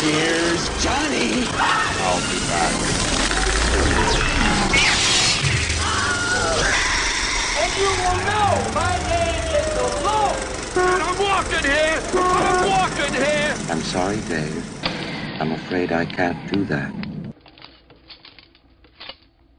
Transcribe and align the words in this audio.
Here's 0.00 0.68
Johnny. 0.80 1.42
I'll 1.50 2.20
be 2.30 2.38
back. 2.46 2.72
And 7.58 7.72
you 7.76 7.90
will 7.98 8.20
know 8.24 8.50
my 8.74 8.94
name 9.08 9.42
is 9.58 9.66
the 9.74 9.82
Lord. 10.06 11.02
I'm 11.02 11.18
walking 11.18 11.64
here. 11.64 12.00
I'm 12.14 12.70
walking 12.70 13.12
here. 13.12 13.56
I'm 13.70 13.80
sorry, 13.80 14.20
Dave. 14.28 15.40
I'm 15.40 15.50
afraid 15.50 15.90
I 15.90 16.04
can't 16.04 16.52
do 16.52 16.64
that. 16.66 16.92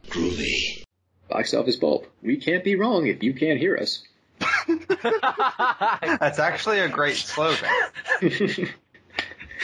Groovy. 0.07 0.85
Box 1.27 1.53
Office 1.53 1.75
Pulp. 1.75 2.07
We 2.23 2.37
can't 2.37 2.63
be 2.63 2.77
wrong 2.77 3.07
if 3.07 3.21
you 3.23 3.33
can't 3.33 3.59
hear 3.59 3.75
us. 3.75 4.03
That's 6.21 6.39
actually 6.39 6.79
a 6.79 6.87
great 6.87 7.17
slogan. 7.17 7.69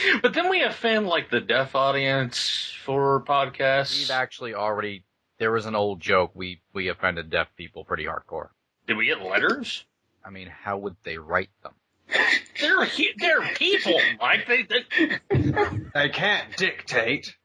But 0.22 0.34
then 0.34 0.48
we 0.50 0.62
offend 0.62 1.06
like 1.06 1.30
the 1.30 1.40
deaf 1.40 1.74
audience 1.74 2.72
for 2.84 3.22
podcasts. 3.26 3.98
We've 3.98 4.10
actually 4.10 4.54
already. 4.54 5.04
There 5.38 5.52
was 5.52 5.66
an 5.66 5.74
old 5.74 6.00
joke. 6.00 6.32
We 6.34 6.60
we 6.72 6.88
offended 6.88 7.30
deaf 7.30 7.48
people 7.56 7.84
pretty 7.84 8.04
hardcore. 8.04 8.48
Did 8.86 8.96
we 8.96 9.06
get 9.06 9.22
letters? 9.22 9.84
I 10.24 10.30
mean, 10.30 10.48
how 10.48 10.78
would 10.78 10.96
they 11.04 11.18
write 11.18 11.50
them? 11.62 11.72
They're 12.60 12.84
he- 12.84 13.12
they're 13.18 13.42
people, 13.54 14.00
Mike. 14.20 14.46
They, 14.48 14.62
they 14.62 15.18
They 15.94 16.08
can't 16.08 16.56
dictate. 16.56 17.36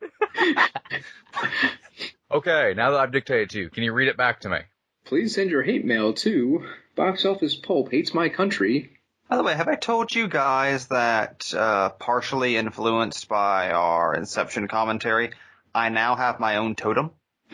Okay, 2.31 2.73
now 2.75 2.91
that 2.91 2.99
I've 2.99 3.11
dictated 3.11 3.49
to 3.51 3.59
you, 3.59 3.69
can 3.69 3.83
you 3.83 3.91
read 3.93 4.07
it 4.07 4.15
back 4.17 4.41
to 4.41 4.49
me? 4.49 4.59
Please 5.05 5.35
send 5.35 5.49
your 5.49 5.63
hate 5.63 5.83
mail 5.83 6.13
to 6.13 6.65
Box 6.95 7.25
Office 7.25 7.55
Pulp 7.55 7.91
Hates 7.91 8.13
My 8.13 8.29
Country. 8.29 8.97
By 9.31 9.37
the 9.37 9.43
way, 9.43 9.55
have 9.55 9.69
I 9.69 9.75
told 9.75 10.13
you 10.13 10.27
guys 10.27 10.87
that, 10.87 11.53
uh, 11.57 11.91
partially 11.91 12.57
influenced 12.57 13.29
by 13.29 13.71
our 13.71 14.13
Inception 14.13 14.67
commentary, 14.67 15.31
I 15.73 15.87
now 15.87 16.17
have 16.17 16.41
my 16.41 16.57
own 16.57 16.75
totem? 16.75 17.11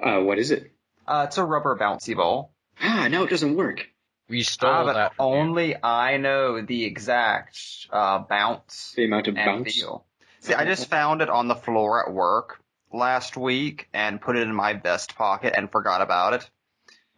Uh, 0.00 0.20
what 0.20 0.38
is 0.38 0.50
it? 0.50 0.70
Uh, 1.08 1.24
it's 1.26 1.38
a 1.38 1.44
rubber 1.44 1.76
bouncy 1.76 2.14
ball. 2.14 2.52
Ah, 2.80 3.08
now 3.10 3.24
it 3.24 3.30
doesn't 3.30 3.56
work. 3.56 3.88
We 4.28 4.42
stole 4.42 4.70
Ah, 4.70 4.84
but 4.84 4.92
that. 4.92 5.14
from 5.16 5.26
you. 5.32 5.34
only 5.40 5.76
I 5.82 6.18
know 6.18 6.60
the 6.60 6.84
exact, 6.84 7.58
uh, 7.90 8.18
bounce 8.18 8.92
The 8.96 9.06
amount 9.06 9.28
of 9.28 9.36
and 9.36 9.64
bounce. 9.64 9.74
feel. 9.74 10.04
See, 10.40 10.52
I 10.54 10.64
just 10.66 10.88
found 10.90 11.22
it 11.22 11.30
on 11.30 11.48
the 11.48 11.54
floor 11.56 12.06
at 12.06 12.12
work 12.14 12.60
last 12.92 13.36
week 13.36 13.88
and 13.94 14.20
put 14.20 14.36
it 14.36 14.42
in 14.42 14.54
my 14.54 14.74
vest 14.74 15.16
pocket 15.16 15.54
and 15.56 15.72
forgot 15.72 16.02
about 16.02 16.34
it. 16.34 16.50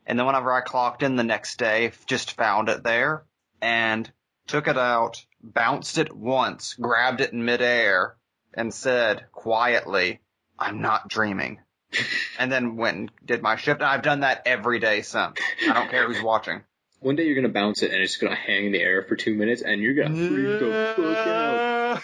And 0.07 0.17
then 0.19 0.27
whenever 0.27 0.53
I 0.53 0.61
clocked 0.63 1.03
in 1.03 1.17
the 1.17 1.25
next 1.25 1.59
day, 1.59 1.91
just 2.07 2.33
found 2.37 2.69
it 2.69 2.83
there 2.85 3.25
and 3.61 4.11
took 4.47 4.67
it 4.67 4.79
out, 4.79 5.25
bounced 5.43 5.99
it 5.99 6.15
once, 6.15 6.75
grabbed 6.75 7.21
it 7.21 7.33
in 7.33 7.45
midair, 7.45 8.17
and 8.55 8.73
said 8.73 9.27
quietly, 9.33 10.21
I'm 10.59 10.81
not 10.81 11.09
dreaming. 11.09 11.61
and 12.39 12.51
then 12.53 12.77
went 12.77 12.97
and 12.97 13.13
did 13.25 13.43
my 13.43 13.57
shift. 13.57 13.81
And 13.81 13.89
I've 13.89 14.03
done 14.03 14.21
that 14.21 14.43
every 14.47 14.79
day 14.79 15.03
since. 15.03 15.39
I 15.69 15.73
don't 15.73 15.91
care 15.91 16.07
who's 16.07 16.23
watching. 16.23 16.63
One 17.01 17.17
day 17.17 17.25
you're 17.25 17.37
gonna 17.37 17.49
bounce 17.49 17.83
it 17.83 17.93
and 17.93 18.03
it's 18.03 18.17
gonna 18.17 18.35
hang 18.35 18.67
in 18.67 18.73
the 18.73 18.81
air 18.81 19.05
for 19.05 19.15
two 19.15 19.35
minutes 19.35 19.63
and 19.63 19.81
you're 19.81 19.95
gonna 19.95 20.29
freak 20.29 20.59
the 20.59 20.95
fuck 20.97 21.27
out. 21.27 22.03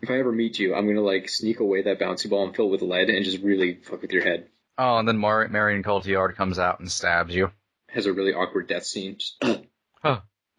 if 0.02 0.10
I 0.10 0.20
ever 0.20 0.32
meet 0.32 0.58
you, 0.58 0.74
I'm 0.74 0.88
gonna 0.88 1.02
like 1.02 1.30
sneak 1.30 1.60
away 1.60 1.84
that 1.84 2.00
bouncy 2.00 2.30
ball 2.30 2.46
and 2.46 2.56
fill 2.56 2.66
it 2.66 2.72
with 2.72 2.82
lead 2.82 3.10
and 3.10 3.24
just 3.24 3.44
really 3.44 3.76
fuck 3.76 4.02
with 4.02 4.12
your 4.12 4.24
head. 4.24 4.48
Oh, 4.80 4.98
and 4.98 5.08
then 5.08 5.18
Mar- 5.18 5.48
Marion 5.50 5.84
Cotillard 5.84 6.36
comes 6.36 6.58
out 6.58 6.80
and 6.80 6.92
stabs 6.92 7.36
you. 7.36 7.52
Has 7.94 8.06
a 8.06 8.14
really 8.14 8.34
awkward 8.34 8.68
death 8.68 8.86
scene. 8.86 9.18
Just, 9.18 9.44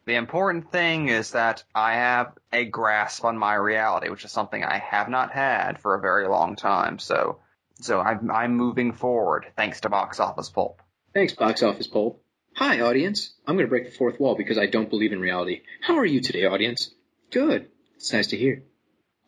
The 0.07 0.17
important 0.17 0.73
thing 0.73 1.09
is 1.09 1.33
that 1.33 1.63
I 1.75 1.93
have 1.93 2.33
a 2.53 2.65
grasp 2.65 3.25
on 3.25 3.39
my 3.39 3.55
reality, 3.55 4.09
which 4.09 4.25
is 4.25 4.33
something 4.33 4.65
I 4.65 4.79
have 4.79 5.09
not 5.09 5.31
had 5.31 5.79
for 5.79 5.95
a 5.95 6.01
very 6.01 6.27
long 6.27 6.57
time. 6.57 6.99
So, 6.99 7.39
so 7.75 8.01
I'm, 8.01 8.31
I'm 8.31 8.57
moving 8.57 8.93
forward 8.93 9.47
thanks 9.57 9.83
to 9.83 9.89
Box 9.89 10.19
Office 10.19 10.49
Pulp. 10.49 10.81
Thanks, 11.15 11.35
Box 11.35 11.63
Office 11.63 11.87
Pulp. 11.87 12.25
Hi, 12.57 12.81
audience. 12.81 13.35
I'm 13.47 13.57
gonna 13.57 13.69
break 13.69 13.85
the 13.85 13.97
fourth 13.97 14.19
wall 14.19 14.35
because 14.35 14.59
I 14.59 14.67
don't 14.67 14.91
believe 14.91 15.13
in 15.13 15.21
reality. 15.21 15.61
How 15.81 15.99
are 15.99 16.05
you 16.05 16.21
today, 16.21 16.47
audience? 16.47 16.91
Good. 17.31 17.69
It's 17.95 18.13
nice 18.13 18.29
to 18.29 18.37
hear. 18.37 18.65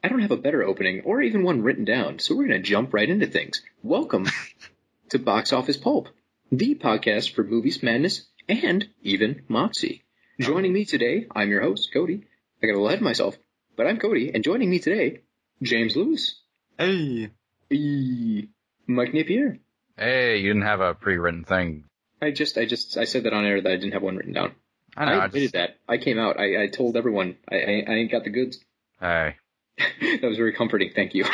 I 0.02 0.08
don't 0.08 0.22
have 0.22 0.32
a 0.32 0.36
better 0.36 0.64
opening 0.64 1.02
or 1.04 1.22
even 1.22 1.44
one 1.44 1.62
written 1.62 1.84
down, 1.84 2.18
so 2.18 2.34
we're 2.34 2.48
gonna 2.48 2.58
jump 2.58 2.92
right 2.92 3.08
into 3.08 3.26
things. 3.26 3.62
Welcome 3.82 4.26
to 5.10 5.18
Box 5.18 5.52
Office 5.52 5.76
Pulp, 5.76 6.08
the 6.52 6.74
podcast 6.74 7.34
for 7.34 7.42
movies, 7.42 7.82
madness, 7.82 8.26
and 8.46 8.86
even 9.02 9.42
Moxie. 9.48 10.04
Joining 10.38 10.72
me 10.72 10.84
today, 10.84 11.26
I'm 11.34 11.48
your 11.48 11.62
host, 11.62 11.88
Cody. 11.94 12.26
I 12.62 12.66
got 12.66 12.72
a 12.72 12.74
little 12.74 12.88
ahead 12.88 12.98
of 12.98 13.04
myself, 13.04 13.38
but 13.74 13.86
I'm 13.86 13.98
Cody, 13.98 14.32
and 14.34 14.44
joining 14.44 14.68
me 14.68 14.78
today, 14.78 15.22
James 15.62 15.96
Lewis. 15.96 16.38
Hey, 16.78 17.30
E. 17.70 18.48
Mike 18.86 19.14
Napier. 19.14 19.60
Hey, 19.96 20.40
you 20.40 20.48
didn't 20.48 20.66
have 20.66 20.80
a 20.80 20.92
pre-written 20.92 21.44
thing. 21.44 21.84
I 22.20 22.32
just, 22.32 22.58
I 22.58 22.66
just, 22.66 22.98
I 22.98 23.04
said 23.04 23.24
that 23.24 23.32
on 23.32 23.46
air 23.46 23.62
that 23.62 23.72
I 23.72 23.76
didn't 23.76 23.94
have 23.94 24.02
one 24.02 24.16
written 24.16 24.34
down. 24.34 24.54
I 24.94 25.06
know. 25.06 25.12
I 25.12 25.14
I 25.14 25.24
admitted 25.24 25.52
just, 25.52 25.54
that. 25.54 25.78
I 25.88 25.96
came 25.96 26.18
out. 26.18 26.38
I, 26.38 26.64
I 26.64 26.66
told 26.66 26.98
everyone. 26.98 27.36
I, 27.50 27.56
I, 27.56 27.84
I 27.88 27.92
ain't 27.94 28.12
got 28.12 28.24
the 28.24 28.30
goods. 28.30 28.58
hey. 29.00 29.36
that 29.78 30.22
was 30.22 30.36
very 30.36 30.52
comforting. 30.52 30.90
Thank 30.94 31.14
you. 31.14 31.24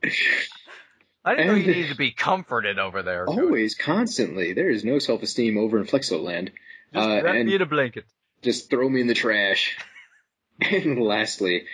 I 1.26 1.36
didn't 1.36 1.48
know 1.48 1.54
you 1.54 1.60
And- 1.64 1.68
needed 1.68 1.90
to 1.90 1.96
be 1.96 2.12
comforted 2.12 2.80
over 2.80 3.02
there. 3.04 3.26
Cody. 3.26 3.42
Always, 3.42 3.76
constantly. 3.76 4.54
There 4.54 4.70
is 4.70 4.84
no 4.84 5.00
self-esteem 5.00 5.58
over 5.58 5.78
in 5.80 5.86
Flexoland. 5.86 6.50
Just 6.94 7.08
Uh, 7.10 7.22
wrap 7.24 7.46
me 7.46 7.56
in 7.56 7.62
a 7.62 7.66
blanket. 7.66 8.06
just 8.42 8.70
throw 8.70 8.88
me 8.90 9.02
in 9.02 9.08
the 9.08 9.14
trash. 9.14 9.78
and 10.62 11.02
lastly, 11.02 11.66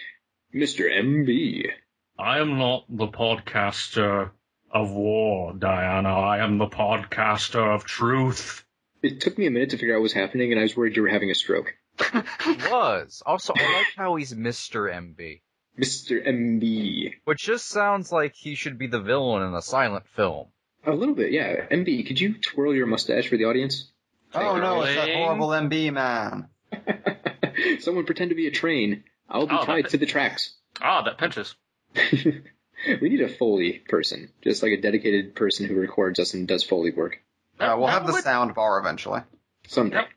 Mr. 0.53 0.89
MB. 0.89 1.71
I 2.17 2.39
am 2.39 2.57
not 2.57 2.85
the 2.89 3.07
podcaster 3.07 4.31
of 4.71 4.91
war, 4.91 5.53
Diana. 5.57 6.09
I 6.19 6.43
am 6.43 6.57
the 6.59 6.67
podcaster 6.67 7.73
of 7.73 7.85
truth. 7.85 8.63
It 9.01 9.21
took 9.21 9.37
me 9.37 9.47
a 9.47 9.51
minute 9.51 9.71
to 9.71 9.77
figure 9.77 9.95
out 9.95 9.99
what 9.99 10.03
was 10.03 10.13
happening, 10.13 10.51
and 10.51 10.59
I 10.59 10.63
was 10.63 10.75
worried 10.77 10.95
you 10.95 11.01
were 11.03 11.09
having 11.09 11.31
a 11.31 11.35
stroke. 11.35 11.73
He 12.43 12.51
was. 12.71 13.23
Also, 13.25 13.53
I 13.55 13.73
like 13.73 13.87
how 13.97 14.15
he's 14.15 14.33
Mr. 14.33 14.93
MB. 14.93 15.41
Mr. 15.79 16.25
MB. 16.27 17.13
Which 17.25 17.41
just 17.43 17.67
sounds 17.67 18.11
like 18.11 18.35
he 18.35 18.55
should 18.55 18.77
be 18.77 18.87
the 18.87 18.99
villain 18.99 19.47
in 19.47 19.53
a 19.53 19.61
silent 19.61 20.05
film. 20.15 20.47
A 20.85 20.91
little 20.91 21.15
bit, 21.15 21.31
yeah. 21.31 21.67
MB, 21.71 22.07
could 22.07 22.19
you 22.19 22.35
twirl 22.35 22.73
your 22.75 22.87
mustache 22.87 23.27
for 23.29 23.37
the 23.37 23.45
audience? 23.45 23.91
oh 24.33 24.57
no, 24.57 24.81
it's 24.83 24.95
that 24.95 25.13
horrible 25.15 25.49
MB 25.49 25.93
man. 25.93 26.49
Someone 27.79 28.05
pretend 28.05 28.29
to 28.29 28.35
be 28.35 28.47
a 28.47 28.51
train. 28.51 29.03
I'll 29.29 29.47
be 29.47 29.55
Oh, 29.57 29.65
tied 29.65 29.85
that- 29.85 29.91
to 29.91 29.97
the 29.97 30.05
tracks. 30.05 30.55
Ah, 30.81 31.01
that 31.03 31.17
pinches. 31.17 31.55
we 32.15 33.09
need 33.09 33.21
a 33.21 33.29
Foley 33.29 33.81
person, 33.89 34.29
just 34.43 34.63
like 34.63 34.71
a 34.71 34.81
dedicated 34.81 35.35
person 35.35 35.65
who 35.67 35.75
records 35.75 36.19
us 36.19 36.33
and 36.33 36.47
does 36.47 36.63
Foley 36.63 36.91
work. 36.91 37.19
Uh, 37.59 37.75
we'll 37.77 37.87
That 37.87 37.93
have 37.93 38.07
the 38.07 38.13
would- 38.13 38.23
sound 38.23 38.53
bar 38.55 38.79
eventually. 38.79 39.21
Someday. 39.67 39.97
Yep. 39.97 40.07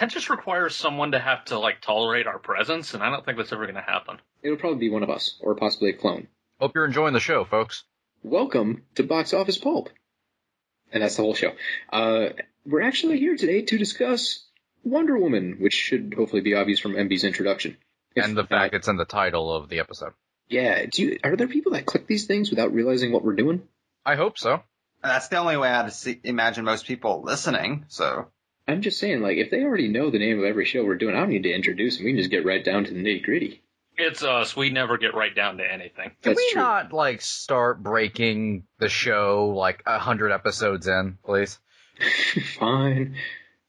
That 0.00 0.08
just 0.08 0.30
requires 0.30 0.74
someone 0.74 1.12
to 1.12 1.18
have 1.18 1.44
to 1.46 1.58
like 1.58 1.82
tolerate 1.82 2.26
our 2.26 2.38
presence, 2.38 2.94
and 2.94 3.02
I 3.02 3.10
don't 3.10 3.22
think 3.22 3.36
that's 3.36 3.52
ever 3.52 3.66
going 3.66 3.74
to 3.74 3.82
happen. 3.82 4.18
It'll 4.42 4.56
probably 4.56 4.78
be 4.78 4.88
one 4.88 5.02
of 5.02 5.10
us, 5.10 5.36
or 5.42 5.54
possibly 5.54 5.90
a 5.90 5.92
clone. 5.92 6.26
Hope 6.58 6.72
you're 6.74 6.86
enjoying 6.86 7.12
the 7.12 7.20
show, 7.20 7.44
folks. 7.44 7.84
Welcome 8.22 8.84
to 8.94 9.02
Box 9.02 9.34
Office 9.34 9.58
Pulp. 9.58 9.90
And 10.90 11.02
that's 11.02 11.16
the 11.16 11.22
whole 11.22 11.34
show. 11.34 11.52
Uh, 11.92 12.30
we're 12.64 12.80
actually 12.80 13.18
here 13.18 13.36
today 13.36 13.60
to 13.60 13.76
discuss 13.76 14.42
Wonder 14.84 15.18
Woman, 15.18 15.56
which 15.60 15.74
should 15.74 16.14
hopefully 16.16 16.40
be 16.40 16.54
obvious 16.54 16.80
from 16.80 16.94
MB's 16.94 17.24
introduction. 17.24 17.76
If 18.16 18.24
and 18.24 18.34
the 18.34 18.42
not- 18.42 18.48
fact 18.48 18.74
it's 18.74 18.88
in 18.88 18.96
the 18.96 19.04
title 19.04 19.54
of 19.54 19.68
the 19.68 19.80
episode. 19.80 20.14
Yeah, 20.48 20.86
do 20.90 21.02
you, 21.02 21.18
are 21.22 21.36
there 21.36 21.46
people 21.46 21.72
that 21.72 21.84
click 21.84 22.06
these 22.06 22.24
things 22.24 22.48
without 22.48 22.72
realizing 22.72 23.12
what 23.12 23.22
we're 23.22 23.36
doing? 23.36 23.68
I 24.06 24.14
hope 24.14 24.38
so. 24.38 24.62
That's 25.02 25.28
the 25.28 25.36
only 25.36 25.58
way 25.58 25.68
I'd 25.68 25.92
see, 25.92 26.18
imagine 26.24 26.64
most 26.64 26.86
people 26.86 27.22
listening. 27.22 27.84
So 27.88 28.28
I'm 28.70 28.82
just 28.82 28.98
saying, 28.98 29.20
like, 29.20 29.36
if 29.36 29.50
they 29.50 29.62
already 29.62 29.88
know 29.88 30.10
the 30.10 30.18
name 30.18 30.38
of 30.38 30.44
every 30.44 30.64
show 30.64 30.84
we're 30.84 30.96
doing, 30.96 31.14
I 31.16 31.20
don't 31.20 31.30
need 31.30 31.42
to 31.42 31.52
introduce 31.52 31.96
them. 31.96 32.04
We 32.04 32.12
can 32.12 32.18
just 32.18 32.30
get 32.30 32.44
right 32.44 32.64
down 32.64 32.84
to 32.84 32.92
the 32.92 33.02
nitty 33.02 33.24
gritty. 33.24 33.62
It's 33.96 34.22
us. 34.22 34.56
We 34.56 34.70
never 34.70 34.96
get 34.96 35.14
right 35.14 35.34
down 35.34 35.58
to 35.58 35.64
anything. 35.64 36.12
Can 36.22 36.32
That's 36.32 36.36
we 36.38 36.50
true. 36.52 36.62
not 36.62 36.92
like 36.92 37.20
start 37.20 37.82
breaking 37.82 38.64
the 38.78 38.88
show 38.88 39.52
like 39.54 39.82
a 39.86 39.98
hundred 39.98 40.32
episodes 40.32 40.86
in, 40.86 41.18
please? 41.24 41.58
Fine. 42.58 43.16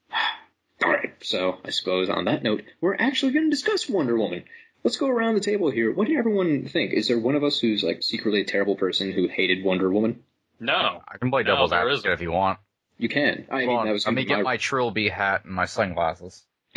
All 0.85 0.91
right. 0.91 1.13
So 1.21 1.57
I 1.65 1.71
suppose 1.71 2.09
on 2.09 2.25
that 2.25 2.43
note, 2.43 2.63
we're 2.79 2.95
actually 2.95 3.33
going 3.33 3.45
to 3.45 3.51
discuss 3.51 3.89
Wonder 3.89 4.15
Woman. 4.15 4.43
Let's 4.83 4.97
go 4.97 5.09
around 5.09 5.35
the 5.35 5.41
table 5.41 5.69
here. 5.69 5.91
What 5.91 6.07
did 6.07 6.17
everyone 6.17 6.67
think? 6.67 6.93
Is 6.93 7.07
there 7.07 7.19
one 7.19 7.35
of 7.35 7.43
us 7.43 7.59
who's 7.59 7.83
like 7.83 8.01
secretly 8.01 8.41
a 8.41 8.45
terrible 8.45 8.75
person 8.75 9.11
who 9.11 9.27
hated 9.27 9.63
Wonder 9.63 9.91
Woman? 9.91 10.23
No. 10.59 11.01
I 11.07 11.17
can 11.17 11.29
play 11.29 11.43
No, 11.43 11.51
devil's 11.51 11.73
advocate 11.73 12.13
if 12.13 12.21
you 12.21 12.31
want. 12.31 12.59
You 13.01 13.09
can. 13.09 13.47
I 13.49 13.63
Hold 13.63 13.67
mean, 13.67 13.85
that 13.87 13.93
was 13.93 14.05
let 14.05 14.13
me 14.13 14.25
get 14.25 14.37
be 14.37 14.43
my 14.43 14.57
Trilby 14.57 15.09
hat 15.09 15.43
and 15.45 15.55
my 15.55 15.65
sunglasses. 15.65 16.45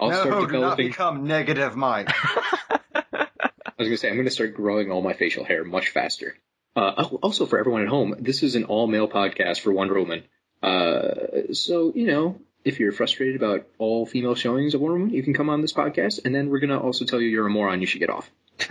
I'll 0.00 0.08
no, 0.08 0.20
start 0.22 0.50
do 0.52 0.60
not 0.60 0.76
become 0.76 1.26
negative, 1.26 1.74
Mike. 1.74 2.10
I 2.14 3.26
was 3.76 3.88
gonna 3.88 3.96
say 3.96 4.08
I'm 4.08 4.16
gonna 4.16 4.30
start 4.30 4.54
growing 4.54 4.92
all 4.92 5.02
my 5.02 5.12
facial 5.12 5.44
hair 5.44 5.64
much 5.64 5.88
faster. 5.88 6.36
Uh, 6.76 7.08
also, 7.22 7.44
for 7.44 7.58
everyone 7.58 7.82
at 7.82 7.88
home, 7.88 8.14
this 8.20 8.44
is 8.44 8.54
an 8.54 8.66
all-male 8.66 9.08
podcast 9.08 9.62
for 9.62 9.72
Wonder 9.72 9.98
Woman. 9.98 10.22
Uh, 10.62 11.52
so 11.54 11.90
you 11.92 12.06
know, 12.06 12.40
if 12.64 12.78
you're 12.78 12.92
frustrated 12.92 13.34
about 13.34 13.66
all 13.78 14.06
female 14.06 14.36
showings 14.36 14.74
of 14.74 14.80
Wonder 14.80 14.98
Woman, 14.98 15.12
you 15.12 15.24
can 15.24 15.34
come 15.34 15.50
on 15.50 15.60
this 15.60 15.72
podcast, 15.72 16.24
and 16.24 16.32
then 16.32 16.50
we're 16.50 16.60
gonna 16.60 16.78
also 16.78 17.04
tell 17.04 17.20
you 17.20 17.26
you're 17.26 17.48
a 17.48 17.50
moron. 17.50 17.80
You 17.80 17.88
should 17.88 18.00
get 18.00 18.10
off. 18.10 18.30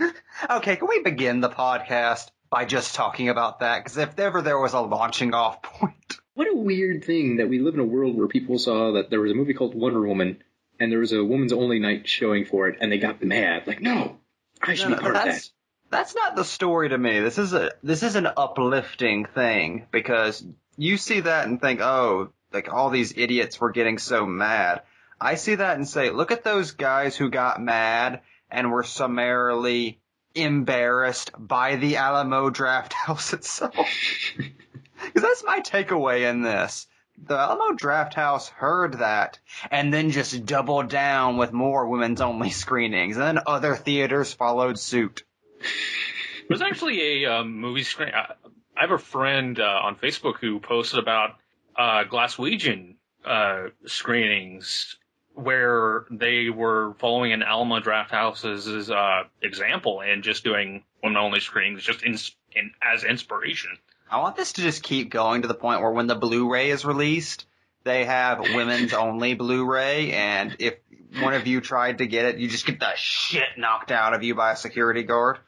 Okay, 0.50 0.76
can 0.76 0.88
we 0.88 1.00
begin 1.00 1.40
the 1.40 1.48
podcast 1.48 2.30
by 2.54 2.64
just 2.64 2.94
talking 2.94 3.28
about 3.28 3.60
that? 3.60 3.82
Because 3.82 3.96
if 3.98 4.16
ever 4.18 4.40
there 4.40 4.58
was 4.58 4.72
a 4.74 4.80
launching 4.80 5.34
off 5.34 5.60
point, 5.62 6.18
What 6.34 6.46
a 6.48 6.56
weird 6.56 7.04
thing 7.04 7.36
that 7.38 7.48
we 7.48 7.58
live 7.58 7.74
in 7.74 7.80
a 7.80 7.84
world 7.84 8.16
where 8.16 8.28
people 8.28 8.58
saw 8.58 8.92
that 8.92 9.10
there 9.10 9.20
was 9.20 9.32
a 9.32 9.34
movie 9.34 9.54
called 9.54 9.74
Wonder 9.74 10.00
Woman, 10.06 10.42
and 10.78 10.90
there 10.92 11.00
was 11.00 11.12
a 11.12 11.24
woman's 11.24 11.52
only 11.52 11.78
night 11.80 12.08
showing 12.08 12.44
for 12.44 12.68
it, 12.68 12.78
and 12.80 12.90
they 12.92 12.98
got 12.98 13.22
mad. 13.22 13.66
Like, 13.66 13.80
no, 13.80 14.18
I 14.62 14.74
should 14.74 14.90
No, 14.90 14.96
be 14.96 15.02
part 15.02 15.16
of 15.16 15.22
that. 15.24 15.30
that's 15.32 15.52
that's 15.90 16.14
not 16.14 16.34
the 16.36 16.44
story 16.44 16.88
to 16.88 16.98
me. 16.98 17.20
This 17.20 17.38
is 17.38 17.52
a 17.52 17.72
this 17.82 18.02
is 18.02 18.14
an 18.16 18.26
uplifting 18.36 19.26
thing 19.26 19.86
because 19.90 20.44
you 20.76 20.96
see 20.96 21.20
that 21.20 21.46
and 21.46 21.60
think, 21.60 21.80
oh, 21.80 22.32
like 22.52 22.72
all 22.72 22.90
these 22.90 23.14
idiots 23.16 23.60
were 23.60 23.70
getting 23.70 23.98
so 23.98 24.26
mad. 24.26 24.82
I 25.20 25.36
see 25.36 25.54
that 25.56 25.76
and 25.76 25.86
say, 25.88 26.10
look 26.10 26.30
at 26.32 26.42
those 26.44 26.72
guys 26.72 27.16
who 27.16 27.30
got 27.30 27.60
mad 27.62 28.22
and 28.50 28.70
were 28.72 28.82
summarily 28.82 30.00
embarrassed 30.34 31.30
by 31.38 31.76
the 31.76 31.96
Alamo 31.96 32.50
Drafthouse 32.50 33.32
itself. 33.34 33.88
Because 34.36 35.22
that's 35.22 35.44
my 35.44 35.60
takeaway 35.60 36.28
in 36.28 36.42
this. 36.42 36.86
The 37.26 37.36
Alamo 37.36 37.76
Drafthouse 37.76 38.48
heard 38.48 38.98
that 38.98 39.38
and 39.70 39.94
then 39.94 40.10
just 40.10 40.44
doubled 40.44 40.88
down 40.88 41.36
with 41.36 41.52
more 41.52 41.88
women's 41.88 42.20
only 42.20 42.50
screenings. 42.50 43.16
And 43.16 43.24
then 43.24 43.44
other 43.46 43.76
theaters 43.76 44.32
followed 44.32 44.78
suit. 44.78 45.22
There's 46.48 46.62
actually 46.62 47.24
a 47.24 47.32
um, 47.32 47.60
movie 47.60 47.84
screen. 47.84 48.10
I, 48.14 48.34
I 48.76 48.80
have 48.80 48.90
a 48.90 48.98
friend 48.98 49.58
uh, 49.60 49.62
on 49.62 49.96
Facebook 49.96 50.38
who 50.40 50.58
posted 50.58 50.98
about 50.98 51.36
uh, 51.76 52.04
Glaswegian 52.04 52.96
uh, 53.24 53.68
screenings 53.86 54.96
where 55.34 56.04
they 56.10 56.48
were 56.50 56.94
following 56.98 57.32
an 57.32 57.42
Alamo 57.42 57.80
Drafthouse's 57.80 58.90
uh, 58.90 59.24
example 59.42 60.00
and 60.00 60.22
just 60.22 60.44
doing 60.44 60.84
women-only 61.02 61.40
screenings 61.40 61.82
just 61.82 62.02
in, 62.02 62.16
in 62.54 62.72
as 62.82 63.04
inspiration. 63.04 63.70
I 64.10 64.20
want 64.20 64.36
this 64.36 64.52
to 64.54 64.62
just 64.62 64.82
keep 64.82 65.10
going 65.10 65.42
to 65.42 65.48
the 65.48 65.54
point 65.54 65.80
where 65.80 65.90
when 65.90 66.06
the 66.06 66.14
Blu-ray 66.14 66.70
is 66.70 66.84
released, 66.84 67.46
they 67.82 68.04
have 68.04 68.40
women's 68.40 68.92
only 68.94 69.34
Blu-ray, 69.34 70.12
and 70.12 70.54
if 70.58 70.74
one 71.20 71.34
of 71.34 71.46
you 71.46 71.60
tried 71.60 71.98
to 71.98 72.06
get 72.06 72.24
it, 72.26 72.38
you 72.38 72.48
just 72.48 72.66
get 72.66 72.80
the 72.80 72.92
shit 72.96 73.56
knocked 73.56 73.92
out 73.92 74.14
of 74.14 74.22
you 74.22 74.34
by 74.34 74.52
a 74.52 74.56
security 74.56 75.02
guard. 75.02 75.38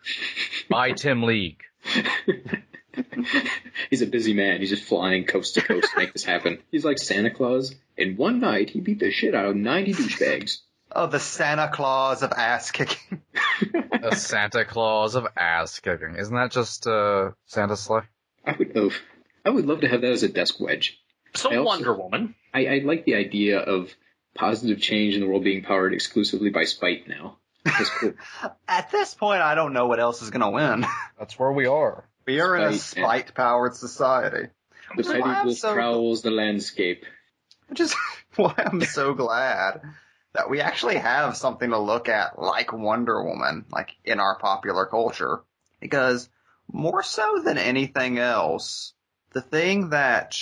By 0.68 0.92
Tim 0.92 1.22
League. 1.22 1.62
He's 3.90 4.02
a 4.02 4.06
busy 4.06 4.34
man. 4.34 4.60
He's 4.60 4.70
just 4.70 4.84
flying 4.84 5.24
coast 5.24 5.54
to 5.54 5.62
coast 5.62 5.92
to 5.92 5.98
make 5.98 6.12
this 6.12 6.24
happen. 6.24 6.58
He's 6.70 6.84
like 6.84 6.98
Santa 6.98 7.30
Claus. 7.30 7.74
In 7.96 8.16
one 8.16 8.40
night, 8.40 8.70
he 8.70 8.80
beat 8.80 8.98
the 9.00 9.10
shit 9.10 9.34
out 9.34 9.46
of 9.46 9.56
90 9.56 9.94
douchebags. 9.94 10.58
Oh, 10.92 11.06
the 11.06 11.18
Santa 11.20 11.68
Claus 11.72 12.22
of 12.22 12.32
ass 12.32 12.70
kicking. 12.70 13.22
The 14.02 14.14
Santa 14.14 14.64
Claus 14.64 15.14
of 15.16 15.26
ass 15.36 15.80
kicking. 15.80 16.14
Isn't 16.16 16.34
that 16.34 16.52
just 16.52 16.86
uh 16.86 17.30
Santa 17.46 17.76
sleigh? 17.76 18.02
I 18.44 18.52
would, 18.52 18.72
oh, 18.76 18.90
I 19.44 19.50
would 19.50 19.66
love 19.66 19.80
to 19.80 19.88
have 19.88 20.02
that 20.02 20.12
as 20.12 20.22
a 20.22 20.28
desk 20.28 20.60
wedge. 20.60 21.00
So 21.34 21.50
I 21.50 21.56
also- 21.56 21.66
Wonder 21.66 21.94
Woman. 21.94 22.34
I, 22.54 22.66
I 22.66 22.78
like 22.84 23.04
the 23.04 23.16
idea 23.16 23.58
of 23.58 23.90
positive 24.34 24.80
change 24.80 25.14
in 25.14 25.20
the 25.22 25.26
world 25.26 25.42
being 25.44 25.62
powered 25.62 25.92
exclusively 25.92 26.50
by 26.50 26.64
spite 26.64 27.08
now. 27.08 27.38
Cool. 27.98 28.12
At 28.68 28.90
this 28.92 29.12
point, 29.14 29.42
I 29.42 29.56
don't 29.56 29.72
know 29.72 29.88
what 29.88 29.98
else 29.98 30.22
is 30.22 30.30
gonna 30.30 30.50
win. 30.50 30.86
That's 31.18 31.36
where 31.38 31.50
we 31.50 31.66
are. 31.66 32.04
We 32.26 32.40
are 32.40 32.56
in 32.56 32.62
a 32.64 32.72
Spite, 32.74 32.98
yeah. 33.00 33.04
spite-powered 33.06 33.74
society. 33.74 34.48
The 34.90 34.94
Which 34.96 35.06
is 35.06 35.12
why 35.12 35.20
petty 35.20 35.30
I'm 35.30 35.46
wolf 35.46 35.58
so- 35.58 35.74
prowls 35.74 36.22
the 36.22 36.30
landscape. 36.30 37.04
Which 37.68 37.80
is 37.80 37.94
why 38.36 38.54
I'm 38.58 38.80
so 38.82 39.14
glad 39.14 39.80
that 40.34 40.50
we 40.50 40.60
actually 40.60 40.96
have 40.98 41.36
something 41.36 41.70
to 41.70 41.78
look 41.78 42.08
at 42.08 42.38
like 42.38 42.72
Wonder 42.72 43.22
Woman, 43.24 43.64
like 43.70 43.90
in 44.04 44.20
our 44.20 44.38
popular 44.38 44.86
culture. 44.86 45.40
Because 45.80 46.28
more 46.70 47.02
so 47.02 47.40
than 47.44 47.58
anything 47.58 48.18
else, 48.18 48.92
the 49.32 49.40
thing 49.40 49.90
that 49.90 50.36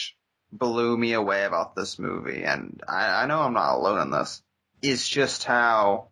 blew 0.53 0.97
me 0.97 1.13
away 1.13 1.45
about 1.45 1.75
this 1.75 1.99
movie, 1.99 2.45
and 2.45 2.81
I, 2.89 3.23
I 3.23 3.27
know 3.27 3.41
I'm 3.41 3.53
not 3.55 3.75
alone 3.75 4.01
in 4.01 4.11
this, 4.11 4.43
is 4.83 5.09
just 5.09 5.45
how 5.45 6.09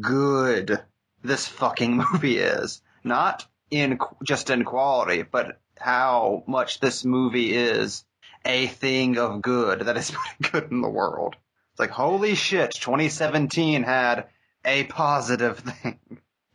good 0.00 0.80
this 1.22 1.46
fucking 1.46 1.96
movie 2.12 2.38
is. 2.38 2.82
Not 3.04 3.46
in 3.70 3.98
just 4.24 4.50
in 4.50 4.64
quality, 4.64 5.22
but 5.22 5.60
how 5.78 6.42
much 6.46 6.80
this 6.80 7.04
movie 7.04 7.54
is 7.54 8.04
a 8.44 8.66
thing 8.66 9.18
of 9.18 9.42
good 9.42 9.80
that 9.80 9.96
is 9.96 10.10
putting 10.42 10.50
good 10.50 10.72
in 10.72 10.80
the 10.80 10.88
world. 10.88 11.36
It's 11.72 11.80
like, 11.80 11.90
holy 11.90 12.34
shit, 12.34 12.72
2017 12.72 13.82
had 13.82 14.26
a 14.64 14.84
positive 14.84 15.58
thing. 15.58 15.98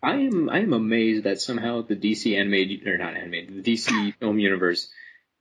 I 0.02 0.16
am 0.16 0.50
I 0.50 0.60
am 0.60 0.74
amazed 0.74 1.24
that 1.24 1.40
somehow 1.40 1.82
the 1.82 1.96
DC 1.96 2.38
animated 2.38 2.86
or 2.88 2.98
not 2.98 3.16
animated 3.16 3.64
the 3.64 3.72
DC 3.74 4.14
film 4.20 4.38
universe 4.38 4.92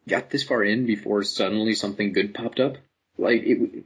got 0.09 0.31
this 0.31 0.45
far 0.45 0.63
in 0.63 0.87
before 0.87 1.25
suddenly 1.25 1.75
something 1.75 2.13
good 2.13 2.33
popped 2.33 2.61
up. 2.61 2.77
Like 3.19 3.43
it, 3.45 3.85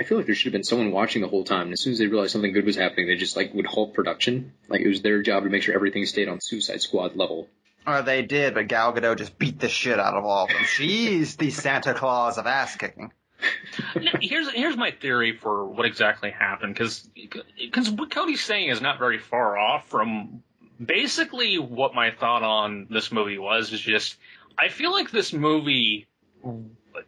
I 0.00 0.02
feel 0.02 0.16
like 0.16 0.24
there 0.24 0.34
should 0.34 0.46
have 0.46 0.52
been 0.54 0.64
someone 0.64 0.92
watching 0.92 1.20
the 1.20 1.28
whole 1.28 1.44
time. 1.44 1.64
And 1.64 1.72
as 1.74 1.82
soon 1.82 1.92
as 1.92 1.98
they 1.98 2.06
realized 2.06 2.32
something 2.32 2.54
good 2.54 2.64
was 2.64 2.74
happening, 2.74 3.06
they 3.06 3.16
just 3.16 3.36
like 3.36 3.52
would 3.52 3.66
halt 3.66 3.92
production. 3.92 4.54
Like 4.66 4.80
it 4.80 4.88
was 4.88 5.02
their 5.02 5.20
job 5.20 5.42
to 5.42 5.50
make 5.50 5.62
sure 5.62 5.74
everything 5.74 6.06
stayed 6.06 6.26
on 6.26 6.40
Suicide 6.40 6.80
Squad 6.80 7.16
level. 7.16 7.48
Or 7.86 8.00
they 8.00 8.22
did, 8.22 8.54
but 8.54 8.66
Gal 8.66 8.94
Gadot 8.94 9.18
just 9.18 9.38
beat 9.38 9.60
the 9.60 9.68
shit 9.68 10.00
out 10.00 10.14
of 10.14 10.24
all 10.24 10.44
of 10.44 10.48
them. 10.48 10.64
She's 10.64 11.36
the 11.36 11.50
Santa 11.50 11.92
Claus 11.92 12.38
of 12.38 12.46
ass 12.46 12.76
kicking. 12.76 13.12
Now, 13.94 14.12
here's 14.22 14.50
here's 14.50 14.76
my 14.76 14.90
theory 14.90 15.36
for 15.36 15.66
what 15.66 15.84
exactly 15.84 16.30
happened 16.30 16.72
because 16.74 17.06
because 17.58 17.90
what 17.90 18.10
Cody's 18.10 18.42
saying 18.42 18.70
is 18.70 18.80
not 18.80 18.98
very 18.98 19.18
far 19.18 19.58
off 19.58 19.86
from 19.88 20.42
basically 20.82 21.58
what 21.58 21.94
my 21.94 22.10
thought 22.10 22.42
on 22.42 22.86
this 22.88 23.12
movie 23.12 23.38
was 23.38 23.70
is 23.70 23.80
just 23.80 24.16
I 24.58 24.68
feel 24.68 24.92
like 24.92 25.10
this 25.10 25.34
movie 25.34 26.06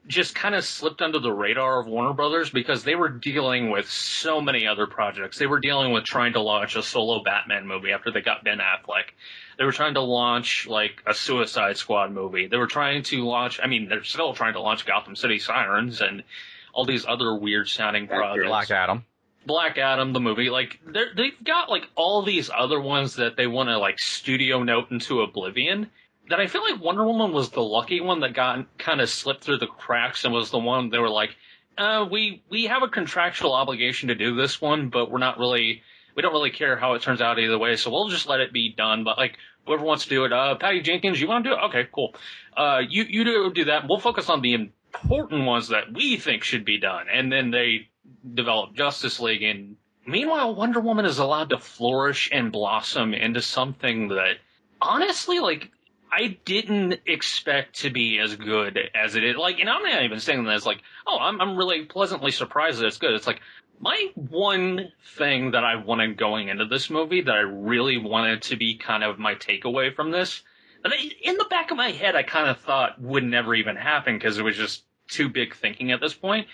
just 0.07 0.35
kind 0.35 0.55
of 0.55 0.65
slipped 0.65 1.03
under 1.03 1.19
the 1.19 1.33
radar 1.33 1.81
of 1.81 1.87
Warner 1.87 2.13
Brothers 2.13 2.51
because 2.51 2.85
they 2.85 2.95
were 2.95 3.09
dealing 3.09 3.71
with 3.71 3.91
so 3.91 4.41
many 4.41 4.67
other 4.67 4.87
projects. 4.87 5.39
They 5.39 5.47
were 5.47 5.61
dealing 5.61 5.93
with 5.93 6.05
trying 6.05 6.35
to 6.35 6.41
launch 6.41 6.77
a 6.77 6.83
solo 6.83 7.23
Batman 7.23 7.67
movie 7.67 7.93
after 7.93 8.11
they 8.11 8.21
got 8.21 8.45
Ben 8.45 8.59
Affleck. 8.59 9.11
They 9.59 9.65
were 9.65 9.73
trying 9.73 9.95
to 9.95 10.01
launch 10.01 10.67
like 10.67 11.03
a 11.07 11.15
Suicide 11.15 11.77
Squad 11.77 12.13
movie. 12.13 12.47
They 12.47 12.57
were 12.57 12.67
trying 12.67 13.03
to 13.05 13.25
launch. 13.25 13.61
I 13.63 13.67
mean, 13.67 13.89
they're 13.89 14.05
still 14.05 14.35
trying 14.35 14.55
to 14.55 14.61
launch 14.61 14.87
Gotham 14.87 15.17
City 15.17 15.39
Sirens 15.39 16.01
and 16.01 16.25
all 16.73 16.85
these 16.85 17.05
other 17.07 17.35
weird 17.35 17.69
sounding 17.69 18.09
projects. 18.09 18.49
Black 18.49 18.71
Adam. 18.71 19.05
Black 19.45 19.77
Adam, 19.77 20.13
the 20.13 20.21
movie, 20.21 20.51
like 20.51 20.79
they're, 20.87 21.13
they've 21.17 21.45
got 21.45 21.69
like 21.69 21.89
all 21.97 22.23
these 22.23 22.49
other 22.57 22.81
ones 22.81 23.17
that 23.17 23.37
they 23.37 23.47
want 23.47 23.69
to 23.69 23.79
like 23.79 23.99
studio 23.99 24.63
note 24.63 24.91
into 24.91 25.21
oblivion. 25.23 25.91
That 26.29 26.41
I 26.41 26.47
feel 26.47 26.63
like 26.63 26.81
Wonder 26.81 27.05
Woman 27.05 27.33
was 27.33 27.51
the 27.51 27.63
lucky 27.63 28.01
one 28.01 28.21
that 28.21 28.35
got 28.35 28.79
kind 28.79 29.01
of 29.01 29.11
slipped 29.11 29.45
through 29.45 29.59
the 29.59 29.67
cracks 29.67 30.25
and 30.25 30.33
was 30.33 30.51
the 30.51 30.59
one 30.59 30.91
they 30.91 30.99
were 30.99 31.11
like, 31.11 31.37
uh, 31.77 32.07
we 32.11 32.43
we 32.49 32.65
have 32.65 32.83
a 32.83 32.89
contractual 32.89 33.53
obligation 33.53 34.09
to 34.09 34.15
do 34.15 34.37
this 34.37 34.61
one, 34.61 34.89
but 34.89 35.11
we're 35.11 35.19
not 35.19 35.39
really 35.39 35.83
we 36.15 36.23
don't 36.23 36.33
really 36.33 36.51
care 36.51 36.77
how 36.77 36.95
it 36.95 37.03
turns 37.03 37.21
out 37.21 37.39
either 37.39 37.59
way, 37.59 37.77
so 37.77 37.91
we'll 37.91 38.09
just 38.09 38.29
let 38.29 38.41
it 38.41 38.53
be 38.53 38.73
done. 38.73 39.05
But 39.05 39.19
like 39.19 39.39
whoever 39.67 39.85
wants 39.85 40.05
to 40.05 40.11
do 40.11 40.25
it, 40.25 40.33
uh, 40.33 40.57
Patty 40.57 40.81
Jenkins, 40.81 41.21
you 41.21 41.29
want 41.29 41.45
to 41.45 41.51
do 41.51 41.57
it? 41.57 41.61
Okay, 41.67 41.89
cool. 41.93 42.15
Uh, 42.57 42.83
you 42.89 43.05
you 43.05 43.25
do 43.25 43.53
do 43.53 43.65
that. 43.67 43.89
We'll 43.89 44.01
focus 44.01 44.29
on 44.29 44.43
the 44.43 44.55
important 44.55 45.45
ones 45.45 45.69
that 45.69 45.93
we 45.93 46.17
think 46.17 46.45
should 46.45 46.65
be 46.65 46.79
done, 46.79 47.07
and 47.13 47.33
then 47.33 47.51
they 47.51 47.89
develop 48.35 48.75
Justice 48.75 49.21
League. 49.21 49.43
And 49.43 49.77
meanwhile, 50.07 50.55
Wonder 50.55 50.81
Woman 50.81 51.07
is 51.07 51.19
allowed 51.19 51.51
to 51.51 51.59
flourish 51.59 52.29
and 52.33 52.53
blossom 52.53 53.15
into 53.15 53.41
something 53.41 54.09
that, 54.09 54.37
honestly, 54.81 55.39
like 55.39 55.71
I 56.13 56.39
didn't 56.45 57.01
expect 57.07 57.81
to 57.81 57.91
be 57.91 58.19
as 58.19 58.37
good 58.37 58.79
as 58.95 59.17
it 59.17 59.25
is. 59.25 59.37
Like, 59.37 59.61
and 59.61 59.71
I'm 59.71 59.83
not 59.83 60.03
even 60.03 60.21
saying 60.21 60.45
that 60.45 60.53
as 60.53 60.67
like, 60.67 60.83
oh, 61.07 61.19
I'm 61.19 61.41
I'm 61.41 61.57
really 61.57 61.87
pleasantly 61.87 62.31
surprised 62.31 62.81
that 62.81 62.87
it's 62.87 62.99
good. 62.99 63.15
It's 63.15 63.27
like 63.27 63.41
my 63.81 64.11
one 64.15 64.93
thing 65.17 65.53
that 65.53 65.65
I 65.65 65.77
wanted 65.77 66.19
going 66.19 66.49
into 66.49 66.67
this 66.67 66.91
movie 66.91 67.23
that 67.23 67.35
I 67.35 67.41
really 67.41 67.97
wanted 67.97 68.43
to 68.43 68.57
be 68.57 68.77
kind 68.77 69.03
of 69.03 69.19
my 69.19 69.35
takeaway 69.35 69.95
from 69.95 70.11
this. 70.11 70.43
And 70.85 70.93
I, 70.93 71.11
in 71.23 71.37
the 71.37 71.47
back 71.49 71.71
of 71.71 71.79
my 71.79 71.91
head, 71.91 72.15
I 72.15 72.23
kind 72.23 72.51
of 72.51 72.61
thought 72.61 73.01
would 73.01 73.25
never 73.25 73.55
even 73.55 73.77
happen 73.77 74.19
because 74.19 74.39
it 74.39 74.45
was 74.45 74.57
just 74.57 74.85
too 75.09 75.29
big 75.29 75.55
thinking 75.55 75.93
at 75.93 76.01
this 76.01 76.15
point. 76.15 76.47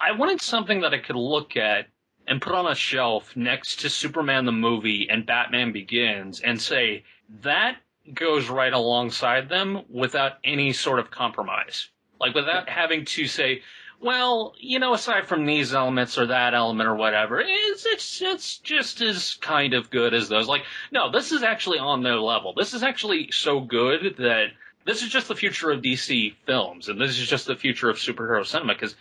I 0.00 0.12
wanted 0.12 0.40
something 0.40 0.80
that 0.80 0.94
I 0.94 0.98
could 0.98 1.16
look 1.16 1.56
at 1.56 1.86
and 2.26 2.40
put 2.40 2.54
on 2.54 2.66
a 2.66 2.74
shelf 2.74 3.36
next 3.36 3.80
to 3.80 3.90
Superman 3.90 4.46
the 4.46 4.52
movie 4.52 5.08
and 5.10 5.26
Batman 5.26 5.72
Begins 5.72 6.40
and 6.40 6.60
say, 6.60 7.04
that 7.42 7.76
goes 8.12 8.48
right 8.48 8.72
alongside 8.72 9.48
them 9.48 9.82
without 9.88 10.32
any 10.44 10.72
sort 10.72 10.98
of 10.98 11.10
compromise. 11.10 11.88
Like 12.20 12.34
without 12.34 12.68
having 12.68 13.04
to 13.06 13.26
say, 13.26 13.62
well, 14.00 14.54
you 14.58 14.80
know, 14.80 14.94
aside 14.94 15.28
from 15.28 15.46
these 15.46 15.72
elements 15.72 16.18
or 16.18 16.26
that 16.26 16.54
element 16.54 16.88
or 16.88 16.96
whatever, 16.96 17.40
it's 17.40 17.86
it's 17.86 18.20
it's 18.20 18.58
just 18.58 19.00
as 19.00 19.34
kind 19.34 19.74
of 19.74 19.90
good 19.90 20.12
as 20.12 20.28
those. 20.28 20.48
Like, 20.48 20.64
no, 20.90 21.10
this 21.10 21.30
is 21.30 21.42
actually 21.42 21.78
on 21.78 22.02
their 22.02 22.18
level. 22.18 22.52
This 22.56 22.74
is 22.74 22.82
actually 22.82 23.30
so 23.30 23.60
good 23.60 24.16
that 24.18 24.48
this 24.84 25.02
is 25.02 25.08
just 25.08 25.28
the 25.28 25.36
future 25.36 25.70
of 25.70 25.82
DC 25.82 26.34
films, 26.46 26.88
and 26.88 27.00
this 27.00 27.18
is 27.18 27.28
just 27.28 27.46
the 27.46 27.56
future 27.56 27.90
of 27.90 27.96
superhero 27.96 28.44
cinema. 28.44 28.74
Because 28.74 28.96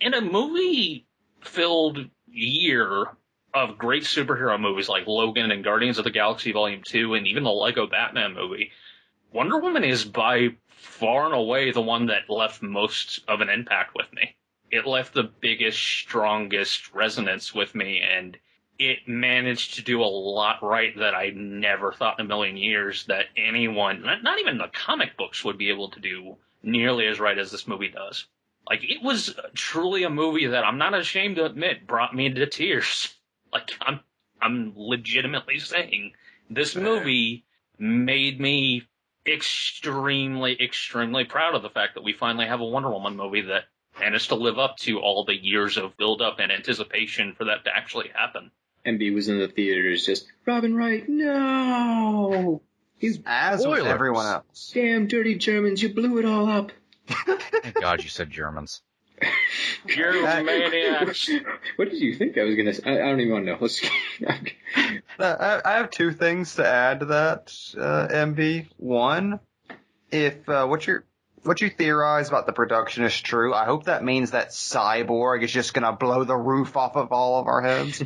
in 0.00 0.14
a 0.14 0.22
movie 0.22 1.04
filled 1.40 2.08
year 2.30 3.06
of 3.52 3.78
great 3.78 4.04
superhero 4.04 4.60
movies 4.60 4.88
like 4.88 5.06
Logan 5.06 5.50
and 5.50 5.64
Guardians 5.64 5.98
of 5.98 6.04
the 6.04 6.10
Galaxy 6.10 6.52
Volume 6.52 6.82
2 6.82 7.14
and 7.14 7.26
even 7.26 7.42
the 7.42 7.50
Lego 7.50 7.86
Batman 7.86 8.34
movie, 8.34 8.70
Wonder 9.32 9.58
Woman 9.58 9.84
is 9.84 10.04
by 10.04 10.50
far 10.68 11.26
and 11.26 11.34
away 11.34 11.70
the 11.70 11.80
one 11.80 12.06
that 12.06 12.30
left 12.30 12.62
most 12.62 13.20
of 13.28 13.40
an 13.40 13.48
impact 13.48 13.94
with 13.94 14.12
me. 14.12 14.36
It 14.70 14.86
left 14.86 15.14
the 15.14 15.24
biggest, 15.24 15.78
strongest 15.78 16.92
resonance 16.94 17.54
with 17.54 17.74
me 17.74 18.00
and 18.00 18.38
it 18.80 19.06
managed 19.06 19.74
to 19.74 19.82
do 19.82 20.02
a 20.02 20.04
lot 20.04 20.62
right 20.62 20.96
that 20.96 21.14
I 21.14 21.30
never 21.34 21.92
thought 21.92 22.18
in 22.18 22.24
a 22.24 22.28
million 22.28 22.56
years 22.56 23.04
that 23.06 23.26
anyone, 23.36 24.02
not, 24.02 24.38
even 24.38 24.56
the 24.56 24.70
comic 24.72 25.18
books 25.18 25.44
would 25.44 25.58
be 25.58 25.68
able 25.68 25.90
to 25.90 26.00
do 26.00 26.38
nearly 26.62 27.06
as 27.06 27.20
right 27.20 27.38
as 27.38 27.50
this 27.50 27.68
movie 27.68 27.90
does. 27.90 28.26
Like 28.68 28.82
it 28.82 29.02
was 29.02 29.38
truly 29.54 30.04
a 30.04 30.10
movie 30.10 30.46
that 30.46 30.64
I'm 30.64 30.78
not 30.78 30.94
ashamed 30.94 31.36
to 31.36 31.44
admit 31.44 31.86
brought 31.86 32.14
me 32.14 32.30
to 32.32 32.46
tears. 32.46 33.14
Like 33.52 33.70
I'm, 33.80 34.00
I'm 34.40 34.72
legitimately 34.76 35.58
saying 35.58 36.12
this 36.48 36.76
movie 36.76 37.44
made 37.78 38.40
me 38.40 38.82
extremely, 39.26 40.60
extremely 40.60 41.24
proud 41.24 41.54
of 41.54 41.62
the 41.62 41.70
fact 41.70 41.94
that 41.94 42.04
we 42.04 42.12
finally 42.12 42.46
have 42.46 42.60
a 42.60 42.64
Wonder 42.64 42.90
Woman 42.90 43.16
movie 43.16 43.42
that 43.42 43.64
managed 43.98 44.28
to 44.28 44.34
live 44.34 44.58
up 44.58 44.76
to 44.78 44.98
all 45.00 45.24
the 45.24 45.34
years 45.34 45.76
of 45.76 45.96
build 45.96 46.22
up 46.22 46.38
and 46.38 46.50
anticipation 46.52 47.34
for 47.34 47.44
that 47.46 47.64
to 47.64 47.76
actually 47.76 48.08
happen. 48.14 48.50
MB 48.86 49.14
was 49.14 49.28
in 49.28 49.38
the 49.38 49.48
theaters 49.48 50.06
just, 50.06 50.26
Robin 50.46 50.74
Wright, 50.74 51.06
no! 51.08 52.62
He's 52.98 53.18
As 53.24 53.66
with 53.66 53.86
everyone 53.86 54.26
else. 54.26 54.72
damn 54.74 55.06
dirty 55.06 55.34
Germans, 55.36 55.82
you 55.82 55.92
blew 55.92 56.18
it 56.18 56.24
all 56.24 56.48
up. 56.48 56.72
Thank 57.08 57.80
God 57.80 58.02
you 58.02 58.08
said 58.08 58.30
Germans. 58.30 58.82
You 59.86 60.22
maniacs! 60.22 61.30
what 61.76 61.90
did 61.90 62.00
you 62.00 62.14
think 62.14 62.36
I 62.36 62.44
was 62.44 62.54
gonna 62.54 62.74
say? 62.74 62.82
I, 62.84 62.94
I 62.94 63.10
don't 63.10 63.20
even 63.20 63.32
want 63.32 63.46
to 63.46 63.52
know. 63.52 63.58
Let's. 63.60 63.80
Uh, 65.18 65.60
I 65.64 65.70
I 65.70 65.76
have 65.76 65.90
two 65.90 66.12
things 66.12 66.54
to 66.54 66.66
add 66.66 67.00
to 67.00 67.06
that, 67.06 67.52
uh, 67.76 68.08
MB. 68.08 68.68
One, 68.78 69.40
if 70.10 70.48
uh, 70.48 70.66
what 70.66 70.86
you 70.86 71.02
what 71.42 71.60
you 71.60 71.68
theorize 71.68 72.28
about 72.28 72.46
the 72.46 72.52
production 72.52 73.04
is 73.04 73.18
true, 73.20 73.52
I 73.52 73.64
hope 73.64 73.84
that 73.84 74.02
means 74.02 74.30
that 74.30 74.50
Cyborg 74.50 75.42
is 75.42 75.52
just 75.52 75.74
gonna 75.74 75.92
blow 75.92 76.24
the 76.24 76.36
roof 76.36 76.76
off 76.76 76.96
of 76.96 77.12
all 77.12 77.40
of 77.40 77.48
our 77.48 77.60
heads. 77.60 78.02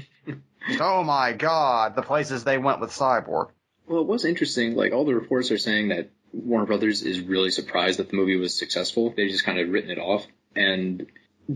Oh 0.80 1.04
my 1.04 1.32
God, 1.32 1.94
the 1.94 2.02
places 2.02 2.42
they 2.42 2.58
went 2.58 2.80
with 2.80 2.90
Cyborg. 2.90 3.50
well, 3.86 4.00
it 4.00 4.06
was 4.06 4.24
interesting. 4.24 4.74
Like 4.74 4.92
all 4.92 5.04
the 5.04 5.14
reports 5.14 5.50
are 5.50 5.58
saying 5.58 5.88
that 5.88 6.10
Warner 6.32 6.66
Brothers 6.66 7.02
is 7.02 7.20
really 7.20 7.50
surprised 7.50 7.98
that 7.98 8.10
the 8.10 8.16
movie 8.16 8.36
was 8.36 8.58
successful. 8.58 9.12
They've 9.16 9.30
just 9.30 9.44
kind 9.44 9.58
of 9.60 9.68
written 9.68 9.90
it 9.90 9.98
off, 9.98 10.26
and 10.56 11.06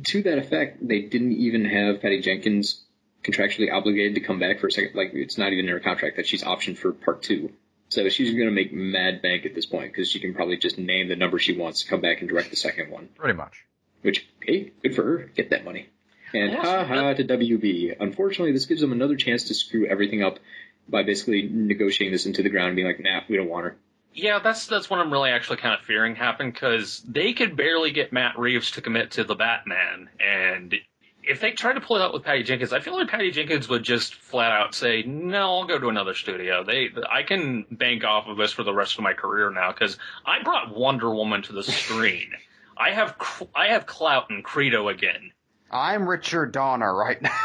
to 0.05 0.23
that 0.25 0.39
effect, 0.39 0.87
they 0.87 1.03
didn't 1.03 1.33
even 1.33 1.65
have 1.65 2.03
Patty 2.03 2.21
Jenkins 2.21 2.85
contractually 3.25 3.73
obligated 3.73 4.15
to 4.15 4.21
come 4.21 4.39
back 4.39 4.61
for 4.61 4.69
a 4.69 4.71
second. 4.71 4.95
Like 4.95 5.11
it's 5.15 5.39
not 5.39 5.53
even 5.53 5.67
in 5.67 5.73
her 5.73 5.81
contract 5.81 6.17
that 6.17 6.27
she's 6.27 6.43
optioned 6.43 6.79
for 6.79 6.93
part 6.93 7.23
two. 7.23 7.53
So 7.91 8.07
she's 8.11 8.33
going 8.33 8.47
to 8.47 8.53
make 8.53 8.73
mad 8.73 9.23
bank 9.23 9.47
at 9.47 9.55
this 9.55 9.65
point 9.65 9.93
because 9.93 10.11
she 10.11 10.21
can 10.21 10.35
probably 10.35 10.59
just 10.59 10.79
name 10.79 11.09
the 11.09 11.17
number 11.17 11.39
she 11.39 11.57
wants 11.57 11.83
to 11.83 11.89
come 11.89 12.03
back 12.03 12.21
and 12.21 12.29
direct 12.29 12.51
the 12.51 12.57
second 12.57 12.91
one. 12.91 13.09
Pretty 13.17 13.37
much. 13.37 13.65
Which, 14.03 14.29
hey, 14.43 14.73
good 14.83 14.95
for 14.95 15.03
her. 15.03 15.31
Get 15.35 15.51
that 15.51 15.65
money. 15.65 15.89
And 16.35 16.53
ha 16.53 16.85
ha 16.85 17.15
to 17.15 17.25
WB. 17.25 17.97
Unfortunately, 17.99 18.53
this 18.53 18.67
gives 18.67 18.83
them 18.83 18.93
another 18.93 19.17
chance 19.17 19.45
to 19.45 19.55
screw 19.55 19.87
everything 19.87 20.23
up 20.23 20.39
by 20.87 21.03
basically 21.03 21.49
negotiating 21.51 22.13
this 22.13 22.27
into 22.27 22.43
the 22.43 22.51
ground 22.51 22.69
and 22.69 22.77
being 22.77 22.87
like, 22.87 23.01
nah, 23.01 23.21
we 23.29 23.37
don't 23.37 23.49
want 23.49 23.65
her. 23.65 23.77
Yeah, 24.19 24.41
that's 24.41 24.67
that's 24.67 24.91
what 24.91 24.99
I'm 24.99 25.13
really 25.13 25.31
actually 25.31 25.59
kind 25.59 25.79
of 25.79 25.87
fearing 25.87 26.17
happen 26.17 26.51
because 26.51 27.01
they 27.07 27.33
could 27.33 27.57
barely 27.57 27.93
get 27.93 28.13
Matt 28.13 28.37
Reeves 28.37 28.73
to 28.73 28.83
commit 28.83 29.13
to 29.13 29.23
the 29.23 29.37
Batman, 29.37 30.11
and 30.19 30.75
if 31.23 31.41
they 31.41 31.53
try 31.53 31.73
to 31.73 31.81
pull 31.81 31.99
it 31.99 32.03
out 32.03 32.13
with 32.13 32.25
Patty 32.25 32.43
Jenkins, 32.43 32.73
I 32.73 32.81
feel 32.81 32.97
like 32.97 33.07
Patty 33.07 33.31
Jenkins 33.31 33.69
would 33.69 33.85
just 33.85 34.17
flat 34.17 34.51
out 34.51 34.75
say, 34.75 35.05
"No, 35.05 35.59
I'll 35.59 35.67
go 35.67 35.79
to 35.79 35.89
another 35.89 36.15
studio. 36.15 36.65
They, 36.65 36.91
I 37.09 37.23
can 37.23 37.65
bank 37.71 38.03
off 38.03 38.27
of 38.27 38.37
this 38.37 38.51
for 38.51 38.65
the 38.65 38.75
rest 38.75 38.99
of 38.99 39.05
my 39.05 39.13
career 39.13 39.51
now 39.51 39.71
because 39.71 39.99
I 40.27 40.43
brought 40.43 40.75
Wonder 40.75 41.15
Woman 41.15 41.43
to 41.43 41.53
the 41.53 41.63
screen. 41.63 42.33
I 42.77 42.91
have 42.91 43.15
I 43.55 43.69
have 43.69 43.87
clout 43.87 44.31
and 44.31 44.43
credo 44.43 44.89
again. 44.89 45.31
I'm 45.71 46.09
Richard 46.09 46.51
Donner 46.51 46.93
right 46.93 47.23
now. 47.23 47.31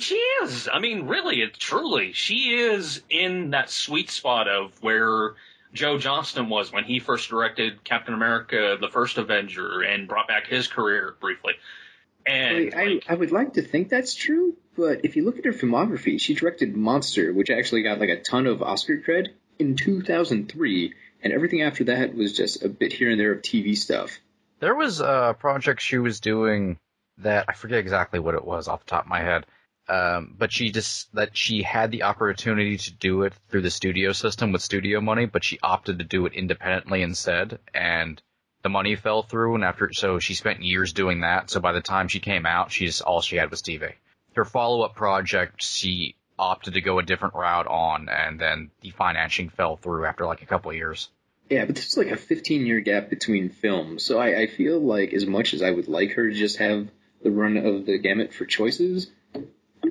She 0.00 0.16
is. 0.42 0.68
I 0.70 0.80
mean, 0.80 1.06
really, 1.06 1.42
it 1.42 1.54
truly, 1.54 2.12
she 2.12 2.54
is 2.54 3.02
in 3.08 3.50
that 3.50 3.70
sweet 3.70 4.10
spot 4.10 4.48
of 4.48 4.72
where 4.82 5.36
Joe 5.72 5.98
Johnston 5.98 6.48
was 6.48 6.72
when 6.72 6.84
he 6.84 6.98
first 6.98 7.28
directed 7.28 7.84
Captain 7.84 8.14
America: 8.14 8.76
The 8.80 8.88
First 8.88 9.18
Avenger 9.18 9.82
and 9.82 10.08
brought 10.08 10.28
back 10.28 10.46
his 10.46 10.66
career 10.66 11.14
briefly. 11.20 11.54
And 12.26 12.72
Like, 12.72 13.04
I, 13.08 13.12
I 13.12 13.14
would 13.14 13.32
like 13.32 13.54
to 13.54 13.62
think 13.62 13.88
that's 13.88 14.14
true, 14.14 14.56
but 14.76 15.04
if 15.04 15.16
you 15.16 15.24
look 15.24 15.38
at 15.38 15.44
her 15.44 15.52
filmography, 15.52 16.20
she 16.20 16.34
directed 16.34 16.76
Monster, 16.76 17.32
which 17.32 17.50
actually 17.50 17.82
got 17.82 17.98
like 17.98 18.10
a 18.10 18.20
ton 18.20 18.46
of 18.46 18.62
Oscar 18.62 18.98
cred 18.98 19.28
in 19.58 19.76
2003, 19.76 20.94
and 21.22 21.32
everything 21.32 21.62
after 21.62 21.84
that 21.84 22.14
was 22.14 22.36
just 22.36 22.62
a 22.62 22.68
bit 22.68 22.92
here 22.92 23.10
and 23.10 23.18
there 23.18 23.32
of 23.32 23.42
TV 23.42 23.76
stuff. 23.76 24.20
There 24.58 24.74
was 24.74 25.00
a 25.00 25.34
project 25.38 25.80
she 25.80 25.98
was 25.98 26.20
doing 26.20 26.78
that 27.18 27.46
I 27.48 27.52
forget 27.54 27.78
exactly 27.78 28.18
what 28.18 28.34
it 28.34 28.44
was 28.44 28.68
off 28.68 28.84
the 28.84 28.90
top 28.90 29.04
of 29.04 29.10
my 29.10 29.20
head. 29.20 29.46
Um, 29.90 30.36
but 30.38 30.52
she 30.52 30.70
just 30.70 31.12
that 31.16 31.36
she 31.36 31.62
had 31.62 31.90
the 31.90 32.04
opportunity 32.04 32.76
to 32.76 32.92
do 32.92 33.22
it 33.22 33.32
through 33.48 33.62
the 33.62 33.72
studio 33.72 34.12
system 34.12 34.52
with 34.52 34.62
studio 34.62 35.00
money, 35.00 35.26
but 35.26 35.42
she 35.42 35.58
opted 35.64 35.98
to 35.98 36.04
do 36.04 36.26
it 36.26 36.32
independently 36.32 37.02
instead, 37.02 37.58
and 37.74 38.22
the 38.62 38.68
money 38.68 38.94
fell 38.94 39.24
through. 39.24 39.56
And 39.56 39.64
after, 39.64 39.92
so 39.92 40.20
she 40.20 40.34
spent 40.34 40.62
years 40.62 40.92
doing 40.92 41.22
that. 41.22 41.50
So 41.50 41.58
by 41.58 41.72
the 41.72 41.80
time 41.80 42.06
she 42.06 42.20
came 42.20 42.46
out, 42.46 42.70
she's 42.70 43.00
all 43.00 43.20
she 43.20 43.34
had 43.34 43.50
was 43.50 43.62
TV. 43.62 43.94
Her 44.36 44.44
follow-up 44.44 44.94
project, 44.94 45.60
she 45.64 46.14
opted 46.38 46.74
to 46.74 46.80
go 46.80 47.00
a 47.00 47.02
different 47.02 47.34
route 47.34 47.66
on, 47.66 48.08
and 48.08 48.40
then 48.40 48.70
the 48.82 48.90
financing 48.90 49.48
fell 49.48 49.76
through 49.76 50.04
after 50.04 50.24
like 50.24 50.42
a 50.42 50.46
couple 50.46 50.70
of 50.70 50.76
years. 50.76 51.08
Yeah, 51.48 51.64
but 51.64 51.74
there's 51.74 51.96
like 51.96 52.12
a 52.12 52.16
15 52.16 52.64
year 52.64 52.78
gap 52.78 53.10
between 53.10 53.48
films, 53.48 54.04
so 54.04 54.20
I, 54.20 54.42
I 54.42 54.46
feel 54.46 54.78
like 54.78 55.12
as 55.14 55.26
much 55.26 55.52
as 55.52 55.62
I 55.62 55.72
would 55.72 55.88
like 55.88 56.12
her 56.12 56.28
to 56.28 56.34
just 56.34 56.58
have 56.58 56.88
the 57.24 57.32
run 57.32 57.56
of 57.56 57.86
the 57.86 57.98
gamut 57.98 58.32
for 58.32 58.44
choices, 58.44 59.10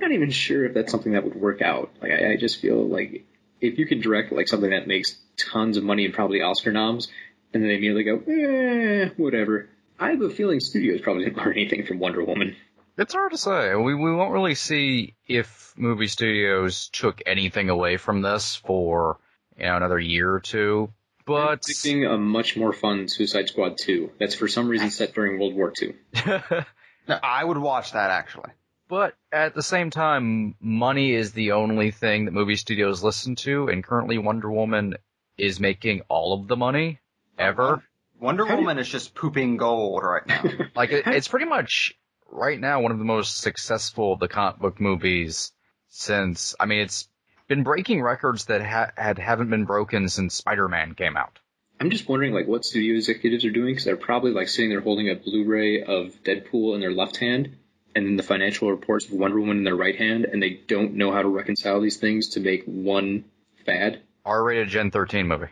I'm 0.01 0.09
not 0.09 0.15
even 0.15 0.31
sure 0.31 0.65
if 0.65 0.73
that's 0.73 0.91
something 0.91 1.11
that 1.11 1.25
would 1.25 1.35
work 1.35 1.61
out. 1.61 1.91
Like, 2.01 2.11
I, 2.11 2.33
I 2.33 2.37
just 2.37 2.61
feel 2.61 2.87
like 2.87 3.25
if 3.59 3.77
you 3.77 3.85
can 3.85 3.99
direct 3.99 4.31
like 4.31 4.47
something 4.47 4.69
that 4.69 4.87
makes 4.87 5.17
tons 5.35 5.75
of 5.75 5.83
money 5.83 6.05
and 6.05 6.13
probably 6.13 6.41
Oscar 6.41 6.71
noms, 6.71 7.09
and 7.53 7.61
then 7.61 7.67
they 7.67 7.75
immediately 7.75 8.03
go, 8.05 8.21
eh, 8.31 9.09
whatever. 9.17 9.67
I 9.99 10.11
have 10.11 10.21
a 10.21 10.29
feeling 10.29 10.61
studios 10.61 11.01
probably 11.01 11.25
didn't 11.25 11.37
learn 11.37 11.51
anything 11.51 11.85
from 11.85 11.99
Wonder 11.99 12.23
Woman. 12.23 12.55
It's 12.97 13.13
hard 13.13 13.31
to 13.31 13.37
say. 13.37 13.75
We 13.75 13.93
we 13.93 14.15
won't 14.15 14.31
really 14.31 14.55
see 14.55 15.15
if 15.27 15.73
movie 15.75 16.07
studios 16.07 16.89
took 16.89 17.21
anything 17.25 17.69
away 17.69 17.97
from 17.97 18.21
this 18.21 18.55
for 18.55 19.19
you 19.57 19.65
know 19.65 19.75
another 19.75 19.99
year 19.99 20.33
or 20.33 20.39
two. 20.39 20.93
But 21.25 21.63
Predicting 21.63 22.05
a 22.05 22.17
much 22.17 22.55
more 22.55 22.71
fun 22.73 23.07
Suicide 23.07 23.49
Squad 23.49 23.77
2. 23.77 24.11
That's 24.19 24.33
for 24.33 24.47
some 24.47 24.67
reason 24.67 24.89
set 24.89 25.13
during 25.13 25.39
World 25.39 25.55
War 25.55 25.71
Two. 25.71 25.93
No, 27.07 27.17
I 27.23 27.43
would 27.43 27.57
watch 27.57 27.93
that 27.93 28.11
actually. 28.11 28.51
But 28.89 29.15
at 29.31 29.53
the 29.55 29.63
same 29.63 29.89
time, 29.91 30.55
money 30.59 31.13
is 31.13 31.31
the 31.31 31.51
only 31.53 31.91
thing 31.91 32.25
that 32.25 32.31
movie 32.33 32.55
studios 32.55 33.03
listen 33.03 33.35
to, 33.37 33.67
and 33.69 33.83
currently 33.83 34.17
Wonder 34.17 34.51
Woman 34.51 34.95
is 35.37 35.59
making 35.59 36.01
all 36.09 36.33
of 36.33 36.47
the 36.47 36.57
money 36.57 36.99
ever. 37.37 37.61
Uh-huh. 37.73 37.81
Wonder 38.19 38.43
How 38.45 38.55
do 38.55 38.61
you- 38.61 38.67
Woman 38.67 38.79
is 38.79 38.89
just 38.89 39.15
pooping 39.15 39.55
gold 39.57 40.03
right 40.03 40.27
now. 40.27 40.43
Like 40.75 40.91
it, 40.91 41.07
it's 41.07 41.27
pretty 41.29 41.45
much 41.45 41.93
right 42.31 42.59
now 42.59 42.81
one 42.81 42.91
of 42.91 42.97
the 42.99 43.05
most 43.05 43.37
successful 43.37 44.13
of 44.13 44.19
the 44.19 44.27
comic 44.27 44.59
book 44.59 44.81
movies 44.81 45.53
since. 45.87 46.55
I 46.59 46.65
mean, 46.65 46.79
it's 46.81 47.07
been 47.47 47.63
breaking 47.63 48.01
records 48.01 48.45
that 48.45 48.61
ha- 48.65 48.91
had 48.97 49.17
haven't 49.19 49.49
been 49.49 49.65
broken 49.65 50.09
since 50.09 50.35
Spider-Man 50.35 50.95
came 50.95 51.15
out. 51.15 51.39
I'm 51.79 51.89
just 51.89 52.09
wondering 52.09 52.33
like 52.33 52.45
what 52.47 52.65
studio 52.65 52.95
executives 52.95 53.45
are 53.45 53.51
doing 53.51 53.67
because 53.71 53.85
they're 53.85 53.95
probably 53.95 54.31
like 54.31 54.49
sitting 54.49 54.69
there 54.69 54.81
holding 54.81 55.09
a 55.09 55.15
Blu-ray 55.15 55.83
of 55.83 56.13
Deadpool 56.25 56.75
in 56.75 56.81
their 56.81 56.91
left 56.91 57.15
hand 57.17 57.55
and 57.95 58.05
then 58.05 58.15
the 58.15 58.23
financial 58.23 58.69
reports 58.69 59.05
of 59.05 59.13
Wonder 59.13 59.39
Woman 59.39 59.57
in 59.57 59.63
their 59.63 59.75
right 59.75 59.95
hand, 59.95 60.25
and 60.25 60.41
they 60.41 60.51
don't 60.67 60.93
know 60.93 61.11
how 61.11 61.21
to 61.21 61.27
reconcile 61.27 61.81
these 61.81 61.97
things 61.97 62.29
to 62.29 62.39
make 62.39 62.63
one 62.65 63.25
fad. 63.65 64.01
R-rated 64.25 64.69
Gen 64.69 64.91
13 64.91 65.27
movie. 65.27 65.47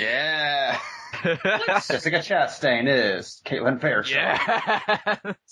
yeah. 0.00 0.78
Jessica 1.22 2.18
Chastain 2.18 2.86
is 2.88 3.40
Caitlin 3.44 3.80
Fairchild. 3.80 4.38
Yeah. 4.38 5.32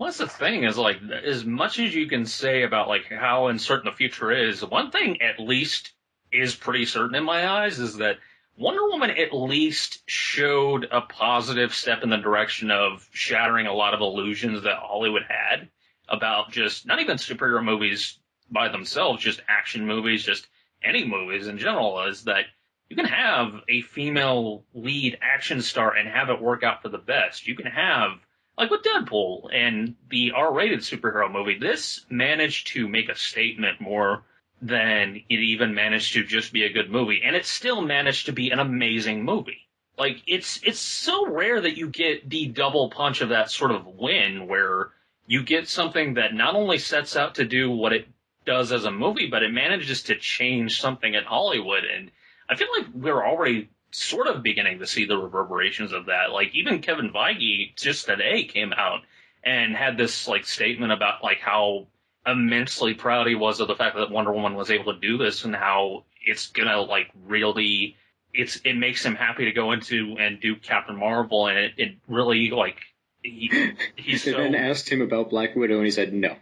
Well, 0.00 0.06
that's 0.06 0.16
the 0.16 0.28
thing 0.28 0.64
is 0.64 0.78
like 0.78 0.96
as 1.26 1.44
much 1.44 1.78
as 1.78 1.94
you 1.94 2.06
can 2.06 2.24
say 2.24 2.62
about 2.62 2.88
like 2.88 3.04
how 3.10 3.48
uncertain 3.48 3.84
the 3.84 3.94
future 3.94 4.32
is, 4.32 4.64
one 4.64 4.90
thing 4.90 5.20
at 5.20 5.38
least 5.38 5.92
is 6.32 6.54
pretty 6.54 6.86
certain 6.86 7.14
in 7.14 7.22
my 7.22 7.46
eyes 7.46 7.78
is 7.78 7.98
that 7.98 8.16
Wonder 8.60 8.88
Woman 8.88 9.12
at 9.12 9.32
least 9.32 10.02
showed 10.04 10.86
a 10.92 11.00
positive 11.00 11.72
step 11.72 12.02
in 12.02 12.10
the 12.10 12.18
direction 12.18 12.70
of 12.70 13.08
shattering 13.10 13.66
a 13.66 13.72
lot 13.72 13.94
of 13.94 14.02
illusions 14.02 14.64
that 14.64 14.76
Hollywood 14.76 15.22
had 15.26 15.70
about 16.06 16.50
just 16.50 16.84
not 16.84 17.00
even 17.00 17.16
superhero 17.16 17.64
movies 17.64 18.18
by 18.50 18.68
themselves, 18.68 19.22
just 19.22 19.40
action 19.48 19.86
movies, 19.86 20.22
just 20.24 20.46
any 20.84 21.06
movies 21.06 21.46
in 21.46 21.56
general, 21.56 22.02
is 22.02 22.24
that 22.24 22.44
you 22.90 22.96
can 22.96 23.06
have 23.06 23.62
a 23.66 23.80
female 23.80 24.66
lead 24.74 25.16
action 25.22 25.62
star 25.62 25.96
and 25.96 26.06
have 26.06 26.28
it 26.28 26.42
work 26.42 26.62
out 26.62 26.82
for 26.82 26.90
the 26.90 26.98
best. 26.98 27.46
You 27.46 27.56
can 27.56 27.64
have 27.64 28.18
like 28.58 28.70
with 28.70 28.82
Deadpool 28.82 29.54
and 29.54 29.96
the 30.10 30.32
R-rated 30.32 30.80
superhero 30.80 31.32
movie, 31.32 31.58
this 31.58 32.04
managed 32.10 32.66
to 32.74 32.86
make 32.88 33.08
a 33.08 33.16
statement 33.16 33.80
more 33.80 34.24
than 34.62 35.22
it 35.28 35.34
even 35.34 35.74
managed 35.74 36.12
to 36.14 36.24
just 36.24 36.52
be 36.52 36.64
a 36.64 36.72
good 36.72 36.90
movie, 36.90 37.22
and 37.24 37.34
it 37.34 37.46
still 37.46 37.80
managed 37.80 38.26
to 38.26 38.32
be 38.32 38.50
an 38.50 38.58
amazing 38.58 39.24
movie. 39.24 39.68
Like 39.98 40.22
it's 40.26 40.60
it's 40.62 40.78
so 40.78 41.30
rare 41.30 41.60
that 41.60 41.76
you 41.76 41.88
get 41.88 42.28
the 42.28 42.46
double 42.46 42.90
punch 42.90 43.20
of 43.20 43.30
that 43.30 43.50
sort 43.50 43.70
of 43.70 43.86
win 43.86 44.46
where 44.46 44.90
you 45.26 45.42
get 45.42 45.68
something 45.68 46.14
that 46.14 46.34
not 46.34 46.54
only 46.54 46.78
sets 46.78 47.16
out 47.16 47.36
to 47.36 47.44
do 47.44 47.70
what 47.70 47.92
it 47.92 48.08
does 48.46 48.72
as 48.72 48.84
a 48.84 48.90
movie, 48.90 49.28
but 49.28 49.42
it 49.42 49.52
manages 49.52 50.04
to 50.04 50.16
change 50.16 50.80
something 50.80 51.12
in 51.12 51.24
Hollywood. 51.24 51.84
And 51.84 52.10
I 52.48 52.56
feel 52.56 52.68
like 52.76 52.86
we're 52.94 53.24
already 53.24 53.68
sort 53.90 54.26
of 54.26 54.42
beginning 54.42 54.78
to 54.78 54.86
see 54.86 55.04
the 55.04 55.18
reverberations 55.18 55.92
of 55.92 56.06
that. 56.06 56.32
Like 56.32 56.54
even 56.54 56.80
Kevin 56.80 57.12
Feige 57.12 57.76
just 57.76 58.06
today 58.06 58.44
came 58.44 58.72
out 58.72 59.00
and 59.44 59.74
had 59.74 59.96
this 59.96 60.28
like 60.28 60.46
statement 60.46 60.92
about 60.92 61.22
like 61.22 61.40
how 61.40 61.86
immensely 62.26 62.94
proud 62.94 63.26
he 63.26 63.34
was 63.34 63.60
of 63.60 63.68
the 63.68 63.74
fact 63.74 63.96
that 63.96 64.10
Wonder 64.10 64.32
Woman 64.32 64.54
was 64.54 64.70
able 64.70 64.92
to 64.92 65.00
do 65.00 65.18
this 65.18 65.44
and 65.44 65.54
how 65.54 66.04
it's 66.24 66.48
gonna 66.48 66.80
like 66.80 67.10
really 67.26 67.96
it's 68.32 68.60
it 68.64 68.74
makes 68.74 69.04
him 69.04 69.14
happy 69.14 69.46
to 69.46 69.52
go 69.52 69.72
into 69.72 70.16
and 70.18 70.40
do 70.40 70.54
Captain 70.56 70.96
Marvel 70.96 71.46
and 71.46 71.58
it, 71.58 71.72
it 71.78 71.96
really 72.08 72.50
like 72.50 72.76
he, 73.22 73.50
he's 73.96 74.24
They 74.24 74.32
so 74.32 74.38
then 74.38 74.54
asked 74.54 74.88
him 74.88 75.00
about 75.02 75.30
Black 75.30 75.54
Widow, 75.54 75.76
and 75.76 75.84
he 75.84 75.90
said 75.90 76.12
no. 76.12 76.36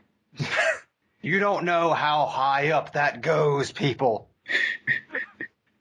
You 1.20 1.40
don't 1.40 1.64
know 1.64 1.92
how 1.92 2.26
high 2.26 2.70
up 2.70 2.92
that 2.92 3.22
goes, 3.22 3.72
people. 3.72 4.30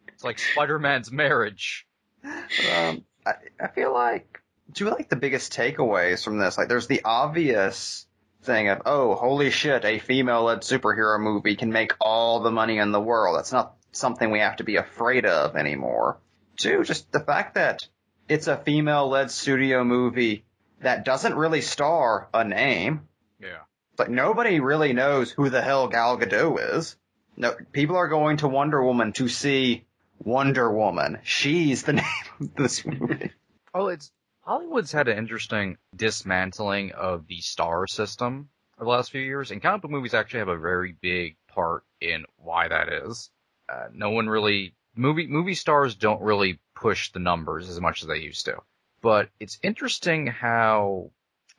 It's 0.08 0.24
like 0.24 0.40
Spider-Man's 0.40 1.12
marriage. 1.12 1.86
Um, 2.24 3.06
I, 3.24 3.34
I 3.62 3.68
feel 3.68 3.94
like 3.94 4.42
two 4.74 4.90
like 4.90 5.10
the 5.10 5.16
biggest 5.16 5.54
takeaways 5.54 6.24
from 6.24 6.40
this. 6.40 6.58
Like, 6.58 6.70
there's 6.70 6.88
the 6.88 7.04
obvious 7.06 8.07
thing 8.44 8.70
of, 8.70 8.82
oh, 8.86 9.16
holy 9.16 9.52
shit, 9.52 9.86
a 9.86 10.00
female-led 10.00 10.62
superhero 10.62 11.20
movie 11.20 11.56
can 11.56 11.72
make 11.72 11.94
all 12.00 12.40
the 12.40 12.52
money 12.52 12.78
in 12.78 12.92
the 12.92 13.02
world. 13.02 13.38
That's 13.38 13.52
not 13.52 13.76
something 13.92 14.32
we 14.32 14.40
have 14.40 14.58
to 14.58 14.64
be 14.64 14.76
afraid 14.78 15.26
of 15.26 15.56
anymore. 15.56 16.20
Two, 16.58 16.84
just 16.84 17.12
the 17.12 17.20
fact 17.20 17.56
that 17.56 17.88
it's 18.28 18.48
a 18.48 18.58
female-led 18.58 19.32
studio 19.32 19.84
movie 19.84 20.46
that 20.82 21.06
doesn't 21.06 21.36
really 21.36 21.62
star 21.62 22.28
a 22.34 22.44
name. 22.44 23.08
Yeah. 23.40 23.62
Like 23.98 24.10
nobody 24.10 24.60
really 24.60 24.94
knows 24.94 25.32
who 25.32 25.50
the 25.50 25.62
hell 25.62 25.88
Gal 25.88 26.18
Gadot 26.18 26.78
is. 26.78 26.96
No, 27.36 27.56
people 27.72 27.98
are 27.98 28.08
going 28.08 28.38
to 28.38 28.48
Wonder 28.48 28.84
Woman 28.84 29.14
to 29.14 29.28
see 29.28 29.86
Wonder 30.24 30.72
Woman. 30.72 31.20
She's 31.24 31.84
the 31.84 31.94
name 32.04 32.06
of 32.40 32.56
this 32.56 32.86
movie. 32.86 33.32
Oh, 33.74 33.88
it's 33.88 34.12
Hollywood's 34.48 34.94
had 34.94 35.10
an 35.10 35.18
interesting 35.18 35.78
dismantling 35.94 36.94
of 36.94 37.28
the 37.28 37.42
star 37.42 37.86
system 37.86 38.50
over 38.78 38.86
the 38.86 38.92
last 38.92 39.12
few 39.12 39.20
years, 39.20 39.52
and 39.52 39.62
comic 39.62 39.82
book 39.82 39.92
movies 39.92 40.14
actually 40.14 40.40
have 40.40 40.48
a 40.48 40.58
very 40.58 40.94
big 41.02 41.36
part 41.50 41.84
in 42.00 42.24
why 42.38 42.70
that 42.70 42.88
is. 42.88 43.30
Uh, 43.68 43.88
no 43.92 44.12
one 44.12 44.30
really 44.30 44.74
movie 44.96 45.28
movie 45.28 45.54
stars 45.54 45.96
don't 45.96 46.22
really 46.22 46.62
push 46.76 47.12
the 47.12 47.20
numbers 47.20 47.68
as 47.68 47.82
much 47.82 48.02
as 48.02 48.08
they 48.08 48.20
used 48.20 48.46
to, 48.46 48.56
but 49.02 49.30
it's 49.42 49.60
interesting 49.64 50.28
how 50.28 51.12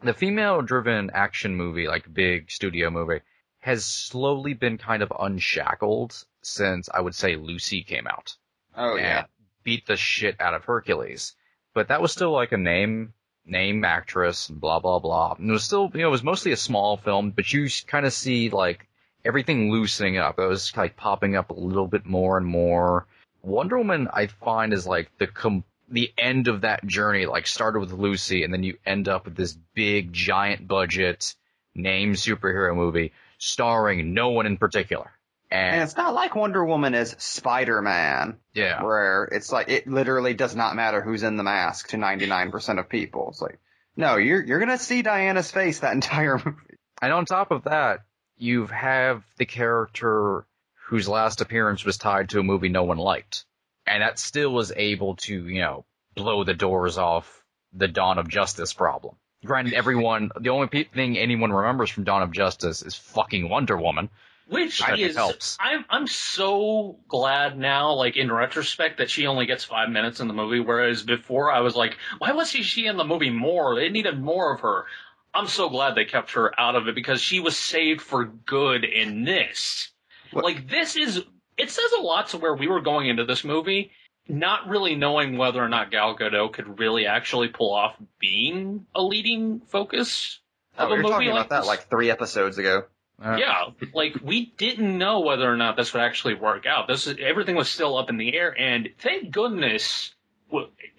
the 0.03 0.15
female-driven 0.15 1.11
action 1.13 1.55
movie, 1.57 1.89
like 1.89 2.11
big 2.11 2.51
studio 2.51 2.89
movie, 2.89 3.21
has 3.59 3.85
slowly 3.85 4.55
been 4.55 4.79
kind 4.79 5.03
of 5.03 5.13
unshackled 5.21 6.25
since 6.41 6.89
I 6.89 7.03
would 7.03 7.15
say 7.15 7.37
Lucy 7.37 7.83
came 7.83 8.07
out 8.07 8.35
Oh 8.75 8.97
yeah. 8.97 9.27
beat 9.63 9.87
the 9.87 9.97
shit 9.97 10.41
out 10.41 10.55
of 10.55 10.65
Hercules. 10.65 11.35
But 11.79 11.87
that 11.89 12.03
was 12.03 12.11
still 12.11 12.33
like 12.33 12.51
a 12.51 12.57
name 12.57 13.13
name 13.47 13.85
actress 13.85 14.49
and 14.49 14.61
blah 14.61 14.81
blah 14.81 14.99
blah. 14.99 15.37
And 15.39 15.49
it 15.49 15.53
was 15.53 15.63
still 15.63 15.89
you 15.95 16.01
know 16.01 16.09
it 16.09 16.11
was 16.11 16.25
mostly 16.25 16.51
a 16.51 16.57
small 16.57 16.97
film, 16.97 17.31
but 17.31 17.53
you 17.53 17.69
kind 17.87 18.05
of 18.05 18.13
see 18.13 18.51
like 18.51 18.89
everything 19.25 19.71
loosening 19.71 20.19
up. 20.19 20.41
It 20.41 20.47
was 20.49 20.77
like 20.77 20.97
popping 20.97 21.37
up 21.37 21.51
a 21.51 21.55
little 21.55 21.87
bit 21.87 22.05
more 22.05 22.37
and 22.37 22.45
more. 22.45 23.07
Wonder 23.43 23.79
Woman 23.79 24.09
I 24.13 24.27
find 24.27 24.73
is 24.73 24.89
like 24.89 25.17
the 25.19 25.29
com- 25.29 25.63
the 25.89 26.13
end 26.19 26.49
of 26.49 26.63
that 26.63 26.85
journey. 26.85 27.27
Like 27.27 27.47
started 27.47 27.79
with 27.79 27.93
Lucy, 27.93 28.43
and 28.43 28.53
then 28.53 28.65
you 28.65 28.77
end 28.85 29.07
up 29.07 29.27
with 29.27 29.37
this 29.37 29.57
big 29.75 30.13
giant 30.13 30.67
budget 30.67 31.33
name 31.77 32.15
superhero 32.15 32.75
movie 32.75 33.13
starring 33.39 34.15
no 34.15 34.31
one 34.31 34.47
in 34.47 34.57
particular. 34.57 35.13
And 35.51 35.75
And 35.77 35.83
it's 35.83 35.97
not 35.97 36.15
like 36.15 36.35
Wonder 36.35 36.65
Woman 36.65 36.95
is 36.95 37.15
Spider-Man, 37.19 38.37
yeah, 38.55 38.83
where 38.83 39.25
it's 39.25 39.51
like 39.51 39.69
it 39.69 39.87
literally 39.87 40.35
does 40.35 40.55
not 40.55 40.77
matter 40.77 41.01
who's 41.01 41.23
in 41.23 41.37
the 41.37 41.43
mask 41.43 41.89
to 41.89 41.97
99% 41.97 42.79
of 42.79 42.89
people. 42.89 43.29
It's 43.31 43.41
like, 43.41 43.59
no, 43.97 44.17
you're 44.17 44.45
you're 44.45 44.59
gonna 44.59 44.79
see 44.79 45.03
Diana's 45.03 45.51
face 45.51 45.81
that 45.81 45.93
entire 45.95 46.37
movie. 46.37 46.77
And 47.01 47.13
on 47.13 47.25
top 47.25 47.51
of 47.51 47.65
that, 47.65 48.01
you 48.37 48.67
have 48.67 49.25
the 49.39 49.47
character 49.47 50.47
whose 50.89 51.09
last 51.09 51.41
appearance 51.41 51.85
was 51.85 51.99
tied 51.99 52.31
to 52.31 52.41
a 52.41 52.43
movie 52.43 52.69
no 52.69 52.85
one 52.85 52.99
liked. 52.99 53.45
And 53.87 54.03
that 54.03 54.19
still 54.19 54.53
was 54.53 54.73
able 54.75 55.17
to, 55.17 55.47
you 55.47 55.61
know, 55.61 55.85
blow 56.15 56.45
the 56.45 56.55
doors 56.55 56.99
off 56.99 57.45
the 57.73 57.89
Dawn 57.89 58.19
of 58.19 58.29
Justice 58.29 58.73
problem. 58.73 59.17
Granted, 59.45 59.75
everyone, 59.75 60.31
the 60.39 60.51
only 60.51 60.67
thing 60.93 61.17
anyone 61.17 61.53
remembers 61.53 61.91
from 61.91 62.05
Dawn 62.05 62.23
of 62.23 62.33
Justice 62.33 62.83
is 62.83 62.95
fucking 62.95 63.49
Wonder 63.49 63.77
Woman. 63.77 64.11
Which 64.49 64.83
I 64.83 64.97
think 64.97 65.15
helps. 65.15 65.57
I'm 65.61 65.85
I'm 65.91 66.07
so 66.07 66.99
glad 67.07 67.59
now, 67.59 67.93
like 67.93 68.17
in 68.17 68.33
retrospect, 68.33 68.99
that 68.99 69.11
she 69.11 69.27
only 69.27 69.45
gets 69.47 69.65
five 69.65 69.91
minutes 69.91 70.21
in 70.21 70.29
the 70.29 70.35
movie, 70.35 70.61
whereas 70.61 71.03
before 71.03 71.53
I 71.53 71.61
was 71.61 71.77
like, 71.77 71.97
why 72.19 72.33
was 72.33 72.51
she 72.51 72.87
in 72.87 72.97
the 72.97 73.05
movie 73.05 73.31
more? 73.31 73.75
They 73.77 73.91
needed 73.91 74.19
more 74.19 74.55
of 74.55 74.61
her. 74.61 74.87
I'm 75.35 75.49
so 75.49 75.69
glad 75.69 75.95
they 75.95 76.07
kept 76.07 76.33
her 76.33 76.59
out 76.59 76.77
of 76.77 76.89
it 76.89 76.95
because 76.95 77.21
she 77.21 77.41
was 77.41 77.57
saved 77.59 78.01
for 78.01 78.25
good 78.25 78.85
in 78.85 79.25
this. 79.25 79.91
What- 80.31 80.45
Like 80.45 80.69
this 80.69 80.97
is, 80.97 81.23
it 81.59 81.71
says 81.71 81.93
a 81.99 82.03
lot 82.03 82.29
to 82.29 82.39
where 82.39 82.55
we 82.55 82.69
were 82.69 82.81
going 82.81 83.09
into 83.09 83.27
this 83.27 83.45
movie, 83.45 83.91
not 84.27 84.69
really 84.69 84.95
knowing 84.95 85.37
whether 85.37 85.63
or 85.63 85.69
not 85.69 85.91
Gal 85.91 86.17
Gadot 86.17 86.55
could 86.55 86.79
really 86.79 87.07
actually 87.07 87.49
pull 87.49 87.75
off 87.75 87.97
being 88.19 88.87
a 88.95 89.03
leading 89.03 89.61
focus 89.61 90.41
Oh, 90.79 90.85
of 90.85 90.91
we 90.91 90.95
a 90.95 90.97
were 90.97 91.03
movie 91.03 91.13
talking 91.13 91.29
like 91.31 91.47
about 91.47 91.63
that 91.63 91.67
like 91.67 91.89
three 91.91 92.11
episodes 92.11 92.57
ago. 92.57 92.85
Uh, 93.23 93.37
Yeah, 93.39 93.65
like 93.95 94.17
we 94.23 94.53
didn't 94.57 94.97
know 94.97 95.21
whether 95.21 95.51
or 95.51 95.57
not 95.57 95.77
this 95.77 95.93
would 95.93 96.03
actually 96.03 96.35
work 96.35 96.67
out. 96.67 96.87
This 96.89 97.07
is, 97.07 97.17
everything 97.21 97.57
was 97.57 97.69
still 97.69 97.97
up 97.97 98.11
in 98.11 98.17
the 98.17 98.35
air, 98.35 98.55
and 98.59 98.91
thank 98.99 99.31
goodness, 99.31 100.15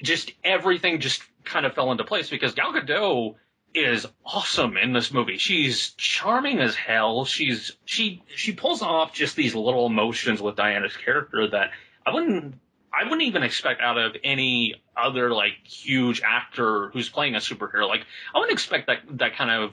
just 0.01 0.32
everything 0.43 0.99
just 0.99 1.21
kind 1.45 1.65
of 1.65 1.73
fell 1.73 1.91
into 1.91 2.03
place 2.03 2.29
because 2.29 2.53
Gal 2.53 2.73
Gadot 2.73 3.36
is 3.73 4.05
awesome 4.25 4.77
in 4.77 4.93
this 4.93 5.13
movie. 5.13 5.38
She's 5.38 5.91
charming 5.91 6.60
as 6.60 6.75
hell. 6.75 7.25
She's 7.25 7.71
she 7.86 8.23
she 8.36 8.51
pulls 8.51 8.82
off 8.82 9.13
just 9.13 9.36
these 9.36 9.55
little 9.55 9.86
emotions 9.86 10.41
with 10.41 10.55
Diana's 10.55 10.95
character 10.97 11.47
that 11.49 11.71
I 12.05 12.13
wouldn't 12.13 12.55
I 12.91 13.03
wouldn't 13.03 13.21
even 13.23 13.43
expect 13.43 13.82
out 13.82 13.97
of 13.97 14.15
any 14.23 14.75
other 14.97 15.32
like 15.32 15.53
huge 15.63 16.21
actor 16.25 16.89
who's 16.89 17.10
playing 17.10 17.36
a 17.36 17.39
superhero. 17.39 17.88
Like 17.88 18.05
I 18.34 18.39
wouldn't 18.39 18.53
expect 18.53 18.88
that 18.88 18.99
that 19.19 19.36
kind 19.36 19.51
of 19.51 19.71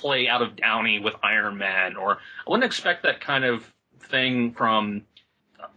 play 0.00 0.28
out 0.28 0.42
of 0.42 0.56
Downey 0.56 0.98
with 0.98 1.14
Iron 1.22 1.58
Man, 1.58 1.96
or 1.96 2.18
I 2.46 2.50
wouldn't 2.50 2.64
expect 2.64 3.02
that 3.02 3.20
kind 3.20 3.44
of 3.44 3.70
thing 4.00 4.52
from 4.52 5.02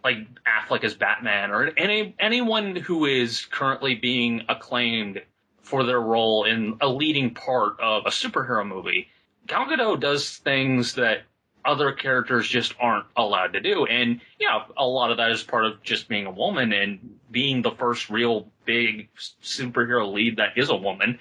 like 0.04 0.18
Affleck 0.46 0.84
as 0.84 0.94
Batman, 0.94 1.52
or 1.52 1.72
any 1.78 2.16
anyone 2.20 2.76
who 2.76 3.06
is 3.06 3.46
currently 3.46 3.96
being 3.96 4.44
acclaimed 4.48 5.22
for 5.62 5.84
their 5.84 6.00
role 6.02 6.46
in 6.46 6.78
a 6.82 6.88
leading 6.88 7.34
part 7.34 7.80
of 7.80 8.06
a 8.06 8.10
superhero 8.10 8.68
movie. 8.68 9.08
Gal 9.48 9.66
Gadot 9.66 10.00
does 10.00 10.38
things 10.38 10.96
that 10.96 11.24
other 11.64 11.92
characters 11.92 12.48
just 12.48 12.74
aren't 12.80 13.06
allowed 13.16 13.54
to 13.54 13.60
do, 13.60 13.86
and 13.86 14.22
yeah, 14.40 14.64
a 14.78 14.86
lot 14.86 15.12
of 15.12 15.18
that 15.18 15.32
is 15.32 15.44
part 15.44 15.66
of 15.66 15.82
just 15.84 16.08
being 16.08 16.26
a 16.26 16.32
woman 16.32 16.74
and 16.74 17.20
being 17.30 17.62
the 17.62 17.72
first 17.72 18.10
real 18.10 18.52
big 18.66 19.10
superhero 19.42 20.12
lead 20.12 20.38
that 20.38 20.58
is 20.58 20.70
a 20.70 20.76
woman. 20.76 21.20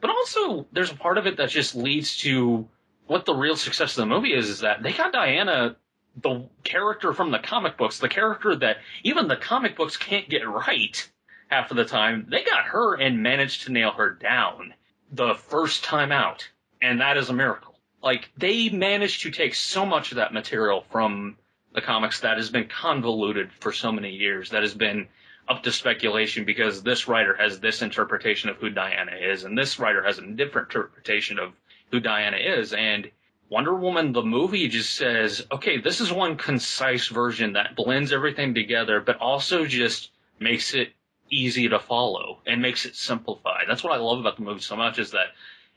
But 0.00 0.10
also, 0.10 0.66
there's 0.72 0.90
a 0.90 0.96
part 0.96 1.18
of 1.18 1.26
it 1.26 1.36
that 1.36 1.50
just 1.50 1.74
leads 1.74 2.18
to 2.18 2.68
what 3.06 3.24
the 3.24 3.34
real 3.34 3.56
success 3.56 3.96
of 3.98 4.02
the 4.02 4.14
movie 4.14 4.34
is, 4.34 4.48
is 4.48 4.60
that 4.60 4.82
they 4.82 4.92
got 4.92 5.12
Diana, 5.12 5.76
the 6.16 6.48
character 6.64 7.12
from 7.12 7.30
the 7.30 7.38
comic 7.38 7.76
books, 7.76 7.98
the 7.98 8.08
character 8.08 8.56
that 8.56 8.78
even 9.02 9.28
the 9.28 9.36
comic 9.36 9.76
books 9.76 9.96
can't 9.96 10.28
get 10.28 10.48
right 10.48 11.10
half 11.48 11.70
of 11.70 11.76
the 11.76 11.84
time. 11.84 12.26
They 12.30 12.44
got 12.44 12.64
her 12.66 12.94
and 12.94 13.22
managed 13.22 13.64
to 13.64 13.72
nail 13.72 13.90
her 13.92 14.10
down 14.10 14.74
the 15.12 15.34
first 15.34 15.84
time 15.84 16.12
out. 16.12 16.48
And 16.80 17.00
that 17.00 17.16
is 17.16 17.28
a 17.28 17.34
miracle. 17.34 17.74
Like, 18.02 18.30
they 18.36 18.70
managed 18.70 19.22
to 19.22 19.30
take 19.30 19.54
so 19.54 19.84
much 19.84 20.12
of 20.12 20.16
that 20.16 20.32
material 20.32 20.84
from 20.90 21.36
the 21.74 21.82
comics 21.82 22.20
that 22.20 22.38
has 22.38 22.50
been 22.50 22.68
convoluted 22.68 23.52
for 23.52 23.72
so 23.72 23.92
many 23.92 24.10
years, 24.10 24.50
that 24.50 24.62
has 24.62 24.74
been 24.74 25.08
up 25.50 25.64
to 25.64 25.72
speculation 25.72 26.44
because 26.44 26.82
this 26.82 27.08
writer 27.08 27.34
has 27.34 27.58
this 27.58 27.82
interpretation 27.82 28.48
of 28.48 28.56
who 28.58 28.70
Diana 28.70 29.16
is, 29.20 29.42
and 29.42 29.58
this 29.58 29.80
writer 29.80 30.04
has 30.04 30.18
a 30.18 30.26
different 30.26 30.68
interpretation 30.68 31.40
of 31.40 31.52
who 31.90 31.98
Diana 31.98 32.36
is. 32.36 32.72
And 32.72 33.10
Wonder 33.48 33.74
Woman, 33.74 34.12
the 34.12 34.22
movie, 34.22 34.68
just 34.68 34.94
says, 34.94 35.44
okay, 35.50 35.80
this 35.80 36.00
is 36.00 36.12
one 36.12 36.36
concise 36.36 37.08
version 37.08 37.54
that 37.54 37.74
blends 37.74 38.12
everything 38.12 38.54
together, 38.54 39.00
but 39.00 39.16
also 39.16 39.66
just 39.66 40.12
makes 40.38 40.72
it 40.72 40.92
easy 41.30 41.68
to 41.68 41.80
follow 41.80 42.38
and 42.46 42.62
makes 42.62 42.86
it 42.86 42.94
simplified. 42.94 43.64
That's 43.68 43.82
what 43.82 43.92
I 43.92 43.96
love 43.96 44.20
about 44.20 44.36
the 44.36 44.42
movie 44.42 44.60
so 44.60 44.76
much 44.76 45.00
is 45.00 45.10
that 45.10 45.28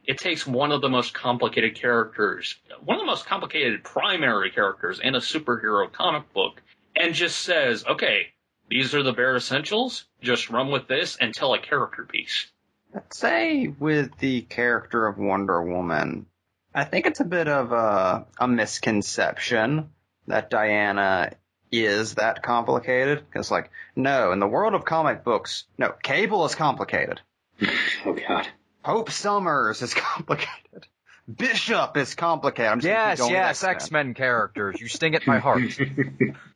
it 0.05 0.19
takes 0.19 0.45
one 0.45 0.71
of 0.71 0.81
the 0.81 0.89
most 0.89 1.15
complicated 1.15 1.73
characters, 1.73 2.55
one 2.85 2.97
of 2.97 3.01
the 3.01 3.07
most 3.07 3.25
complicated 3.25 3.83
primary 3.83 4.51
characters 4.51 4.99
in 4.99 5.15
a 5.15 5.19
superhero 5.19 5.91
comic 5.91 6.31
book, 6.33 6.61
and 6.95 7.15
just 7.15 7.39
says, 7.39 7.83
okay, 7.85 8.32
these 8.73 8.95
are 8.95 9.03
the 9.03 9.13
bare 9.13 9.35
essentials, 9.35 10.05
just 10.19 10.49
run 10.49 10.71
with 10.71 10.87
this 10.87 11.15
and 11.15 11.31
tell 11.31 11.53
a 11.53 11.59
character 11.59 12.05
piece. 12.05 12.47
I'd 12.95 13.13
say 13.13 13.67
with 13.67 14.17
the 14.17 14.41
character 14.41 15.05
of 15.05 15.19
Wonder 15.19 15.61
Woman, 15.61 16.25
I 16.73 16.83
think 16.83 17.05
it's 17.05 17.19
a 17.19 17.25
bit 17.25 17.47
of 17.47 17.71
a, 17.71 18.25
a 18.39 18.47
misconception 18.47 19.91
that 20.25 20.49
Diana 20.49 21.33
is 21.71 22.15
that 22.15 22.41
complicated. 22.41 23.23
Because, 23.23 23.51
like, 23.51 23.69
no, 23.95 24.31
in 24.31 24.39
the 24.39 24.47
world 24.47 24.73
of 24.73 24.85
comic 24.85 25.23
books, 25.23 25.65
no, 25.77 25.93
Cable 26.01 26.45
is 26.45 26.55
complicated. 26.55 27.21
Oh 28.05 28.13
God. 28.13 28.47
Hope 28.83 29.11
Summers 29.11 29.81
is 29.83 29.93
complicated. 29.93 30.87
Bishop 31.33 31.95
is 31.95 32.15
complicated. 32.15 32.71
I'm 32.71 32.79
just 32.79 32.87
Yes, 32.87 33.29
yes, 33.29 33.63
X-Men. 33.63 33.75
X 33.75 33.91
Men 33.91 34.13
characters. 34.15 34.81
You 34.81 34.87
sting 34.87 35.15
at 35.15 35.27
my 35.27 35.37
heart. 35.37 35.61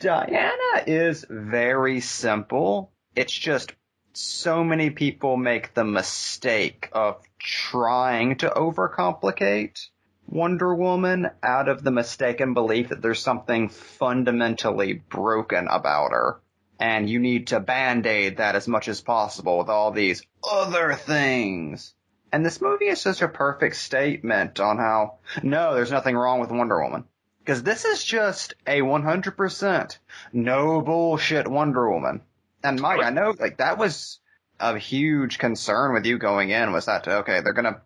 Diana 0.00 0.84
is 0.86 1.24
very 1.28 2.00
simple. 2.00 2.92
It's 3.14 3.32
just 3.32 3.72
so 4.12 4.64
many 4.64 4.90
people 4.90 5.36
make 5.36 5.74
the 5.74 5.84
mistake 5.84 6.88
of 6.92 7.22
trying 7.38 8.36
to 8.38 8.48
overcomplicate 8.48 9.88
Wonder 10.26 10.74
Woman 10.74 11.30
out 11.42 11.68
of 11.68 11.82
the 11.82 11.90
mistaken 11.90 12.54
belief 12.54 12.88
that 12.88 13.02
there's 13.02 13.20
something 13.20 13.68
fundamentally 13.68 14.94
broken 14.94 15.66
about 15.68 16.12
her. 16.12 16.40
And 16.78 17.10
you 17.10 17.18
need 17.18 17.48
to 17.48 17.60
band-aid 17.60 18.38
that 18.38 18.56
as 18.56 18.66
much 18.66 18.88
as 18.88 19.00
possible 19.00 19.58
with 19.58 19.68
all 19.68 19.90
these 19.90 20.22
other 20.48 20.94
things. 20.94 21.94
And 22.32 22.46
this 22.46 22.60
movie 22.60 22.86
is 22.86 23.00
such 23.00 23.22
a 23.22 23.28
perfect 23.28 23.76
statement 23.76 24.60
on 24.60 24.78
how, 24.78 25.18
no, 25.42 25.74
there's 25.74 25.90
nothing 25.90 26.16
wrong 26.16 26.40
with 26.40 26.50
Wonder 26.50 26.82
Woman. 26.82 27.04
Because 27.40 27.62
this 27.62 27.84
is 27.84 28.04
just 28.04 28.54
a 28.66 28.80
100% 28.80 29.98
no 30.32 30.80
bullshit 30.80 31.48
Wonder 31.48 31.90
Woman. 31.90 32.20
And 32.62 32.80
Mike, 32.80 33.02
I 33.02 33.10
know 33.10 33.34
like 33.38 33.56
that 33.56 33.78
was 33.78 34.20
a 34.58 34.78
huge 34.78 35.38
concern 35.38 35.94
with 35.94 36.04
you 36.04 36.18
going 36.18 36.50
in 36.50 36.72
was 36.72 36.86
that 36.86 37.08
okay, 37.08 37.40
they're 37.40 37.54
gonna 37.54 37.80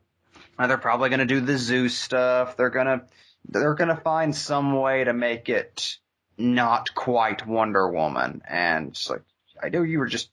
they're 0.59 0.79
probably 0.79 1.11
gonna 1.11 1.25
do 1.25 1.41
the 1.41 1.57
zoo 1.57 1.89
stuff. 1.89 2.57
They're 2.57 2.71
gonna 2.71 3.03
they're 3.49 3.75
gonna 3.75 3.97
find 3.97 4.35
some 4.35 4.81
way 4.81 5.05
to 5.05 5.13
make 5.13 5.49
it 5.49 5.99
not 6.37 6.95
quite 6.95 7.47
Wonder 7.47 7.89
Woman. 7.89 8.43
And 8.49 9.01
like 9.09 9.23
I 9.63 9.69
know 9.69 9.83
you 9.83 10.01
were 10.01 10.09
just 10.09 10.31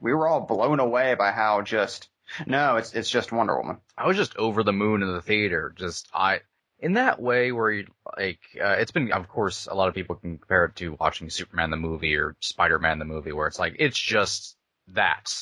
we 0.00 0.14
were 0.14 0.26
all 0.26 0.40
blown 0.40 0.80
away 0.80 1.14
by 1.14 1.30
how 1.30 1.62
just 1.62 2.08
no, 2.46 2.76
it's 2.76 2.94
it's 2.94 3.10
just 3.10 3.32
Wonder 3.32 3.56
Woman. 3.56 3.78
I 3.96 4.06
was 4.06 4.16
just 4.16 4.36
over 4.36 4.62
the 4.62 4.72
moon 4.72 5.02
in 5.02 5.12
the 5.12 5.22
theater. 5.22 5.74
Just 5.76 6.08
I, 6.12 6.40
in 6.84 6.92
that 6.92 7.20
way 7.20 7.50
where 7.50 7.70
you 7.70 7.86
like, 8.14 8.40
uh, 8.62 8.76
it's 8.78 8.90
been, 8.90 9.10
of 9.10 9.26
course, 9.26 9.66
a 9.70 9.74
lot 9.74 9.88
of 9.88 9.94
people 9.94 10.16
can 10.16 10.36
compare 10.36 10.66
it 10.66 10.76
to 10.76 10.96
watching 11.00 11.30
Superman 11.30 11.70
the 11.70 11.78
movie 11.78 12.14
or 12.16 12.36
Spider-Man 12.40 12.98
the 12.98 13.06
movie, 13.06 13.32
where 13.32 13.48
it's 13.48 13.58
like 13.58 13.76
it's 13.78 13.98
just 13.98 14.54
that 14.88 15.34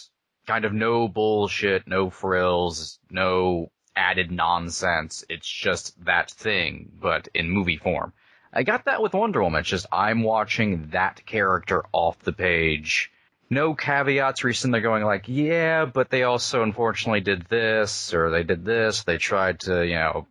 kind 0.47 0.65
of 0.65 0.73
no 0.73 1.09
bullshit, 1.09 1.89
no 1.89 2.11
frills, 2.11 3.01
no 3.11 3.73
added 3.97 4.31
nonsense. 4.31 5.25
It's 5.29 5.49
just 5.49 6.03
that 6.05 6.31
thing, 6.31 6.93
but 7.01 7.27
in 7.35 7.51
movie 7.51 7.77
form. 7.77 8.13
I 8.53 8.63
got 8.63 8.85
that 8.85 9.03
with 9.03 9.13
Wonder 9.13 9.43
Woman. 9.43 9.61
It's 9.61 9.69
just 9.69 9.87
I'm 9.91 10.23
watching 10.23 10.91
that 10.93 11.27
character 11.27 11.83
off 11.93 12.21
the 12.21 12.33
page. 12.33 13.11
No 13.51 13.75
caveats 13.75 14.45
recently 14.45 14.81
going 14.81 15.03
like, 15.03 15.25
yeah, 15.27 15.87
but 15.87 16.09
they 16.09 16.23
also 16.23 16.63
unfortunately 16.63 17.21
did 17.21 17.47
this, 17.49 18.15
or 18.15 18.31
they 18.31 18.45
did 18.45 18.65
this, 18.65 19.03
they 19.03 19.19
tried 19.19 19.61
to, 19.61 19.85
you 19.85 19.97
know, 19.97 20.27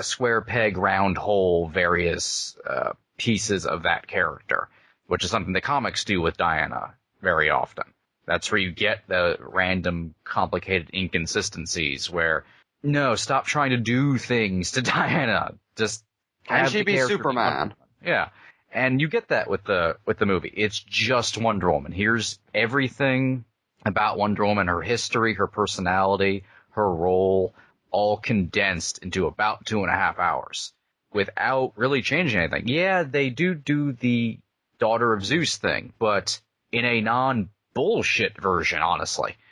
square 0.00 0.40
peg 0.40 0.76
round 0.76 1.18
hole 1.18 1.68
various 1.68 2.56
uh, 2.66 2.92
pieces 3.16 3.66
of 3.66 3.84
that 3.84 4.06
character, 4.06 4.68
which 5.06 5.24
is 5.24 5.30
something 5.30 5.52
the 5.52 5.60
comics 5.60 6.04
do 6.04 6.20
with 6.20 6.36
Diana 6.36 6.94
very 7.20 7.50
often. 7.50 7.84
That's 8.26 8.50
where 8.52 8.60
you 8.60 8.70
get 8.70 9.06
the 9.08 9.36
random 9.40 10.14
complicated 10.24 10.90
inconsistencies 10.94 12.08
where, 12.08 12.44
no, 12.82 13.14
stop 13.16 13.46
trying 13.46 13.70
to 13.70 13.76
do 13.76 14.18
things 14.18 14.72
to 14.72 14.82
Diana. 14.82 15.54
Just 15.76 16.04
Can 16.46 16.68
she 16.68 16.82
be 16.82 16.98
Superman? 16.98 17.74
yeah. 18.04 18.28
And 18.74 19.00
you 19.00 19.08
get 19.08 19.28
that 19.28 19.50
with 19.50 19.64
the 19.64 19.98
with 20.06 20.18
the 20.18 20.24
movie. 20.24 20.52
It's 20.56 20.78
just 20.78 21.36
Wonder 21.36 21.70
Woman. 21.70 21.92
Here's 21.92 22.38
everything 22.54 23.44
about 23.84 24.16
Wonder 24.16 24.46
Woman, 24.46 24.68
her 24.68 24.80
history, 24.80 25.34
her 25.34 25.46
personality, 25.46 26.44
her 26.70 26.90
role, 26.90 27.54
all 27.92 28.16
condensed 28.16 28.98
into 28.98 29.26
about 29.26 29.64
two 29.66 29.82
and 29.82 29.90
a 29.90 29.96
half 29.96 30.18
hours 30.18 30.72
without 31.12 31.72
really 31.76 32.02
changing 32.02 32.40
anything. 32.40 32.66
Yeah, 32.68 33.02
they 33.02 33.30
do 33.30 33.54
do 33.54 33.92
the 33.92 34.38
daughter 34.78 35.12
of 35.12 35.24
Zeus 35.24 35.56
thing, 35.58 35.92
but 35.98 36.40
in 36.72 36.84
a 36.84 37.00
non 37.00 37.50
bullshit 37.74 38.40
version, 38.40 38.82
honestly. 38.82 39.36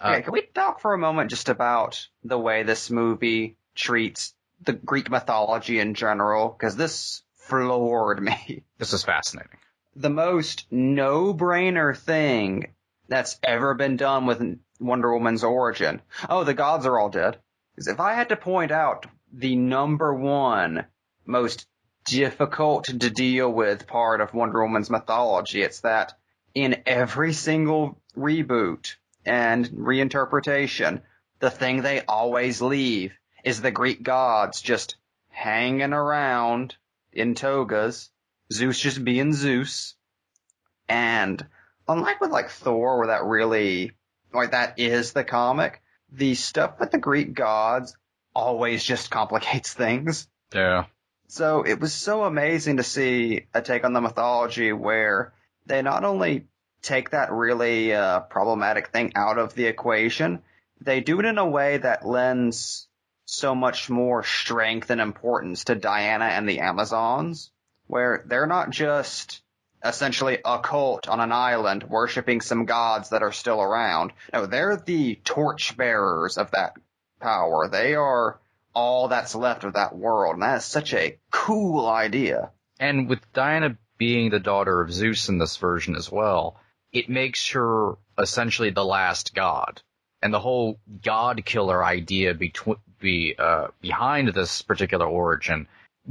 Uh, 0.00 0.10
Okay, 0.10 0.22
can 0.22 0.32
we 0.32 0.42
talk 0.42 0.78
for 0.80 0.94
a 0.94 0.98
moment 0.98 1.28
just 1.30 1.48
about 1.48 2.06
the 2.22 2.38
way 2.38 2.62
this 2.62 2.88
movie 2.88 3.56
treats 3.74 4.32
the 4.62 4.72
Greek 4.72 5.10
mythology 5.10 5.80
in 5.80 5.94
general? 5.94 6.50
Because 6.50 6.76
this 6.76 7.22
floored 7.34 8.22
me. 8.22 8.62
This 8.78 8.92
is 8.92 9.02
fascinating. 9.02 9.58
The 9.96 10.10
most 10.10 10.66
no-brainer 10.70 11.96
thing 11.96 12.74
that's 13.08 13.40
ever 13.42 13.74
been 13.74 13.96
done 13.96 14.26
with 14.26 14.58
Wonder 14.78 15.12
Woman's 15.12 15.42
origin. 15.42 16.00
Oh, 16.30 16.44
the 16.44 16.54
gods 16.54 16.86
are 16.86 16.96
all 16.96 17.08
dead. 17.10 17.38
'Cause 17.78 17.86
if 17.86 18.00
I 18.00 18.14
had 18.14 18.30
to 18.30 18.36
point 18.36 18.72
out 18.72 19.06
the 19.32 19.54
number 19.54 20.12
one 20.12 20.86
most 21.24 21.68
difficult 22.06 22.86
to 22.86 23.08
deal 23.08 23.52
with 23.52 23.86
part 23.86 24.20
of 24.20 24.34
Wonder 24.34 24.60
Woman's 24.64 24.90
mythology, 24.90 25.62
it's 25.62 25.82
that 25.82 26.18
in 26.54 26.82
every 26.86 27.32
single 27.32 28.02
reboot 28.16 28.96
and 29.24 29.64
reinterpretation, 29.68 31.02
the 31.38 31.50
thing 31.50 31.82
they 31.82 32.04
always 32.04 32.60
leave 32.60 33.16
is 33.44 33.60
the 33.60 33.70
Greek 33.70 34.02
gods 34.02 34.60
just 34.60 34.96
hanging 35.28 35.92
around 35.92 36.74
in 37.12 37.36
togas, 37.36 38.10
Zeus 38.52 38.80
just 38.80 39.04
being 39.04 39.32
Zeus. 39.32 39.94
And 40.88 41.46
unlike 41.86 42.20
with 42.20 42.32
like 42.32 42.50
Thor, 42.50 42.98
where 42.98 43.06
that 43.06 43.22
really, 43.22 43.92
like 44.34 44.50
that 44.50 44.80
is 44.80 45.12
the 45.12 45.22
comic, 45.22 45.80
the 46.10 46.34
stuff 46.34 46.80
with 46.80 46.90
the 46.90 46.98
Greek 46.98 47.34
gods 47.34 47.96
always 48.34 48.84
just 48.84 49.10
complicates 49.10 49.72
things. 49.72 50.28
Yeah. 50.54 50.84
So 51.28 51.62
it 51.62 51.78
was 51.78 51.92
so 51.92 52.24
amazing 52.24 52.78
to 52.78 52.82
see 52.82 53.46
a 53.52 53.60
take 53.60 53.84
on 53.84 53.92
the 53.92 54.00
mythology 54.00 54.72
where 54.72 55.34
they 55.66 55.82
not 55.82 56.04
only 56.04 56.46
take 56.80 57.10
that 57.10 57.32
really 57.32 57.92
uh, 57.92 58.20
problematic 58.20 58.88
thing 58.88 59.12
out 59.14 59.38
of 59.38 59.54
the 59.54 59.66
equation, 59.66 60.42
they 60.80 61.00
do 61.00 61.20
it 61.20 61.26
in 61.26 61.36
a 61.38 61.48
way 61.48 61.76
that 61.76 62.06
lends 62.06 62.88
so 63.26 63.54
much 63.54 63.90
more 63.90 64.22
strength 64.22 64.90
and 64.90 65.02
importance 65.02 65.64
to 65.64 65.74
Diana 65.74 66.24
and 66.24 66.48
the 66.48 66.60
Amazons, 66.60 67.50
where 67.86 68.24
they're 68.26 68.46
not 68.46 68.70
just 68.70 69.42
essentially 69.84 70.38
a 70.44 70.58
cult 70.58 71.08
on 71.08 71.20
an 71.20 71.32
island 71.32 71.84
worshiping 71.84 72.40
some 72.40 72.64
gods 72.64 73.10
that 73.10 73.22
are 73.22 73.32
still 73.32 73.60
around. 73.60 74.12
No, 74.32 74.46
they're 74.46 74.76
the 74.76 75.16
torchbearers 75.24 76.38
of 76.38 76.50
that 76.52 76.74
power. 77.20 77.68
They 77.68 77.94
are 77.94 78.40
all 78.74 79.08
that's 79.08 79.34
left 79.34 79.64
of 79.64 79.74
that 79.74 79.96
world, 79.96 80.34
and 80.34 80.42
that 80.42 80.58
is 80.58 80.64
such 80.64 80.94
a 80.94 81.18
cool 81.30 81.86
idea. 81.86 82.50
And 82.78 83.08
with 83.08 83.20
Diana 83.32 83.76
being 83.98 84.30
the 84.30 84.40
daughter 84.40 84.80
of 84.80 84.92
Zeus 84.92 85.28
in 85.28 85.38
this 85.38 85.56
version 85.56 85.96
as 85.96 86.10
well, 86.10 86.60
it 86.92 87.08
makes 87.08 87.50
her 87.50 87.94
essentially 88.18 88.70
the 88.70 88.84
last 88.84 89.34
god. 89.34 89.82
And 90.22 90.34
the 90.34 90.40
whole 90.40 90.80
god 91.04 91.44
killer 91.44 91.84
idea 91.84 92.34
be 92.34 93.34
uh, 93.38 93.68
behind 93.80 94.28
this 94.28 94.62
particular 94.62 95.06
origin 95.06 95.68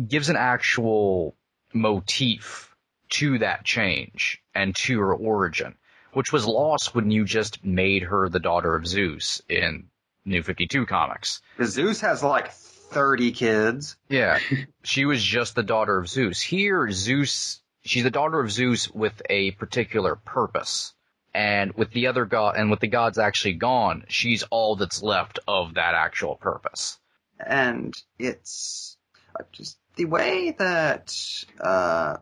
gives 0.08 0.30
an 0.30 0.38
actual 0.38 1.36
motif 1.74 2.67
to 3.10 3.40
that 3.40 3.64
change 3.64 4.42
and 4.54 4.76
to 4.76 5.00
her 5.00 5.14
origin, 5.14 5.76
which 6.14 6.32
was 6.32 6.46
lost 6.46 6.96
when 6.96 7.12
you 7.12 7.26
just 7.26 7.64
made 7.64 8.04
her 8.04 8.30
the 8.30 8.40
daughter 8.40 8.76
of 8.76 8.88
Zeus 8.88 9.42
in 9.50 9.88
New 10.26 10.44
52 10.44 10.86
comics. 10.86 11.42
Zeus 11.64 12.02
has 12.02 12.22
like 12.22 12.52
30 12.52 13.32
kids. 13.32 13.96
Yeah, 14.10 14.40
she 14.84 15.06
was 15.06 15.24
just 15.24 15.56
the 15.56 15.64
daughter 15.64 15.98
of 15.98 16.10
Zeus. 16.10 16.42
Here, 16.42 16.90
Zeus, 16.92 17.62
she's 17.84 18.04
the 18.04 18.12
daughter 18.12 18.40
of 18.40 18.52
Zeus 18.52 18.90
with 18.90 19.22
a 19.30 19.52
particular 19.52 20.16
purpose. 20.16 20.94
And 21.34 21.74
with 21.74 21.92
the 21.92 22.08
other 22.08 22.26
god, 22.26 22.56
and 22.58 22.72
with 22.72 22.80
the 22.80 22.88
gods 22.88 23.20
actually 23.20 23.54
gone, 23.54 24.06
she's 24.08 24.42
all 24.44 24.76
that's 24.76 25.04
left 25.04 25.40
of 25.48 25.76
that 25.76 25.94
actual 25.94 26.36
purpose. 26.36 26.98
And 27.40 27.96
it's 28.18 28.98
uh, 29.40 29.44
just 29.52 29.78
the 29.96 30.06
way 30.06 30.56
that, 30.58 31.16
uh, 31.60 32.18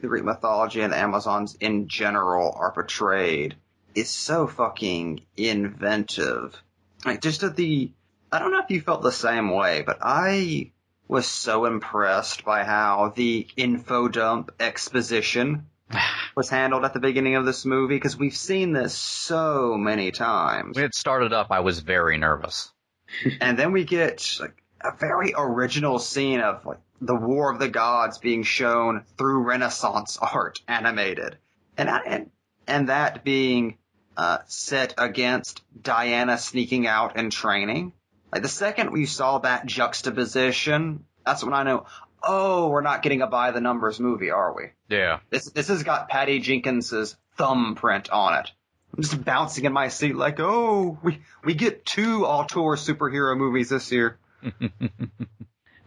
the 0.00 0.08
Greek 0.08 0.24
mythology 0.24 0.80
and 0.80 0.92
the 0.92 0.96
Amazons 0.96 1.56
in 1.60 1.88
general 1.88 2.54
are 2.56 2.72
portrayed 2.72 3.56
is 3.94 4.10
so 4.10 4.46
fucking 4.46 5.20
inventive. 5.36 6.60
Like 7.04 7.20
just 7.20 7.42
at 7.42 7.56
the, 7.56 7.90
I 8.30 8.38
don't 8.38 8.52
know 8.52 8.60
if 8.60 8.70
you 8.70 8.80
felt 8.80 9.02
the 9.02 9.12
same 9.12 9.50
way, 9.50 9.82
but 9.82 9.98
I 10.02 10.72
was 11.08 11.26
so 11.26 11.64
impressed 11.64 12.44
by 12.44 12.64
how 12.64 13.12
the 13.16 13.46
info 13.56 14.08
dump 14.08 14.52
exposition 14.60 15.66
was 16.36 16.50
handled 16.50 16.84
at 16.84 16.92
the 16.92 17.00
beginning 17.00 17.34
of 17.34 17.46
this 17.46 17.64
movie 17.64 17.96
because 17.96 18.16
we've 18.16 18.36
seen 18.36 18.72
this 18.72 18.94
so 18.94 19.76
many 19.76 20.10
times. 20.10 20.76
When 20.76 20.84
it 20.84 20.94
started 20.94 21.32
up, 21.32 21.48
I 21.50 21.60
was 21.60 21.80
very 21.80 22.18
nervous. 22.18 22.70
and 23.40 23.58
then 23.58 23.72
we 23.72 23.84
get 23.84 24.36
like 24.38 24.62
a 24.80 24.94
very 24.96 25.34
original 25.36 25.98
scene 25.98 26.40
of 26.40 26.64
like 26.66 26.78
the 27.00 27.14
War 27.14 27.52
of 27.52 27.58
the 27.58 27.68
Gods 27.68 28.18
being 28.18 28.42
shown 28.42 29.04
through 29.16 29.44
Renaissance 29.44 30.18
art 30.20 30.60
animated, 30.68 31.36
and 31.76 31.88
and 31.88 32.30
and 32.66 32.88
that 32.88 33.24
being 33.24 33.78
uh, 34.16 34.38
set 34.46 34.94
against 34.98 35.62
Diana 35.80 36.38
sneaking 36.38 36.86
out 36.86 37.16
and 37.16 37.30
training. 37.30 37.92
Like 38.32 38.42
the 38.42 38.48
second 38.48 38.90
we 38.92 39.06
saw 39.06 39.38
that 39.38 39.66
juxtaposition, 39.66 41.04
that's 41.24 41.44
when 41.44 41.54
I 41.54 41.62
know. 41.62 41.86
Oh, 42.20 42.68
we're 42.68 42.82
not 42.82 43.02
getting 43.02 43.22
a 43.22 43.28
by 43.28 43.52
the 43.52 43.60
numbers 43.60 44.00
movie, 44.00 44.32
are 44.32 44.52
we? 44.52 44.70
Yeah. 44.88 45.20
This 45.30 45.50
this 45.50 45.68
has 45.68 45.84
got 45.84 46.08
Patty 46.08 46.40
Jenkins's 46.40 47.16
thumbprint 47.36 48.10
on 48.10 48.40
it. 48.40 48.50
I'm 48.96 49.02
just 49.02 49.24
bouncing 49.24 49.64
in 49.64 49.72
my 49.72 49.88
seat 49.88 50.16
like, 50.16 50.40
oh, 50.40 50.98
we 51.02 51.20
we 51.44 51.54
get 51.54 51.86
two 51.86 52.26
auteur 52.26 52.76
superhero 52.76 53.36
movies 53.36 53.68
this 53.68 53.92
year. 53.92 54.18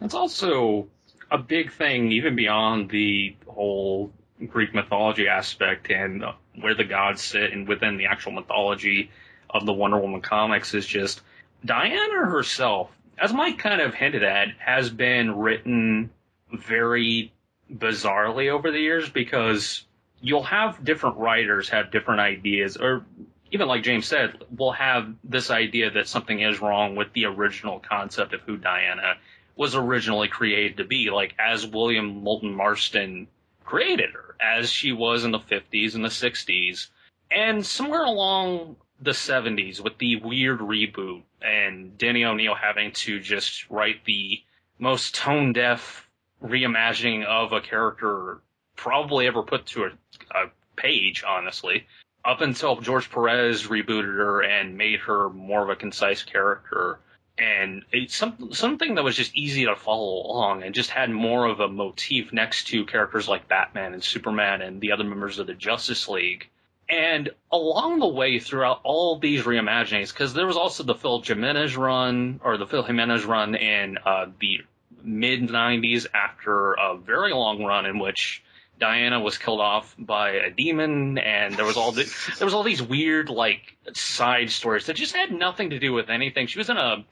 It's 0.01 0.15
also 0.15 0.87
a 1.31 1.37
big 1.37 1.71
thing, 1.71 2.11
even 2.11 2.35
beyond 2.35 2.89
the 2.89 3.35
whole 3.47 4.11
Greek 4.47 4.75
mythology 4.75 5.27
aspect 5.27 5.89
and 5.89 6.23
where 6.59 6.75
the 6.75 6.83
gods 6.83 7.21
sit 7.21 7.53
and 7.53 7.67
within 7.67 7.97
the 7.97 8.05
actual 8.05 8.33
mythology 8.33 9.09
of 9.49 9.65
the 9.65 9.73
Wonder 9.73 9.97
Woman 9.97 10.21
comics 10.21 10.73
is 10.73 10.85
just 10.85 11.21
Diana 11.63 12.25
herself, 12.25 12.91
as 13.17 13.33
Mike 13.33 13.59
kind 13.59 13.81
of 13.81 13.93
hinted 13.93 14.23
at, 14.23 14.49
has 14.59 14.89
been 14.89 15.37
written 15.37 16.09
very 16.51 17.31
bizarrely 17.73 18.49
over 18.49 18.71
the 18.71 18.79
years 18.79 19.09
because 19.09 19.85
you'll 20.19 20.43
have 20.43 20.83
different 20.83 21.17
writers 21.17 21.69
have 21.69 21.91
different 21.91 22.19
ideas 22.19 22.75
or 22.75 23.05
even 23.51 23.67
like 23.67 23.83
James 23.83 24.05
said, 24.05 24.43
we'll 24.49 24.71
have 24.71 25.13
this 25.23 25.51
idea 25.51 25.91
that 25.91 26.07
something 26.07 26.39
is 26.39 26.61
wrong 26.61 26.95
with 26.95 27.11
the 27.13 27.25
original 27.25 27.79
concept 27.79 28.33
of 28.33 28.41
who 28.41 28.57
Diana 28.57 29.15
was 29.55 29.75
originally 29.75 30.27
created 30.27 30.77
to 30.77 30.83
be, 30.83 31.09
like 31.09 31.35
as 31.39 31.67
William 31.67 32.23
Moulton 32.23 32.53
Marston 32.53 33.27
created 33.63 34.11
her, 34.11 34.35
as 34.41 34.71
she 34.71 34.91
was 34.91 35.23
in 35.23 35.31
the 35.31 35.39
50s 35.39 35.95
and 35.95 36.03
the 36.03 36.09
60s. 36.09 36.87
And 37.29 37.65
somewhere 37.65 38.03
along 38.03 38.75
the 38.99 39.11
70s 39.11 39.79
with 39.79 39.97
the 39.97 40.17
weird 40.17 40.59
reboot 40.59 41.23
and 41.41 41.97
Denny 41.97 42.23
O'Neil 42.23 42.55
having 42.55 42.91
to 42.91 43.19
just 43.19 43.69
write 43.69 44.05
the 44.05 44.41
most 44.79 45.15
tone 45.15 45.53
deaf 45.53 46.09
reimagining 46.43 47.23
of 47.25 47.53
a 47.53 47.61
character 47.61 48.41
probably 48.75 49.27
ever 49.27 49.43
put 49.43 49.65
to 49.67 49.85
a, 49.85 49.89
a 50.35 50.49
page, 50.75 51.23
honestly 51.27 51.85
up 52.23 52.41
until 52.41 52.79
George 52.79 53.09
Perez 53.09 53.67
rebooted 53.67 54.15
her 54.15 54.43
and 54.43 54.77
made 54.77 54.99
her 54.99 55.29
more 55.29 55.63
of 55.63 55.69
a 55.69 55.75
concise 55.75 56.23
character. 56.23 56.99
And 57.37 57.83
it's 57.91 58.15
some, 58.15 58.53
something 58.53 58.95
that 58.95 59.03
was 59.03 59.15
just 59.15 59.35
easy 59.35 59.65
to 59.65 59.75
follow 59.75 60.25
along 60.25 60.63
and 60.63 60.75
just 60.75 60.89
had 60.89 61.09
more 61.09 61.45
of 61.45 61.59
a 61.59 61.67
motif 61.67 62.31
next 62.33 62.67
to 62.67 62.85
characters 62.85 63.27
like 63.27 63.47
Batman 63.47 63.93
and 63.93 64.03
Superman 64.03 64.61
and 64.61 64.79
the 64.79 64.91
other 64.91 65.03
members 65.03 65.39
of 65.39 65.47
the 65.47 65.53
Justice 65.53 66.07
League. 66.07 66.49
And 66.89 67.29
along 67.51 67.99
the 67.99 68.07
way 68.07 68.39
throughout 68.39 68.81
all 68.83 69.17
these 69.17 69.43
reimaginings, 69.43 70.13
because 70.13 70.33
there 70.33 70.45
was 70.45 70.57
also 70.57 70.83
the 70.83 70.93
Phil 70.93 71.21
Jimenez 71.21 71.77
run 71.77 72.41
or 72.43 72.57
the 72.57 72.67
Phil 72.67 72.83
Jimenez 72.83 73.23
run 73.23 73.55
in 73.55 73.97
uh, 74.05 74.25
the 74.39 74.59
mid 75.01 75.47
90s 75.47 76.05
after 76.13 76.73
a 76.73 76.97
very 76.97 77.33
long 77.33 77.63
run 77.63 77.85
in 77.85 77.97
which 77.97 78.43
Diana 78.81 79.19
was 79.19 79.37
killed 79.37 79.61
off 79.61 79.95
by 79.97 80.31
a 80.31 80.49
demon, 80.49 81.19
and 81.19 81.55
there 81.55 81.65
was 81.65 81.77
all 81.77 81.91
the, 81.91 82.11
there 82.39 82.45
was 82.45 82.53
all 82.53 82.63
these 82.63 82.81
weird 82.81 83.29
like 83.29 83.77
side 83.93 84.49
stories 84.49 84.87
that 84.87 84.95
just 84.95 85.15
had 85.15 85.31
nothing 85.31 85.69
to 85.69 85.79
do 85.79 85.93
with 85.93 86.09
anything. 86.09 86.47
She 86.47 86.57
was 86.57 86.69
in 86.69 86.77
a, 86.77 87.05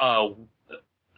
a 0.00 0.30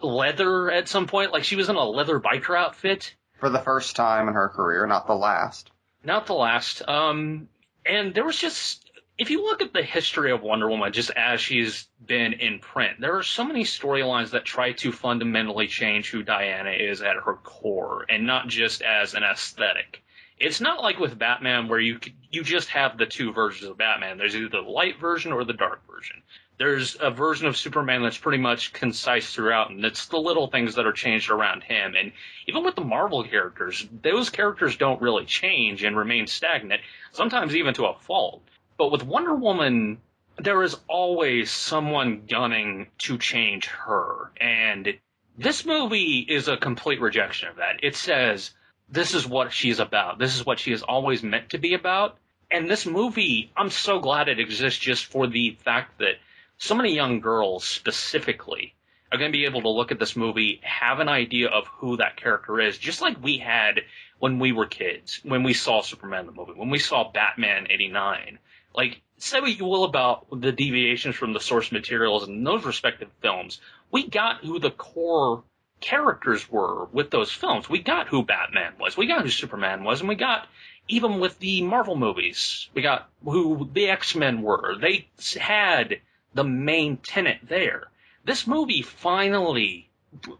leather 0.03 0.71
at 0.71 0.89
some 0.89 1.07
point, 1.07 1.33
like 1.33 1.43
she 1.43 1.57
was 1.57 1.71
in 1.71 1.77
a 1.77 1.85
leather 1.85 2.21
biker 2.21 2.57
outfit 2.57 3.15
for 3.41 3.49
the 3.49 3.59
first 3.59 3.97
time 3.97 4.29
in 4.29 4.35
her 4.35 4.51
career, 4.51 4.87
not 4.87 5.07
the 5.07 5.15
last. 5.15 5.71
Not 6.05 6.27
the 6.27 6.35
last. 6.35 6.87
Um, 6.87 7.49
and 7.87 8.15
there 8.15 8.25
was 8.25 8.39
just 8.39 8.84
if 9.17 9.31
you 9.31 9.45
look 9.45 9.63
at 9.63 9.73
the 9.73 9.83
history 9.83 10.33
of 10.33 10.43
Wonder 10.43 10.69
Woman 10.69 10.93
just 10.93 11.11
as 11.11 11.41
she's 11.41 11.87
been 12.05 12.33
in 12.33 12.59
print, 12.59 13.01
there 13.01 13.17
are 13.17 13.23
so 13.23 13.45
many 13.45 13.63
storylines 13.63 14.31
that 14.31 14.45
try 14.45 14.73
to 14.73 14.91
fundamentally 14.91 15.69
change 15.69 16.11
who 16.11 16.25
Diana 16.25 16.73
is 16.73 17.01
at 17.01 17.17
her 17.17 17.35
core 17.35 18.07
and 18.09 18.27
not 18.27 18.49
just 18.49 18.83
as 18.83 19.15
an 19.15 19.23
aesthetic. 19.23 20.03
It's 20.37 20.61
not 20.61 20.83
like 20.83 20.99
with 20.99 21.17
Batman 21.17 21.69
where 21.69 21.79
you 21.79 22.01
you 22.33 22.43
just 22.43 22.71
have 22.71 22.99
the 22.99 23.07
two 23.07 23.33
versions 23.33 23.71
of 23.71 23.79
Batman. 23.79 24.19
There's 24.19 24.35
either 24.35 24.49
the 24.49 24.69
light 24.69 24.99
version 24.99 25.33
or 25.33 25.45
the 25.45 25.53
dark 25.53 25.87
version. 25.89 26.23
There's 26.59 26.97
a 26.99 27.11
version 27.11 27.47
of 27.47 27.57
Superman 27.57 28.03
that's 28.03 28.19
pretty 28.19 28.39
much 28.39 28.73
concise 28.73 29.33
throughout, 29.33 29.71
and 29.71 29.85
it's 29.85 30.07
the 30.07 30.19
little 30.19 30.49
things 30.49 30.75
that 30.75 30.87
are 30.87 30.93
changed 30.93 31.31
around 31.31 31.63
him. 31.63 31.95
And 31.97 32.13
even 32.49 32.65
with 32.65 32.75
the 32.75 32.85
Marvel 32.85 33.23
characters, 33.23 33.87
those 34.03 34.31
characters 34.31 34.77
don't 34.77 35.01
really 35.01 35.25
change 35.25 35.85
and 35.85 35.97
remain 35.97 36.27
stagnant, 36.27 36.81
sometimes 37.13 37.55
even 37.55 37.75
to 37.75 37.87
a 37.87 37.99
fault 38.01 38.43
but 38.77 38.91
with 38.91 39.03
Wonder 39.03 39.35
Woman, 39.35 39.99
there 40.37 40.63
is 40.63 40.77
always 40.89 41.51
someone 41.51 42.25
gunning 42.29 42.89
to 42.99 43.19
change 43.19 43.67
her. 43.67 44.33
And 44.41 44.99
this 45.39 45.65
movie 45.65 46.19
is 46.29 46.49
a 46.49 46.57
complete 46.57 47.01
rejection 47.01 47.49
of 47.49 47.57
that. 47.57 47.83
It 47.83 47.97
says, 47.97 48.51
this 48.89 49.15
is 49.15 49.27
what 49.27 49.53
she's 49.53 49.79
about. 49.79 50.19
This 50.19 50.37
is 50.37 50.45
what 50.45 50.59
she 50.59 50.73
is 50.73 50.83
always 50.83 51.23
meant 51.23 51.51
to 51.51 51.59
be 51.59 51.75
about. 51.75 52.19
And 52.51 52.71
this 52.71 52.87
movie, 52.87 53.51
I'm 53.57 53.71
so 53.71 54.01
glad 54.01 54.29
it 54.29 54.39
exists 54.39 54.79
just 54.79 55.07
for 55.07 55.27
the 55.27 55.57
fact 55.65 55.99
that 55.99 56.17
so 56.59 56.75
many 56.75 56.95
young 56.95 57.21
girls 57.21 57.65
specifically 57.65 58.75
are 59.11 59.19
going 59.19 59.31
to 59.31 59.37
be 59.37 59.45
able 59.45 59.63
to 59.63 59.69
look 59.69 59.93
at 59.93 59.99
this 59.99 60.17
movie, 60.17 60.61
have 60.63 61.01
an 61.01 61.09
idea 61.09 61.49
of 61.49 61.67
who 61.67 61.97
that 61.97 62.17
character 62.17 62.61
is, 62.61 62.77
just 62.79 63.01
like 63.01 63.23
we 63.23 63.39
had 63.39 63.81
when 64.19 64.39
we 64.39 64.53
were 64.53 64.67
kids, 64.67 65.21
when 65.23 65.43
we 65.43 65.55
saw 65.55 65.83
Superman 65.83 66.27
the 66.27 66.33
movie, 66.33 66.53
when 66.55 66.71
we 66.71 66.79
saw 66.79 67.11
Batman 67.11 67.67
89 67.71 68.39
like, 68.75 69.03
say 69.19 69.41
what 69.41 69.57
you 69.57 69.65
will 69.65 69.85
about 69.85 70.27
the 70.41 70.53
deviations 70.53 71.15
from 71.15 71.33
the 71.33 71.41
source 71.41 71.71
materials 71.73 72.29
in 72.29 72.45
those 72.45 72.65
respective 72.65 73.11
films, 73.21 73.61
we 73.91 74.09
got 74.09 74.45
who 74.45 74.59
the 74.59 74.71
core 74.71 75.45
characters 75.81 76.51
were 76.51 76.87
with 76.87 77.11
those 77.11 77.31
films. 77.31 77.69
We 77.69 77.81
got 77.81 78.09
who 78.09 78.25
Batman 78.25 78.75
was, 78.79 78.97
we 78.97 79.07
got 79.07 79.23
who 79.23 79.31
Superman 79.31 79.85
was, 79.85 80.01
and 80.01 80.09
we 80.09 80.15
got 80.15 80.49
even 80.89 81.21
with 81.21 81.39
the 81.39 81.63
Marvel 81.63 81.97
movies, 81.97 82.69
we 82.75 82.83
got 82.83 83.09
who 83.25 83.69
the 83.73 83.89
X-Men 83.89 84.43
were. 84.43 84.77
They 84.81 85.09
had 85.39 86.01
the 86.35 86.45
main 86.45 86.99
tenant 86.99 87.49
there. 87.49 87.85
This 88.25 88.47
movie 88.47 88.83
finally 88.83 89.89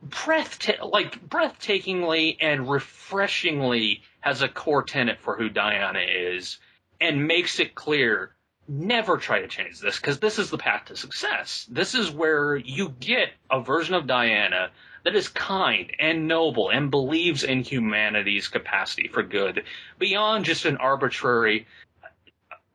breath 0.03 0.71
like 0.83 1.29
breathtakingly 1.29 2.37
and 2.41 2.71
refreshingly 2.71 4.03
has 4.21 4.43
a 4.43 4.49
core 4.49 4.83
tenet 4.83 5.19
for 5.21 5.37
who 5.37 5.49
Diana 5.49 6.01
is 6.01 6.59
and 7.01 7.27
makes 7.27 7.61
it 7.61 7.75
clear 7.75 8.35
never 8.67 9.19
try 9.19 9.41
to 9.41 9.49
change 9.49 9.79
this 9.81 9.97
because 9.97 10.19
this 10.19 10.39
is 10.39 10.51
the 10.51 10.59
path 10.59 10.87
to 10.87 10.97
success. 10.97 11.67
This 11.71 11.95
is 11.95 12.11
where 12.11 12.57
you 12.57 12.89
get 12.89 13.31
a 13.51 13.61
version 13.61 13.95
of 13.95 14.07
Diana 14.07 14.71
that 15.05 15.15
is 15.15 15.29
kind 15.29 15.93
and 15.99 16.27
noble 16.29 16.71
and 16.71 16.91
believes 16.91 17.45
in 17.45 17.63
humanity's 17.63 18.49
capacity 18.49 19.09
for 19.09 19.23
good 19.23 19.65
beyond 19.99 20.47
just 20.47 20.65
an 20.65 20.79
arbitrary 20.79 21.67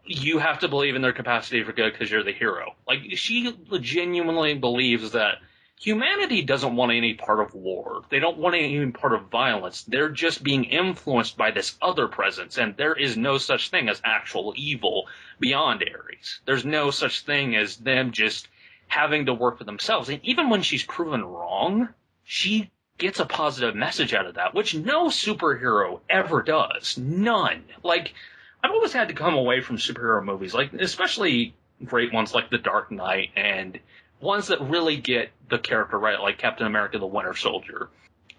you 0.10 0.40
have 0.40 0.60
to 0.60 0.68
believe 0.68 0.96
in 0.96 1.04
their 1.04 1.14
capacity 1.14 1.64
for 1.64 1.72
good 1.72 1.92
because 1.92 2.10
you're 2.10 2.24
the 2.24 2.32
hero. 2.32 2.74
Like 2.88 3.02
she 3.14 3.56
genuinely 3.80 4.56
believes 4.56 5.12
that 5.12 5.38
humanity 5.80 6.42
doesn't 6.42 6.76
want 6.76 6.92
any 6.92 7.14
part 7.14 7.40
of 7.40 7.56
war. 7.56 8.02
They 8.10 8.20
don't 8.20 8.38
want 8.38 8.56
any 8.56 8.92
part 8.92 9.14
of 9.14 9.30
violence. 9.30 9.84
They're 9.84 10.10
just 10.10 10.44
being 10.44 10.66
influenced 10.66 11.38
by 11.38 11.52
this 11.52 11.78
other 11.82 12.08
presence, 12.08 12.58
and 12.58 12.76
there 12.76 12.94
is 12.94 13.16
no 13.18 13.38
such 13.38 13.70
thing 13.70 13.90
as 13.90 14.02
actual 14.04 14.54
evil 14.58 15.08
beyond 15.40 15.84
Ares. 15.84 16.42
There's 16.46 16.66
no 16.66 16.92
such 16.92 17.22
thing 17.22 17.56
as 17.56 17.78
them 17.78 18.12
just 18.12 18.48
having 18.88 19.28
to 19.28 19.34
work 19.34 19.58
for 19.58 19.64
themselves. 19.64 20.10
And 20.10 20.20
even 20.24 20.50
when 20.50 20.64
she's 20.64 20.84
proven 20.84 21.24
wrong, 21.24 21.90
she 22.26 22.70
gets 22.98 23.22
a 23.22 23.26
positive 23.26 23.76
message 23.76 24.14
out 24.14 24.26
of 24.26 24.36
that, 24.36 24.54
which 24.54 24.76
no 24.76 25.08
superhero 25.08 26.02
ever 26.10 26.42
does. 26.42 26.98
None. 26.98 27.64
Like, 27.84 28.14
I've 28.62 28.72
always 28.72 28.92
had 28.92 29.08
to 29.08 29.14
come 29.14 29.36
away 29.36 29.62
from 29.62 29.78
superhero 29.78 30.24
movies, 30.24 30.54
like, 30.54 30.74
especially 30.74 31.56
great 31.86 32.12
ones 32.12 32.34
like 32.34 32.50
The 32.50 32.58
Dark 32.58 32.92
Knight 32.92 33.30
and 33.38 33.80
ones 34.22 34.48
that 34.48 34.62
really 34.62 34.98
get 34.98 35.32
the 35.50 35.60
character 35.60 35.98
right, 35.98 36.20
like 36.20 36.38
Captain 36.38 36.68
America: 36.68 37.00
The 37.00 37.06
Winter 37.08 37.36
Soldier. 37.36 37.90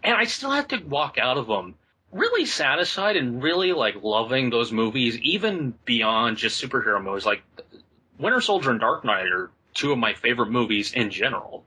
And 0.03 0.14
I 0.14 0.25
still 0.25 0.51
have 0.51 0.69
to 0.69 0.79
walk 0.79 1.19
out 1.19 1.37
of 1.37 1.47
them 1.47 1.75
really 2.12 2.47
satisfied 2.47 3.16
and 3.16 3.43
really 3.43 3.73
like 3.73 4.03
loving 4.03 4.51
those 4.51 4.73
movies, 4.73 5.19
even 5.19 5.75
beyond 5.85 6.37
just 6.38 6.62
superhero 6.62 7.03
movies. 7.03 7.27
Like 7.27 7.43
Winter 8.19 8.40
Soldier 8.40 8.71
and 8.71 8.81
Dark 8.81 9.05
Knight 9.05 9.27
are 9.27 9.51
two 9.75 9.93
of 9.93 9.99
my 9.99 10.14
favorite 10.14 10.51
movies 10.51 10.93
in 10.93 11.11
general. 11.11 11.64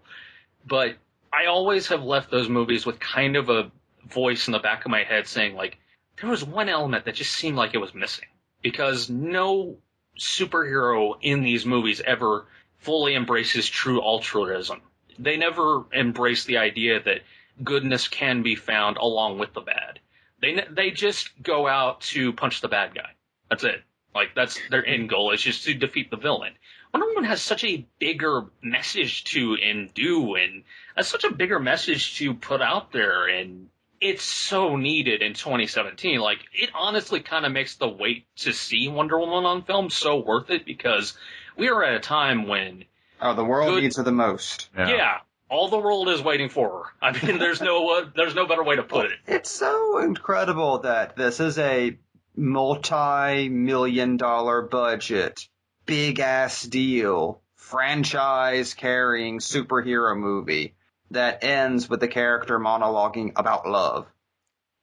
But 0.66 0.96
I 1.34 1.46
always 1.48 1.88
have 1.88 2.04
left 2.04 2.32
those 2.32 2.50
movies 2.50 2.86
with 2.86 3.00
kind 3.00 3.36
of 3.36 3.50
a 3.50 3.72
voice 4.06 4.48
in 4.48 4.52
the 4.52 4.60
back 4.60 4.86
of 4.86 4.92
my 4.92 5.04
head 5.04 5.28
saying 5.28 5.56
like, 5.56 5.78
there 6.22 6.30
was 6.30 6.44
one 6.44 6.70
element 6.70 7.06
that 7.06 7.16
just 7.16 7.34
seemed 7.34 7.58
like 7.58 7.74
it 7.74 7.80
was 7.80 7.94
missing. 7.94 8.28
Because 8.62 9.10
no 9.10 9.78
superhero 10.20 11.16
in 11.22 11.44
these 11.44 11.66
movies 11.66 12.02
ever 12.06 12.46
fully 12.84 13.16
embraces 13.16 13.68
true 13.68 14.02
altruism. 14.02 14.82
They 15.20 15.38
never 15.38 15.86
embrace 15.92 16.46
the 16.46 16.58
idea 16.58 17.02
that 17.02 17.22
goodness 17.64 18.08
can 18.08 18.44
be 18.44 18.56
found 18.56 18.98
along 18.98 19.40
with 19.40 19.54
the 19.54 19.62
bad. 19.62 20.00
They 20.42 20.66
they 20.70 20.92
just 20.92 21.42
go 21.42 21.68
out 21.68 22.02
to 22.02 22.34
punch 22.34 22.62
the 22.62 22.68
bad 22.68 22.94
guy. 22.96 23.12
That's 23.50 23.64
it. 23.64 23.84
Like 24.14 24.36
that's 24.36 24.60
their 24.70 24.86
end 24.86 25.10
goal 25.10 25.32
is 25.32 25.42
just 25.42 25.64
to 25.66 25.74
defeat 25.74 26.12
the 26.12 26.18
villain. 26.18 26.54
Wonder 26.94 27.08
Woman 27.08 27.24
has 27.24 27.42
such 27.42 27.64
a 27.64 27.88
bigger 27.98 28.46
message 28.62 29.24
to 29.26 29.56
and 29.56 29.92
do, 29.94 30.36
and 30.36 30.64
has 30.96 31.08
such 31.08 31.24
a 31.24 31.34
bigger 31.34 31.60
message 31.60 32.18
to 32.18 32.36
put 32.36 32.62
out 32.62 32.92
there, 32.92 33.28
and 33.28 33.70
it's 34.00 34.24
so 34.24 34.76
needed 34.76 35.22
in 35.22 35.34
2017. 35.34 36.20
Like 36.20 36.40
it 36.54 36.70
honestly 36.76 37.22
kind 37.22 37.46
of 37.46 37.52
makes 37.52 37.76
the 37.76 37.88
wait 37.88 38.28
to 38.38 38.54
see 38.54 38.88
Wonder 38.88 39.18
Woman 39.18 39.46
on 39.46 39.64
film 39.64 39.90
so 39.90 40.18
worth 40.18 40.52
it 40.52 40.66
because 40.66 41.18
we 41.58 41.70
are 41.70 41.84
at 41.84 41.96
a 41.96 42.00
time 42.00 42.48
when 42.48 42.86
Oh, 43.22 43.34
the 43.34 43.44
world 43.46 43.70
Good- 43.76 43.84
needs 43.84 43.98
her 43.98 44.04
the 44.04 44.12
most. 44.12 44.70
yeah. 44.78 45.20
all 45.50 45.70
the 45.70 45.78
world 45.78 46.10
is 46.10 46.22
waiting 46.22 46.50
for 46.50 46.70
her. 46.70 46.84
I 47.02 47.26
mean, 47.26 47.38
there's 47.40 47.62
no 47.62 47.90
uh, 47.90 48.06
there's 48.16 48.36
no 48.36 48.46
better 48.48 48.64
way 48.64 48.76
to 48.78 48.84
put 48.84 49.06
it. 49.06 49.20
It's 49.28 49.50
so 49.52 50.00
incredible 50.00 50.80
that 50.80 51.16
this 51.16 51.40
is 51.40 51.58
a 51.60 51.98
multi-million 52.36 54.18
dollar 54.18 54.62
budget, 54.64 55.48
big 55.86 56.20
ass 56.20 56.64
deal, 56.64 57.42
franchise 57.56 58.74
carrying 58.74 59.40
superhero 59.40 60.18
movie 60.18 60.76
that 61.12 61.44
ends 61.44 61.88
with 61.90 62.00
the 62.00 62.08
character 62.08 62.60
monologuing 62.60 63.34
about 63.36 63.68
love. 63.68 64.08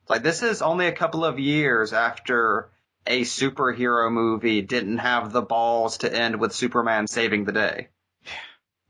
Like 0.09 0.23
this 0.23 0.43
is 0.43 0.63
only 0.63 0.87
a 0.87 0.93
couple 0.93 1.25
of 1.25 1.39
years 1.39 1.93
after 1.93 2.71
a 3.07 3.23
superhero 3.23 4.11
movie 4.13 4.63
didn't 4.63 4.99
have 4.99 5.33
the 5.33 5.43
balls 5.43 5.99
to 5.99 6.15
end 6.15 6.39
with 6.39 6.53
Superman 6.53 7.07
saving 7.07 7.45
the 7.45 7.53
day. 7.53 7.89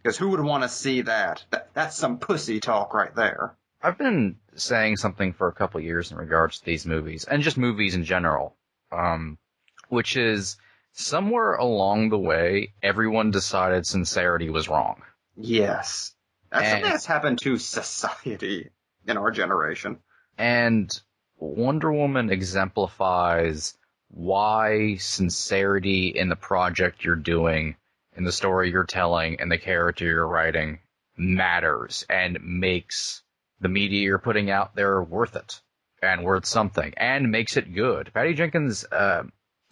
Because 0.02 0.16
who 0.16 0.30
would 0.30 0.40
want 0.40 0.62
to 0.62 0.68
see 0.68 1.02
that? 1.02 1.44
that? 1.50 1.70
That's 1.74 1.96
some 1.96 2.18
pussy 2.18 2.58
talk 2.60 2.94
right 2.94 3.14
there. 3.14 3.56
I've 3.82 3.98
been 3.98 4.36
saying 4.56 4.96
something 4.96 5.32
for 5.32 5.48
a 5.48 5.52
couple 5.54 5.80
years 5.80 6.10
in 6.10 6.16
regards 6.18 6.58
to 6.58 6.64
these 6.66 6.86
movies 6.86 7.24
and 7.24 7.42
just 7.42 7.56
movies 7.58 7.94
in 7.94 8.04
general, 8.04 8.56
um, 8.92 9.38
which 9.88 10.16
is 10.16 10.56
somewhere 10.92 11.54
along 11.54 12.08
the 12.10 12.18
way, 12.18 12.72
everyone 12.82 13.30
decided 13.30 13.86
sincerity 13.86 14.50
was 14.50 14.68
wrong. 14.68 15.02
Yes. 15.36 16.14
That's 16.50 16.64
And- 16.64 16.70
something 16.72 16.90
that's 16.90 17.06
happened 17.06 17.38
to 17.42 17.58
society 17.58 18.70
in 19.06 19.16
our 19.16 19.30
generation. 19.30 19.98
And 20.36 20.90
Wonder 21.36 21.92
Woman 21.92 22.30
exemplifies 22.30 23.74
why 24.10 24.96
sincerity 24.96 26.08
in 26.08 26.28
the 26.28 26.36
project 26.36 27.04
you're 27.04 27.16
doing, 27.16 27.76
in 28.16 28.24
the 28.24 28.32
story 28.32 28.70
you're 28.70 28.84
telling, 28.84 29.40
and 29.40 29.50
the 29.50 29.58
character 29.58 30.04
you're 30.04 30.26
writing 30.26 30.80
matters 31.16 32.04
and 32.08 32.38
makes 32.42 33.22
the 33.60 33.68
media 33.68 34.00
you're 34.00 34.18
putting 34.18 34.50
out 34.50 34.74
there 34.74 35.02
worth 35.02 35.36
it 35.36 35.60
and 36.02 36.24
worth 36.24 36.46
something 36.46 36.94
and 36.96 37.30
makes 37.30 37.56
it 37.56 37.74
good. 37.74 38.10
Patty 38.12 38.34
Jenkins, 38.34 38.84
uh, 38.90 39.24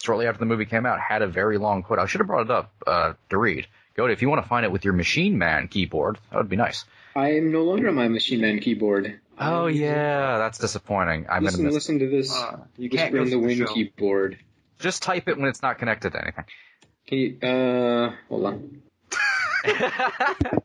shortly 0.03 0.27
after 0.27 0.41
the 0.41 0.47
movie 0.47 0.67
came 0.67 0.87
out, 0.87 1.01
had 1.01 1.23
a 1.23 1.27
very 1.27 1.59
long 1.59 1.83
quote. 1.83 1.99
I 1.99 2.07
should 2.07 2.21
have 2.21 2.29
brought 2.29 2.47
it 2.47 2.51
up 2.51 2.73
uh, 2.87 3.15
to 3.31 3.39
read. 3.39 3.67
Go 3.95 4.07
to 4.07 4.13
if 4.13 4.23
you 4.23 4.29
want 4.29 4.43
to 4.43 4.49
find 4.49 4.65
it 4.65 4.71
with 4.71 4.85
your 4.85 4.95
Machine 4.95 5.39
Man 5.39 5.69
keyboard. 5.69 6.19
That 6.31 6.37
would 6.37 6.49
be 6.49 6.57
nice. 6.57 6.85
I 7.17 7.33
am 7.33 7.51
no 7.51 7.65
longer 7.65 7.89
on 7.89 7.95
my 7.95 8.09
Machine 8.09 8.41
Man 8.41 8.61
keyboard. 8.61 9.19
Oh 9.41 9.67
yeah, 9.67 10.39
that's 10.39 10.59
disappointing. 10.59 11.27
I'm 11.31 11.45
listen, 11.45 11.59
gonna 11.61 11.67
miss. 11.69 11.75
listen 11.75 11.99
to 12.01 12.09
this. 12.11 12.35
Uh, 12.35 12.59
you 12.77 12.89
Whisper 12.91 12.97
can't 12.97 13.15
go 13.15 13.23
in 13.23 13.25
the 13.27 13.31
through 13.31 13.41
the 13.41 13.47
Wind 13.47 13.59
show. 13.69 13.75
keyboard. 13.75 14.39
Just 14.79 15.03
type 15.03 15.29
it 15.29 15.39
when 15.39 15.49
it's 15.49 15.63
not 15.63 15.79
connected 15.79 16.13
to 16.13 16.23
anything. 16.23 16.45
Can 17.07 17.19
you, 17.19 17.39
uh, 17.43 18.15
hold 18.29 18.47
on. 18.47 18.83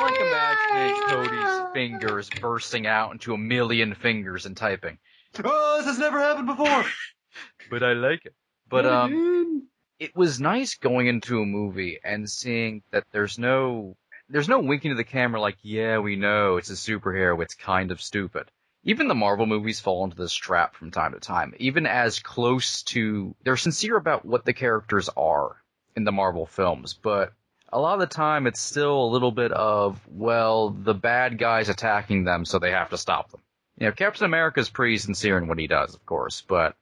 like 0.00 0.20
imagining 0.20 1.02
Cody's 1.08 1.62
fingers 1.72 2.30
bursting 2.40 2.86
out 2.86 3.12
into 3.12 3.34
a 3.34 3.38
million 3.38 3.94
fingers 3.94 4.46
and 4.46 4.56
typing. 4.56 4.98
Oh, 5.44 5.76
this 5.78 5.86
has 5.86 5.98
never 5.98 6.18
happened 6.18 6.46
before. 6.48 6.84
But 7.70 7.84
I 7.84 7.92
like 7.92 8.26
it. 8.26 8.34
But 8.70 8.86
um, 8.86 9.68
it 9.98 10.16
was 10.16 10.40
nice 10.40 10.76
going 10.76 11.08
into 11.08 11.42
a 11.42 11.46
movie 11.46 11.98
and 12.02 12.30
seeing 12.30 12.82
that 12.92 13.04
there's 13.12 13.38
no 13.38 13.96
there's 14.28 14.48
no 14.48 14.60
winking 14.60 14.92
to 14.92 14.96
the 14.96 15.04
camera 15.04 15.40
like, 15.40 15.58
yeah, 15.62 15.98
we 15.98 16.14
know 16.14 16.56
it's 16.56 16.70
a 16.70 16.74
superhero, 16.74 17.42
it's 17.42 17.54
kind 17.54 17.90
of 17.90 18.00
stupid. 18.00 18.50
Even 18.84 19.08
the 19.08 19.14
Marvel 19.14 19.44
movies 19.44 19.80
fall 19.80 20.04
into 20.04 20.16
this 20.16 20.32
trap 20.32 20.74
from 20.76 20.90
time 20.90 21.12
to 21.12 21.20
time. 21.20 21.52
Even 21.58 21.84
as 21.84 22.20
close 22.20 22.82
to 22.84 23.34
they're 23.42 23.56
sincere 23.56 23.96
about 23.96 24.24
what 24.24 24.44
the 24.44 24.54
characters 24.54 25.10
are 25.16 25.56
in 25.96 26.04
the 26.04 26.12
Marvel 26.12 26.46
films, 26.46 26.94
but 26.94 27.32
a 27.72 27.78
lot 27.78 27.94
of 27.94 28.00
the 28.00 28.14
time 28.14 28.46
it's 28.46 28.60
still 28.60 29.04
a 29.04 29.12
little 29.12 29.32
bit 29.32 29.52
of, 29.52 30.00
well, 30.08 30.70
the 30.70 30.94
bad 30.94 31.38
guy's 31.38 31.68
attacking 31.68 32.24
them, 32.24 32.44
so 32.44 32.58
they 32.58 32.70
have 32.70 32.90
to 32.90 32.98
stop 32.98 33.30
them. 33.30 33.40
You 33.78 33.86
know, 33.86 33.92
Captain 33.92 34.24
America's 34.24 34.70
pretty 34.70 34.98
sincere 34.98 35.38
in 35.38 35.48
what 35.48 35.58
he 35.58 35.66
does, 35.66 35.94
of 35.94 36.04
course, 36.06 36.42
but 36.46 36.76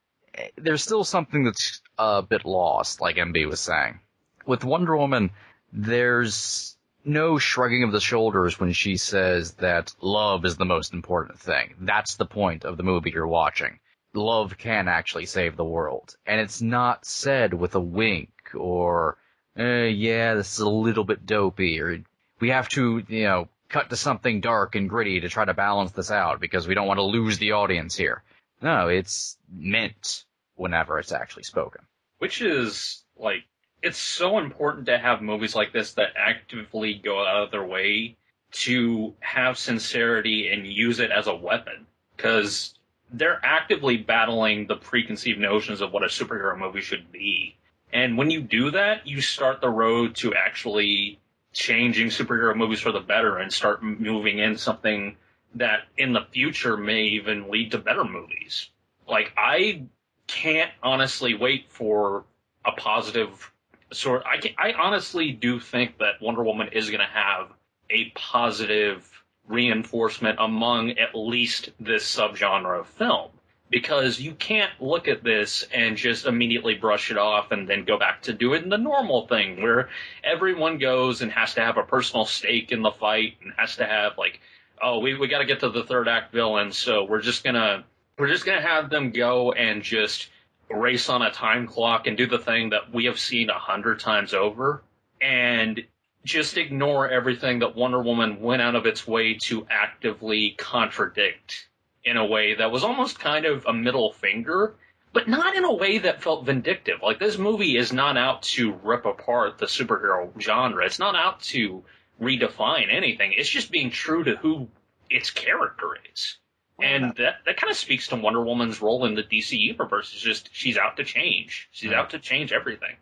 there's 0.56 0.82
still 0.82 1.04
something 1.04 1.44
that's 1.44 1.80
a 1.98 2.22
bit 2.22 2.44
lost, 2.44 3.00
like 3.00 3.16
MB 3.16 3.48
was 3.48 3.60
saying. 3.60 4.00
With 4.46 4.64
Wonder 4.64 4.96
Woman, 4.96 5.30
there's 5.72 6.76
no 7.04 7.38
shrugging 7.38 7.82
of 7.84 7.92
the 7.92 8.00
shoulders 8.00 8.58
when 8.58 8.72
she 8.72 8.96
says 8.96 9.52
that 9.54 9.94
love 10.00 10.44
is 10.44 10.56
the 10.56 10.64
most 10.64 10.92
important 10.92 11.38
thing. 11.38 11.74
That's 11.80 12.16
the 12.16 12.26
point 12.26 12.64
of 12.64 12.76
the 12.76 12.82
movie 12.82 13.10
you're 13.10 13.26
watching. 13.26 13.78
Love 14.14 14.58
can 14.58 14.88
actually 14.88 15.26
save 15.26 15.56
the 15.56 15.64
world. 15.64 16.16
And 16.26 16.40
it's 16.40 16.62
not 16.62 17.04
said 17.04 17.54
with 17.54 17.74
a 17.74 17.80
wink 17.80 18.30
or, 18.54 19.18
eh, 19.56 19.86
yeah, 19.86 20.34
this 20.34 20.54
is 20.54 20.60
a 20.60 20.68
little 20.68 21.04
bit 21.04 21.26
dopey 21.26 21.80
or 21.80 22.02
we 22.40 22.50
have 22.50 22.68
to, 22.70 23.02
you 23.08 23.24
know, 23.24 23.48
cut 23.68 23.90
to 23.90 23.96
something 23.96 24.40
dark 24.40 24.74
and 24.74 24.88
gritty 24.88 25.20
to 25.20 25.28
try 25.28 25.44
to 25.44 25.54
balance 25.54 25.92
this 25.92 26.10
out 26.10 26.40
because 26.40 26.66
we 26.66 26.74
don't 26.74 26.86
want 26.86 26.98
to 26.98 27.02
lose 27.02 27.38
the 27.38 27.52
audience 27.52 27.94
here. 27.96 28.22
No, 28.60 28.88
it's 28.88 29.36
meant 29.52 30.24
whenever 30.56 30.98
it's 30.98 31.12
actually 31.12 31.44
spoken. 31.44 31.82
which 32.18 32.42
is 32.42 33.04
like 33.16 33.44
it's 33.82 33.98
so 33.98 34.38
important 34.38 34.86
to 34.86 34.98
have 34.98 35.22
movies 35.22 35.54
like 35.54 35.72
this 35.72 35.94
that 35.94 36.08
actively 36.16 36.94
go 36.94 37.24
out 37.24 37.44
of 37.44 37.50
their 37.52 37.64
way 37.64 38.16
to 38.50 39.14
have 39.20 39.56
sincerity 39.58 40.48
and 40.48 40.66
use 40.66 40.98
it 40.98 41.10
as 41.12 41.26
a 41.28 41.34
weapon 41.34 41.86
because 42.16 42.74
they're 43.12 43.40
actively 43.44 43.96
battling 43.96 44.66
the 44.66 44.74
preconceived 44.76 45.38
notions 45.38 45.80
of 45.80 45.92
what 45.92 46.02
a 46.02 46.06
superhero 46.06 46.58
movie 46.58 46.80
should 46.80 47.12
be 47.12 47.54
and 47.92 48.18
when 48.18 48.30
you 48.30 48.40
do 48.40 48.70
that 48.72 49.06
you 49.06 49.20
start 49.20 49.60
the 49.60 49.68
road 49.70 50.16
to 50.16 50.34
actually 50.34 51.20
changing 51.52 52.08
superhero 52.08 52.56
movies 52.56 52.80
for 52.80 52.90
the 52.92 53.00
better 53.00 53.38
and 53.38 53.52
start 53.52 53.82
moving 53.82 54.38
in 54.40 54.56
something 54.58 55.16
that 55.54 55.80
in 55.96 56.12
the 56.12 56.26
future 56.30 56.76
may 56.76 57.02
even 57.04 57.50
lead 57.50 57.70
to 57.70 57.78
better 57.78 58.04
movies 58.04 58.68
like 59.06 59.32
i 59.36 59.82
can't 60.26 60.70
honestly 60.82 61.34
wait 61.34 61.70
for 61.70 62.24
a 62.64 62.72
positive 62.72 63.50
sort. 63.92 64.22
I 64.26 64.38
can, 64.38 64.52
I 64.58 64.72
honestly 64.72 65.32
do 65.32 65.58
think 65.58 65.98
that 65.98 66.20
Wonder 66.20 66.44
Woman 66.44 66.68
is 66.72 66.90
going 66.90 67.00
to 67.00 67.06
have 67.06 67.48
a 67.90 68.10
positive 68.10 69.10
reinforcement 69.46 70.38
among 70.40 70.90
at 70.92 71.14
least 71.14 71.70
this 71.80 72.04
subgenre 72.04 72.80
of 72.80 72.86
film 72.86 73.30
because 73.70 74.20
you 74.20 74.34
can't 74.34 74.70
look 74.80 75.08
at 75.08 75.24
this 75.24 75.64
and 75.72 75.96
just 75.96 76.26
immediately 76.26 76.74
brush 76.74 77.10
it 77.10 77.16
off 77.16 77.50
and 77.50 77.68
then 77.68 77.84
go 77.84 77.98
back 77.98 78.22
to 78.22 78.32
doing 78.34 78.68
the 78.68 78.76
normal 78.76 79.26
thing 79.26 79.62
where 79.62 79.88
everyone 80.22 80.76
goes 80.76 81.22
and 81.22 81.32
has 81.32 81.54
to 81.54 81.62
have 81.62 81.78
a 81.78 81.82
personal 81.82 82.26
stake 82.26 82.72
in 82.72 82.82
the 82.82 82.90
fight 82.90 83.36
and 83.42 83.52
has 83.56 83.76
to 83.76 83.86
have 83.86 84.18
like 84.18 84.38
oh 84.82 84.98
we 84.98 85.14
we 85.14 85.28
got 85.28 85.38
to 85.38 85.44
get 85.44 85.60
to 85.60 85.70
the 85.70 85.84
third 85.84 86.08
act 86.08 86.32
villain 86.32 86.72
so 86.72 87.04
we're 87.04 87.20
just 87.20 87.44
gonna 87.44 87.84
we're 88.18 88.28
just 88.28 88.44
gonna 88.44 88.62
have 88.62 88.90
them 88.90 89.10
go 89.10 89.52
and 89.52 89.82
just 89.82 90.28
race 90.70 91.08
on 91.08 91.22
a 91.22 91.30
time 91.30 91.66
clock 91.66 92.06
and 92.06 92.16
do 92.16 92.26
the 92.26 92.38
thing 92.38 92.70
that 92.70 92.92
we 92.92 93.06
have 93.06 93.18
seen 93.18 93.50
a 93.50 93.58
hundred 93.58 94.00
times 94.00 94.34
over 94.34 94.82
and 95.20 95.82
just 96.24 96.58
ignore 96.58 97.08
everything 97.08 97.60
that 97.60 97.74
Wonder 97.74 98.02
Woman 98.02 98.40
went 98.42 98.60
out 98.60 98.74
of 98.74 98.84
its 98.84 99.06
way 99.06 99.34
to 99.34 99.66
actively 99.70 100.50
contradict 100.58 101.68
in 102.04 102.16
a 102.16 102.26
way 102.26 102.54
that 102.54 102.70
was 102.70 102.84
almost 102.84 103.18
kind 103.18 103.46
of 103.46 103.64
a 103.66 103.72
middle 103.72 104.12
finger 104.12 104.74
but 105.12 105.28
not 105.28 105.56
in 105.56 105.64
a 105.64 105.72
way 105.72 105.98
that 105.98 106.22
felt 106.22 106.44
vindictive. 106.44 107.00
Like 107.02 107.18
this 107.18 107.38
movie 107.38 107.76
is 107.76 107.92
not 107.92 108.16
out 108.16 108.42
to 108.42 108.78
rip 108.82 109.06
apart 109.06 109.58
the 109.58 109.66
superhero 109.66 110.30
genre. 110.40 110.84
It's 110.84 110.98
not 110.98 111.16
out 111.16 111.40
to 111.44 111.82
redefine 112.20 112.92
anything. 112.92 113.32
It's 113.36 113.48
just 113.48 113.70
being 113.70 113.90
true 113.90 114.24
to 114.24 114.36
who 114.36 114.68
its 115.10 115.30
character 115.30 115.96
is. 116.12 116.38
And 116.80 117.14
that, 117.16 117.36
that 117.44 117.56
kind 117.56 117.70
of 117.70 117.76
speaks 117.76 118.08
to 118.08 118.16
Wonder 118.16 118.42
Woman's 118.44 118.80
role 118.80 119.04
in 119.04 119.14
the 119.16 119.22
DC 119.24 119.58
universe. 119.58 120.12
It's 120.12 120.22
just 120.22 120.50
she's 120.52 120.76
out 120.76 120.96
to 120.98 121.04
change. 121.04 121.68
She's 121.72 121.92
out 121.92 122.10
to 122.10 122.18
change 122.20 122.52
everything. 122.52 122.94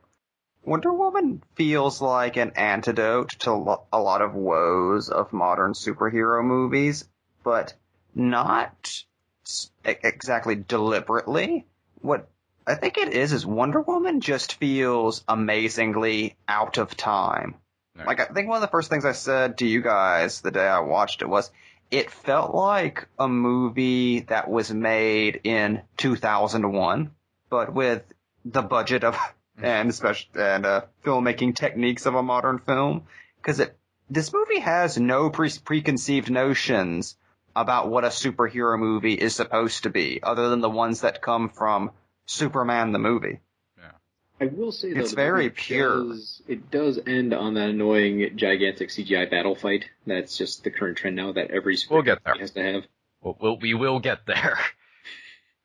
Wonder 0.65 0.93
Woman 0.93 1.43
feels 1.57 2.01
like 2.01 2.37
an 2.37 2.53
antidote 2.57 3.31
to 3.41 3.53
lo- 3.53 3.87
a 3.93 4.01
lot 4.01 4.23
of 4.23 4.35
woes 4.35 5.11
of 5.11 5.33
modern 5.33 5.75
superhero 5.75 6.43
movies, 6.43 7.05
but 7.45 7.75
not 8.15 9.05
s- 9.45 9.71
e- 9.87 9.93
exactly 10.03 10.55
deliberately. 10.57 11.67
What 12.01 12.29
I 12.67 12.75
think 12.75 12.97
it 12.99 13.13
is 13.13 13.33
is 13.33 13.45
Wonder 13.47 13.81
Woman 13.83 14.21
just 14.21 14.55
feels 14.55 15.23
amazingly 15.29 16.35
out 16.49 16.79
of 16.79 16.97
time. 16.97 17.57
Right. 17.97 18.07
Like 18.07 18.21
I 18.21 18.25
think 18.27 18.49
one 18.49 18.57
of 18.57 18.63
the 18.63 18.69
first 18.69 18.91
things 18.91 19.05
I 19.05 19.13
said 19.13 19.59
to 19.59 19.67
you 19.67 19.83
guys 19.83 20.41
the 20.41 20.51
day 20.51 20.67
I 20.67 20.81
watched 20.81 21.23
it 21.23 21.29
was 21.29 21.51
it 21.91 22.11
felt 22.11 22.55
like 22.55 23.09
a 23.19 23.29
movie 23.29 24.21
that 24.21 24.51
was 24.51 24.73
made 24.73 25.41
in 25.45 25.83
2001, 25.97 27.11
but 27.49 27.73
with 27.73 28.03
the 28.45 28.63
budget 28.63 29.05
of 29.05 29.17
and 29.63 29.95
special 29.95 30.29
and 30.35 30.67
uh, 30.67 30.83
filmmaking 31.05 31.55
techniques 31.55 32.07
of 32.07 32.15
a 32.15 32.23
modern 32.23 32.59
film. 32.59 33.05
Because 33.37 33.61
it 33.61 33.77
this 34.09 34.33
movie 34.33 34.61
has 34.61 34.99
no 34.99 35.31
pre- 35.31 35.51
preconceived 35.65 36.31
notions 36.31 37.17
about 37.55 37.89
what 37.89 38.05
a 38.05 38.09
superhero 38.09 38.79
movie 38.79 39.15
is 39.15 39.35
supposed 39.35 39.85
to 39.85 39.91
be, 39.91 40.21
other 40.23 40.51
than 40.51 40.61
the 40.61 40.71
ones 40.71 41.01
that 41.01 41.23
come 41.23 41.49
from 41.49 41.91
Superman 42.27 42.93
the 42.93 42.99
movie. 42.99 43.41
I 44.41 44.47
will 44.47 44.71
say 44.73 44.93
though, 44.93 45.01
It's 45.01 45.13
very 45.13 45.45
movie 45.45 45.55
pure. 45.57 45.97
does- 46.05 46.43
it 46.47 46.71
does 46.71 46.99
end 47.07 47.33
on 47.33 47.55
that 47.55 47.71
annoying 47.71 48.37
gigantic 48.37 48.91
CGI 48.91 49.31
battle 49.31 49.55
fight. 49.55 49.87
That's 50.07 50.37
just 50.37 50.63
the 50.65 50.71
current 50.71 50.99
trend 50.99 51.17
now 51.17 51.33
that 51.33 51.51
every 51.51 51.79
We'll 51.91 52.03
get 52.03 52.23
there. 52.25 52.35
has 52.39 52.51
to 52.53 52.63
have. 52.63 52.85
We'll, 53.23 53.37
we'll, 53.41 53.59
we 53.59 53.75
will 53.75 53.99
get 54.01 54.27
there. 54.27 54.59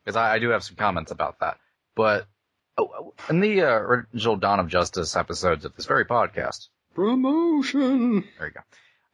Because 0.03 0.15
I, 0.15 0.33
I 0.33 0.39
do 0.39 0.49
have 0.49 0.63
some 0.63 0.75
comments 0.77 1.11
about 1.11 1.41
that. 1.41 1.59
But 1.95 2.25
oh, 2.75 3.13
in 3.29 3.39
the 3.39 3.61
uh, 3.61 3.67
original 3.67 4.35
Dawn 4.35 4.59
of 4.59 4.67
Justice 4.67 5.15
episodes 5.15 5.63
of 5.63 5.75
this 5.75 5.85
very 5.85 6.05
podcast, 6.05 6.69
Promotion. 6.95 8.23
there 8.39 8.47
you 8.47 8.53
go. 8.53 8.61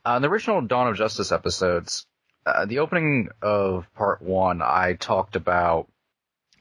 Uh, 0.10 0.16
in 0.16 0.22
the 0.22 0.30
original 0.30 0.62
Dawn 0.62 0.88
of 0.88 0.96
Justice 0.96 1.34
episodes, 1.34 2.06
uh, 2.46 2.66
the 2.66 2.80
opening 2.80 3.28
of 3.42 3.86
part 3.96 4.22
one, 4.22 4.62
I 4.62 4.94
talked 4.94 5.36
about 5.36 5.88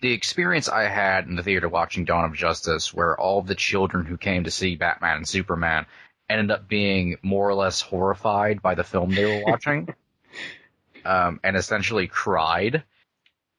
the 0.01 0.13
experience 0.13 0.69
I 0.69 0.85
had 0.85 1.27
in 1.27 1.37
the 1.37 1.43
theater 1.43 1.69
watching 1.69 2.05
Dawn 2.05 2.25
of 2.25 2.35
Justice, 2.35 2.93
where 2.93 3.19
all 3.19 3.43
the 3.43 3.55
children 3.55 4.05
who 4.05 4.17
came 4.17 4.45
to 4.45 4.51
see 4.51 4.77
Batman 4.77 5.19
and 5.19 5.29
Superman 5.29 5.87
ended 6.29 6.51
up 6.51 6.69
being 6.69 7.19
more 7.23 7.49
or 7.49 7.55
less 7.55 7.81
horrified 7.81 8.61
by 8.63 8.75
the 8.75 8.85
film 8.85 9.15
they 9.15 9.25
were 9.25 9.39
watching, 9.39 9.89
um, 11.05 11.41
and 11.43 11.57
essentially 11.57 12.07
cried. 12.07 12.85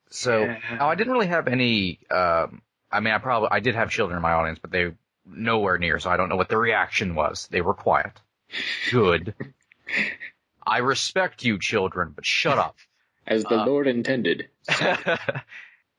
So 0.09 0.43
Yeah. 0.43 0.59
now 0.71 0.89
I 0.89 0.95
didn't 0.95 1.13
really 1.13 1.27
have 1.27 1.47
any. 1.47 1.99
Um, 2.09 2.61
I 2.91 2.99
mean, 2.99 3.13
I 3.13 3.17
probably 3.17 3.49
I 3.51 3.59
did 3.59 3.75
have 3.75 3.89
children 3.89 4.15
in 4.17 4.21
my 4.21 4.33
audience, 4.33 4.59
but 4.61 4.71
they 4.71 4.93
nowhere 5.25 5.77
near, 5.77 5.99
so 5.99 6.09
I 6.09 6.17
don't 6.17 6.29
know 6.29 6.37
what 6.37 6.49
the 6.49 6.57
reaction 6.57 7.15
was. 7.15 7.47
They 7.51 7.61
were 7.61 7.73
quiet. 7.73 8.13
Good. 8.91 9.33
I 10.65 10.79
respect 10.79 11.43
you, 11.43 11.59
children, 11.59 12.13
but 12.15 12.25
shut 12.25 12.57
up. 12.57 12.75
As 13.25 13.43
the 13.43 13.55
Uh, 13.55 13.65
Lord 13.65 13.87
intended. 13.87 14.49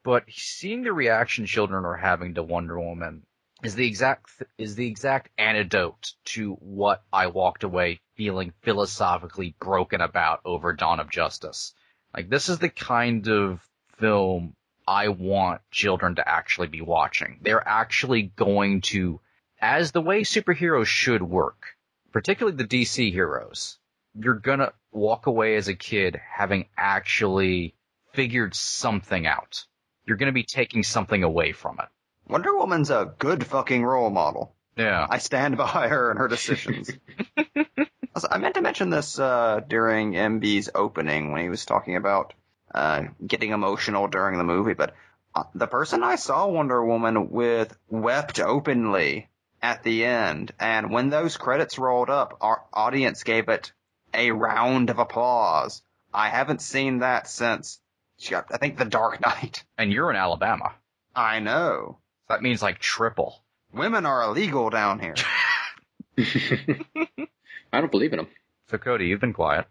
but 0.08 0.24
seeing 0.30 0.84
the 0.84 0.90
reaction 0.90 1.44
children 1.44 1.84
are 1.84 1.94
having 1.94 2.32
to 2.32 2.42
Wonder 2.42 2.80
Woman 2.80 3.26
is 3.62 3.74
the 3.74 3.86
exact 3.86 4.30
is 4.56 4.74
the 4.74 4.86
exact 4.86 5.28
antidote 5.36 6.14
to 6.24 6.54
what 6.54 7.02
I 7.12 7.26
walked 7.26 7.62
away 7.62 8.00
feeling 8.14 8.54
philosophically 8.62 9.54
broken 9.60 10.00
about 10.00 10.40
over 10.46 10.72
Dawn 10.72 10.98
of 10.98 11.10
Justice. 11.10 11.74
Like 12.16 12.30
this 12.30 12.48
is 12.48 12.58
the 12.58 12.70
kind 12.70 13.28
of 13.28 13.60
film 13.98 14.56
I 14.86 15.08
want 15.08 15.60
children 15.70 16.14
to 16.14 16.26
actually 16.26 16.68
be 16.68 16.80
watching. 16.80 17.40
They're 17.42 17.68
actually 17.68 18.22
going 18.34 18.80
to 18.92 19.20
as 19.60 19.92
the 19.92 20.00
way 20.00 20.22
superheroes 20.22 20.86
should 20.86 21.22
work, 21.22 21.76
particularly 22.12 22.56
the 22.56 22.64
DC 22.64 23.12
heroes. 23.12 23.76
You're 24.14 24.36
gonna 24.36 24.72
walk 24.90 25.26
away 25.26 25.56
as 25.56 25.68
a 25.68 25.74
kid 25.74 26.18
having 26.34 26.66
actually 26.78 27.74
figured 28.14 28.54
something 28.54 29.26
out. 29.26 29.66
You're 30.08 30.16
gonna 30.16 30.32
be 30.32 30.42
taking 30.42 30.82
something 30.82 31.22
away 31.22 31.52
from 31.52 31.78
it. 31.78 31.88
Wonder 32.26 32.56
Woman's 32.56 32.90
a 32.90 33.14
good 33.18 33.46
fucking 33.46 33.84
role 33.84 34.10
model. 34.10 34.54
Yeah. 34.76 35.06
I 35.08 35.18
stand 35.18 35.56
by 35.56 35.88
her 35.88 36.10
and 36.10 36.18
her 36.18 36.28
decisions. 36.28 36.90
Also, 38.18 38.26
I 38.32 38.38
meant 38.38 38.56
to 38.56 38.62
mention 38.62 38.90
this 38.90 39.16
uh, 39.16 39.60
during 39.68 40.14
MB's 40.14 40.70
opening 40.74 41.30
when 41.30 41.42
he 41.42 41.48
was 41.48 41.64
talking 41.64 41.94
about 41.94 42.34
uh, 42.74 43.04
getting 43.24 43.52
emotional 43.52 44.08
during 44.08 44.38
the 44.38 44.42
movie, 44.42 44.74
but 44.74 44.94
uh, 45.36 45.44
the 45.54 45.68
person 45.68 46.02
I 46.02 46.16
saw 46.16 46.48
Wonder 46.48 46.84
Woman 46.84 47.30
with 47.30 47.76
wept 47.88 48.40
openly 48.40 49.28
at 49.62 49.84
the 49.84 50.04
end, 50.04 50.50
and 50.58 50.90
when 50.90 51.10
those 51.10 51.36
credits 51.36 51.78
rolled 51.78 52.10
up, 52.10 52.38
our 52.40 52.64
audience 52.72 53.22
gave 53.22 53.48
it 53.48 53.70
a 54.12 54.32
round 54.32 54.90
of 54.90 54.98
applause. 54.98 55.80
I 56.12 56.28
haven't 56.28 56.60
seen 56.60 56.98
that 57.00 57.28
since, 57.28 57.78
I 58.32 58.56
think, 58.58 58.78
The 58.78 58.84
Dark 58.84 59.20
Knight. 59.26 59.64
And 59.76 59.92
you're 59.92 60.10
in 60.10 60.16
Alabama. 60.16 60.72
I 61.14 61.40
know. 61.40 61.98
That 62.28 62.42
means 62.42 62.62
like 62.62 62.78
triple. 62.78 63.42
Women 63.72 64.06
are 64.06 64.22
illegal 64.22 64.70
down 64.70 64.98
here. 64.98 65.14
I 67.72 67.80
don't 67.80 67.90
believe 67.90 68.12
in 68.12 68.18
them. 68.18 68.28
So 68.70 68.78
Cody, 68.78 69.06
you've 69.06 69.20
been 69.20 69.32
quiet. 69.32 69.66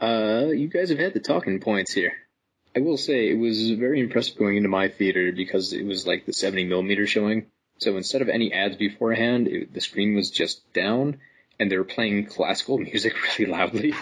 Uh, 0.00 0.46
you 0.54 0.68
guys 0.68 0.90
have 0.90 0.98
had 0.98 1.14
the 1.14 1.20
talking 1.20 1.60
points 1.60 1.92
here. 1.92 2.12
I 2.76 2.80
will 2.80 2.96
say 2.96 3.28
it 3.28 3.38
was 3.38 3.72
very 3.72 4.00
impressive 4.00 4.38
going 4.38 4.56
into 4.56 4.68
my 4.68 4.88
theater 4.88 5.32
because 5.32 5.72
it 5.72 5.84
was 5.84 6.06
like 6.06 6.26
the 6.26 6.32
70 6.32 6.64
millimeter 6.64 7.06
showing. 7.06 7.46
So 7.78 7.96
instead 7.96 8.22
of 8.22 8.28
any 8.28 8.52
ads 8.52 8.76
beforehand, 8.76 9.48
it, 9.48 9.74
the 9.74 9.80
screen 9.80 10.14
was 10.14 10.30
just 10.30 10.72
down 10.72 11.18
and 11.58 11.70
they 11.70 11.76
were 11.76 11.84
playing 11.84 12.26
classical 12.26 12.78
music 12.78 13.14
really 13.38 13.50
loudly. 13.50 13.94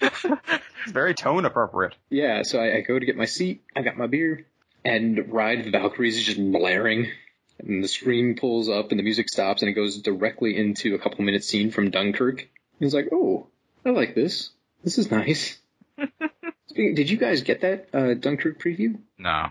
It's 0.00 0.92
very 0.92 1.14
tone 1.14 1.44
appropriate. 1.44 1.94
yeah, 2.08 2.42
so 2.42 2.58
I, 2.58 2.78
I 2.78 2.80
go 2.80 2.98
to 2.98 3.06
get 3.06 3.16
my 3.16 3.26
seat, 3.26 3.62
I 3.76 3.82
got 3.82 3.96
my 3.96 4.06
beer, 4.06 4.46
and 4.84 5.32
Ride 5.32 5.60
of 5.60 5.64
the 5.66 5.70
Valkyries 5.70 6.16
is 6.16 6.24
just 6.24 6.38
blaring. 6.38 7.10
And 7.58 7.84
the 7.84 7.88
screen 7.88 8.36
pulls 8.36 8.70
up 8.70 8.90
and 8.90 8.98
the 8.98 9.02
music 9.04 9.28
stops 9.28 9.60
and 9.60 9.68
it 9.68 9.74
goes 9.74 10.00
directly 10.00 10.56
into 10.56 10.94
a 10.94 10.98
couple 10.98 11.22
minute 11.24 11.44
scene 11.44 11.70
from 11.70 11.90
Dunkirk. 11.90 12.48
It's 12.80 12.94
like, 12.94 13.10
oh, 13.12 13.48
I 13.84 13.90
like 13.90 14.14
this. 14.14 14.48
This 14.82 14.96
is 14.96 15.10
nice. 15.10 15.58
Did 16.74 17.10
you 17.10 17.18
guys 17.18 17.42
get 17.42 17.60
that 17.60 17.88
uh, 17.92 18.14
Dunkirk 18.14 18.62
preview? 18.62 18.98
No. 19.18 19.48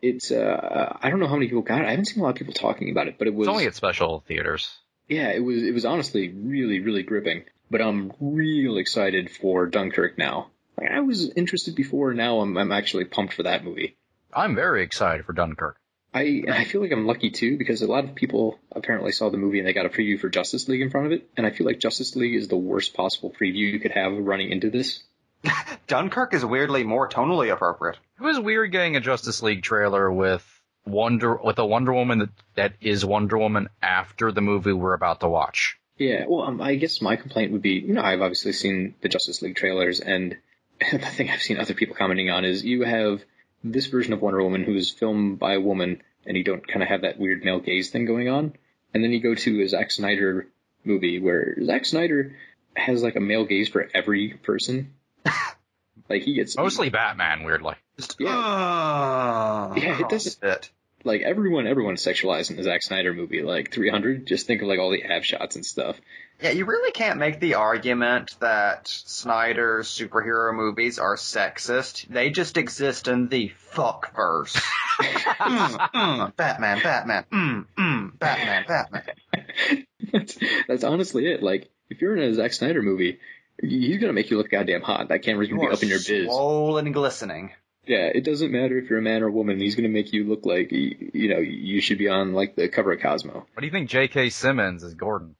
It's 0.00 0.32
uh, 0.32 0.96
I 1.00 1.10
don't 1.10 1.20
know 1.20 1.28
how 1.28 1.34
many 1.36 1.46
people 1.46 1.62
got 1.62 1.82
it. 1.82 1.86
I 1.86 1.90
haven't 1.90 2.06
seen 2.06 2.18
a 2.20 2.24
lot 2.24 2.30
of 2.30 2.36
people 2.36 2.54
talking 2.54 2.90
about 2.90 3.06
it, 3.06 3.16
but 3.18 3.28
it 3.28 3.34
was 3.34 3.46
It's 3.46 3.52
only 3.52 3.66
at 3.66 3.76
special 3.76 4.24
theaters. 4.26 4.76
Yeah, 5.12 5.28
it 5.28 5.40
was 5.40 5.62
it 5.62 5.74
was 5.74 5.84
honestly 5.84 6.28
really 6.30 6.80
really 6.80 7.02
gripping. 7.02 7.44
But 7.70 7.82
I'm 7.82 8.12
real 8.20 8.76
excited 8.76 9.30
for 9.30 9.66
Dunkirk 9.66 10.18
now. 10.18 10.50
Like, 10.78 10.90
I 10.90 11.00
was 11.00 11.30
interested 11.30 11.74
before, 11.74 12.14
now 12.14 12.40
I'm 12.40 12.56
I'm 12.56 12.72
actually 12.72 13.04
pumped 13.04 13.34
for 13.34 13.42
that 13.44 13.64
movie. 13.64 13.96
I'm 14.32 14.54
very 14.54 14.82
excited 14.82 15.26
for 15.26 15.34
Dunkirk. 15.34 15.76
I 16.14 16.42
I 16.50 16.64
feel 16.64 16.80
like 16.80 16.92
I'm 16.92 17.06
lucky 17.06 17.30
too 17.30 17.58
because 17.58 17.82
a 17.82 17.86
lot 17.86 18.04
of 18.04 18.14
people 18.14 18.58
apparently 18.72 19.12
saw 19.12 19.30
the 19.30 19.36
movie 19.36 19.58
and 19.58 19.68
they 19.68 19.74
got 19.74 19.86
a 19.86 19.90
preview 19.90 20.18
for 20.18 20.28
Justice 20.28 20.68
League 20.68 20.82
in 20.82 20.90
front 20.90 21.06
of 21.06 21.12
it, 21.12 21.28
and 21.36 21.46
I 21.46 21.50
feel 21.50 21.66
like 21.66 21.78
Justice 21.78 22.16
League 22.16 22.34
is 22.34 22.48
the 22.48 22.56
worst 22.56 22.94
possible 22.94 23.30
preview 23.30 23.72
you 23.72 23.80
could 23.80 23.92
have 23.92 24.12
running 24.16 24.50
into 24.50 24.70
this. 24.70 25.02
Dunkirk 25.86 26.34
is 26.34 26.44
weirdly 26.44 26.84
more 26.84 27.08
tonally 27.08 27.52
appropriate. 27.52 27.98
It 28.18 28.22
was 28.22 28.38
weird 28.38 28.72
getting 28.72 28.96
a 28.96 29.00
Justice 29.00 29.42
League 29.42 29.62
trailer 29.62 30.10
with 30.10 30.61
Wonder 30.84 31.36
with 31.36 31.58
a 31.58 31.66
Wonder 31.66 31.92
Woman 31.92 32.18
that, 32.20 32.30
that 32.54 32.72
is 32.80 33.04
Wonder 33.04 33.38
Woman 33.38 33.68
after 33.82 34.32
the 34.32 34.40
movie 34.40 34.72
we're 34.72 34.94
about 34.94 35.20
to 35.20 35.28
watch. 35.28 35.78
Yeah, 35.98 36.24
well, 36.26 36.42
um, 36.42 36.60
I 36.60 36.74
guess 36.74 37.00
my 37.00 37.16
complaint 37.16 37.52
would 37.52 37.62
be, 37.62 37.74
you 37.74 37.94
know, 37.94 38.02
I've 38.02 38.22
obviously 38.22 38.52
seen 38.52 38.94
the 39.02 39.08
Justice 39.08 39.42
League 39.42 39.56
trailers, 39.56 40.00
and 40.00 40.36
the 40.92 40.98
thing 40.98 41.30
I've 41.30 41.42
seen 41.42 41.58
other 41.58 41.74
people 41.74 41.94
commenting 41.94 42.30
on 42.30 42.44
is 42.44 42.64
you 42.64 42.82
have 42.82 43.22
this 43.62 43.86
version 43.86 44.12
of 44.12 44.20
Wonder 44.20 44.42
Woman 44.42 44.64
who 44.64 44.74
is 44.74 44.90
filmed 44.90 45.38
by 45.38 45.54
a 45.54 45.60
woman, 45.60 46.02
and 46.26 46.36
you 46.36 46.44
don't 46.44 46.66
kind 46.66 46.82
of 46.82 46.88
have 46.88 47.02
that 47.02 47.18
weird 47.18 47.44
male 47.44 47.60
gaze 47.60 47.90
thing 47.90 48.04
going 48.04 48.28
on, 48.28 48.54
and 48.92 49.04
then 49.04 49.12
you 49.12 49.20
go 49.20 49.34
to 49.34 49.62
a 49.62 49.68
Zack 49.68 49.90
Snyder 49.90 50.48
movie 50.84 51.20
where 51.20 51.56
Zack 51.64 51.84
Snyder 51.84 52.36
has 52.74 53.02
like 53.02 53.16
a 53.16 53.20
male 53.20 53.44
gaze 53.44 53.68
for 53.68 53.88
every 53.94 54.30
person. 54.42 54.94
like 56.08 56.22
he 56.22 56.34
gets 56.34 56.56
Mostly 56.56 56.90
Batman, 56.90 57.44
weirdly. 57.44 57.74
Just, 57.98 58.16
yeah. 58.18 59.74
Yeah, 59.76 60.00
it 60.00 60.08
doesn't- 60.08 60.42
It. 60.42 60.70
like 61.04 61.22
everyone, 61.22 61.66
everyone's 61.66 62.04
sexualized 62.04 62.50
in 62.50 62.56
the 62.56 62.62
Zack 62.62 62.82
Snyder 62.82 63.12
movie, 63.14 63.42
like 63.42 63.72
300. 63.72 64.26
Just 64.26 64.46
think 64.46 64.62
of 64.62 64.68
like 64.68 64.78
all 64.78 64.90
the 64.90 65.02
ab 65.04 65.24
shots 65.24 65.56
and 65.56 65.64
stuff. 65.66 66.00
Yeah, 66.40 66.50
you 66.50 66.64
really 66.64 66.90
can't 66.90 67.18
make 67.20 67.38
the 67.38 67.54
argument 67.54 68.34
that 68.40 68.88
Snyder's 68.88 69.86
superhero 69.88 70.52
movies 70.54 70.98
are 70.98 71.14
sexist. 71.16 72.08
They 72.08 72.30
just 72.30 72.56
exist 72.56 73.06
in 73.06 73.28
the 73.28 73.48
fuck 73.48 74.12
verse. 74.16 74.54
mm, 75.00 75.90
mm, 75.94 76.36
Batman, 76.36 76.80
Batman, 76.82 77.24
mm, 77.32 77.66
mm, 77.78 78.18
Batman, 78.18 78.64
Batman. 78.66 79.86
that's, 80.12 80.38
that's 80.66 80.84
honestly 80.84 81.28
it. 81.28 81.42
Like, 81.44 81.70
if 81.90 82.00
you're 82.00 82.16
in 82.16 82.22
a 82.30 82.34
Zack 82.34 82.52
Snyder 82.54 82.82
movie, 82.82 83.20
he's 83.62 83.98
gonna 83.98 84.12
make 84.12 84.30
you 84.30 84.36
look 84.36 84.50
goddamn 84.50 84.82
hot. 84.82 85.08
That 85.08 85.22
camera's 85.22 85.48
gonna 85.48 85.62
You 85.62 85.68
be 85.70 85.74
up 85.74 85.82
in 85.82 85.88
your 85.88 85.98
biz. 85.98 86.26
swole 86.26 86.76
and 86.78 86.92
glistening. 86.92 87.52
Yeah, 87.86 88.10
it 88.14 88.24
doesn't 88.24 88.52
matter 88.52 88.78
if 88.78 88.88
you're 88.90 88.98
a 89.00 89.02
man 89.02 89.22
or 89.22 89.28
a 89.28 89.32
woman. 89.32 89.58
He's 89.58 89.74
gonna 89.74 89.88
make 89.88 90.12
you 90.12 90.24
look 90.24 90.44
like 90.46 90.70
you, 90.70 91.10
you 91.14 91.28
know 91.28 91.38
you 91.38 91.80
should 91.80 91.98
be 91.98 92.08
on 92.08 92.32
like 92.34 92.54
the 92.54 92.68
cover 92.68 92.92
of 92.92 93.00
Cosmo. 93.00 93.32
What 93.32 93.60
do 93.60 93.64
you 93.66 93.72
think 93.72 93.88
J.K. 93.88 94.28
Simmons 94.30 94.82
is 94.82 94.94
Gordon? 94.94 95.34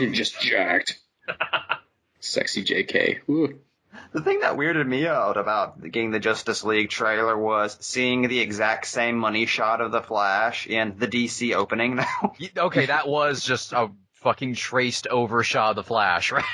You're 0.00 0.10
just 0.12 0.40
jacked. 0.40 0.98
Sexy 2.20 2.62
J.K. 2.62 3.20
Ooh. 3.28 3.58
The 4.12 4.22
thing 4.22 4.40
that 4.40 4.56
weirded 4.56 4.86
me 4.86 5.06
out 5.06 5.36
about 5.36 5.80
getting 5.82 6.10
the 6.10 6.18
Justice 6.18 6.64
League 6.64 6.88
trailer 6.90 7.36
was 7.36 7.76
seeing 7.80 8.22
the 8.22 8.40
exact 8.40 8.86
same 8.86 9.16
money 9.16 9.46
shot 9.46 9.80
of 9.80 9.92
the 9.92 10.00
Flash 10.02 10.66
in 10.66 10.96
the 10.98 11.06
DC 11.06 11.54
opening 11.54 11.96
now. 11.96 12.34
Okay, 12.56 12.86
that 12.86 13.06
was 13.08 13.44
just 13.44 13.72
a 13.72 13.90
fucking 14.14 14.54
traced 14.54 15.06
over 15.06 15.42
shot 15.44 15.70
of 15.70 15.76
the 15.76 15.82
Flash, 15.84 16.32
right? 16.32 16.44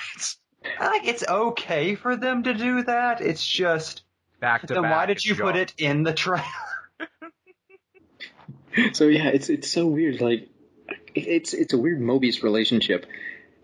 Like, 0.81 1.07
it's 1.07 1.27
okay 1.27 1.95
for 1.95 2.17
them 2.17 2.43
to 2.45 2.55
do 2.55 2.83
that. 2.85 3.21
It's 3.21 3.47
just, 3.47 4.03
Back 4.41 4.67
to 4.67 4.75
then 4.75 4.83
back. 4.83 4.93
why 4.93 5.07
did 5.07 5.25
you 5.25 5.35
put 5.35 5.57
it 5.57 5.75
in 5.79 6.03
the 6.03 6.13
trailer? 6.15 6.45
So 8.93 9.07
yeah, 9.09 9.29
it's 9.29 9.49
it's 9.51 9.69
so 9.69 9.87
weird. 9.87 10.21
Like 10.21 10.49
it's 11.15 11.55
it's 11.55 11.73
a 11.73 11.79
weird 11.79 12.01
Mobius 12.01 12.43
relationship. 12.45 13.05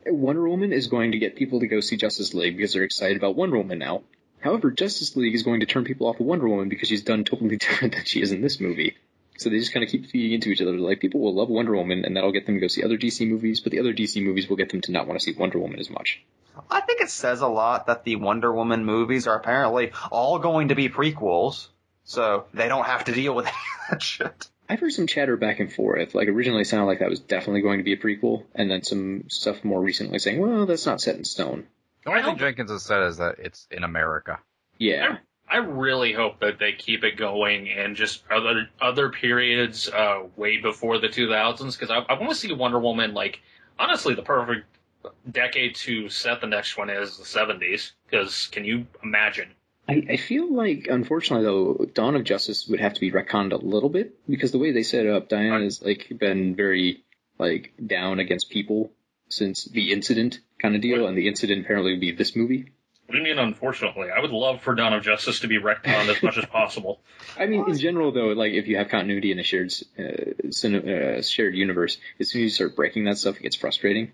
Wonder 0.05 0.49
Woman 0.49 0.72
is 0.72 0.88
going 0.88 1.12
to 1.12 1.18
get 1.18 1.36
people 1.36 1.61
to 1.61 1.68
go 1.68 1.78
see 1.80 1.97
Justice 1.97 2.34
League 2.34 2.57
because 2.57 2.72
they're 2.72 2.82
excited 2.82 3.16
about 3.16 3.36
Wonder 3.36 3.57
Woman 3.59 3.78
now. 3.78 4.03
However, 4.40 4.72
Justice 4.72 5.14
League 5.16 5.34
is 5.34 5.44
going 5.44 5.61
to 5.61 5.66
turn 5.66 5.84
people 5.84 6.09
off 6.09 6.18
of 6.18 6.26
Wonder 6.26 6.49
Woman 6.49 6.68
because 6.68 6.88
she's 6.88 7.03
done 7.03 7.22
totally 7.24 7.57
different 7.57 7.94
than 7.94 8.05
she 8.05 8.20
is 8.20 8.32
in 8.32 8.40
this 8.40 8.61
movie. 8.61 8.97
So 9.39 9.51
they 9.51 9.59
just 9.59 9.72
kind 9.72 9.84
of 9.84 9.91
keep 9.91 10.07
feeding 10.07 10.32
into 10.32 10.51
each 10.51 10.61
other. 10.61 10.72
Like 10.72 11.01
people 11.01 11.20
will 11.20 11.34
love 11.34 11.49
Wonder 11.49 11.76
Woman, 11.76 12.05
and 12.05 12.16
that'll 12.16 12.32
get 12.32 12.47
them 12.47 12.57
to 12.57 12.61
go 12.61 12.68
see 12.68 12.82
other 12.82 12.99
DC 12.99 13.28
movies, 13.28 13.61
but 13.61 13.72
the 13.72 13.80
other 13.80 13.93
DC 13.93 14.22
movies 14.22 14.49
will 14.49 14.57
get 14.57 14.70
them 14.70 14.80
to 14.82 14.93
not 14.93 15.07
want 15.07 15.20
to 15.20 15.24
see 15.24 15.39
Wonder 15.39 15.59
Woman 15.59 15.78
as 15.78 15.91
much. 15.91 16.22
I 16.70 16.80
think 16.80 17.01
it 17.01 17.11
says 17.11 17.43
a 17.43 17.49
lot 17.49 17.87
that 17.87 18.05
the 18.05 18.16
Wonder 18.16 18.53
Woman 18.53 18.84
movies 18.84 19.26
are 19.26 19.37
apparently 19.37 19.93
all 20.11 20.39
going 20.39 20.68
to 20.68 20.74
be 20.74 20.89
prequels, 20.89 21.68
so 22.05 22.47
they 22.55 22.68
don't 22.68 22.87
have 22.87 23.05
to 23.05 23.12
deal 23.12 23.34
with 23.34 23.47
any 23.47 23.55
of 23.55 23.91
that 23.91 24.03
shit. 24.03 24.49
I've 24.68 24.80
heard 24.80 24.93
some 24.93 25.07
chatter 25.07 25.37
back 25.37 25.61
and 25.61 25.72
forth. 25.72 26.14
Like 26.14 26.28
originally, 26.28 26.62
it 26.62 26.66
sounded 26.66 26.87
like 26.87 26.99
that 26.99 27.11
was 27.11 27.20
definitely 27.20 27.62
going 27.62 27.78
to 27.78 27.84
be 27.84 27.93
a 27.93 27.97
prequel, 27.97 28.45
and 28.55 28.70
then 28.70 28.82
some 28.82 29.24
stuff 29.28 29.64
more 29.64 29.80
recently 29.80 30.18
saying, 30.18 30.41
"Well, 30.41 30.66
that's 30.66 30.87
not 30.87 31.01
set 31.01 31.16
in 31.16 31.24
stone." 31.24 31.66
The 32.05 32.11
only 32.11 32.22
I 32.22 32.24
thing 32.24 32.39
Jenkins 32.39 32.70
has 32.70 32.82
said 32.82 33.03
is 33.03 33.18
that 33.18 33.37
it's 33.39 33.66
in 33.70 33.84
America. 33.84 34.41
Yeah, 34.78 35.18
I 35.49 35.59
really 35.59 36.12
hope 36.12 36.40
that 36.40 36.59
they 36.59 36.72
keep 36.72 37.05
it 37.05 37.16
going 37.16 37.68
and 37.68 37.94
just 37.94 38.22
other 38.30 38.68
other 38.80 39.11
periods 39.11 39.88
uh, 39.88 40.24
way 40.36 40.59
before 40.59 40.99
the 40.99 41.09
2000s 41.09 41.78
because 41.78 41.90
I, 41.90 41.99
I 41.99 42.18
want 42.18 42.30
to 42.30 42.34
see 42.34 42.53
Wonder 42.53 42.78
Woman 42.78 43.14
like 43.14 43.40
honestly 43.78 44.14
the 44.14 44.22
perfect 44.22 44.66
decade 45.30 45.76
to 45.76 46.09
set 46.09 46.40
the 46.40 46.49
next 46.49 46.76
one 46.76 46.90
is 46.90 47.16
the 47.16 47.24
70s 47.24 47.92
because 48.11 48.49
can 48.49 48.64
you 48.64 48.86
imagine 49.05 49.49
I, 49.88 50.05
I 50.11 50.16
feel 50.16 50.53
like, 50.53 50.88
unfortunately, 50.90 51.44
though, 51.44 51.86
Dawn 51.94 52.16
of 52.16 52.24
Justice 52.24 52.66
would 52.66 52.80
have 52.80 52.94
to 52.94 53.01
be 53.01 53.12
retconned 53.12 53.53
a 53.53 53.57
little 53.57 53.88
bit 53.88 54.18
because 54.28 54.51
the 54.51 54.59
way 54.59 54.72
they 54.72 54.82
set 54.82 55.07
it 55.07 55.12
up, 55.12 55.28
Diana's 55.28 55.80
like 55.80 56.11
been 56.18 56.57
very 56.57 57.05
like 57.38 57.72
down 57.84 58.18
against 58.18 58.51
people 58.51 58.90
since 59.28 59.64
the 59.64 59.92
incident 59.92 60.40
kind 60.59 60.74
of 60.74 60.80
deal, 60.80 61.07
and 61.07 61.16
the 61.16 61.28
incident 61.28 61.64
apparently 61.64 61.92
would 61.92 62.01
be 62.01 62.11
this 62.11 62.34
movie. 62.34 62.72
What 63.07 63.12
do 63.12 63.18
you 63.18 63.24
mean 63.24 63.38
unfortunately 63.38 64.09
I 64.11 64.20
would 64.20 64.30
love 64.30 64.62
for 64.62 64.74
Dawn 64.74 64.92
of 64.92 65.02
Justice 65.02 65.40
to 65.40 65.48
be 65.48 65.59
retconned 65.59 66.09
as 66.09 66.22
much 66.22 66.38
as 66.38 66.44
possible 66.46 67.00
I 67.38 67.46
mean, 67.46 67.68
in 67.68 67.76
general, 67.76 68.12
though, 68.12 68.28
like 68.28 68.52
if 68.52 68.66
you 68.66 68.76
have 68.78 68.88
continuity 68.88 69.30
in 69.30 69.38
a 69.38 69.42
shared 69.42 69.72
uh, 69.98 70.02
cine- 70.48 71.18
uh, 71.18 71.22
shared 71.22 71.54
universe, 71.54 71.98
as 72.18 72.30
soon 72.30 72.40
as 72.40 72.44
you 72.44 72.50
start 72.50 72.76
breaking 72.76 73.04
that 73.04 73.18
stuff, 73.18 73.36
it 73.36 73.42
gets 73.42 73.57
frustrating. 73.57 74.12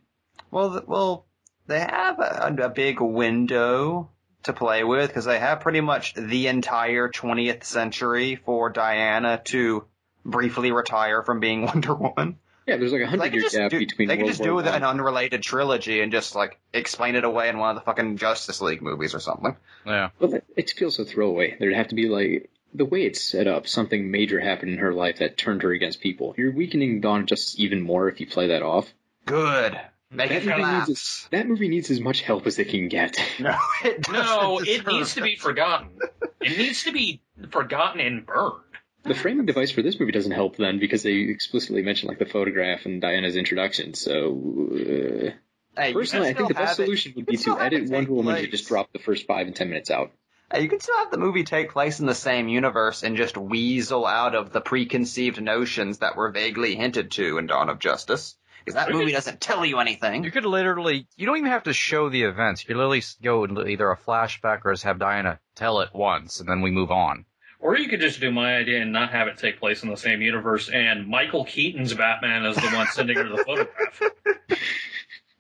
Well, 0.51 0.72
th- 0.72 0.84
well, 0.86 1.26
they 1.66 1.80
have 1.80 2.18
a, 2.18 2.55
a 2.59 2.68
big 2.68 3.01
window 3.01 4.11
to 4.45 4.53
play 4.53 4.82
with 4.82 5.09
because 5.09 5.24
they 5.24 5.38
have 5.38 5.61
pretty 5.61 5.80
much 5.80 6.14
the 6.14 6.49
entire 6.49 7.09
20th 7.09 7.64
century 7.64 8.36
for 8.36 8.70
Diana 8.70 9.40
to 9.45 9.84
briefly 10.24 10.72
retire 10.72 11.22
from 11.22 11.40
being 11.40 11.62
Wonder 11.66 11.95
Woman. 11.95 12.38
Yeah, 12.67 12.77
there's 12.77 12.93
like 12.93 13.03
a 13.03 13.07
hundred 13.07 13.25
could 13.25 13.33
year 13.35 13.43
just 13.43 13.57
gap 13.57 13.71
do, 13.71 13.79
between 13.79 14.09
they 14.09 14.17
could 14.17 14.27
just 14.27 14.41
War 14.41 14.49
do 14.49 14.55
One. 14.57 14.69
an 14.69 14.85
unrelated 14.85 15.43
trilogy 15.43 16.01
and 16.01 16.13
just 16.13 16.35
like 16.37 16.59
explain 16.73 17.17
it 17.17 17.25
away 17.25 17.49
in 17.49 17.59
one 17.59 17.71
of 17.71 17.75
the 17.77 17.81
fucking 17.85 18.19
Justice 18.19 18.61
League 18.61 18.83
movies 18.83 19.15
or 19.15 19.21
something. 19.21 19.57
Yeah. 19.87 20.11
Well, 20.21 20.35
it- 20.35 20.45
it 20.57 20.71
feels 20.71 20.97
so 20.97 21.05
throwaway. 21.05 21.57
There'd 21.59 21.75
have 21.75 21.89
to 21.89 21.95
be 21.95 22.09
like 22.09 22.51
the 22.75 22.85
way 22.85 23.03
it's 23.05 23.21
set 23.23 23.47
up. 23.47 23.67
Something 23.67 24.11
major 24.11 24.39
happened 24.41 24.73
in 24.73 24.79
her 24.79 24.93
life 24.95 25.19
that 25.19 25.37
turned 25.37 25.63
her 25.63 25.73
against 25.73 26.01
people. 26.01 26.35
You're 26.39 26.53
weakening 26.53 27.01
Dawn 27.01 27.27
just 27.27 27.59
even 27.59 27.81
more 27.83 28.09
if 28.09 28.21
you 28.21 28.27
play 28.27 28.49
that 28.49 28.63
off. 28.63 28.93
Good. 29.27 29.79
Make 30.11 30.29
That 30.29 30.43
it 30.43 30.47
movie, 30.47 30.57
needs 30.59 30.85
collapse. 30.85 30.91
as, 30.91 31.29
that 31.31 31.49
movie 31.49 31.69
needs 31.69 31.91
as 31.91 31.99
much 32.01 32.21
help 32.21 32.47
as 32.47 32.59
it 32.59 32.69
can 32.69 32.89
get. 32.89 33.17
No, 33.41 33.57
it 33.83 34.09
no 34.11 34.59
it 34.61 34.87
needs 34.87 35.15
to 35.15 35.23
be 35.23 35.37
forgotten 35.37 35.89
it 36.41 36.59
needs 36.59 36.85
to 36.85 36.93
be 36.93 37.21
forgotten 37.51 38.01
and 38.01 38.27
burned 38.27 38.61
the 39.05 39.15
framing 39.15 39.47
device 39.47 39.71
for 39.71 39.83
this 39.83 39.99
movie 39.99 40.13
doesn't 40.13 40.33
help 40.33 40.57
then 40.57 40.79
because 40.79 41.03
they 41.03 41.13
explicitly 41.15 41.83
mention 41.83 42.09
like 42.09 42.19
the 42.19 42.27
photograph 42.27 42.87
and 42.87 43.01
Diana's 43.01 43.37
introduction. 43.37 43.95
So 43.95 44.71
uh, 44.75 45.31
Hey, 45.81 45.93
personally, 45.95 46.29
I 46.29 46.35
think 46.35 46.49
the 46.49 46.55
best 46.55 46.77
have 46.77 46.81
it- 46.81 46.85
solution 46.85 47.13
would 47.17 47.27
be 47.27 47.37
to 47.39 47.59
edit 47.59 47.85
take 47.85 47.93
Wonder 47.93 48.13
Woman 48.13 48.37
to 48.37 48.47
just 48.49 48.69
drop 48.69 48.93
the 48.93 48.99
first 48.99 49.27
five 49.27 49.47
and 49.47 49.57
ten 49.57 49.69
minutes 49.71 49.91
out. 49.91 50.13
You 50.59 50.69
can 50.69 50.81
still 50.81 50.99
have 50.99 51.11
the 51.11 51.17
movie 51.17 51.45
take 51.45 51.71
place 51.71 51.99
in 51.99 52.05
the 52.05 52.15
same 52.15 52.47
universe 52.47 53.03
and 53.05 53.17
just 53.17 53.39
weasel 53.39 54.05
out 54.07 54.35
of 54.35 54.53
the 54.53 54.61
preconceived 54.61 55.41
notions 55.41 55.99
that 56.01 56.15
were 56.15 56.31
vaguely 56.31 56.75
hinted 56.75 57.11
to 57.13 57.39
in 57.39 57.47
Dawn 57.47 57.71
of 57.71 57.79
Justice. 57.79 58.37
Because 58.63 58.75
that 58.75 58.93
movie 58.93 59.13
doesn't 59.13 59.41
tell 59.41 59.65
you 59.65 59.79
anything. 59.79 60.23
You 60.25 60.31
could 60.31 60.45
literally, 60.45 61.09
you 61.17 61.25
don't 61.27 61.39
even 61.39 61.51
have 61.51 61.63
to 61.65 61.73
show 61.73 62.11
the 62.11 62.25
events. 62.25 62.63
You 62.63 62.67
could 62.69 62.77
literally 62.77 63.03
go 63.23 63.45
into 63.45 63.67
either 63.67 63.91
a 63.91 63.97
flashback 63.97 64.61
or 64.67 64.75
just 64.75 64.85
have 64.85 64.99
Diana 64.99 65.41
tell 65.57 65.81
it 65.81 65.89
once 65.95 66.39
and 66.41 66.49
then 66.49 66.61
we 66.61 66.71
move 66.71 66.91
on. 66.91 67.25
Or 67.63 67.79
you 67.79 67.89
could 67.89 68.01
just 68.01 68.21
do 68.21 68.33
my 68.33 68.57
idea 68.57 68.83
and 68.83 68.93
not 68.93 69.13
have 69.13 69.29
it 69.29 69.39
take 69.39 69.61
place 69.61 69.85
in 69.85 69.89
the 69.89 69.97
same 69.97 70.21
universe, 70.21 70.69
and 70.69 71.07
Michael 71.07 71.45
Keaton's 71.45 71.95
Batman 71.95 72.45
is 72.45 72.57
the 72.57 72.69
one 72.71 72.89
sending 72.89 73.17
her 73.17 73.29
the 73.29 73.45
photograph. 73.45 74.03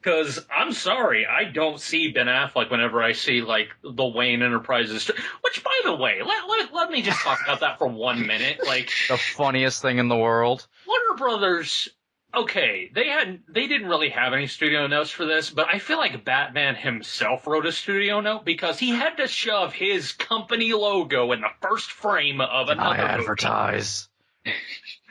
Because 0.02 0.44
I'm 0.52 0.72
sorry, 0.72 1.26
I 1.26 1.44
don't 1.44 1.80
see 1.80 2.10
Ben 2.10 2.26
Affleck 2.26 2.72
whenever 2.72 3.00
I 3.00 3.12
see 3.12 3.40
like 3.40 3.68
the 3.84 4.04
Wayne 4.04 4.42
Enterprises. 4.42 5.06
Which, 5.06 5.62
by 5.62 5.80
the 5.84 5.94
way, 5.94 6.18
let, 6.26 6.48
let, 6.48 6.74
let 6.74 6.90
me 6.90 7.02
just 7.02 7.20
talk 7.20 7.38
about 7.44 7.60
that 7.60 7.78
for 7.78 7.86
one 7.86 8.26
minute. 8.26 8.66
Like 8.66 8.90
The 9.08 9.16
funniest 9.16 9.80
thing 9.80 9.98
in 9.98 10.08
the 10.08 10.16
world. 10.16 10.66
Warner 10.88 11.18
Brothers. 11.18 11.88
Okay, 12.34 12.90
they 12.94 13.08
had 13.08 13.40
they 13.46 13.66
didn't 13.66 13.88
really 13.88 14.08
have 14.08 14.32
any 14.32 14.46
studio 14.46 14.86
notes 14.86 15.10
for 15.10 15.26
this, 15.26 15.50
but 15.50 15.66
I 15.72 15.78
feel 15.78 15.98
like 15.98 16.24
Batman 16.24 16.74
himself 16.76 17.46
wrote 17.46 17.66
a 17.66 17.72
studio 17.72 18.20
note 18.20 18.44
because 18.46 18.78
he 18.78 18.90
had 18.90 19.16
to 19.18 19.28
shove 19.28 19.74
his 19.74 20.12
company 20.12 20.72
logo 20.72 21.32
in 21.32 21.42
the 21.42 21.50
first 21.60 21.90
frame 21.92 22.40
of 22.40 22.68
I 22.68 22.72
another 22.72 22.96
movie. 23.02 23.20
advertise. 23.20 24.08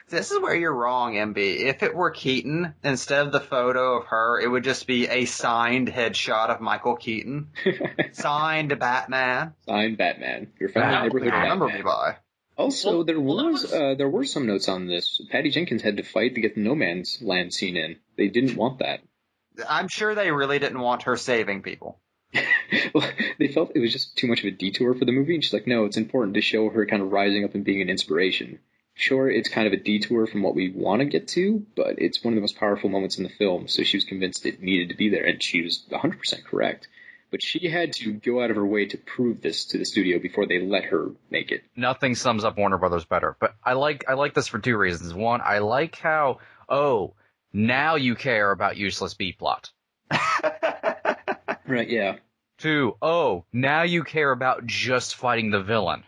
This 0.10 0.30
is 0.30 0.42
where 0.42 0.54
you're 0.54 0.76
wrong, 0.76 1.14
MB. 1.14 1.38
If 1.38 1.84
it 1.84 1.96
were 1.96 2.12
Keaton, 2.12 2.76
instead 2.84 3.26
of 3.26 3.32
the 3.32 3.40
photo 3.40 3.94
of 4.00 4.08
her, 4.08 4.42
it 4.42 4.48
would 4.50 4.66
just 4.66 4.86
be 4.86 5.08
a 5.08 5.24
signed 5.24 5.88
headshot 5.88 6.50
of 6.50 6.60
Michael 6.60 6.98
Keaton. 6.98 7.48
signed 8.12 8.78
Batman. 8.78 9.54
Signed 9.66 9.98
Batman. 9.98 10.52
Your 10.60 10.68
friendly 10.68 10.96
Wow. 10.96 11.04
neighborhood 11.04 11.28
You 11.28 11.32
remember 11.40 11.68
Batman. 11.68 11.80
me 11.80 11.84
by. 11.86 12.18
Also, 12.62 12.96
Well, 12.98 13.04
there 13.04 13.20
was, 13.20 13.64
was- 13.64 13.74
uh, 13.74 13.96
there 13.98 14.10
were 14.10 14.26
some 14.26 14.46
notes 14.48 14.70
on 14.70 14.88
this. 14.88 15.22
Patty 15.30 15.50
Jenkins 15.50 15.82
had 15.82 15.98
to 15.98 16.04
fight 16.04 16.36
to 16.36 16.42
get 16.42 16.56
the 16.56 16.62
No 16.62 16.76
Man's 16.76 17.20
Land 17.22 17.54
scene 17.54 17.76
in. 17.78 17.98
They 18.18 18.28
didn't 18.28 18.56
want 18.56 18.80
that. 18.80 19.02
I'm 19.68 19.88
sure 19.88 20.16
they 20.16 20.32
really 20.32 20.60
didn't 20.60 20.80
want 20.80 21.04
her 21.04 21.18
saving 21.18 21.62
people. 21.62 22.00
well, 22.94 23.10
they 23.40 23.50
felt 23.50 23.72
it 23.76 23.80
was 23.80 23.92
just 23.92 24.16
too 24.16 24.28
much 24.28 24.40
of 24.40 24.46
a 24.46 24.52
detour 24.52 24.94
for 24.94 25.06
the 25.06 25.12
movie. 25.12 25.36
And 25.36 25.44
she's 25.44 25.54
like, 25.54 25.68
no, 25.68 25.86
it's 25.86 25.98
important 25.98 26.36
to 26.36 26.42
show 26.42 26.70
her 26.70 26.86
kind 26.86 27.02
of 27.02 27.12
rising 27.12 27.44
up 27.44 27.56
and 27.56 27.66
being 27.66 27.82
an 27.82 27.90
inspiration. 27.90 28.60
Sure, 28.94 29.30
it's 29.30 29.50
kind 29.50 29.68
of 29.68 29.74
a 29.74 29.78
detour 29.78 30.28
from 30.28 30.44
what 30.44 30.54
we 30.56 30.70
want 30.70 31.00
to 31.00 31.06
get 31.06 31.28
to, 31.30 31.66
but 31.76 31.96
it's 31.98 32.24
one 32.24 32.34
of 32.34 32.36
the 32.36 32.42
most 32.42 32.58
powerful 32.58 32.90
moments 32.90 33.18
in 33.18 33.24
the 33.24 33.30
film. 33.30 33.68
So 33.68 33.84
she 33.84 33.98
was 33.98 34.04
convinced 34.06 34.46
it 34.46 34.62
needed 34.62 34.90
to 34.90 34.96
be 34.98 35.10
there, 35.10 35.26
and 35.26 35.42
she 35.42 35.62
was 35.62 35.84
100% 35.92 36.44
correct. 36.44 36.88
But 37.32 37.42
she 37.42 37.70
had 37.70 37.94
to 37.94 38.12
go 38.14 38.44
out 38.44 38.52
of 38.52 38.58
her 38.58 38.66
way 38.66 38.88
to 38.88 38.98
prove 38.98 39.42
this 39.42 39.66
to 39.68 39.78
the 39.78 39.86
studio 39.86 40.20
before 40.20 40.46
they 40.48 40.60
let 40.60 40.84
her 40.86 41.12
make 41.30 41.52
it. 41.52 41.64
Nothing 41.76 42.14
sums 42.14 42.44
up 42.44 42.58
Warner 42.58 42.78
Brothers 42.78 43.06
better. 43.06 43.38
But 43.40 43.56
I 43.64 43.74
like, 43.74 44.04
I 44.08 44.14
like 44.14 44.34
this 44.34 44.48
for 44.48 44.60
two 44.60 44.78
reasons. 44.78 45.14
One, 45.14 45.42
I 45.42 45.60
like 45.60 45.98
how, 45.98 46.40
oh, 46.68 47.14
now 47.54 47.96
you 47.96 48.16
care 48.16 48.52
about 48.52 48.78
useless 48.78 49.14
B 49.14 49.32
plot. 49.32 49.72
Right, 51.72 51.90
yeah. 51.90 52.18
Two, 52.58 52.98
oh, 53.02 53.46
now 53.54 53.84
you 53.84 54.04
care 54.04 54.32
about 54.32 54.66
just 54.66 55.16
fighting 55.16 55.52
the 55.52 55.64
villain. 55.64 56.04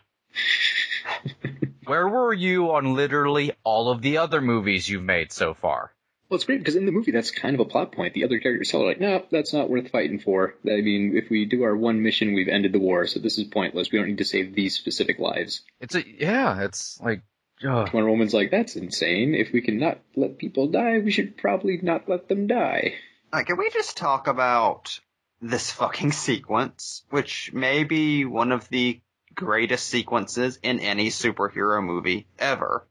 Where 1.85 2.07
were 2.07 2.33
you 2.33 2.73
on 2.73 2.95
literally 2.95 3.53
all 3.63 3.89
of 3.89 4.01
the 4.01 4.17
other 4.17 4.41
movies 4.41 4.89
you've 4.89 5.03
made 5.03 5.31
so 5.31 5.53
far? 5.53 5.93
Well, 6.29 6.35
it's 6.35 6.45
great 6.45 6.59
because 6.59 6.75
in 6.75 6.85
the 6.85 6.91
movie 6.91 7.11
that's 7.11 7.31
kind 7.31 7.53
of 7.53 7.59
a 7.59 7.65
plot 7.65 7.91
point. 7.91 8.13
The 8.13 8.23
other 8.23 8.39
characters 8.39 8.69
tell 8.69 8.81
her 8.81 8.87
like, 8.87 8.99
no, 8.99 9.23
that's 9.29 9.53
not 9.53 9.69
worth 9.69 9.89
fighting 9.89 10.19
for. 10.19 10.55
I 10.65 10.81
mean, 10.81 11.15
if 11.15 11.29
we 11.29 11.45
do 11.45 11.63
our 11.63 11.75
one 11.75 12.01
mission, 12.01 12.33
we've 12.33 12.47
ended 12.47 12.73
the 12.73 12.79
war, 12.79 13.05
so 13.07 13.19
this 13.19 13.37
is 13.37 13.45
pointless. 13.45 13.91
We 13.91 13.99
don't 13.99 14.07
need 14.07 14.17
to 14.19 14.25
save 14.25 14.55
these 14.55 14.75
specific 14.75 15.19
lives. 15.19 15.61
It's 15.79 15.95
a 15.95 16.03
yeah. 16.07 16.61
It's 16.63 16.99
like 17.01 17.21
ugh. 17.67 17.93
Wonder 17.93 18.09
Woman's 18.09 18.33
like, 18.33 18.51
that's 18.51 18.75
insane. 18.75 19.35
If 19.35 19.51
we 19.53 19.61
can 19.61 19.79
not 19.79 19.99
let 20.15 20.37
people 20.37 20.67
die, 20.67 20.99
we 20.99 21.11
should 21.11 21.37
probably 21.37 21.79
not 21.81 22.09
let 22.09 22.27
them 22.27 22.47
die. 22.47 22.95
Like, 23.31 23.47
can 23.47 23.57
we 23.57 23.69
just 23.69 23.97
talk 23.97 24.27
about 24.27 24.99
this 25.43 25.71
fucking 25.71 26.11
sequence, 26.13 27.03
which 27.09 27.51
may 27.53 27.83
be 27.83 28.25
one 28.25 28.51
of 28.51 28.67
the 28.69 29.01
greatest 29.35 29.87
sequences 29.87 30.59
in 30.63 30.79
any 30.79 31.09
superhero 31.09 31.83
movie 31.83 32.27
ever. 32.39 32.87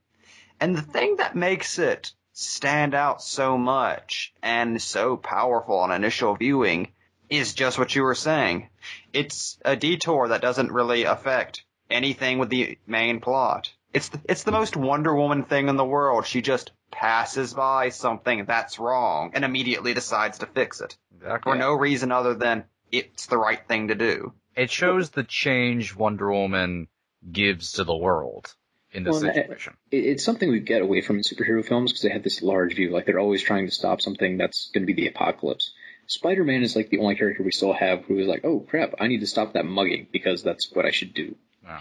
And 0.60 0.76
the 0.76 0.82
thing 0.82 1.16
that 1.16 1.34
makes 1.34 1.78
it 1.78 2.12
stand 2.32 2.94
out 2.94 3.22
so 3.22 3.58
much 3.58 4.32
and 4.42 4.80
so 4.80 5.16
powerful 5.16 5.78
on 5.78 5.92
initial 5.92 6.34
viewing 6.36 6.92
is 7.28 7.54
just 7.54 7.78
what 7.78 7.94
you 7.94 8.02
were 8.02 8.14
saying. 8.14 8.68
It's 9.12 9.58
a 9.64 9.76
detour 9.76 10.28
that 10.28 10.42
doesn't 10.42 10.72
really 10.72 11.04
affect 11.04 11.64
anything 11.90 12.38
with 12.38 12.50
the 12.50 12.78
main 12.86 13.20
plot. 13.20 13.72
It's 13.92 14.08
the, 14.08 14.20
it's 14.24 14.44
the 14.44 14.52
most 14.52 14.76
Wonder 14.76 15.14
Woman 15.14 15.44
thing 15.44 15.68
in 15.68 15.76
the 15.76 15.84
world. 15.84 16.26
She 16.26 16.42
just 16.42 16.72
passes 16.90 17.54
by 17.54 17.90
something 17.90 18.44
that's 18.44 18.78
wrong 18.78 19.32
and 19.34 19.44
immediately 19.44 19.94
decides 19.94 20.38
to 20.38 20.46
fix 20.46 20.80
it 20.80 20.96
for 21.42 21.54
no 21.56 21.72
reason 21.74 22.12
other 22.12 22.34
than 22.34 22.64
it's 22.90 23.26
the 23.26 23.38
right 23.38 23.66
thing 23.66 23.88
to 23.88 23.94
do. 23.94 24.32
It 24.54 24.70
shows 24.70 25.10
the 25.10 25.24
change 25.24 25.94
Wonder 25.94 26.30
Woman 26.30 26.88
gives 27.30 27.72
to 27.72 27.84
the 27.84 27.96
world 27.96 28.54
in 28.92 29.04
this 29.04 29.12
Well, 29.12 29.32
situation. 29.32 29.74
It, 29.90 30.04
it's 30.04 30.24
something 30.24 30.50
we 30.50 30.60
get 30.60 30.82
away 30.82 31.00
from 31.00 31.16
in 31.16 31.22
superhero 31.22 31.64
films 31.64 31.92
because 31.92 32.02
they 32.02 32.10
have 32.10 32.22
this 32.22 32.42
large 32.42 32.74
view. 32.74 32.90
Like 32.90 33.06
they're 33.06 33.18
always 33.18 33.42
trying 33.42 33.66
to 33.66 33.72
stop 33.72 34.00
something 34.00 34.38
that's 34.38 34.70
going 34.72 34.86
to 34.86 34.92
be 34.92 35.00
the 35.00 35.08
apocalypse. 35.08 35.72
Spider-Man 36.06 36.62
is 36.62 36.76
like 36.76 36.90
the 36.90 36.98
only 36.98 37.14
character 37.14 37.42
we 37.42 37.52
still 37.52 37.72
have 37.72 38.04
who 38.04 38.18
is 38.18 38.26
like, 38.26 38.44
oh 38.44 38.60
crap, 38.60 38.94
I 39.00 39.06
need 39.06 39.20
to 39.20 39.26
stop 39.26 39.54
that 39.54 39.64
mugging 39.64 40.08
because 40.12 40.42
that's 40.42 40.70
what 40.72 40.84
I 40.84 40.90
should 40.90 41.14
do. 41.14 41.36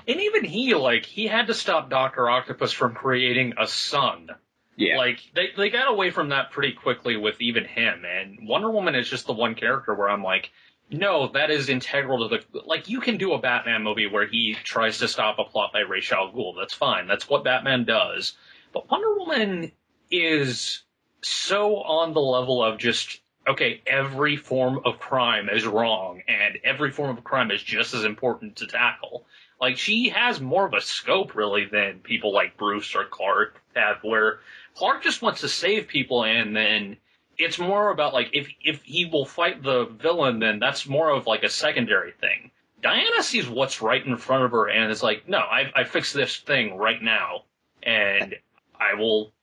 And 0.07 0.21
even 0.21 0.45
he, 0.45 0.75
like, 0.75 1.05
he 1.05 1.25
had 1.27 1.47
to 1.47 1.53
stop 1.53 1.89
Doctor 1.89 2.29
Octopus 2.29 2.71
from 2.71 2.93
creating 2.93 3.55
a 3.57 3.67
sun. 3.67 4.29
Yeah. 4.77 4.97
Like 4.97 5.19
they 5.35 5.49
they 5.55 5.69
got 5.69 5.91
away 5.91 6.11
from 6.11 6.29
that 6.29 6.51
pretty 6.51 6.73
quickly 6.73 7.17
with 7.17 7.39
even 7.41 7.65
him. 7.65 8.03
And 8.05 8.47
Wonder 8.47 8.71
Woman 8.71 8.95
is 8.95 9.09
just 9.09 9.27
the 9.27 9.33
one 9.33 9.55
character 9.55 9.93
where 9.93 10.09
I'm 10.09 10.23
like, 10.23 10.49
no, 10.91 11.29
that 11.33 11.49
is 11.49 11.69
integral 11.69 12.27
to 12.27 12.37
the 12.37 12.61
like. 12.65 12.89
You 12.89 12.99
can 12.99 13.17
do 13.17 13.33
a 13.33 13.39
Batman 13.39 13.81
movie 13.81 14.07
where 14.07 14.27
he 14.27 14.55
tries 14.63 14.97
to 14.99 15.07
stop 15.07 15.39
a 15.39 15.45
plot 15.45 15.71
by 15.71 15.79
Ra's 15.79 16.11
al. 16.11 16.53
That's 16.57 16.73
fine. 16.73 17.07
That's 17.07 17.29
what 17.29 17.45
Batman 17.45 17.85
does. 17.85 18.33
But 18.73 18.91
Wonder 18.91 19.15
Woman 19.17 19.71
is 20.09 20.83
so 21.21 21.77
on 21.77 22.13
the 22.13 22.19
level 22.19 22.63
of 22.63 22.77
just 22.77 23.21
okay, 23.47 23.81
every 23.87 24.35
form 24.35 24.81
of 24.85 24.99
crime 24.99 25.49
is 25.49 25.65
wrong, 25.65 26.21
and 26.27 26.59
every 26.63 26.91
form 26.91 27.17
of 27.17 27.23
crime 27.23 27.51
is 27.51 27.63
just 27.63 27.93
as 27.93 28.03
important 28.03 28.57
to 28.57 28.67
tackle. 28.67 29.25
Like 29.59 29.77
she 29.77 30.09
has 30.09 30.41
more 30.41 30.65
of 30.65 30.73
a 30.73 30.81
scope 30.81 31.35
really 31.35 31.65
than 31.65 31.99
people 31.99 32.33
like 32.33 32.57
Bruce 32.57 32.95
or 32.95 33.05
Clark 33.05 33.61
have, 33.75 33.97
where 34.03 34.39
Clark 34.75 35.03
just 35.03 35.21
wants 35.21 35.41
to 35.41 35.47
save 35.47 35.87
people, 35.87 36.25
and 36.25 36.55
then 36.55 36.97
it's 37.43 37.59
more 37.59 37.91
about 37.91 38.13
like 38.13 38.29
if 38.33 38.47
if 38.63 38.83
he 38.83 39.05
will 39.05 39.25
fight 39.25 39.63
the 39.63 39.85
villain, 39.85 40.39
then 40.39 40.59
that's 40.59 40.87
more 40.87 41.09
of 41.09 41.27
like 41.27 41.43
a 41.43 41.49
secondary 41.49 42.11
thing. 42.11 42.51
Diana 42.81 43.21
sees 43.21 43.47
what's 43.47 43.81
right 43.81 44.03
in 44.03 44.17
front 44.17 44.43
of 44.43 44.51
her, 44.51 44.67
and 44.67 44.91
is 44.91 45.03
like, 45.03 45.27
no, 45.27 45.37
I 45.37 45.71
I 45.75 45.83
fix 45.83 46.13
this 46.13 46.37
thing 46.37 46.77
right 46.77 47.01
now, 47.01 47.43
and 47.83 48.35
I 48.79 48.95
will 48.95 49.33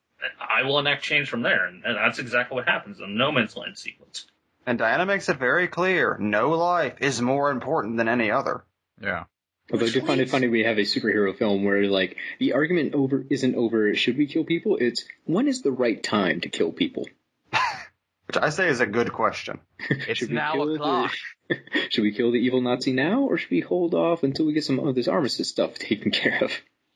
I 0.41 0.63
will 0.63 0.79
enact 0.79 1.05
change 1.05 1.29
from 1.29 1.43
there, 1.43 1.67
and, 1.67 1.85
and 1.85 1.97
that's 1.97 2.19
exactly 2.19 2.57
what 2.57 2.69
happens 2.69 2.99
in 3.01 3.07
the 3.07 3.19
No 3.19 3.31
Man's 3.31 3.57
Land 3.57 3.79
sequence. 3.79 4.27
And 4.67 4.79
Diana 4.79 5.07
makes 5.07 5.29
it 5.29 5.39
very 5.39 5.69
clear, 5.69 6.19
no 6.21 6.51
life 6.51 6.97
is 7.01 7.23
more 7.23 7.51
important 7.51 7.97
than 7.97 8.09
any 8.09 8.31
other. 8.31 8.65
Yeah. 9.01 9.25
Although 9.73 9.87
I 9.87 9.91
do 9.91 10.01
find 10.01 10.21
it 10.21 10.31
funny 10.31 10.49
we 10.49 10.65
have 10.65 10.79
a 10.79 10.83
superhero 10.83 11.37
film 11.37 11.65
where 11.65 11.87
like 11.89 12.17
the 12.39 12.55
argument 12.55 12.95
over 12.95 13.25
isn't 13.29 13.55
over 13.55 13.95
should 13.95 14.17
we 14.17 14.27
kill 14.27 14.45
people? 14.45 14.79
It's 14.81 15.05
when 15.25 15.47
is 15.47 15.63
the 15.63 15.73
right 15.73 16.03
time 16.03 16.41
to 16.41 16.49
kill 16.49 16.73
people? 16.73 17.07
Which 18.29 18.37
I 18.37 18.51
say 18.51 18.69
is 18.69 18.81
a 18.81 18.87
good 18.87 19.13
question. 19.13 19.59
It's 19.91 20.19
Should 20.19 20.29
we 20.29 20.35
now 20.35 20.53
kill 20.53 20.75
o'clock. 20.75 21.13
The, 21.49 21.57
should 21.91 22.03
we 22.03 22.13
kill 22.13 22.31
the 22.31 22.39
evil 22.39 22.61
Nazi 22.61 22.93
now, 22.93 23.23
or 23.23 23.39
should 23.39 23.51
we 23.51 23.61
hold 23.61 23.95
off 23.95 24.23
until 24.23 24.45
we 24.45 24.53
get 24.53 24.65
some 24.65 24.79
of 24.79 24.95
this 24.95 25.09
armistice 25.09 25.49
stuff 25.49 25.75
taken 25.79 26.11
care 26.11 26.45
of? 26.45 26.53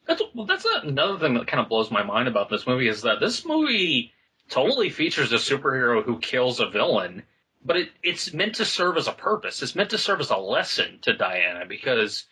That's 0.06 0.22
well, 0.34 0.46
that's 0.46 0.66
another 0.66 1.18
thing 1.18 1.34
that 1.34 1.46
kind 1.46 1.62
of 1.62 1.70
blows 1.70 1.90
my 1.90 2.02
mind 2.02 2.28
about 2.28 2.50
this 2.50 2.66
movie 2.66 2.88
is 2.88 3.02
that 3.02 3.20
this 3.20 3.46
movie 3.46 4.12
totally 4.50 4.90
features 4.90 5.32
a 5.32 5.36
superhero 5.36 6.04
who 6.04 6.18
kills 6.18 6.60
a 6.60 6.68
villain, 6.68 7.22
but 7.64 7.76
it, 7.76 7.88
it's 8.02 8.34
meant 8.34 8.56
to 8.56 8.64
serve 8.66 8.98
as 8.98 9.08
a 9.08 9.12
purpose. 9.12 9.62
It's 9.62 9.76
meant 9.76 9.90
to 9.90 9.98
serve 9.98 10.20
as 10.20 10.30
a 10.30 10.36
lesson 10.36 10.98
to 11.02 11.16
Diana 11.16 11.64
because 11.66 12.26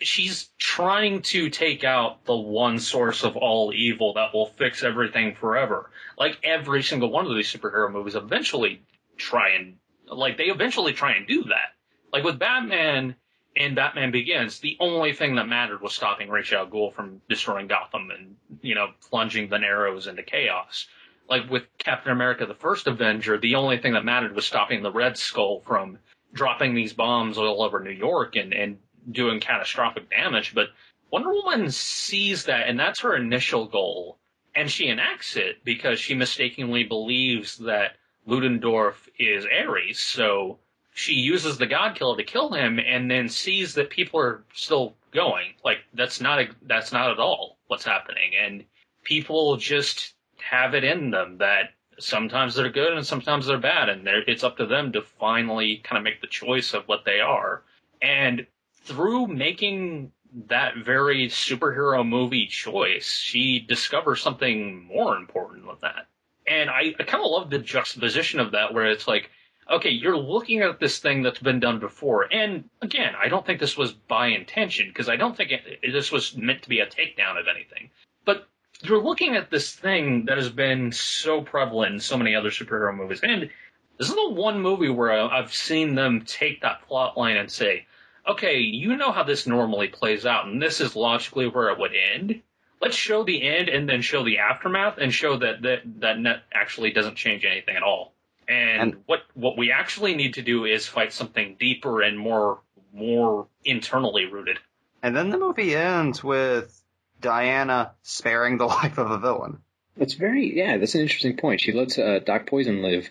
she's 0.00 0.48
trying 0.58 1.22
to 1.22 1.50
take 1.50 1.84
out 1.84 2.24
the 2.24 2.36
one 2.36 2.78
source 2.78 3.24
of 3.24 3.36
all 3.36 3.72
evil 3.74 4.14
that 4.14 4.32
will 4.32 4.46
fix 4.46 4.82
everything 4.82 5.34
forever. 5.34 5.90
Like 6.18 6.38
every 6.42 6.82
single 6.82 7.10
one 7.10 7.26
of 7.26 7.34
these 7.34 7.52
superhero 7.52 7.90
movies 7.92 8.14
eventually 8.14 8.82
try 9.16 9.50
and 9.50 9.76
like 10.08 10.36
they 10.36 10.44
eventually 10.44 10.92
try 10.92 11.12
and 11.12 11.26
do 11.26 11.44
that. 11.44 11.74
Like 12.12 12.24
with 12.24 12.38
Batman 12.38 13.16
and 13.56 13.74
Batman 13.74 14.10
Begins, 14.10 14.60
the 14.60 14.76
only 14.80 15.12
thing 15.12 15.36
that 15.36 15.48
mattered 15.48 15.80
was 15.80 15.94
stopping 15.94 16.28
Ra's 16.28 16.52
al 16.52 16.90
from 16.90 17.20
destroying 17.28 17.66
Gotham 17.66 18.10
and 18.10 18.36
you 18.62 18.74
know 18.74 18.88
plunging 19.10 19.48
the 19.48 19.58
Narrows 19.58 20.06
into 20.06 20.22
chaos. 20.22 20.86
Like 21.28 21.50
with 21.50 21.64
Captain 21.78 22.12
America: 22.12 22.46
The 22.46 22.54
First 22.54 22.86
Avenger, 22.86 23.38
the 23.38 23.56
only 23.56 23.78
thing 23.78 23.94
that 23.94 24.04
mattered 24.04 24.34
was 24.34 24.46
stopping 24.46 24.82
the 24.82 24.92
Red 24.92 25.18
Skull 25.18 25.60
from 25.66 25.98
dropping 26.32 26.74
these 26.74 26.92
bombs 26.92 27.38
all 27.38 27.62
over 27.62 27.80
New 27.80 27.90
York 27.90 28.36
and 28.36 28.52
and 28.52 28.78
doing 29.10 29.40
catastrophic 29.40 30.10
damage. 30.10 30.54
But 30.54 30.68
Wonder 31.10 31.32
Woman 31.32 31.70
sees 31.70 32.44
that, 32.44 32.68
and 32.68 32.78
that's 32.78 33.00
her 33.00 33.16
initial 33.16 33.66
goal, 33.66 34.18
and 34.54 34.70
she 34.70 34.88
enacts 34.88 35.36
it 35.36 35.64
because 35.64 36.00
she 36.00 36.14
mistakenly 36.14 36.84
believes 36.84 37.58
that 37.58 37.96
Ludendorff 38.26 39.08
is 39.18 39.46
Ares. 39.46 40.00
So 40.00 40.58
she 40.94 41.14
uses 41.14 41.58
the 41.58 41.66
God 41.66 41.94
Killer 41.94 42.16
to 42.16 42.24
kill 42.24 42.52
him, 42.52 42.78
and 42.78 43.10
then 43.10 43.28
sees 43.28 43.74
that 43.74 43.90
people 43.90 44.20
are 44.20 44.44
still 44.54 44.94
going. 45.12 45.54
Like 45.64 45.78
that's 45.94 46.20
not 46.20 46.40
a, 46.40 46.48
that's 46.62 46.92
not 46.92 47.10
at 47.10 47.18
all 47.18 47.58
what's 47.68 47.84
happening, 47.84 48.32
and 48.42 48.64
people 49.04 49.56
just 49.56 50.14
have 50.38 50.74
it 50.74 50.84
in 50.84 51.10
them 51.10 51.38
that 51.38 51.70
sometimes 51.98 52.54
they're 52.54 52.70
good 52.70 52.92
and 52.92 53.06
sometimes 53.06 53.46
they're 53.46 53.58
bad, 53.58 53.88
and 53.88 54.06
they're, 54.06 54.22
it's 54.28 54.44
up 54.44 54.56
to 54.56 54.66
them 54.66 54.92
to 54.92 55.02
finally 55.02 55.78
kind 55.78 55.98
of 55.98 56.04
make 56.04 56.20
the 56.20 56.26
choice 56.26 56.74
of 56.74 56.86
what 56.88 57.04
they 57.04 57.20
are. 57.20 57.62
And 58.02 58.46
through 58.86 59.26
making 59.26 60.12
that 60.48 60.76
very 60.76 61.28
superhero 61.28 62.06
movie 62.06 62.46
choice, 62.46 63.18
she 63.18 63.58
discovers 63.58 64.20
something 64.20 64.84
more 64.84 65.16
important 65.16 65.66
than 65.66 65.76
that. 65.82 66.06
And 66.46 66.70
I, 66.70 66.94
I 66.98 67.02
kind 67.02 67.24
of 67.24 67.30
love 67.30 67.50
the 67.50 67.58
juxtaposition 67.58 68.38
of 68.38 68.52
that, 68.52 68.72
where 68.72 68.86
it's 68.86 69.08
like, 69.08 69.30
okay, 69.70 69.90
you're 69.90 70.16
looking 70.16 70.60
at 70.60 70.78
this 70.78 70.98
thing 70.98 71.22
that's 71.22 71.40
been 71.40 71.58
done 71.58 71.80
before. 71.80 72.32
And 72.32 72.68
again, 72.82 73.14
I 73.20 73.28
don't 73.28 73.44
think 73.44 73.58
this 73.58 73.76
was 73.76 73.92
by 73.92 74.28
intention, 74.28 74.88
because 74.88 75.08
I 75.08 75.16
don't 75.16 75.36
think 75.36 75.50
it, 75.50 75.80
this 75.92 76.12
was 76.12 76.36
meant 76.36 76.62
to 76.62 76.68
be 76.68 76.80
a 76.80 76.86
takedown 76.86 77.40
of 77.40 77.48
anything. 77.48 77.90
But 78.24 78.46
you're 78.82 79.02
looking 79.02 79.36
at 79.36 79.50
this 79.50 79.74
thing 79.74 80.26
that 80.26 80.36
has 80.36 80.50
been 80.50 80.92
so 80.92 81.40
prevalent 81.40 81.94
in 81.94 82.00
so 82.00 82.16
many 82.16 82.36
other 82.36 82.50
superhero 82.50 82.94
movies. 82.94 83.20
And 83.22 83.50
this 83.98 84.08
is 84.08 84.14
the 84.14 84.30
one 84.30 84.60
movie 84.60 84.90
where 84.90 85.12
I've 85.12 85.54
seen 85.54 85.94
them 85.94 86.24
take 86.26 86.60
that 86.60 86.86
plot 86.86 87.16
line 87.16 87.38
and 87.38 87.50
say, 87.50 87.86
okay, 88.26 88.58
you 88.58 88.96
know 88.96 89.12
how 89.12 89.22
this 89.22 89.46
normally 89.46 89.88
plays 89.88 90.26
out, 90.26 90.46
and 90.46 90.60
this 90.60 90.80
is 90.80 90.96
logically 90.96 91.48
where 91.48 91.70
it 91.70 91.78
would 91.78 91.92
end. 91.94 92.42
Let's 92.80 92.96
show 92.96 93.24
the 93.24 93.42
end 93.42 93.68
and 93.68 93.88
then 93.88 94.02
show 94.02 94.24
the 94.24 94.38
aftermath 94.38 94.98
and 94.98 95.12
show 95.12 95.38
that 95.38 95.62
that, 95.62 95.80
that 96.00 96.18
net 96.18 96.42
actually 96.52 96.90
doesn't 96.92 97.16
change 97.16 97.44
anything 97.44 97.76
at 97.76 97.82
all. 97.82 98.12
And, 98.48 98.80
And- 98.80 99.02
what 99.06 99.22
what 99.34 99.56
we 99.56 99.72
actually 99.72 100.14
need 100.14 100.34
to 100.34 100.42
do 100.42 100.64
is 100.64 100.86
fight 100.86 101.12
something 101.12 101.56
deeper 101.58 102.02
and 102.02 102.18
more 102.18 102.60
more 102.92 103.46
internally 103.64 104.26
rooted. 104.26 104.58
And 105.02 105.16
then 105.16 105.30
the 105.30 105.38
movie 105.38 105.74
ends 105.74 106.22
with 106.24 106.80
Diana 107.20 107.92
sparing 108.02 108.58
the 108.58 108.66
life 108.78 108.98
of 108.98 109.10
a 109.10 109.18
villain. 109.18 109.58
It's 109.96 110.14
very 110.14 110.56
yeah. 110.56 110.76
That's 110.78 110.94
an 110.94 111.00
interesting 111.00 111.36
point. 111.36 111.60
She 111.60 111.72
lets 111.72 111.98
uh, 111.98 112.20
Doc 112.24 112.46
Poison 112.46 112.82
live, 112.82 113.10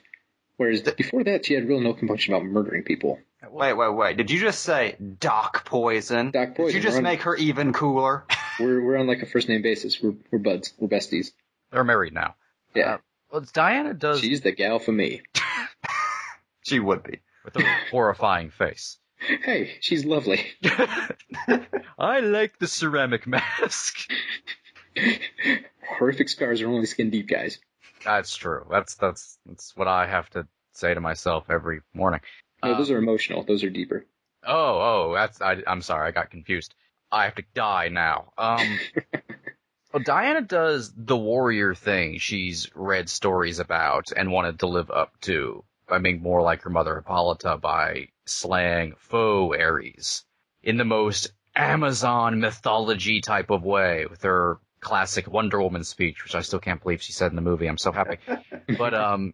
whereas 0.57 0.81
before 0.81 1.23
that 1.23 1.45
she 1.45 1.55
had 1.55 1.67
real 1.67 1.81
no 1.81 1.93
compunction 1.93 2.33
about 2.33 2.45
murdering 2.45 2.83
people. 2.83 3.19
Wait, 3.49 3.73
wait, 3.73 3.89
wait. 3.95 4.17
Did 4.17 4.31
you 4.31 4.39
just 4.39 4.61
say 4.61 4.95
Doc 5.19 5.65
Poison? 5.65 6.31
Doc 6.31 6.55
Did 6.55 6.73
you 6.73 6.81
just 6.81 6.97
on, 6.97 7.03
make 7.03 7.21
her 7.23 7.35
even 7.35 7.73
cooler? 7.73 8.25
We're 8.59 8.81
we're 8.81 8.97
on 8.97 9.05
like 9.07 9.21
a 9.21 9.25
first 9.25 9.49
name 9.49 9.61
basis. 9.61 10.01
We're 10.01 10.13
we're 10.31 10.39
buds. 10.39 10.73
We're 10.77 10.87
besties. 10.87 11.31
They're 11.71 11.83
married 11.83 12.13
now. 12.13 12.35
Yeah, 12.73 12.93
Uh, 12.93 12.97
Well, 13.31 13.45
Diana 13.53 13.93
does 13.93 14.21
she's 14.21 14.39
the 14.41 14.53
gal 14.53 14.79
for 14.79 14.93
me. 14.93 15.21
she 16.61 16.79
would 16.79 17.03
be. 17.03 17.19
with 17.43 17.57
a 17.57 17.63
horrifying 17.91 18.51
face. 18.51 18.97
Hey, 19.43 19.73
she's 19.81 20.05
lovely. 20.05 20.45
I 21.99 22.19
like 22.21 22.59
the 22.59 22.67
ceramic 22.67 23.27
mask. 23.27 24.09
Horrific 25.97 26.29
scars 26.29 26.61
are 26.61 26.67
only 26.69 26.85
skin 26.85 27.09
deep, 27.09 27.27
guys. 27.27 27.59
That's 28.03 28.35
true. 28.35 28.65
That's 28.71 28.95
that's 28.95 29.37
that's 29.45 29.75
what 29.75 29.87
I 29.87 30.07
have 30.07 30.29
to 30.31 30.47
say 30.73 30.93
to 30.93 31.01
myself 31.01 31.49
every 31.49 31.81
morning. 31.93 32.21
No, 32.65 32.77
those 32.77 32.91
are 32.91 32.97
emotional. 32.97 33.43
Those 33.43 33.63
are 33.63 33.69
deeper. 33.69 34.05
Oh, 34.45 35.09
oh, 35.09 35.13
that's 35.13 35.41
I, 35.41 35.57
I'm 35.65 35.81
sorry, 35.81 36.07
I 36.07 36.11
got 36.11 36.29
confused. 36.29 36.75
I 37.11 37.25
have 37.25 37.35
to 37.35 37.43
die 37.53 37.89
now. 37.89 38.33
Um, 38.37 38.79
well, 39.93 40.03
Diana 40.03 40.41
does 40.41 40.93
the 40.95 41.17
warrior 41.17 41.73
thing 41.73 42.17
she's 42.17 42.69
read 42.75 43.09
stories 43.09 43.59
about 43.59 44.11
and 44.15 44.31
wanted 44.31 44.59
to 44.59 44.67
live 44.67 44.91
up 44.91 45.19
to 45.21 45.63
by 45.87 45.99
being 45.99 46.21
more 46.21 46.41
like 46.41 46.63
her 46.63 46.69
mother 46.69 46.95
Hippolyta 46.95 47.57
by 47.57 48.09
slaying 48.25 48.95
faux 48.97 49.57
Ares 49.59 50.25
in 50.63 50.77
the 50.77 50.85
most 50.85 51.31
Amazon 51.55 52.39
mythology 52.39 53.21
type 53.21 53.49
of 53.49 53.63
way 53.63 54.05
with 54.09 54.23
her 54.23 54.59
classic 54.79 55.27
Wonder 55.27 55.61
Woman 55.61 55.83
speech, 55.83 56.23
which 56.23 56.35
I 56.35 56.41
still 56.41 56.59
can't 56.59 56.81
believe 56.81 57.01
she 57.01 57.13
said 57.13 57.31
in 57.31 57.35
the 57.35 57.41
movie. 57.41 57.67
I'm 57.67 57.77
so 57.77 57.91
happy. 57.91 58.17
but 58.77 58.93
um, 58.93 59.33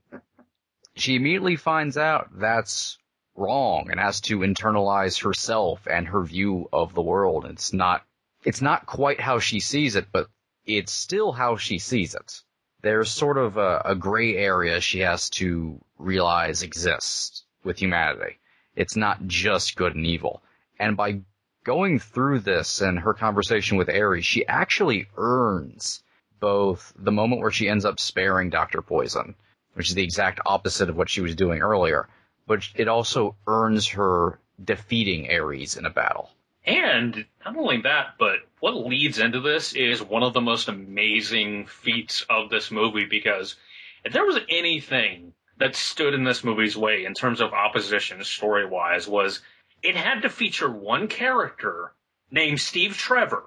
she 0.95 1.15
immediately 1.15 1.55
finds 1.55 1.97
out 1.97 2.29
that's 2.33 2.97
wrong 3.41 3.89
and 3.89 3.99
has 3.99 4.21
to 4.21 4.39
internalize 4.39 5.23
herself 5.23 5.87
and 5.89 6.07
her 6.07 6.23
view 6.23 6.69
of 6.71 6.93
the 6.93 7.01
world. 7.01 7.45
It's 7.45 7.73
not, 7.73 8.03
it's 8.45 8.61
not 8.61 8.85
quite 8.85 9.19
how 9.19 9.39
she 9.39 9.59
sees 9.59 9.95
it, 9.95 10.07
but 10.11 10.27
it's 10.65 10.91
still 10.91 11.31
how 11.31 11.57
she 11.57 11.79
sees 11.79 12.15
it. 12.15 12.41
There's 12.81 13.11
sort 13.11 13.37
of 13.37 13.57
a, 13.57 13.81
a 13.85 13.95
gray 13.95 14.35
area 14.37 14.81
she 14.81 14.99
has 14.99 15.29
to 15.31 15.79
realize 15.97 16.63
exists 16.63 17.43
with 17.63 17.77
humanity. 17.77 18.39
It's 18.75 18.95
not 18.95 19.25
just 19.27 19.75
good 19.75 19.95
and 19.95 20.05
evil. 20.05 20.41
And 20.79 20.97
by 20.97 21.21
going 21.63 21.99
through 21.99 22.39
this 22.39 22.81
and 22.81 22.99
her 22.99 23.13
conversation 23.13 23.77
with 23.77 23.89
Ares, 23.89 24.25
she 24.25 24.45
actually 24.47 25.07
earns 25.17 26.03
both 26.39 26.91
the 26.97 27.11
moment 27.11 27.41
where 27.41 27.51
she 27.51 27.69
ends 27.69 27.85
up 27.85 27.99
sparing 27.99 28.49
Dr. 28.49 28.81
Poison, 28.81 29.35
which 29.73 29.89
is 29.89 29.95
the 29.95 30.03
exact 30.03 30.39
opposite 30.45 30.89
of 30.89 30.97
what 30.97 31.09
she 31.09 31.21
was 31.21 31.35
doing 31.35 31.61
earlier, 31.61 32.07
but 32.47 32.67
it 32.75 32.87
also 32.87 33.35
earns 33.47 33.87
her 33.89 34.39
defeating 34.63 35.29
Ares 35.31 35.77
in 35.77 35.85
a 35.85 35.89
battle. 35.89 36.29
And 36.65 37.25
not 37.43 37.57
only 37.57 37.81
that, 37.81 38.15
but 38.19 38.39
what 38.59 38.75
leads 38.75 39.17
into 39.19 39.39
this 39.39 39.73
is 39.73 40.03
one 40.03 40.23
of 40.23 40.33
the 40.33 40.41
most 40.41 40.67
amazing 40.67 41.65
feats 41.65 42.25
of 42.29 42.49
this 42.49 42.69
movie 42.69 43.05
because 43.05 43.55
if 44.03 44.13
there 44.13 44.25
was 44.25 44.39
anything 44.49 45.33
that 45.57 45.75
stood 45.75 46.13
in 46.13 46.23
this 46.23 46.43
movie's 46.43 46.77
way 46.77 47.05
in 47.05 47.13
terms 47.13 47.41
of 47.41 47.53
opposition 47.53 48.23
story 48.23 48.65
wise 48.65 49.07
was 49.07 49.41
it 49.83 49.95
had 49.95 50.21
to 50.21 50.29
feature 50.29 50.69
one 50.69 51.07
character 51.07 51.93
named 52.29 52.59
Steve 52.59 52.97
Trevor. 52.97 53.43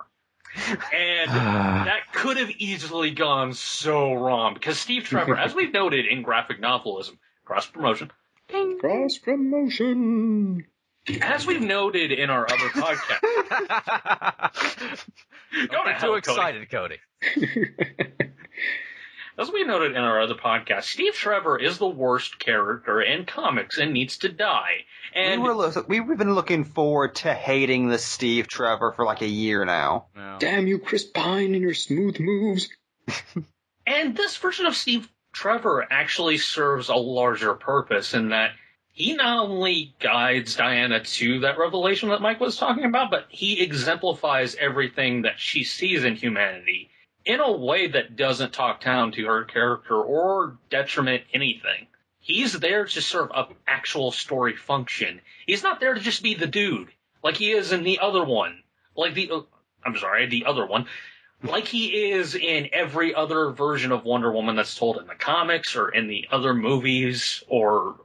And 0.93 1.31
that 1.33 2.13
could 2.13 2.37
have 2.37 2.51
easily 2.51 3.11
gone 3.11 3.55
so 3.55 4.15
wrong 4.15 4.55
because 4.55 4.79
Steve 4.79 5.05
Trevor, 5.05 5.37
as 5.37 5.55
we've 5.55 5.73
noted 5.73 6.07
in 6.07 6.23
graphic 6.23 6.61
novelism, 6.61 7.19
cross 7.45 7.67
promotion, 7.67 8.11
Cross 8.81 9.19
promotion. 9.19 10.65
as 11.21 11.47
we've 11.47 11.61
noted 11.61 12.13
in 12.13 12.31
our 12.31 12.47
other 12.51 12.69
podcast, 12.71 13.21
Don't 15.71 15.73
hell, 15.73 15.85
get 15.85 16.01
too 16.01 16.15
excited, 16.15 16.71
Cody. 16.71 16.97
As 19.37 19.51
we 19.51 19.65
noted 19.65 19.91
in 19.93 19.99
our 19.99 20.21
other 20.21 20.37
podcast, 20.37 20.85
Steve 20.85 21.15
Trevor 21.15 21.59
is 21.59 21.79
the 21.79 21.89
worst 21.89 22.39
character 22.39 23.03
in 23.03 23.27
comics 23.27 23.79
and 23.79 23.93
needs 23.93 24.19
to 24.19 24.29
die. 24.29 24.85
And 25.13 25.43
we 25.43 25.49
were 25.49 25.55
lo- 25.57 25.73
we've 25.89 26.07
been 26.07 26.37
looking 26.37 26.63
forward 26.63 27.17
to 27.17 27.35
hating 27.35 27.89
the 27.89 27.99
Steve 27.99 28.47
Trevor 28.47 28.93
for 28.95 29.05
like 29.05 29.23
a 29.23 29.29
year 29.29 29.65
now. 29.65 30.07
Damn 30.39 30.69
you, 30.69 30.79
Chris 30.79 31.03
Pine, 31.05 31.53
and 31.55 31.63
your 31.63 31.75
smooth 31.75 32.21
moves. 32.21 32.69
and 33.85 34.17
this 34.17 34.37
version 34.37 34.67
of 34.67 34.77
Steve 34.77 35.09
Trevor 35.35 35.87
actually 35.91 36.39
serves 36.39 36.89
a 36.89 36.95
larger 36.95 37.55
purpose 37.55 38.15
in 38.15 38.31
that 38.31 38.53
he 38.93 39.15
not 39.15 39.49
only 39.49 39.93
guides 39.99 40.55
Diana 40.55 41.03
to 41.03 41.41
that 41.41 41.59
revelation 41.59 42.11
that 42.11 42.23
Mike 42.23 42.41
was 42.41 42.57
talking 42.57 42.85
about, 42.85 43.11
but 43.11 43.27
he 43.29 43.61
exemplifies 43.61 44.55
everything 44.55 45.23
that 45.23 45.41
she 45.41 45.65
sees 45.65 46.05
in 46.05 46.15
humanity 46.15 46.91
in 47.25 47.41
a 47.41 47.51
way 47.51 47.89
that 47.89 48.17
doesn't 48.17 48.53
talk 48.53 48.83
down 48.83 49.11
to 49.13 49.27
her 49.27 49.45
character 49.45 49.97
or 49.97 50.59
detriment 50.71 51.25
anything. 51.33 51.89
He's 52.21 52.53
there 52.53 52.87
to 52.87 53.03
serve 53.03 53.31
a 53.35 53.49
actual 53.67 54.13
story 54.13 54.57
function. 54.57 55.21
He's 55.47 55.63
not 55.63 55.81
there 55.81 55.95
to 55.95 56.01
just 56.01 56.23
be 56.23 56.35
the 56.35 56.47
dude 56.47 56.91
like 57.23 57.37
he 57.37 57.51
is 57.51 57.73
in 57.73 57.83
the 57.83 57.99
other 57.99 58.25
one. 58.25 58.63
Like 58.97 59.15
the, 59.15 59.31
uh, 59.31 59.41
I'm 59.85 59.97
sorry, 59.97 60.27
the 60.27 60.45
other 60.47 60.67
one. 60.67 60.87
Like 61.45 61.69
he 61.69 62.11
is 62.11 62.35
in 62.35 62.71
every 62.73 63.15
other 63.15 63.51
version 63.51 63.93
of 63.93 64.05
Wonder 64.05 64.33
Woman 64.33 64.57
that's 64.57 64.75
told 64.75 64.97
in 64.99 65.07
the 65.07 65.15
comics 65.15 65.77
or 65.77 65.91
in 65.91 66.09
the 66.09 66.27
other 66.33 66.55
movies 66.55 67.45
or 67.49 67.97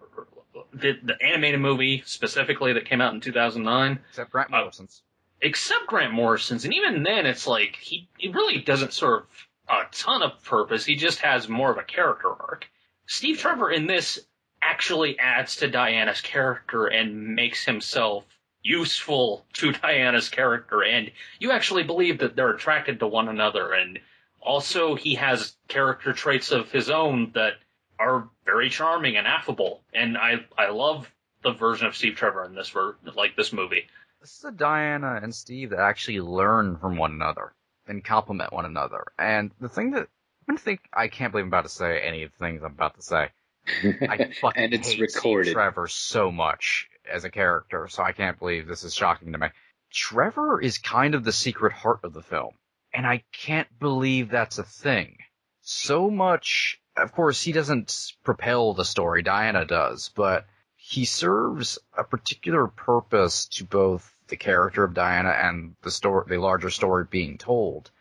the, 0.73 0.99
the 1.01 1.15
animated 1.23 1.61
movie 1.61 2.03
specifically 2.05 2.73
that 2.73 2.85
came 2.85 3.01
out 3.01 3.13
in 3.13 3.21
2009 3.21 3.99
Except 4.09 4.29
Grant 4.31 4.53
uh, 4.53 4.57
Morrison's. 4.57 5.01
except 5.41 5.87
Grant 5.87 6.13
Morrison's, 6.13 6.65
and 6.65 6.73
even 6.73 7.03
then, 7.03 7.25
it's 7.25 7.47
like 7.47 7.75
he, 7.77 8.09
he 8.17 8.27
really 8.27 8.59
doesn't 8.61 8.93
serve 8.93 9.23
a 9.69 9.83
ton 9.91 10.21
of 10.21 10.43
purpose. 10.43 10.83
He 10.85 10.95
just 10.95 11.19
has 11.19 11.47
more 11.47 11.71
of 11.71 11.77
a 11.77 11.83
character 11.83 12.27
arc. 12.29 12.67
Steve 13.07 13.39
Trevor 13.39 13.71
in 13.71 13.87
this 13.87 14.19
actually 14.61 15.17
adds 15.17 15.55
to 15.57 15.69
Diana's 15.69 16.21
character 16.21 16.87
and 16.87 17.35
makes 17.35 17.63
himself 17.63 18.25
useful 18.63 19.45
to 19.53 19.71
Diana's 19.81 20.29
character, 20.29 20.83
and 20.83 21.11
you 21.39 21.51
actually 21.51 21.83
believe 21.83 22.19
that 22.19 22.35
they're 22.35 22.51
attracted 22.51 22.99
to 22.99 23.07
one 23.07 23.27
another. 23.27 23.73
And 23.73 23.99
also, 24.41 24.95
he 24.95 25.15
has 25.15 25.55
character 25.67 26.13
traits 26.13 26.51
of 26.51 26.71
his 26.71 26.89
own 26.89 27.31
that 27.35 27.53
are 27.99 28.29
very 28.45 28.69
charming 28.69 29.17
and 29.17 29.27
affable. 29.27 29.81
And 29.93 30.17
I 30.17 30.45
I 30.57 30.69
love 30.69 31.11
the 31.43 31.51
version 31.51 31.87
of 31.87 31.95
Steve 31.95 32.15
Trevor 32.15 32.45
in 32.45 32.55
this 32.55 32.69
ver- 32.69 32.95
like 33.15 33.35
this 33.35 33.53
movie. 33.53 33.87
This 34.21 34.37
is 34.37 34.43
a 34.43 34.51
Diana 34.51 35.19
and 35.21 35.33
Steve 35.33 35.69
that 35.69 35.79
actually 35.79 36.19
learn 36.19 36.77
from 36.77 36.97
one 36.97 37.11
another 37.11 37.53
and 37.87 38.03
complement 38.03 38.51
one 38.53 38.65
another. 38.65 39.03
And 39.17 39.51
the 39.59 39.69
thing 39.69 39.91
that 39.91 40.01
I'm 40.47 40.55
gonna 40.55 40.59
think 40.59 40.81
I 40.93 41.07
can't 41.07 41.31
believe 41.31 41.45
I'm 41.45 41.49
about 41.49 41.63
to 41.63 41.69
say 41.69 41.99
any 41.99 42.23
of 42.23 42.31
the 42.31 42.37
things 42.37 42.61
I'm 42.63 42.71
about 42.71 42.95
to 42.95 43.01
say. 43.01 43.29
I 43.83 44.31
fucking 44.41 44.63
and 44.63 44.73
it's 44.73 44.91
hate 44.91 45.01
recorded. 45.01 45.47
Steve 45.47 45.53
Trevor 45.53 45.87
so 45.87 46.31
much 46.31 46.89
as 47.09 47.23
a 47.23 47.29
character, 47.29 47.87
so 47.89 48.03
I 48.03 48.11
can't 48.11 48.39
believe 48.39 48.67
this 48.67 48.83
is 48.83 48.93
shocking 48.93 49.31
to 49.31 49.37
me. 49.37 49.47
Trevor 49.91 50.61
is 50.61 50.77
kind 50.77 51.15
of 51.15 51.23
the 51.23 51.31
secret 51.31 51.73
heart 51.73 52.01
of 52.03 52.13
the 52.13 52.21
film, 52.21 52.53
and 52.93 53.05
I 53.05 53.23
can't 53.31 53.67
believe 53.79 54.29
that's 54.29 54.59
a 54.59 54.63
thing. 54.63 55.17
So 55.61 56.09
much, 56.09 56.79
of 56.95 57.11
course, 57.11 57.41
he 57.41 57.51
doesn't 57.51 58.13
propel 58.23 58.73
the 58.73 58.85
story, 58.85 59.23
Diana 59.23 59.65
does, 59.65 60.11
but 60.15 60.45
he 60.75 61.05
serves 61.05 61.79
a 61.97 62.03
particular 62.03 62.67
purpose 62.67 63.45
to 63.47 63.65
both 63.65 64.11
the 64.27 64.37
character 64.37 64.83
of 64.83 64.93
Diana 64.93 65.29
and 65.29 65.75
the 65.81 65.91
story, 65.91 66.25
the 66.27 66.37
larger 66.37 66.69
story 66.69 67.05
being 67.09 67.37
told 67.37 67.91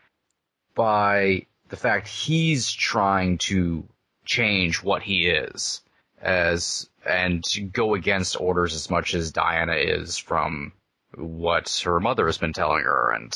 by 0.75 1.47
the 1.69 1.77
fact 1.77 2.09
he's 2.09 2.71
trying 2.71 3.39
to 3.39 3.87
change 4.25 4.83
what 4.83 5.03
he 5.03 5.29
is 5.29 5.83
as 6.21 6.89
and 7.09 7.45
go 7.73 7.95
against 7.95 8.41
orders 8.41 8.75
as 8.75 8.91
much 8.91 9.15
as 9.15 9.33
Diana 9.33 9.75
is 9.75 10.19
from 10.19 10.73
what 11.15 11.83
her 11.85 12.01
mother 12.01 12.27
has 12.27 12.39
been 12.39 12.53
telling 12.53 12.85
her 12.85 13.13
and 13.13 13.35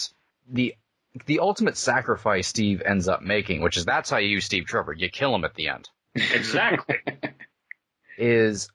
the 0.49 0.75
the 1.27 1.41
ultimate 1.41 1.77
sacrifice 1.77 2.49
Steve 2.49 2.83
ends 2.85 3.07
up 3.07 3.23
making, 3.23 3.61
which 3.61 3.77
is 3.77 3.85
that's 3.85 4.11
how 4.11 4.17
you 4.17 4.29
use 4.29 4.45
Steve 4.45 4.67
Trevor. 4.67 4.93
You 4.93 5.11
kill 5.11 5.35
him 5.35 5.45
at 5.45 5.55
the 5.55 5.69
end. 5.69 5.89
Exactly. 6.15 6.97
is 8.19 8.69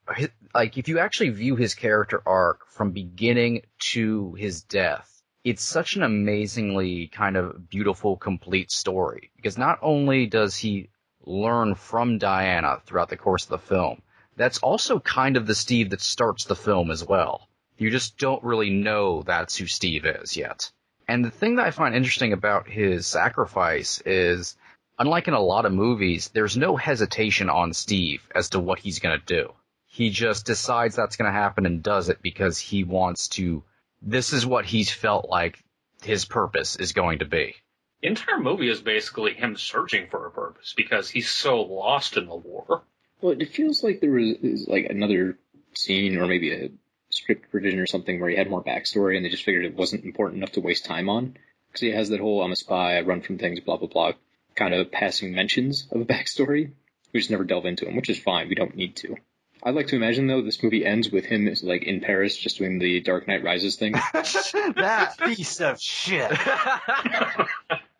like 0.54 0.78
if 0.78 0.88
you 0.88 1.00
actually 1.00 1.30
view 1.30 1.56
his 1.56 1.76
character 1.76 2.22
arc 2.26 2.68
from 2.70 2.91
beginning 2.91 3.62
to 3.80 4.34
his 4.34 4.62
death, 4.64 5.22
it's 5.43 5.64
such 5.64 5.95
an 5.95 6.04
amazingly 6.04 7.08
kind 7.08 7.38
of 7.38 7.70
beautiful, 7.70 8.18
complete 8.18 8.72
story. 8.72 9.32
Because 9.36 9.58
not 9.58 9.80
only 9.82 10.26
does 10.28 10.56
he 10.56 10.89
learn 11.26 11.76
from 11.76 12.18
Diana 12.18 12.82
throughout 12.86 13.10
the 13.10 13.18
course 13.18 13.43
of 13.43 13.50
the 13.50 13.58
film, 13.58 14.02
that's 14.38 14.60
also 14.60 15.00
kind 15.00 15.36
of 15.36 15.48
the 15.48 15.56
Steve 15.56 15.90
that 15.90 16.02
starts 16.02 16.46
the 16.46 16.56
film 16.56 16.92
as 16.92 17.06
well. 17.06 17.50
You 17.78 17.92
just 17.92 18.18
don't 18.18 18.44
really 18.44 18.70
know 18.70 19.24
that's 19.24 19.58
who 19.58 19.68
Steve 19.68 20.06
is 20.06 20.38
yet. 20.38 20.72
And 21.08 21.26
the 21.26 21.32
thing 21.32 21.56
that 21.56 21.66
I 21.66 21.72
find 21.72 21.96
interesting 21.96 22.34
about 22.34 22.68
his 22.68 23.08
sacrifice 23.08 24.02
is 24.02 24.56
unlike 25.00 25.28
in 25.28 25.34
a 25.34 25.40
lot 25.40 25.66
of 25.66 25.74
movies, 25.74 26.30
there's 26.34 26.58
no 26.58 26.76
hesitation 26.76 27.50
on 27.50 27.74
Steve 27.74 28.22
as 28.34 28.50
to 28.50 28.60
what 28.60 28.80
he's 28.80 29.00
going 29.00 29.20
to 29.20 29.26
do. 29.26 29.54
He 29.86 30.10
just 30.10 30.46
decides 30.46 30.96
that's 30.96 31.16
going 31.16 31.32
to 31.32 31.40
happen 31.40 31.66
and 31.66 31.82
does 31.82 32.10
it 32.10 32.22
because 32.22 32.58
he 32.60 32.84
wants 32.84 33.30
to. 33.30 33.64
This 34.02 34.34
is 34.34 34.46
what 34.46 34.66
he's 34.66 34.92
felt 34.92 35.30
like 35.30 35.58
his 36.04 36.26
purpose 36.26 36.76
is 36.76 36.94
going 36.94 37.20
to 37.20 37.26
be. 37.26 37.56
The 38.02 38.10
entire 38.10 38.40
movie 38.40 38.70
is 38.70 38.80
basically 38.80 39.34
him 39.34 39.56
searching 39.56 40.08
for 40.10 40.28
a 40.28 40.32
purpose 40.32 40.74
because 40.78 41.10
he's 41.10 41.30
so 41.30 41.62
lost 41.62 42.16
in 42.16 42.28
the 42.28 42.36
war. 42.36 42.84
Well, 43.22 43.36
it 43.39 43.49
feels 43.51 43.84
like 43.84 43.99
there 43.99 44.11
was 44.11 44.65
like 44.68 44.88
another 44.89 45.38
scene 45.74 46.18
or 46.18 46.28
maybe 46.28 46.53
a 46.53 46.70
script 47.09 47.45
revision 47.51 47.80
or 47.80 47.88
something 47.88 48.20
where 48.20 48.30
he 48.30 48.36
had 48.36 48.49
more 48.49 48.63
backstory 48.63 49.15
and 49.15 49.26
they 49.26 49.30
just 49.30 49.43
figured 49.43 49.65
it 49.65 49.76
wasn't 49.76 50.03
important 50.05 50.38
enough 50.38 50.51
to 50.53 50.61
waste 50.61 50.86
time 50.86 51.09
on. 51.09 51.36
because 51.68 51.82
he 51.82 51.91
has 51.91 52.09
that 52.09 52.20
whole 52.20 52.41
"I'm 52.43 52.51
a 52.51 52.55
spy, 52.55 52.97
I 52.97 53.01
run 53.01 53.22
from 53.22 53.38
things," 53.38 53.59
blah 53.59 53.78
blah 53.78 53.88
blah, 53.88 54.11
kind 54.55 54.74
of 54.74 54.91
passing 54.91 55.34
mentions 55.34 55.88
of 55.91 56.01
a 56.01 56.05
backstory. 56.13 56.72
We 57.13 57.20
just 57.20 57.32
never 57.32 57.43
delve 57.45 57.65
into 57.65 57.88
him, 57.88 57.95
which 57.95 58.09
is 58.09 58.20
fine. 58.20 58.49
We 58.49 58.55
don't 58.55 58.76
need 58.76 58.95
to. 58.97 59.15
I'd 59.63 59.74
like 59.76 59.88
to 59.88 59.95
imagine 59.95 60.28
though 60.28 60.41
this 60.43 60.61
movie 60.61 60.86
ends 60.86 61.09
with 61.09 61.26
him 61.26 61.49
like 61.63 61.84
in 61.84 61.99
Paris, 62.01 62.38
just 62.38 62.59
doing 62.59 62.78
the 62.78 63.01
Dark 63.01 63.28
Knight 63.28 63.43
Rises 63.43 63.76
thing. 63.78 63.93
that 64.13 65.15
piece 65.26 65.59
of 65.61 65.82
shit. 65.82 66.32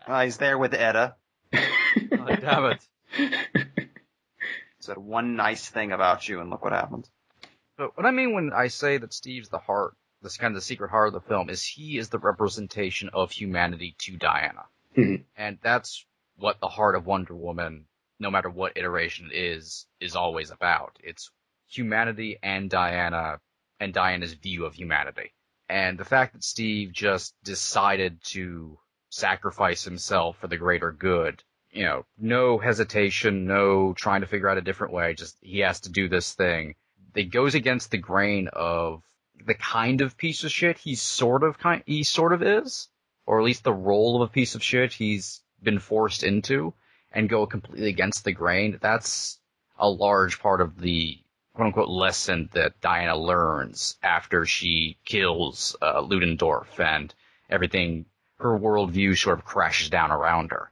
Uh, 0.08 0.24
he's 0.24 0.38
there 0.38 0.58
with 0.58 0.74
Etta. 0.74 1.16
Oh, 1.54 1.60
damn 2.40 2.78
it. 3.20 3.67
Said 4.88 4.98
one 4.98 5.36
nice 5.36 5.68
thing 5.68 5.92
about 5.92 6.30
you, 6.30 6.40
and 6.40 6.50
look 6.50 6.64
what 6.64 6.72
happens. 6.72 7.12
But 7.78 7.98
what 7.98 8.06
I 8.06 8.12
mean 8.12 8.34
when 8.34 8.54
I 8.54 8.68
say 8.68 8.98
that 8.98 9.14
Steve's 9.14 9.50
the 9.50 9.58
heart, 9.58 9.96
this 10.22 10.38
kind 10.38 10.54
of 10.54 10.56
the 10.56 10.62
secret 10.66 10.92
heart 10.92 11.10
of 11.10 11.14
the 11.14 11.28
film, 11.28 11.50
is 11.50 11.66
he 11.66 11.98
is 11.98 12.08
the 12.08 12.20
representation 12.20 13.10
of 13.12 13.30
humanity 13.30 13.96
to 14.00 14.16
Diana. 14.16 14.64
Mhm. 14.96 15.26
And 15.36 15.60
that's 15.62 16.06
what 16.38 16.62
the 16.62 16.70
heart 16.70 16.96
of 16.96 17.06
Wonder 17.06 17.36
Woman, 17.36 17.90
no 18.18 18.32
matter 18.32 18.50
what 18.50 18.78
iteration 18.78 19.26
it 19.26 19.36
is, 19.36 19.86
is 20.00 20.16
always 20.16 20.52
about. 20.52 20.98
It's 21.04 21.32
humanity 21.68 22.40
and 22.42 22.70
Diana, 22.70 23.42
and 23.82 23.94
Diana's 23.94 24.36
view 24.36 24.64
of 24.64 24.74
humanity. 24.74 25.34
And 25.68 25.98
the 25.98 26.06
fact 26.06 26.32
that 26.32 26.46
Steve 26.46 26.94
just 26.94 27.36
decided 27.44 28.24
to 28.28 28.80
sacrifice 29.10 29.84
himself 29.84 30.38
for 30.38 30.48
the 30.48 30.56
greater 30.56 30.94
good, 30.94 31.44
you 31.78 31.86
know, 31.86 32.06
no 32.18 32.58
hesitation, 32.58 33.46
no 33.46 33.94
trying 33.94 34.22
to 34.22 34.28
figure 34.28 34.50
out 34.50 34.58
a 34.58 34.62
different 34.62 34.94
way, 34.94 35.14
just 35.14 35.38
he 35.42 35.60
has 35.60 35.82
to 35.82 35.92
do 35.92 36.10
this 36.10 36.34
thing. 36.34 36.74
It 37.14 37.26
goes 37.26 37.54
against 37.54 37.92
the 37.92 38.00
grain 38.00 38.50
of 38.52 39.04
the 39.46 39.54
kind 39.54 40.02
of 40.02 40.18
piece 40.18 40.44
of 40.44 40.52
shit 40.52 40.80
he 40.80 40.96
sort 40.96 41.44
of 41.44 41.60
kind 41.60 41.84
he 41.86 42.04
sort 42.04 42.34
of 42.34 42.42
is, 42.42 42.90
or 43.28 43.38
at 43.38 43.46
least 43.46 43.64
the 43.64 43.74
role 43.74 44.16
of 44.16 44.28
a 44.28 44.34
piece 44.34 44.56
of 44.56 44.64
shit 44.64 44.92
he's 44.92 45.42
been 45.62 45.78
forced 45.78 46.24
into, 46.24 46.74
and 47.12 47.30
go 47.30 47.46
completely 47.46 47.90
against 47.90 48.24
the 48.24 48.34
grain. 48.34 48.80
That's 48.82 49.40
a 49.78 49.88
large 49.88 50.40
part 50.40 50.62
of 50.62 50.80
the 50.80 51.20
quote 51.54 51.68
unquote 51.68 51.90
lesson 51.90 52.50
that 52.54 52.82
Diana 52.82 53.16
learns 53.16 53.98
after 54.02 54.48
she 54.48 54.98
kills 55.06 55.76
uh, 55.80 56.02
Ludendorff 56.02 56.80
and 56.80 57.14
everything. 57.52 58.06
Her 58.40 58.58
worldview 58.58 59.16
sort 59.16 59.38
of 59.38 59.46
crashes 59.46 59.92
down 59.92 60.12
around 60.12 60.50
her. 60.52 60.72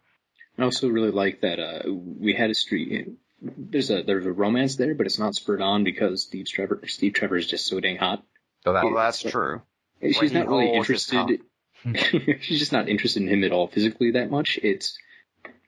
I 0.58 0.64
also 0.64 0.90
really 0.90 1.12
like 1.12 1.42
that 1.42 1.60
uh, 1.60 1.92
we 1.92 2.34
had 2.34 2.50
a 2.50 2.56
street. 2.56 3.10
There's 3.42 3.90
a 3.90 4.04
there's 4.04 4.26
a 4.26 4.32
romance 4.32 4.78
there, 4.78 4.96
but 4.96 5.06
it's 5.06 5.20
not 5.20 5.36
spurred 5.36 5.62
on 5.62 5.84
because 5.84 6.24
Steve 6.24 6.48
Trevor 6.48 6.82
Steve 6.88 7.14
Trevor 7.14 7.38
is 7.38 7.48
just 7.48 7.68
so 7.68 7.80
dang 7.80 7.98
hot. 7.98 8.24
So 8.64 8.74
that 8.74 8.84
Well, 8.84 8.96
that's 8.96 9.22
true. 9.22 9.62
She's 10.02 10.20
When 10.20 10.34
not 10.34 10.48
really 10.48 10.74
interested. 10.74 11.42
she's 12.42 12.60
just 12.60 12.72
not 12.72 12.90
interested 12.90 13.22
in 13.22 13.30
him 13.30 13.44
at 13.44 13.52
all 13.52 13.68
physically 13.68 14.12
that 14.12 14.32
much. 14.32 14.60
It's 14.64 14.98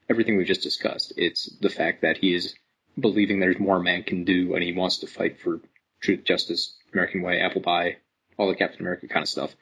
everything 0.10 0.38
we've 0.38 0.48
just 0.48 0.64
discussed. 0.64 1.14
It's 1.18 1.50
the 1.62 1.70
fact 1.70 2.02
that 2.02 2.18
he 2.18 2.34
is 2.34 2.56
believing 3.00 3.40
there's 3.40 3.60
more 3.60 3.78
a 3.78 3.84
man 3.84 4.04
can 4.04 4.24
do, 4.24 4.56
and 4.56 4.64
he 4.64 4.74
wants 4.74 4.98
to 5.00 5.08
fight 5.08 5.40
for 5.40 5.60
truth, 6.02 6.24
justice, 6.24 6.76
American 6.94 7.22
way, 7.22 7.42
apple 7.42 7.62
pie, 7.62 7.98
all 8.38 8.48
the 8.48 8.56
Captain 8.56 8.82
America 8.82 9.08
kind 9.08 9.24
of 9.24 9.30
stuff 9.30 9.56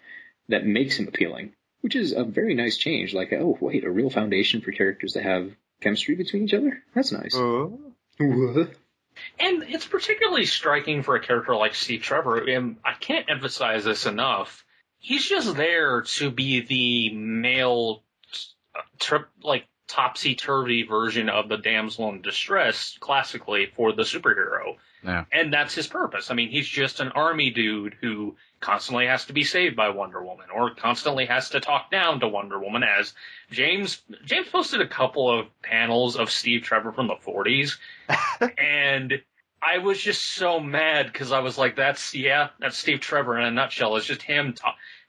that 0.50 0.66
makes 0.66 0.98
him 0.98 1.08
appealing. 1.08 1.54
Which 1.86 1.96
is 1.96 2.14
a 2.14 2.24
very 2.24 2.56
nice 2.56 2.78
change. 2.78 3.14
Like, 3.14 3.32
oh 3.32 3.60
wait, 3.62 3.84
a 3.84 3.92
real 3.92 4.10
foundation 4.10 4.62
for 4.62 4.72
characters 4.72 5.14
to 5.14 5.22
have 5.22 5.52
chemistry 5.82 6.16
between 6.16 6.46
each 6.46 6.56
other. 6.56 6.82
That's 6.96 7.12
nice. 7.12 7.36
What? 7.36 8.72
And 9.40 9.62
it's 9.70 9.86
particularly 9.86 10.48
striking 10.48 11.04
for 11.04 11.16
a 11.16 11.20
character 11.20 11.56
like 11.56 11.76
Steve 11.76 12.02
Trevor, 12.02 12.40
and 12.40 12.78
I 12.84 12.94
can't 12.94 13.30
emphasize 13.30 13.84
this 13.84 14.08
enough. 14.08 14.66
He's 14.98 15.30
just 15.30 15.56
there 15.56 16.02
to 16.02 16.32
be 16.32 16.62
the 16.62 17.16
male, 17.16 18.02
uh, 18.76 18.82
tri- 19.00 19.20
like 19.44 19.68
topsy 19.88 20.34
turvy 20.34 20.88
version 20.88 21.30
of 21.30 21.50
the 21.50 21.58
damsel 21.58 22.10
in 22.10 22.24
distress, 22.24 22.98
classically 23.00 23.68
for 23.76 23.92
the 23.92 24.02
superhero. 24.02 24.78
Yeah. 25.04 25.26
And 25.32 25.54
that's 25.54 25.76
his 25.76 25.86
purpose. 25.86 26.32
I 26.32 26.34
mean, 26.34 26.50
he's 26.50 26.68
just 26.68 27.00
an 27.00 27.10
army 27.10 27.52
dude 27.52 27.96
who 28.02 28.38
constantly 28.66 29.06
has 29.06 29.26
to 29.26 29.34
be 29.34 29.44
saved 29.44 29.76
by 29.76 29.90
Wonder 29.90 30.24
Woman, 30.24 30.48
or 30.54 30.74
constantly 30.74 31.28
has 31.28 31.52
to 31.52 31.60
talk 31.60 31.92
down 31.92 32.20
to 32.20 32.28
Wonder 32.28 32.60
Woman. 32.60 32.84
As 32.84 33.14
James 33.52 34.02
James 34.26 34.48
posted 34.48 34.82
a 34.82 34.88
couple 34.88 35.30
of 35.30 35.46
panels 35.62 36.16
of 36.16 36.32
Steve 36.32 36.64
Trevor 36.64 36.92
from 36.92 37.08
the 37.08 37.16
40s, 37.16 37.78
and 38.58 39.22
I 39.62 39.78
was 39.78 40.02
just 40.02 40.24
so 40.24 40.60
mad 40.60 41.06
because 41.06 41.32
I 41.32 41.40
was 41.40 41.60
like, 41.60 41.76
"That's 41.76 42.16
yeah, 42.16 42.50
that's 42.60 42.78
Steve 42.78 43.02
Trevor 43.02 43.38
in 43.38 43.46
a 43.46 43.52
nutshell. 43.52 43.98
It's 43.98 44.06
just 44.08 44.24
him 44.24 44.56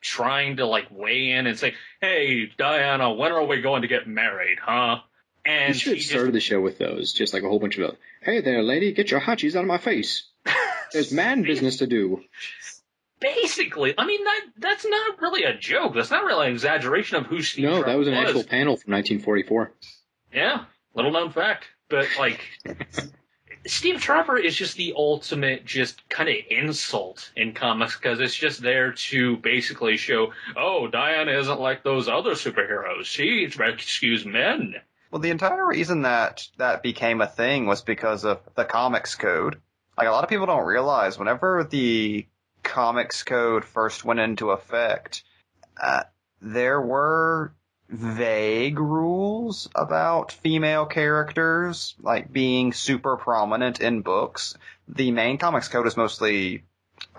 trying 0.03 0.59
to 0.59 0.67
like 0.67 0.89
weigh 0.91 1.31
in 1.31 1.47
and 1.47 1.59
say, 1.59 1.75
"Hey, 2.01 2.53
Diana, 2.59 3.13
when 3.15 3.33
are 3.33 3.47
we 3.47 3.63
going 3.63 3.83
to 3.83 3.89
get 3.89 4.07
married, 4.07 4.59
huh?" 4.61 4.99
And 5.47 5.75
should 5.75 5.85
he 5.85 5.91
have 5.91 5.99
just 5.99 6.11
started 6.11 6.35
the 6.35 6.41
show 6.41 6.61
with 6.61 6.77
those, 6.77 7.13
just 7.13 7.33
like 7.33 7.43
a 7.43 7.49
whole 7.49 7.61
bunch 7.61 7.79
of, 7.79 7.97
hey 8.21 8.41
there, 8.41 8.63
lady, 8.63 8.93
get 8.93 9.11
your 9.11 9.21
hotchies 9.21 9.55
out 9.55 9.63
of 9.63 9.69
my 9.69 9.79
face. 9.79 10.25
There's 10.93 11.13
man 11.13 11.43
business 11.43 11.79
to 11.79 11.87
do. 11.87 12.23
Basically, 13.21 13.95
I 13.97 14.07
mean 14.07 14.23
that 14.25 14.41
that's 14.59 14.85
not 14.87 15.21
really 15.21 15.45
a 15.45 15.57
joke. 15.57 15.95
That's 15.95 16.11
not 16.11 16.25
really 16.25 16.47
an 16.47 16.53
exaggeration 16.53 17.17
of 17.19 17.27
who 17.27 17.43
Steve 17.43 17.65
No, 17.65 17.83
Trevor 17.83 17.91
that 17.91 17.99
was 17.99 18.09
an 18.09 18.15
was. 18.15 18.25
actual 18.25 18.45
panel 18.45 18.77
from 18.77 18.93
1944. 18.93 19.73
Yeah, 20.33 20.65
little 20.95 21.13
known 21.13 21.31
fact. 21.31 21.65
But 21.89 22.09
like, 22.19 22.41
Steve 23.67 24.01
Trevor 24.01 24.37
is 24.39 24.55
just 24.57 24.77
the 24.77 24.95
ultimate, 24.97 25.65
just 25.65 26.09
kind 26.09 26.29
of 26.29 26.37
insult 26.51 27.31
in 27.37 27.53
comics 27.53 27.97
because 27.97 28.21
it's 28.21 28.35
just 28.35 28.61
there 28.61 28.93
to 28.93 29.37
basically 29.39 29.97
show, 29.97 30.33
oh, 30.57 30.87
Diana 30.89 31.33
isn't 31.33 31.61
like 31.61 31.83
those 31.83 32.09
other 32.09 32.33
superheroes. 32.33 33.05
She 33.05 33.47
rescues 33.57 34.25
men. 34.25 34.75
Well, 35.11 35.21
the 35.21 35.31
entire 35.31 35.67
reason 35.67 36.03
that 36.03 36.47
that 36.59 36.83
became 36.83 37.21
a 37.21 37.27
thing 37.27 37.67
was 37.67 37.83
because 37.83 38.25
of 38.25 38.41
the 38.55 38.65
comics 38.65 39.15
code. 39.15 39.61
Like 39.97 40.09
a 40.09 40.11
lot 40.11 40.25
of 40.25 40.31
people 40.31 40.47
don't 40.47 40.67
realize, 40.67 41.19
whenever 41.19 41.65
the 41.69 42.27
comics 42.67 43.23
code 43.23 43.65
first 43.65 44.05
went 44.05 44.21
into 44.21 44.51
effect, 44.51 45.23
uh, 45.81 46.03
there 46.43 46.81
were 46.81 47.55
vague 47.89 48.79
rules 48.79 49.69
about 49.75 50.33
female 50.33 50.85
characters, 50.87 51.95
like 52.01 52.33
being 52.33 52.73
super 52.73 53.17
prominent 53.17 53.81
in 53.81 54.03
books. 54.03 54.57
The 54.89 55.13
main 55.13 55.39
comics 55.39 55.69
code 55.69 55.87
is 55.87 55.97
mostly 55.97 56.65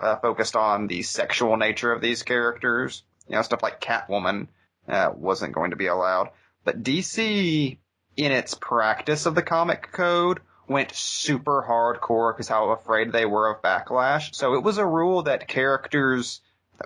uh, 0.00 0.16
focused 0.16 0.54
on 0.54 0.86
the 0.86 1.02
sexual 1.02 1.56
nature 1.56 1.92
of 1.92 2.02
these 2.02 2.22
characters. 2.22 3.02
You 3.26 3.36
know, 3.36 3.42
stuff 3.42 3.62
like 3.62 3.80
Catwoman 3.80 4.48
uh, 4.86 5.10
wasn't 5.14 5.54
going 5.54 5.70
to 5.70 5.76
be 5.76 5.86
allowed. 5.86 6.28
But 6.64 6.82
DC, 6.82 7.78
in 8.16 8.32
its 8.32 8.54
practice 8.54 9.26
of 9.26 9.34
the 9.34 9.42
comic 9.42 9.90
code, 9.92 10.40
went 10.68 10.94
super 10.94 11.64
hardcore 11.66 12.34
because 12.34 12.48
how 12.48 12.70
afraid 12.70 13.12
they 13.12 13.26
were 13.26 13.50
of 13.50 13.62
backlash. 13.62 14.34
So 14.34 14.54
it 14.54 14.62
was 14.62 14.78
a 14.78 14.86
rule 14.86 15.22
that 15.22 15.48
characters, 15.48 16.40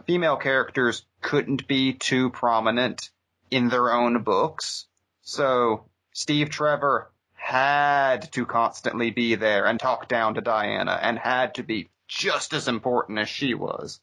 female 0.07 0.37
characters 0.37 1.05
couldn't 1.20 1.66
be 1.66 1.93
too 1.93 2.30
prominent 2.30 3.11
in 3.51 3.68
their 3.68 3.93
own 3.93 4.22
books. 4.22 4.87
So 5.22 5.85
Steve 6.12 6.51
Trevor 6.51 7.11
had 7.35 8.33
to 8.33 8.47
constantly 8.47 9.11
be 9.11 9.35
there 9.35 9.66
and 9.66 9.78
talk 9.80 10.09
down 10.09 10.35
to 10.35 10.41
Diana 10.41 10.99
and 11.03 11.18
had 11.18 11.57
to 11.57 11.62
be 11.62 11.91
just 12.07 12.53
as 12.53 12.68
important 12.68 13.18
as 13.18 13.28
she 13.28 13.55
was. 13.55 14.01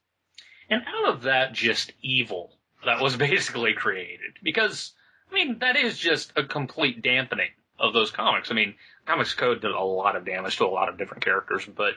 And 0.70 0.82
out 0.86 1.14
of 1.14 1.22
that, 1.24 1.54
just 1.54 1.94
evil 2.02 2.52
that 2.86 3.02
was 3.02 3.16
basically 3.18 3.74
created. 3.74 4.38
Because, 4.44 4.94
I 5.32 5.36
mean, 5.36 5.60
that 5.60 5.76
is 5.76 5.98
just 5.98 6.34
a 6.36 6.44
complete 6.44 7.02
dampening 7.02 7.50
of 7.80 7.94
those 7.94 8.12
comics. 8.12 8.52
I 8.52 8.56
mean, 8.56 8.76
Comics 9.10 9.34
Code 9.34 9.62
did 9.62 9.72
a 9.72 9.80
lot 9.82 10.16
of 10.16 10.24
damage 10.24 10.58
to 10.58 10.66
a 10.66 10.68
lot 10.68 10.88
of 10.88 11.00
different 11.00 11.26
characters, 11.26 11.66
but 11.66 11.96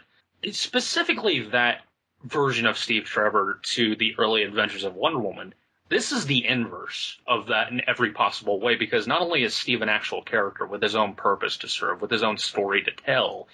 specifically 0.53 1.41
that 1.51 1.83
version 2.25 2.65
of 2.65 2.79
Steve 2.79 3.05
Trevor 3.05 3.61
to 3.75 3.95
the 3.97 4.15
early 4.17 4.45
adventures 4.45 4.85
of 4.85 4.95
Wonder 4.95 5.19
Woman. 5.19 5.53
This 5.91 6.11
is 6.13 6.25
the 6.25 6.47
inverse 6.47 7.19
of 7.27 7.49
that 7.49 7.71
in 7.71 7.83
every 7.87 8.13
possible 8.13 8.59
way 8.61 8.77
because 8.77 9.07
not 9.07 9.21
only 9.21 9.43
is 9.43 9.55
Steve 9.55 9.83
an 9.83 9.91
actual 9.91 10.23
character 10.23 10.65
with 10.65 10.81
his 10.81 10.95
own 10.95 11.15
purpose 11.15 11.59
to 11.59 11.69
serve, 11.69 12.01
with 12.01 12.11
his 12.11 12.23
own 12.23 12.39
story 12.39 12.83
to 12.85 12.91
tell, 12.91 13.47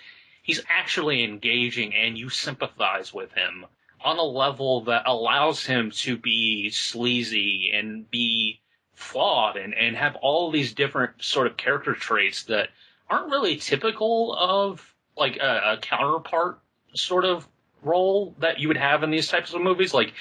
he's 0.45 0.63
actually 0.69 1.25
engaging 1.25 1.93
and 1.97 2.17
you 2.17 2.29
sympathize 2.29 3.13
with 3.13 3.33
him 3.33 3.67
on 4.01 4.19
a 4.19 4.23
level 4.23 4.83
that 4.83 5.03
allows 5.05 5.67
him 5.67 5.91
to 5.91 6.17
be 6.17 6.71
sleazy 6.71 7.73
and 7.75 8.09
be 8.09 8.61
flawed 8.95 9.57
and, 9.57 9.75
and 9.75 9.97
have 9.97 10.15
all 10.15 10.53
these 10.53 10.75
different 10.75 11.25
sort 11.25 11.49
of 11.49 11.57
character 11.57 11.95
traits 11.95 12.45
that 12.45 12.69
aren't 13.11 13.31
really 13.31 13.57
typical 13.57 14.35
of 14.35 14.95
like 15.17 15.37
a, 15.37 15.75
a 15.75 15.79
counterpart 15.79 16.61
sort 16.95 17.25
of 17.25 17.47
role 17.83 18.35
that 18.39 18.59
you 18.59 18.69
would 18.69 18.77
have 18.77 19.03
in 19.03 19.11
these 19.11 19.29
types 19.29 19.53
of 19.55 19.61
movies. 19.61 19.95
Like 19.95 20.15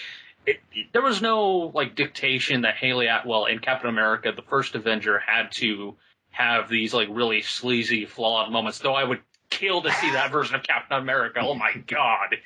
it, 0.45 0.59
there 0.93 1.01
was 1.01 1.21
no 1.21 1.71
like 1.73 1.95
dictation 1.95 2.61
that 2.61 2.75
Hayley 2.75 3.07
Atwell 3.07 3.45
in 3.45 3.59
Captain 3.59 3.89
America, 3.89 4.31
the 4.35 4.41
first 4.41 4.75
Avenger, 4.75 5.19
had 5.19 5.51
to 5.53 5.95
have 6.29 6.69
these 6.69 6.93
like 6.93 7.07
really 7.11 7.41
sleazy, 7.41 8.05
flawed 8.05 8.51
moments. 8.51 8.79
Though 8.79 8.95
I 8.95 9.03
would 9.03 9.19
kill 9.49 9.81
to 9.81 9.91
see 9.91 10.11
that 10.11 10.31
version 10.31 10.55
of 10.55 10.63
Captain 10.63 10.97
America. 10.97 11.39
Oh 11.41 11.55
my 11.55 11.73
god! 11.85 12.37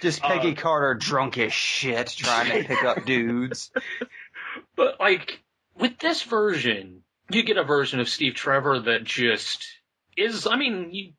Just 0.00 0.22
Uh, 0.22 0.28
Peggy 0.28 0.54
Carter 0.54 0.94
drunk 0.94 1.38
as 1.38 1.52
shit 1.52 2.08
trying 2.08 2.62
to 2.62 2.68
pick 2.68 2.84
up 2.84 3.04
dudes. 3.06 3.70
But 4.76 5.00
like 5.00 5.42
with 5.76 5.98
this 5.98 6.22
version, 6.22 7.02
you 7.30 7.42
get 7.42 7.56
a 7.56 7.64
version 7.64 8.00
of 8.00 8.08
Steve 8.08 8.34
Trevor 8.34 8.80
that 8.80 9.04
just 9.04 9.66
is. 10.20 10.46
I 10.46 10.56
mean, 10.56 10.90
you, 10.92 11.12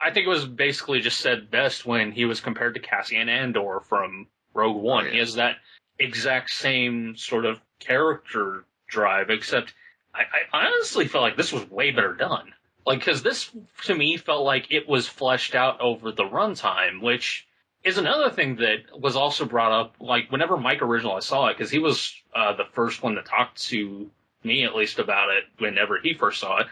I 0.00 0.10
think 0.10 0.26
it 0.26 0.30
was 0.30 0.44
basically 0.44 1.00
just 1.00 1.20
said 1.20 1.50
best 1.50 1.86
when 1.86 2.12
he 2.12 2.24
was 2.24 2.40
compared 2.40 2.74
to 2.74 2.80
Cassian 2.80 3.28
Andor 3.28 3.80
from 3.80 4.26
Rogue 4.54 4.82
One. 4.82 5.04
Oh, 5.04 5.06
yeah. 5.06 5.12
He 5.12 5.18
has 5.18 5.34
that 5.34 5.56
exact 5.98 6.50
same 6.50 7.16
sort 7.16 7.44
of 7.44 7.60
character 7.80 8.64
drive, 8.88 9.30
except 9.30 9.74
I, 10.14 10.22
I 10.52 10.66
honestly 10.66 11.06
felt 11.06 11.22
like 11.22 11.36
this 11.36 11.52
was 11.52 11.70
way 11.70 11.90
better 11.90 12.14
done. 12.14 12.52
Like, 12.86 13.00
because 13.00 13.22
this 13.22 13.50
to 13.84 13.94
me 13.94 14.16
felt 14.16 14.44
like 14.44 14.72
it 14.72 14.88
was 14.88 15.06
fleshed 15.06 15.54
out 15.54 15.80
over 15.80 16.10
the 16.10 16.24
runtime, 16.24 17.02
which 17.02 17.46
is 17.84 17.98
another 17.98 18.30
thing 18.30 18.56
that 18.56 18.98
was 18.98 19.14
also 19.14 19.44
brought 19.44 19.72
up. 19.72 19.96
Like, 20.00 20.32
whenever 20.32 20.56
Mike 20.56 20.80
originally 20.80 21.20
saw 21.20 21.48
it, 21.48 21.58
because 21.58 21.70
he 21.70 21.78
was 21.78 22.14
uh, 22.34 22.54
the 22.54 22.64
first 22.72 23.02
one 23.02 23.16
to 23.16 23.22
talk 23.22 23.54
to 23.56 24.10
me 24.42 24.64
at 24.64 24.74
least 24.74 24.98
about 24.98 25.30
it 25.30 25.44
whenever 25.58 25.98
he 26.02 26.14
first 26.14 26.40
saw 26.40 26.60
it. 26.60 26.66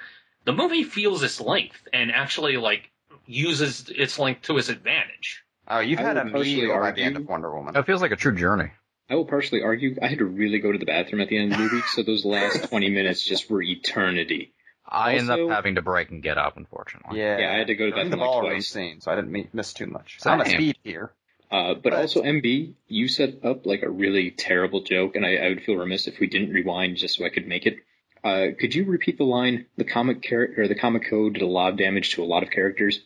The 0.46 0.52
movie 0.52 0.84
feels 0.84 1.22
its 1.22 1.40
length 1.40 1.86
and 1.92 2.10
actually 2.10 2.56
like 2.56 2.90
uses 3.26 3.88
its 3.90 4.18
length 4.18 4.42
to 4.42 4.56
its 4.58 4.68
advantage. 4.68 5.42
Oh, 5.68 5.80
you've 5.80 5.98
I 5.98 6.02
had 6.02 6.16
a 6.16 6.24
would 6.24 6.32
partially 6.32 6.56
meal 6.66 6.92
the 6.94 7.02
end 7.02 7.16
of 7.16 7.28
Wonder 7.28 7.54
Woman. 7.54 7.76
It 7.76 7.84
feels 7.86 8.00
like 8.00 8.12
a 8.12 8.16
true 8.16 8.34
journey. 8.34 8.70
I 9.10 9.14
will 9.16 9.24
partially 9.24 9.62
argue 9.62 9.96
I 10.00 10.06
had 10.08 10.18
to 10.18 10.24
really 10.24 10.58
go 10.60 10.72
to 10.72 10.78
the 10.78 10.84
bathroom 10.86 11.20
at 11.20 11.28
the 11.28 11.38
end 11.38 11.52
of 11.52 11.58
the 11.58 11.64
movie, 11.64 11.82
so 11.88 12.02
those 12.02 12.24
last 12.24 12.64
20 12.70 12.88
minutes 12.90 13.22
just 13.24 13.50
were 13.50 13.62
eternity. 13.62 14.52
I 14.88 15.14
ended 15.16 15.30
Also- 15.30 15.48
up 15.48 15.54
having 15.56 15.74
to 15.76 15.82
break 15.82 16.10
and 16.10 16.22
get 16.22 16.38
up, 16.38 16.56
unfortunately. 16.56 17.18
Yeah, 17.18 17.38
Yeah, 17.38 17.52
I 17.52 17.58
had 17.58 17.66
to 17.68 17.74
go 17.74 17.86
to 17.86 17.90
the 17.90 17.96
During 17.96 18.10
the 18.10 18.16
bathroom 18.16 18.44
like 18.44 18.52
twice. 18.54 18.68
scene, 18.68 19.00
so 19.00 19.10
I 19.10 19.16
didn't 19.16 19.52
miss 19.54 19.72
too 19.72 19.86
much. 19.86 20.16
So 20.20 20.30
I'm 20.30 20.40
a 20.40 20.48
speed 20.48 20.76
here. 20.84 21.12
Uh, 21.50 21.74
but 21.74 21.82
But- 21.84 21.92
also, 21.94 22.22
MB, 22.22 22.74
you 22.88 23.08
set 23.08 23.44
up 23.44 23.66
like 23.66 23.82
a 23.82 23.90
really 23.90 24.30
terrible 24.30 24.82
joke, 24.82 25.16
and 25.16 25.26
I, 25.26 25.36
I 25.36 25.48
would 25.48 25.62
feel 25.64 25.76
remiss 25.76 26.06
if 26.06 26.20
we 26.20 26.28
didn't 26.28 26.52
rewind 26.52 26.96
just 26.96 27.16
so 27.16 27.24
I 27.24 27.30
could 27.30 27.46
make 27.48 27.66
it. 27.66 27.78
Uh, 28.26 28.48
could 28.58 28.74
you 28.74 28.84
repeat 28.84 29.18
the 29.18 29.24
line? 29.24 29.66
The 29.76 29.84
comic 29.84 30.20
character, 30.22 30.62
or 30.62 30.68
the 30.68 30.74
comic 30.74 31.08
code 31.08 31.34
did 31.34 31.42
a 31.42 31.46
lot 31.46 31.72
of 31.72 31.78
damage 31.78 32.14
to 32.14 32.22
a 32.22 32.26
lot 32.26 32.42
of 32.42 32.50
characters. 32.50 33.00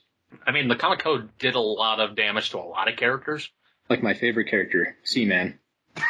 I 0.47 0.53
mean, 0.53 0.69
the 0.69 0.77
comic 0.77 1.01
code 1.01 1.29
did 1.39 1.55
a 1.57 1.61
lot 1.61 2.01
of 2.01 2.17
damage 2.17 2.51
to 2.51 2.59
a 2.59 2.61
lot 2.65 2.89
of 2.89 2.97
characters. 2.97 3.51
Like 3.91 4.03
my 4.03 4.15
favorite 4.15 4.47
character, 4.49 4.97
Seaman. 5.05 5.59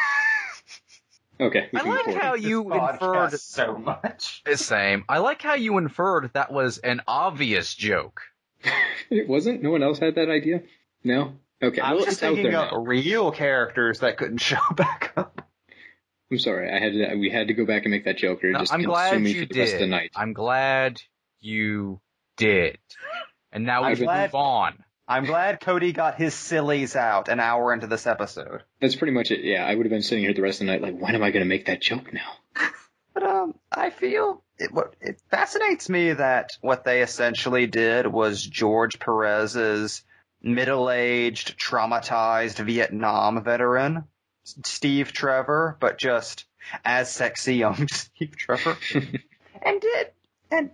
Okay, 1.40 1.70
I 1.74 1.80
can 1.80 1.88
like 1.88 2.04
forward. 2.04 2.22
how 2.22 2.34
you 2.34 2.64
Podcast 2.64 2.92
inferred 2.92 3.40
so 3.40 3.78
much. 4.02 4.42
the 4.44 4.58
same. 4.58 5.04
I 5.08 5.18
like 5.20 5.40
how 5.40 5.54
you 5.54 5.78
inferred 5.78 6.30
that 6.34 6.52
was 6.52 6.76
an 6.78 7.00
obvious 7.08 7.74
joke. 7.74 8.20
It 9.08 9.26
wasn't. 9.26 9.60
No 9.62 9.70
one 9.72 9.82
else 9.82 9.98
had 9.98 10.14
that 10.16 10.28
idea. 10.28 10.62
No. 11.02 11.32
Okay. 11.60 11.80
I 11.80 11.88
well, 11.92 11.96
was 11.96 12.04
just 12.04 12.18
it's 12.18 12.22
out 12.22 12.34
thinking 12.34 12.52
there 12.52 12.60
of 12.60 12.72
now. 12.72 12.78
real 12.84 13.32
characters 13.32 14.00
that 14.00 14.18
couldn't 14.18 14.38
show 14.38 14.60
back 14.76 15.12
up. 15.16 15.49
I'm 16.30 16.38
sorry. 16.38 16.70
I 16.70 16.78
had 16.78 16.92
to. 16.92 17.16
We 17.16 17.30
had 17.30 17.48
to 17.48 17.54
go 17.54 17.64
back 17.66 17.82
and 17.84 17.90
make 17.90 18.04
that 18.04 18.16
joke. 18.18 18.44
Or 18.44 18.52
No, 18.52 18.60
just 18.60 18.72
I'm 18.72 18.82
glad 18.82 19.20
me 19.20 19.32
you 19.32 19.46
for 19.46 19.52
the 19.52 19.60
rest 19.60 19.72
of 19.74 19.78
the 19.80 19.86
did. 19.86 19.90
night. 19.90 20.10
I'm 20.14 20.32
glad 20.32 21.00
you 21.40 22.00
did. 22.36 22.78
And 23.52 23.64
now 23.64 23.82
we 23.82 23.88
I'm 23.88 23.96
can 23.96 24.04
glad- 24.04 24.28
move 24.30 24.34
on. 24.36 24.84
I'm 25.08 25.24
glad 25.24 25.58
Cody 25.60 25.92
got 25.92 26.14
his 26.14 26.34
sillies 26.34 26.94
out 26.94 27.28
an 27.28 27.40
hour 27.40 27.72
into 27.74 27.88
this 27.88 28.06
episode. 28.06 28.62
That's 28.80 28.94
pretty 28.94 29.12
much 29.12 29.32
it. 29.32 29.40
Yeah, 29.42 29.66
I 29.66 29.74
would 29.74 29.84
have 29.84 29.90
been 29.90 30.02
sitting 30.02 30.22
here 30.22 30.32
the 30.32 30.40
rest 30.42 30.60
of 30.60 30.66
the 30.68 30.72
night 30.72 30.82
like, 30.82 30.96
when 31.00 31.16
am 31.16 31.22
I 31.24 31.32
going 31.32 31.42
to 31.42 31.48
make 31.48 31.66
that 31.66 31.80
joke 31.82 32.12
now? 32.12 32.30
But 33.12 33.24
um, 33.24 33.54
I 33.72 33.90
feel 33.90 34.44
it, 34.56 34.72
what 34.72 34.94
it 35.00 35.20
fascinates 35.32 35.88
me 35.88 36.12
that 36.12 36.52
what 36.60 36.84
they 36.84 37.02
essentially 37.02 37.66
did 37.66 38.06
was 38.06 38.40
George 38.46 39.00
Perez's 39.00 40.04
middle-aged, 40.42 41.58
traumatized 41.58 42.64
Vietnam 42.64 43.42
veteran, 43.42 43.96
S- 43.96 44.02
Steve 44.64 45.12
Trevor, 45.12 45.76
but 45.80 45.98
just 45.98 46.44
as 46.84 47.10
sexy 47.10 47.56
young 47.64 47.88
Steve 47.88 48.36
Trevor, 48.36 48.76
and 49.62 49.80
did 49.80 50.10
and. 50.50 50.70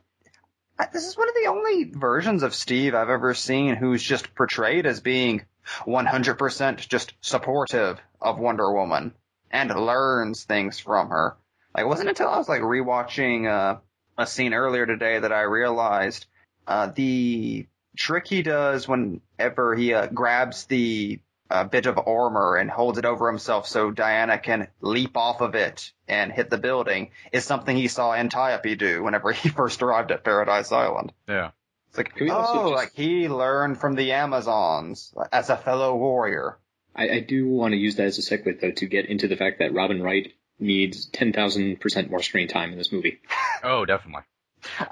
I- 0.79 0.89
This 0.93 1.07
is 1.07 1.17
one 1.17 1.29
of 1.29 1.35
the 1.35 1.49
only 1.49 1.85
versions 1.85 2.43
of 2.43 2.55
Steve 2.55 2.95
I've 2.95 3.09
ever 3.09 3.33
seen 3.33 3.77
who's 3.77 4.03
just 4.03 4.35
portrayed 4.35 4.85
as 4.85 5.01
being 5.01 5.43
100% 5.87 6.89
just 6.89 7.15
supportive 7.21 7.99
of 8.21 8.39
Wonder 8.39 8.71
Woman 8.73 9.15
and 9.51 9.71
learns 9.71 10.45
things 10.45 10.79
from 10.79 11.09
her. 11.11 11.37
Like, 11.75 11.85
it 11.85 11.89
wasn't 11.89 12.11
until 12.11 12.29
I 12.29 12.39
was 12.39 12.49
like 12.49 12.61
rewatching 12.63 13.49
uh, 13.51 13.79
a 14.19 14.27
scene 14.27 14.53
earlier 14.55 14.87
today 14.87 15.19
that 15.19 15.33
I 15.33 15.43
realized 15.43 16.27
uh, 16.67 16.89
the 16.95 17.67
trick 17.97 18.27
he 18.27 18.43
does 18.43 18.87
whenever 18.87 19.75
he 19.75 19.95
uh, 19.95 20.07
grabs 20.09 20.65
the 20.67 21.21
uh, 21.51 21.65
bit 21.65 21.87
of 21.87 21.99
armor 22.07 22.57
and 22.57 22.71
holds 22.71 22.99
it 22.99 23.05
over 23.05 23.29
himself 23.29 23.67
so 23.67 23.91
Diana 23.91 24.39
can 24.39 24.69
leap 24.81 25.17
off 25.17 25.41
of 25.41 25.55
it 25.55 25.93
and 26.09 26.33
hit 26.33 26.51
the 26.51 26.59
building 26.59 27.11
is 27.33 27.45
something 27.45 27.77
he 27.77 27.89
saw 27.89 28.13
Antiope 28.13 28.77
do 28.77 29.03
whenever 29.03 29.33
he 29.33 29.49
first 29.49 29.83
arrived 29.83 30.11
at 30.11 30.25
Paradise 30.25 30.73
Island. 30.73 31.13
Yeah. 31.29 31.51
It's 31.89 31.99
like, 31.99 32.15
Can 32.15 32.27
we 32.27 32.31
also 32.31 32.53
oh, 32.53 32.71
just- 32.71 32.75
like 32.75 32.93
he 32.95 33.29
learned 33.29 33.79
from 33.79 33.95
the 33.95 34.13
Amazons 34.13 35.15
as 35.33 35.51
a 35.51 35.57
fellow 35.57 35.97
warrior. 35.97 36.59
I, 36.95 37.09
I 37.09 37.21
do 37.21 37.47
want 37.49 37.73
to 37.73 37.79
use 37.79 37.97
that 37.97 38.07
as 38.07 38.19
a 38.19 38.23
segue 38.23 38.61
though 38.61 38.71
to 38.73 38.87
get 38.87 39.07
into 39.07 39.29
the 39.29 39.37
fact 39.37 39.59
that 39.59 39.75
Robin 39.75 40.03
Wright 40.03 40.33
needs 40.59 41.11
10,000% 41.11 42.11
more 42.11 42.23
screen 42.23 42.49
time 42.49 42.73
in 42.73 42.79
this 42.79 42.93
movie. 42.93 43.21
Oh, 43.65 43.85
definitely. 43.85 44.23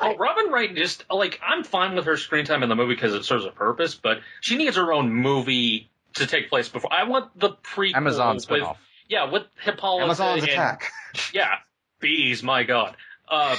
Oh, 0.01 0.17
Robin 0.17 0.51
Wright 0.51 0.75
just 0.75 1.05
like 1.11 1.39
I'm 1.47 1.65
fine 1.65 1.95
with 1.95 2.07
her 2.07 2.17
screen 2.17 2.45
time 2.45 2.63
in 2.63 2.69
the 2.69 2.75
movie 2.75 2.95
because 2.95 3.15
it 3.15 3.25
serves 3.25 3.45
a 3.45 3.51
purpose, 3.51 3.95
but 3.95 4.21
she 4.41 4.57
needs 4.57 4.77
her 4.77 4.93
own 4.93 5.13
movie 5.13 5.91
to 6.15 6.27
take 6.27 6.49
place 6.49 6.69
before. 6.69 6.93
I 6.93 7.05
want 7.05 7.39
the 7.39 7.51
prequel 7.51 7.97
Amazon 7.97 8.37
with 8.37 8.47
spinoff. 8.47 8.77
yeah 9.09 9.31
with 9.31 9.45
Hippolyta 9.63 10.05
Amazon's 10.05 10.43
and 10.43 10.51
attack. 10.51 10.93
yeah 11.33 11.57
bees. 12.01 12.43
My 12.43 12.65
God, 12.65 12.97
uh, 13.29 13.57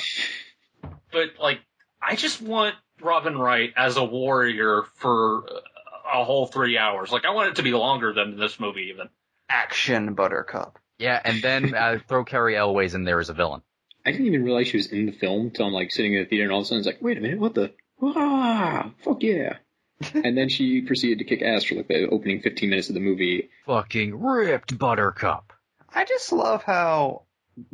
but 1.11 1.31
like 1.39 1.59
I 2.01 2.15
just 2.15 2.41
want 2.41 2.75
Robin 3.01 3.37
Wright 3.37 3.73
as 3.75 3.97
a 3.97 4.03
warrior 4.03 4.83
for 4.95 5.43
a 6.11 6.23
whole 6.23 6.45
three 6.47 6.77
hours. 6.77 7.11
Like 7.11 7.25
I 7.25 7.31
want 7.31 7.49
it 7.49 7.55
to 7.57 7.63
be 7.63 7.73
longer 7.73 8.13
than 8.13 8.37
this 8.37 8.59
movie 8.59 8.89
even. 8.93 9.09
Action 9.49 10.13
Buttercup. 10.13 10.79
Yeah, 10.97 11.21
and 11.23 11.41
then 11.41 11.73
uh, 11.75 11.99
throw 12.07 12.23
Cary 12.23 12.55
Elwes 12.55 12.95
in 12.95 13.03
there 13.03 13.19
as 13.19 13.29
a 13.29 13.33
villain. 13.33 13.61
I 14.05 14.11
didn't 14.11 14.27
even 14.27 14.43
realize 14.43 14.67
she 14.67 14.77
was 14.77 14.87
in 14.87 15.07
the 15.07 15.11
film 15.11 15.47
until 15.47 15.65
I'm 15.65 15.73
like 15.73 15.91
sitting 15.91 16.13
in 16.13 16.23
the 16.23 16.29
theater 16.29 16.43
and 16.43 16.51
all 16.51 16.59
of 16.59 16.65
a 16.65 16.67
sudden 16.67 16.79
it's 16.79 16.87
like, 16.87 17.01
wait 17.01 17.17
a 17.17 17.21
minute, 17.21 17.39
what 17.39 17.55
the? 17.55 17.73
Ah, 18.01 18.91
fuck 19.03 19.23
yeah. 19.23 19.57
And 20.13 20.37
then 20.37 20.49
she 20.49 20.81
proceeded 20.81 21.19
to 21.19 21.25
kick 21.25 21.41
ass 21.41 21.63
for 21.63 21.75
like 21.75 21.87
the 21.87 22.07
opening 22.09 22.41
15 22.41 22.69
minutes 22.69 22.89
of 22.89 22.95
the 22.95 23.01
movie. 23.01 23.49
Fucking 23.65 24.19
ripped 24.19 24.77
Buttercup. 24.77 25.53
I 25.93 26.05
just 26.05 26.31
love 26.31 26.63
how 26.63 27.23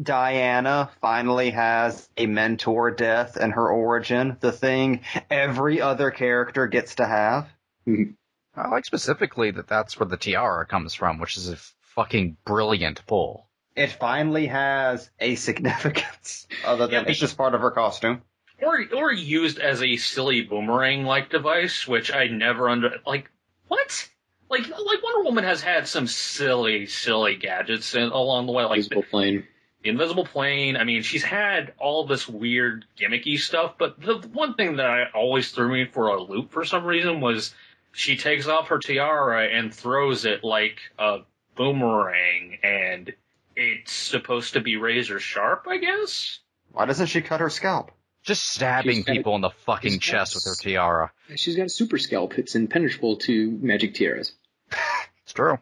Diana 0.01 0.91
finally 1.01 1.49
has 1.51 2.07
a 2.15 2.28
mentor 2.28 2.91
death 2.91 3.36
and 3.38 3.53
her 3.53 3.67
origin, 3.67 4.38
the 4.39 4.51
thing 4.51 5.01
every 5.30 5.82
other 5.82 6.11
character 6.11 6.67
gets 6.67 6.95
to 6.95 7.05
have. 7.05 7.49
Mm-hmm. 7.88 8.11
I 8.55 8.67
like 8.69 8.86
specifically 8.86 9.51
that 9.51 9.67
that's 9.67 9.99
where 9.99 10.07
the 10.07 10.17
tiara 10.17 10.65
comes 10.65 10.93
from, 10.93 11.19
which 11.19 11.38
is 11.38 11.49
a 11.49 11.57
fucking 11.95 12.38
brilliant 12.45 13.05
pull. 13.07 13.47
It 13.76 13.91
finally 13.91 14.47
has 14.47 15.09
a 15.19 15.36
significance 15.36 16.45
other 16.65 16.88
than 16.88 17.05
Yeah, 17.05 17.09
it's 17.09 17.19
just 17.19 17.38
part 17.38 17.55
of 17.55 17.61
her 17.61 17.72
costume. 17.72 18.22
Or 18.62 18.84
or 18.95 19.12
used 19.12 19.59
as 19.59 19.82
a 19.82 19.97
silly 19.97 20.41
boomerang 20.41 21.03
like 21.03 21.30
device, 21.30 21.88
which 21.88 22.14
I 22.14 22.28
never 22.28 22.70
under 22.70 22.95
like 23.05 23.30
what. 23.68 24.07
Like, 24.49 24.68
like 24.68 25.01
Wonder 25.01 25.24
Woman 25.24 25.45
has 25.45 25.62
had 25.62 25.88
some 25.88 26.07
silly, 26.07 26.86
silly 26.86 27.38
gadgets 27.38 27.95
in, 27.95 28.09
along 28.09 28.47
the 28.47 28.51
way, 28.51 28.66
like 28.66 28.80
Invisible 28.80 29.03
plane. 29.03 29.47
the 29.82 29.89
invisible 29.89 30.26
plane. 30.26 30.76
I 30.76 30.84
mean, 30.84 31.03
she's 31.03 31.24
had 31.24 31.74
all 31.78 32.05
this 32.05 32.28
weird 32.28 32.84
gimmicky 32.99 33.39
stuff, 33.39 33.76
but 33.78 34.01
the 34.01 34.16
one 34.34 34.55
thing 34.55 34.76
that 34.76 34.88
I 34.88 35.05
always 35.16 35.51
threw 35.51 35.72
me 35.72 35.86
for 35.86 36.09
a 36.09 36.22
loop 36.22 36.51
for 36.51 36.66
some 36.66 36.84
reason 36.84 37.22
was 37.22 37.55
she 37.93 38.18
takes 38.18 38.47
off 38.47 38.68
her 38.68 38.80
tiara 38.80 39.47
and 39.47 39.74
throws 39.74 40.26
it 40.26 40.43
like 40.43 40.80
a 40.99 41.20
boomerang, 41.55 42.57
and 42.62 43.14
it's 43.55 43.93
supposed 43.93 44.51
to 44.53 44.59
be 44.59 44.76
razor 44.76 45.22
sharp, 45.22 45.66
I 45.70 45.78
guess. 45.78 46.39
Why 46.74 46.86
doesn't 46.86 47.07
she 47.07 47.22
cut 47.22 47.39
her 47.39 47.49
scalp? 47.49 47.93
Just 48.24 48.43
stabbing 48.49 48.97
She's 48.97 49.07
a- 49.09 49.11
people 49.13 49.36
in 49.36 49.41
the 49.41 49.49
fucking 49.49 49.91
she's 49.93 49.99
got 49.99 50.05
chest 50.05 50.36
with 50.36 50.43
her 50.45 50.55
tiara. 50.61 51.11
She's 51.36 51.55
got 51.55 51.65
a 51.65 51.69
super 51.69 51.97
scalp. 51.97 52.38
It's 52.38 52.55
impenetrable 52.55 53.17
to 53.17 53.51
magic 53.61 53.93
tiaras. 53.95 54.34
It's 55.24 55.34
true. 55.34 55.59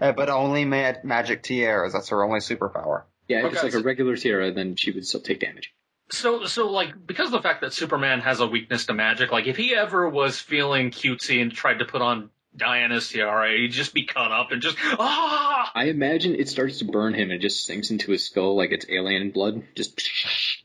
Uh, 0.00 0.12
but 0.12 0.30
only 0.30 0.64
ma- 0.64 0.92
magic 1.02 1.42
tiaras. 1.42 1.92
That's 1.92 2.08
her 2.10 2.22
only 2.24 2.38
superpower. 2.40 3.02
Yeah, 3.28 3.38
if 3.40 3.44
Okay, 3.46 3.54
it's 3.54 3.62
like 3.64 3.72
so- 3.72 3.80
a 3.80 3.82
regular 3.82 4.16
tiara, 4.16 4.52
then 4.52 4.76
she 4.76 4.90
would 4.92 5.06
still 5.06 5.20
take 5.20 5.40
damage. 5.40 5.72
So, 6.10 6.44
so 6.46 6.70
like 6.70 7.06
because 7.06 7.26
of 7.26 7.32
the 7.32 7.42
fact 7.42 7.62
that 7.62 7.72
Superman 7.72 8.20
has 8.20 8.40
a 8.40 8.46
weakness 8.46 8.86
to 8.86 8.92
magic, 8.94 9.32
like 9.32 9.46
if 9.46 9.56
he 9.56 9.74
ever 9.74 10.08
was 10.08 10.38
feeling 10.38 10.90
cutesy 10.90 11.40
and 11.42 11.50
tried 11.52 11.78
to 11.80 11.84
put 11.84 12.02
on 12.02 12.30
Diana's 12.56 13.08
tiara, 13.08 13.56
he'd 13.56 13.72
just 13.72 13.94
be 13.94 14.04
cut 14.04 14.30
up 14.30 14.52
and 14.52 14.60
just 14.60 14.76
ah. 14.98 15.70
I 15.74 15.84
imagine 15.86 16.34
it 16.34 16.48
starts 16.48 16.78
to 16.78 16.84
burn 16.84 17.14
him 17.14 17.30
and 17.30 17.32
it 17.32 17.40
just 17.40 17.64
sinks 17.64 17.90
into 17.90 18.12
his 18.12 18.26
skull 18.26 18.56
like 18.56 18.72
it's 18.72 18.86
alien 18.88 19.30
blood. 19.30 19.62
Just 19.74 20.02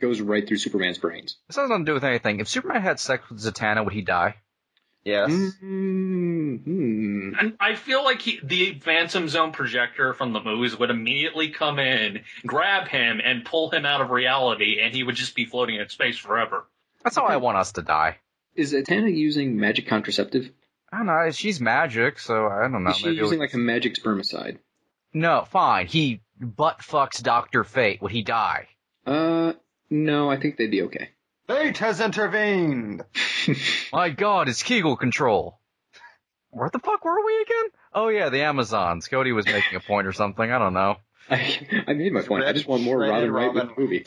goes 0.01 0.19
right 0.19 0.45
through 0.47 0.57
Superman's 0.57 0.97
brains. 0.97 1.37
This 1.47 1.55
has 1.55 1.69
nothing 1.69 1.85
to 1.85 1.89
do 1.91 1.93
with 1.93 2.03
anything. 2.03 2.39
If 2.39 2.49
Superman 2.49 2.81
had 2.81 2.99
sex 2.99 3.29
with 3.29 3.39
Zatanna, 3.39 3.83
would 3.85 3.93
he 3.93 4.01
die? 4.01 4.35
Yes. 5.05 5.31
Mm-hmm. 5.31 6.65
And 7.39 7.55
I 7.61 7.75
feel 7.75 8.03
like 8.03 8.21
he, 8.21 8.41
the 8.43 8.77
Phantom 8.81 9.29
Zone 9.29 9.53
projector 9.53 10.13
from 10.13 10.33
the 10.33 10.41
movies 10.41 10.77
would 10.77 10.89
immediately 10.89 11.51
come 11.51 11.79
in, 11.79 12.23
grab 12.45 12.89
him, 12.89 13.21
and 13.23 13.45
pull 13.45 13.69
him 13.69 13.85
out 13.85 14.01
of 14.01 14.09
reality, 14.09 14.81
and 14.81 14.93
he 14.93 15.03
would 15.03 15.15
just 15.15 15.33
be 15.33 15.45
floating 15.45 15.77
in 15.77 15.87
space 15.87 16.17
forever. 16.17 16.65
That's 17.05 17.15
how 17.15 17.23
I 17.23 17.37
want 17.37 17.57
us 17.57 17.71
to 17.73 17.81
die. 17.81 18.17
Is 18.53 18.73
Zatanna 18.73 19.15
using 19.15 19.55
magic 19.55 19.87
contraceptive? 19.87 20.51
I 20.91 20.97
don't 20.97 21.05
know. 21.07 21.31
She's 21.31 21.59
magic, 21.59 22.19
so 22.19 22.47
I 22.47 22.67
don't 22.67 22.83
know. 22.83 22.89
Is 22.91 22.97
she 22.97 23.05
maybe 23.05 23.17
it 23.17 23.21
using 23.21 23.39
was- 23.39 23.47
like 23.47 23.53
a 23.53 23.57
magic 23.57 23.95
spermicide? 23.95 24.57
No, 25.13 25.45
fine. 25.49 25.87
He 25.87 26.21
butt 26.39 26.79
fucks 26.79 27.21
Doctor 27.23 27.63
Fate. 27.63 28.01
Would 28.01 28.11
he 28.11 28.21
die? 28.23 28.67
Uh, 29.05 29.53
no, 29.89 30.29
I 30.29 30.37
think 30.37 30.57
they'd 30.57 30.69
be 30.71 30.83
okay. 30.83 31.09
Fate 31.47 31.77
has 31.79 32.01
intervened. 32.01 33.03
My 33.93 34.09
God, 34.09 34.49
it's 34.49 34.63
Kegel 34.63 34.97
control. 34.97 35.59
Where 36.49 36.69
the 36.69 36.79
fuck 36.79 37.03
were 37.05 37.25
we 37.25 37.41
again? 37.41 37.65
Oh 37.93 38.07
yeah, 38.09 38.29
the 38.29 38.41
Amazons. 38.41 39.07
Cody 39.07 39.31
was 39.31 39.45
making 39.45 39.75
a 39.75 39.79
point 39.79 40.07
or 40.07 40.13
something. 40.13 40.51
I 40.51 40.57
don't 40.59 40.73
know. 40.73 40.97
I, 41.29 41.83
I 41.87 41.93
made 41.93 42.13
my 42.13 42.21
point. 42.21 42.45
I 42.45 42.53
just 42.53 42.67
want 42.67 42.83
more 42.83 42.99
Robin 42.99 43.31
Wright 43.31 43.53
with 43.53 43.69
the 43.75 43.81
movie. 43.81 44.05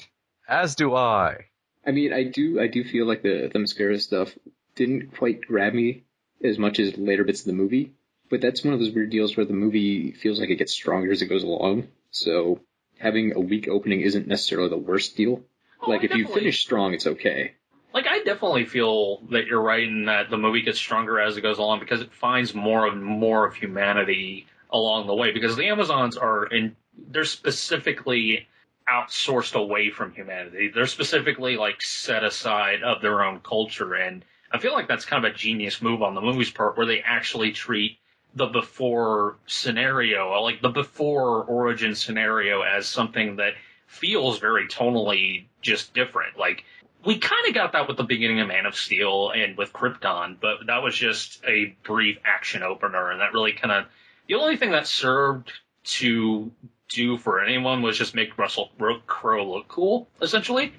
As 0.49 0.74
do 0.74 0.95
I. 0.95 1.47
I 1.87 1.93
mean, 1.93 2.12
I 2.12 2.24
do, 2.24 2.61
I 2.61 2.66
do 2.66 2.85
feel 2.85 3.07
like 3.07 3.22
the 3.22 3.51
Themyscira 3.55 4.01
stuff 4.01 4.31
didn't 4.74 5.16
quite 5.16 5.41
grab 5.43 5.72
me 5.74 6.05
as 6.43 6.59
much 6.59 6.78
as 6.78 6.97
later 6.97 7.24
bits 7.24 7.41
of 7.41 7.47
the 7.47 7.53
movie. 7.53 7.93
But 8.28 8.41
that's 8.41 8.64
one 8.64 8.74
of 8.74 8.80
those 8.80 8.93
weird 8.93 9.11
deals 9.11 9.36
where 9.36 9.47
the 9.47 9.53
movie 9.53 10.12
feels 10.12 10.38
like 10.38 10.51
it 10.51 10.57
gets 10.57 10.72
stronger 10.72 11.11
as 11.11 11.20
it 11.20 11.26
goes 11.26 11.43
along. 11.43 11.88
So 12.11 12.61
having 12.99 13.32
a 13.34 13.41
weak 13.41 13.66
opening 13.68 14.03
isn't 14.03 14.28
necessarily 14.28 14.68
the 14.68 14.78
worst 14.78 15.16
deal. 15.16 15.43
Oh, 15.82 15.91
like 15.91 16.03
I 16.03 16.05
if 16.05 16.14
you 16.14 16.26
finish 16.26 16.61
strong, 16.61 16.95
it's 16.95 17.07
okay. 17.07 17.55
Like 17.93 18.07
I 18.07 18.22
definitely 18.22 18.66
feel 18.66 19.22
that 19.30 19.47
you're 19.47 19.61
right 19.61 19.82
in 19.82 20.05
that 20.05 20.30
the 20.30 20.36
movie 20.36 20.62
gets 20.62 20.78
stronger 20.78 21.18
as 21.18 21.36
it 21.36 21.41
goes 21.41 21.59
along 21.59 21.80
because 21.80 22.01
it 22.01 22.12
finds 22.12 22.55
more 22.55 22.86
and 22.86 23.03
more 23.03 23.47
of 23.47 23.55
humanity 23.55 24.47
along 24.70 25.09
the 25.09 25.14
way. 25.14 25.32
Because 25.32 25.57
the 25.57 25.66
Amazons 25.66 26.16
are 26.16 26.47
in, 26.47 26.76
they're 26.97 27.24
specifically 27.24 28.47
outsourced 28.88 29.55
away 29.55 29.91
from 29.91 30.12
humanity. 30.12 30.70
They're 30.72 30.86
specifically 30.86 31.57
like 31.57 31.82
set 31.82 32.22
aside 32.22 32.82
of 32.82 33.03
their 33.03 33.24
own 33.24 33.41
culture, 33.41 33.95
and 33.95 34.24
I 34.51 34.59
feel 34.59 34.72
like 34.72 34.88
that's 34.88 35.05
kind 35.05 35.24
of 35.24 35.32
a 35.32 35.34
genius 35.34 35.80
move 35.80 36.03
on 36.03 36.14
the 36.14 36.20
movie's 36.20 36.51
part, 36.51 36.76
where 36.76 36.86
they 36.86 37.01
actually 37.01 37.53
treat 37.53 37.98
the 38.34 38.46
before 38.46 39.36
scenario, 39.46 40.32
uh, 40.32 40.40
like 40.40 40.62
the 40.62 40.68
before 40.68 41.44
origin 41.44 41.94
scenario, 41.94 42.62
as 42.62 42.86
something 42.86 43.36
that 43.36 43.55
feels 43.86 44.38
very 44.38 44.68
tonally 44.68 45.46
just 45.62 45.94
different. 45.94 46.38
Like 46.38 46.64
we 47.05 47.18
kind 47.18 47.48
of 47.48 47.55
got 47.55 47.72
that 47.72 47.88
with 47.88 47.96
the 47.96 48.05
beginning 48.05 48.40
of 48.40 48.48
Man 48.48 48.66
of 48.66 48.76
Steel 48.76 49.30
and 49.30 49.57
with 49.57 49.72
Krypton, 49.72 50.36
but 50.40 50.66
that 50.66 50.82
was 50.82 50.96
just 50.96 51.42
a 51.46 51.76
brief 51.82 52.18
action 52.24 52.62
opener, 52.62 53.11
and 53.11 53.20
that 53.20 53.32
really 53.32 53.53
kind 53.53 53.72
of 53.72 53.86
the 54.28 54.34
only 54.34 54.57
thing 54.57 54.72
that 54.72 54.86
served 54.86 55.53
to 55.82 56.51
do 56.88 57.16
for 57.16 57.42
anyone 57.42 57.82
was 57.82 57.96
just 57.96 58.14
make 58.14 58.36
Russell 58.36 58.70
Crowe 59.07 59.51
look 59.51 59.68
cool, 59.68 60.09
essentially, 60.20 60.72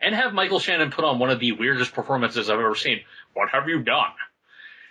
and 0.00 0.14
have 0.14 0.32
Michael 0.32 0.58
Shannon 0.60 0.90
put 0.90 1.04
on 1.04 1.18
one 1.18 1.30
of 1.30 1.40
the 1.40 1.52
weirdest 1.52 1.92
performances 1.92 2.48
I've 2.50 2.58
ever 2.58 2.74
seen. 2.74 3.00
What 3.34 3.50
have 3.50 3.68
you 3.68 3.82
done? 3.82 4.12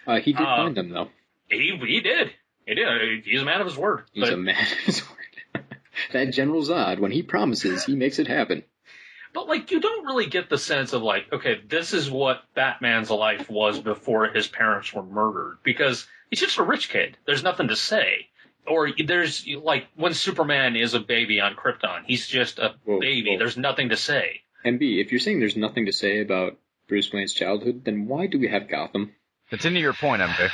Uh, 0.08 0.20
he 0.20 0.34
did 0.34 0.42
Uh, 0.46 0.56
find 0.58 0.76
them 0.76 0.90
though. 0.90 1.10
He 1.50 1.76
he 1.86 2.02
did. 2.02 2.34
He 2.66 2.76
did. 2.76 3.26
He's 3.26 3.42
a 3.42 3.46
man 3.46 3.62
of 3.62 3.68
his 3.68 3.78
word. 3.78 4.04
He's 4.14 4.26
But- 4.26 4.34
a 4.34 4.38
man 4.38 4.62
of 4.62 4.78
his 4.86 5.04
word. 5.10 5.66
that 6.14 6.26
General 6.34 6.62
Zod, 6.62 7.00
when 7.00 7.12
he 7.12 7.24
promises, 7.24 7.84
he 7.86 7.96
makes 7.96 8.20
it 8.20 8.28
happen. 8.28 8.64
But 9.34 9.48
like, 9.48 9.70
you 9.72 9.80
don't 9.80 10.06
really 10.06 10.26
get 10.26 10.50
the 10.50 10.58
sense 10.58 10.94
of 10.94 11.04
like, 11.04 11.32
okay, 11.32 11.60
this 11.68 11.94
is 11.94 12.10
what 12.10 12.44
Batman's 12.56 13.12
life 13.12 13.50
was 13.50 13.80
before 13.80 14.28
his 14.28 14.48
parents 14.48 14.92
were 14.92 15.04
murdered, 15.04 15.58
because 15.64 16.08
he's 16.32 16.40
just 16.40 16.58
a 16.58 16.64
rich 16.64 16.90
kid. 16.90 17.16
There's 17.26 17.44
nothing 17.44 17.68
to 17.68 17.76
say. 17.76 18.28
Or 18.68 18.90
there's 18.92 19.48
like 19.48 19.88
when 19.96 20.14
Superman 20.14 20.76
is 20.76 20.94
a 20.94 21.00
baby 21.00 21.40
on 21.42 21.56
Krypton, 21.56 22.04
he's 22.06 22.28
just 22.28 22.60
a 22.60 22.76
Whoa, 22.86 23.00
baby. 23.00 23.32
whoa. 23.32 23.38
There's 23.40 23.58
nothing 23.58 23.90
to 23.90 23.98
say. 23.98 24.42
And 24.64 24.80
B, 24.80 25.00
if 25.00 25.12
you're 25.12 25.20
saying 25.20 25.40
there's 25.40 25.56
nothing 25.56 25.86
to 25.86 25.94
say 25.94 26.20
about 26.20 26.58
Bruce 26.88 27.12
Wayne's 27.14 27.34
childhood, 27.34 27.84
then 27.86 28.08
why 28.08 28.28
do 28.28 28.40
we 28.40 28.48
have 28.48 28.68
Gotham? 28.68 29.16
Continue 29.50 29.82
your 29.82 29.94
point, 29.94 30.22
MJ. 30.22 30.52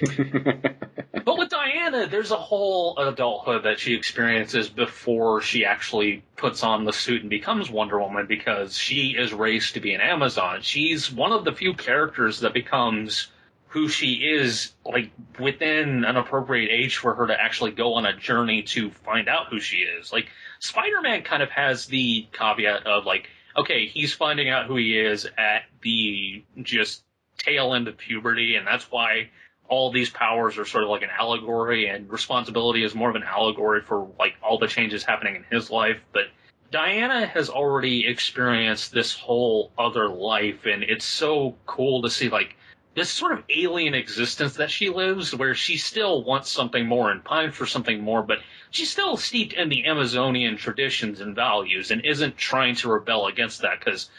But 1.28 1.36
with 1.36 1.50
Diana, 1.50 2.06
there's 2.06 2.30
a 2.30 2.36
whole 2.36 2.96
adulthood 2.96 3.64
that 3.64 3.78
she 3.78 3.94
experiences 3.94 4.70
before 4.70 5.42
she 5.42 5.66
actually 5.66 6.22
puts 6.36 6.62
on 6.62 6.86
the 6.86 6.92
suit 6.92 7.20
and 7.20 7.28
becomes 7.28 7.70
Wonder 7.70 8.00
Woman 8.00 8.26
because 8.26 8.74
she 8.74 9.10
is 9.10 9.34
raised 9.34 9.74
to 9.74 9.80
be 9.80 9.92
an 9.92 10.00
Amazon. 10.00 10.62
She's 10.62 11.12
one 11.12 11.32
of 11.32 11.44
the 11.44 11.52
few 11.52 11.74
characters 11.74 12.40
that 12.40 12.54
becomes 12.54 13.28
who 13.66 13.88
she 13.88 14.14
is, 14.14 14.72
like, 14.86 15.10
within 15.38 16.06
an 16.06 16.16
appropriate 16.16 16.70
age 16.70 16.96
for 16.96 17.14
her 17.14 17.26
to 17.26 17.38
actually 17.38 17.72
go 17.72 17.92
on 17.94 18.06
a 18.06 18.16
journey 18.16 18.62
to 18.62 18.90
find 18.90 19.28
out 19.28 19.48
who 19.50 19.60
she 19.60 19.78
is. 19.78 20.10
Like, 20.10 20.28
Spider-Man 20.60 21.22
kind 21.22 21.42
of 21.42 21.50
has 21.50 21.86
the 21.86 22.26
caveat 22.32 22.86
of, 22.86 23.04
like, 23.04 23.28
okay, 23.56 23.86
he's 23.86 24.12
finding 24.12 24.48
out 24.48 24.66
who 24.66 24.76
he 24.76 24.98
is 24.98 25.26
at 25.36 25.62
the 25.82 26.44
just 26.62 27.02
tail 27.38 27.74
end 27.74 27.88
of 27.88 27.96
puberty, 27.96 28.56
and 28.56 28.66
that's 28.66 28.90
why 28.90 29.30
all 29.68 29.90
these 29.90 30.10
powers 30.10 30.58
are 30.58 30.64
sort 30.64 30.84
of 30.84 30.90
like 30.90 31.02
an 31.02 31.10
allegory 31.16 31.88
and 31.88 32.10
responsibility 32.10 32.82
is 32.82 32.94
more 32.94 33.10
of 33.10 33.16
an 33.16 33.22
allegory 33.22 33.82
for 33.82 34.08
like 34.18 34.34
all 34.42 34.58
the 34.58 34.66
changes 34.66 35.04
happening 35.04 35.36
in 35.36 35.44
his 35.50 35.70
life. 35.70 35.98
But 36.12 36.24
Diana 36.70 37.26
has 37.26 37.50
already 37.50 38.06
experienced 38.06 38.92
this 38.92 39.14
whole 39.14 39.72
other 39.78 40.08
life 40.08 40.66
and 40.66 40.82
it's 40.82 41.04
so 41.04 41.56
cool 41.66 42.02
to 42.02 42.10
see 42.10 42.28
like 42.28 42.56
this 42.98 43.10
sort 43.10 43.32
of 43.32 43.44
alien 43.48 43.94
existence 43.94 44.54
that 44.54 44.70
she 44.70 44.90
lives 44.90 45.32
where 45.32 45.54
she 45.54 45.76
still 45.76 46.24
wants 46.24 46.50
something 46.50 46.84
more 46.86 47.12
and 47.12 47.22
pines 47.22 47.54
for 47.54 47.64
something 47.64 48.02
more, 48.02 48.22
but 48.22 48.40
she's 48.70 48.90
still 48.90 49.16
steeped 49.16 49.52
in 49.52 49.68
the 49.68 49.86
Amazonian 49.86 50.56
traditions 50.56 51.20
and 51.20 51.36
values 51.36 51.92
and 51.92 52.04
isn't 52.04 52.36
trying 52.36 52.74
to 52.74 52.90
rebel 52.90 53.28
against 53.28 53.62
that 53.62 53.78
because 53.78 54.10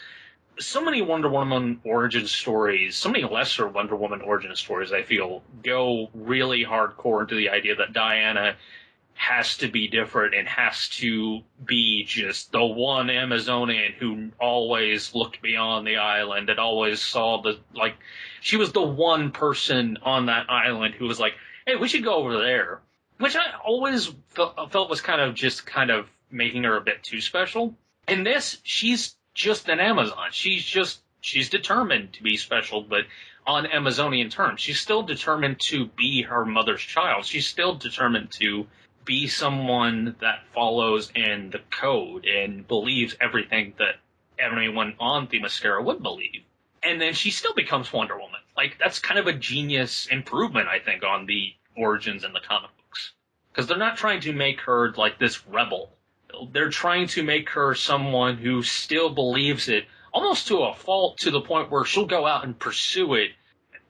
so 0.58 0.82
many 0.82 1.02
Wonder 1.02 1.28
Woman 1.28 1.80
origin 1.84 2.26
stories, 2.26 2.96
so 2.96 3.10
many 3.10 3.24
lesser 3.24 3.68
Wonder 3.68 3.96
Woman 3.96 4.22
origin 4.22 4.56
stories, 4.56 4.92
I 4.92 5.02
feel, 5.02 5.42
go 5.62 6.08
really 6.14 6.64
hardcore 6.64 7.22
into 7.22 7.34
the 7.34 7.50
idea 7.50 7.76
that 7.76 7.92
Diana 7.92 8.56
has 9.20 9.58
to 9.58 9.68
be 9.68 9.86
different 9.86 10.34
and 10.34 10.48
has 10.48 10.88
to 10.88 11.42
be 11.62 12.04
just 12.04 12.52
the 12.52 12.64
one 12.64 13.10
Amazonian 13.10 13.92
who 13.92 14.30
always 14.40 15.14
looked 15.14 15.42
beyond 15.42 15.86
the 15.86 15.98
island 15.98 16.48
and 16.48 16.58
always 16.58 17.02
saw 17.02 17.42
the, 17.42 17.58
like, 17.74 17.96
she 18.40 18.56
was 18.56 18.72
the 18.72 18.80
one 18.80 19.30
person 19.30 19.98
on 20.02 20.26
that 20.26 20.48
island 20.48 20.94
who 20.94 21.04
was 21.04 21.20
like, 21.20 21.34
hey, 21.66 21.76
we 21.76 21.86
should 21.86 22.02
go 22.02 22.14
over 22.14 22.38
there. 22.38 22.80
Which 23.18 23.36
I 23.36 23.52
always 23.62 24.10
felt, 24.30 24.88
was 24.88 25.02
kind 25.02 25.20
of 25.20 25.34
just 25.34 25.66
kind 25.66 25.90
of 25.90 26.08
making 26.30 26.64
her 26.64 26.78
a 26.78 26.80
bit 26.80 27.02
too 27.02 27.20
special. 27.20 27.76
In 28.08 28.24
this, 28.24 28.56
she's 28.62 29.16
just 29.34 29.68
an 29.68 29.80
Amazon. 29.80 30.28
She's 30.32 30.64
just 30.64 31.02
she's 31.20 31.50
determined 31.50 32.14
to 32.14 32.22
be 32.22 32.38
special, 32.38 32.80
but 32.80 33.02
on 33.46 33.66
Amazonian 33.66 34.30
terms. 34.30 34.62
She's 34.62 34.80
still 34.80 35.02
determined 35.02 35.60
to 35.60 35.88
be 35.88 36.22
her 36.22 36.46
mother's 36.46 36.80
child. 36.80 37.26
She's 37.26 37.46
still 37.46 37.74
determined 37.74 38.30
to 38.32 38.66
be 39.04 39.26
someone 39.26 40.16
that 40.20 40.40
follows 40.54 41.10
in 41.14 41.50
the 41.50 41.60
code 41.70 42.26
and 42.26 42.66
believes 42.66 43.16
everything 43.20 43.74
that 43.78 43.96
everyone 44.38 44.94
on 44.98 45.26
Themyscira 45.26 45.84
would 45.84 46.02
believe. 46.02 46.42
And 46.82 47.00
then 47.00 47.14
she 47.14 47.30
still 47.30 47.54
becomes 47.54 47.92
Wonder 47.92 48.16
Woman. 48.16 48.40
Like 48.56 48.76
that's 48.78 48.98
kind 48.98 49.18
of 49.18 49.26
a 49.26 49.32
genius 49.32 50.06
improvement, 50.06 50.68
I 50.68 50.78
think, 50.78 51.02
on 51.04 51.26
the 51.26 51.54
origins 51.76 52.24
in 52.24 52.32
the 52.32 52.40
comic 52.40 52.70
books. 52.76 53.12
Because 53.52 53.66
they're 53.66 53.78
not 53.78 53.96
trying 53.96 54.20
to 54.22 54.32
make 54.32 54.60
her 54.62 54.92
like 54.92 55.18
this 55.18 55.46
rebel 55.46 55.90
they're 56.52 56.70
trying 56.70 57.06
to 57.08 57.22
make 57.22 57.50
her 57.50 57.74
someone 57.74 58.36
who 58.36 58.62
still 58.62 59.10
believes 59.10 59.68
it 59.68 59.84
almost 60.12 60.48
to 60.48 60.58
a 60.58 60.74
fault 60.74 61.18
to 61.18 61.30
the 61.30 61.40
point 61.40 61.70
where 61.70 61.84
she'll 61.84 62.06
go 62.06 62.26
out 62.26 62.44
and 62.44 62.58
pursue 62.58 63.14
it 63.14 63.30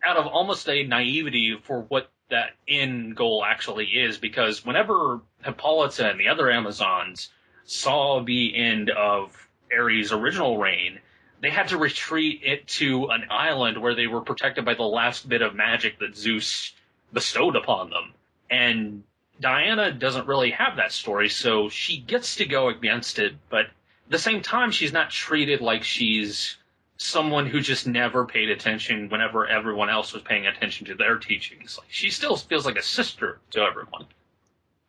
out 0.04 0.16
of 0.16 0.26
almost 0.26 0.68
a 0.68 0.84
naivety 0.84 1.58
for 1.62 1.82
what 1.82 2.10
that 2.30 2.50
end 2.66 3.16
goal 3.16 3.44
actually 3.44 3.86
is 3.86 4.18
because 4.18 4.64
whenever 4.64 5.20
Hippolyta 5.44 6.10
and 6.10 6.18
the 6.18 6.28
other 6.28 6.50
Amazons 6.50 7.30
saw 7.64 8.22
the 8.22 8.56
end 8.56 8.90
of 8.90 9.48
Ares' 9.72 10.12
original 10.12 10.58
reign, 10.58 11.00
they 11.40 11.50
had 11.50 11.68
to 11.68 11.78
retreat 11.78 12.40
it 12.44 12.66
to 12.66 13.06
an 13.08 13.24
island 13.30 13.80
where 13.80 13.94
they 13.94 14.06
were 14.06 14.20
protected 14.20 14.64
by 14.64 14.74
the 14.74 14.82
last 14.82 15.28
bit 15.28 15.42
of 15.42 15.54
magic 15.54 15.98
that 15.98 16.16
Zeus 16.16 16.72
bestowed 17.12 17.56
upon 17.56 17.90
them. 17.90 18.14
And 18.50 19.04
Diana 19.40 19.92
doesn't 19.92 20.26
really 20.26 20.50
have 20.50 20.76
that 20.76 20.92
story, 20.92 21.28
so 21.28 21.68
she 21.68 21.98
gets 21.98 22.36
to 22.36 22.46
go 22.46 22.68
against 22.68 23.18
it, 23.18 23.34
but 23.48 23.66
at 23.66 23.72
the 24.10 24.18
same 24.18 24.42
time, 24.42 24.70
she's 24.70 24.92
not 24.92 25.10
treated 25.10 25.60
like 25.60 25.82
she's 25.82 26.56
someone 27.00 27.46
who 27.46 27.60
just 27.60 27.86
never 27.86 28.26
paid 28.26 28.50
attention 28.50 29.08
whenever 29.08 29.46
everyone 29.46 29.88
else 29.88 30.12
was 30.12 30.22
paying 30.22 30.46
attention 30.46 30.86
to 30.86 30.94
their 30.94 31.16
teachings. 31.16 31.78
Like, 31.78 31.88
she 31.90 32.10
still 32.10 32.36
feels 32.36 32.66
like 32.66 32.76
a 32.76 32.82
sister 32.82 33.40
to 33.52 33.60
everyone. 33.60 34.04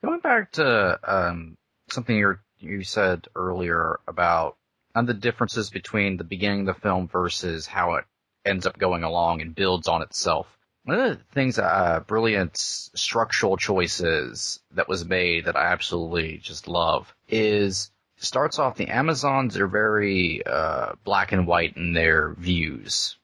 Going 0.04 0.20
back 0.20 0.52
to 0.54 1.00
um, 1.04 1.56
something 1.90 2.16
you 2.16 2.38
you 2.60 2.84
said 2.84 3.28
earlier 3.36 4.00
about 4.08 4.58
uh, 4.94 5.02
the 5.04 5.14
differences 5.14 5.70
between 5.70 6.18
the 6.18 6.24
beginning 6.24 6.68
of 6.68 6.76
the 6.76 6.82
film 6.82 7.08
versus 7.08 7.66
how 7.66 7.96
it 7.96 8.06
ends 8.46 8.66
up 8.66 8.78
going 8.78 9.04
along 9.04 9.42
and 9.42 9.56
builds 9.56 9.88
on 9.88 10.02
itself. 10.02 10.48
One 10.84 11.00
of 11.00 11.18
the 11.18 11.24
things, 11.34 11.60
uh, 11.60 12.02
brilliant 12.06 12.58
structural 12.58 13.56
choices 13.56 14.60
that 14.74 14.90
was 14.90 15.06
made 15.06 15.46
that 15.46 15.56
I 15.56 15.68
absolutely 15.68 16.40
just 16.40 16.68
love 16.68 17.14
is 17.30 17.91
starts 18.22 18.60
off 18.60 18.78
the 18.78 18.90
Amazons 18.90 19.58
are 19.58 19.68
very 19.68 20.46
uh, 20.46 20.94
black 21.04 21.32
and 21.32 21.48
white 21.48 21.76
in 21.76 21.94
their 21.94 22.34
views. 22.34 23.18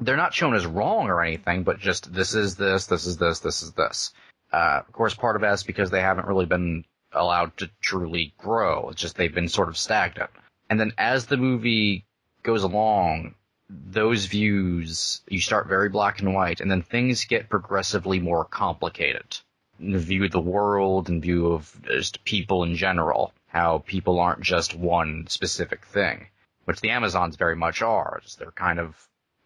They're 0.00 0.16
not 0.16 0.34
shown 0.34 0.54
as 0.54 0.66
wrong 0.66 1.08
or 1.08 1.22
anything, 1.22 1.64
but 1.64 1.78
just 1.78 2.12
this 2.12 2.34
is 2.34 2.56
this, 2.56 2.86
this 2.86 3.06
is 3.06 3.16
this, 3.16 3.40
this 3.40 3.62
is 3.62 3.72
this. 3.72 4.12
Uh, 4.52 4.82
of 4.86 4.92
course, 4.92 5.14
part 5.14 5.36
of 5.36 5.42
that's 5.42 5.62
because 5.62 5.90
they 5.90 6.00
haven't 6.00 6.26
really 6.26 6.46
been 6.46 6.84
allowed 7.12 7.56
to 7.58 7.70
truly 7.80 8.34
grow. 8.38 8.90
It's 8.90 9.00
just 9.00 9.16
they've 9.16 9.34
been 9.34 9.48
sort 9.48 9.68
of 9.68 9.78
stagnant. 9.78 10.30
And 10.68 10.78
then 10.78 10.92
as 10.98 11.26
the 11.26 11.36
movie 11.36 12.04
goes 12.42 12.62
along, 12.62 13.34
those 13.68 14.26
views, 14.26 15.22
you 15.28 15.40
start 15.40 15.66
very 15.66 15.88
black 15.88 16.20
and 16.20 16.34
white, 16.34 16.60
and 16.60 16.70
then 16.70 16.82
things 16.82 17.24
get 17.24 17.48
progressively 17.48 18.18
more 18.18 18.44
complicated. 18.44 19.38
In 19.80 19.96
view 19.98 20.24
of 20.24 20.30
the 20.30 20.40
world, 20.40 21.08
in 21.08 21.20
view 21.20 21.52
of 21.52 21.74
just 21.82 22.22
people 22.24 22.64
in 22.64 22.76
general, 22.76 23.32
how 23.52 23.78
people 23.86 24.18
aren't 24.18 24.40
just 24.40 24.74
one 24.74 25.26
specific 25.28 25.84
thing, 25.84 26.26
which 26.64 26.80
the 26.80 26.90
Amazons 26.90 27.36
very 27.36 27.56
much 27.56 27.82
are. 27.82 28.22
They're 28.38 28.50
kind 28.50 28.80
of, 28.80 28.96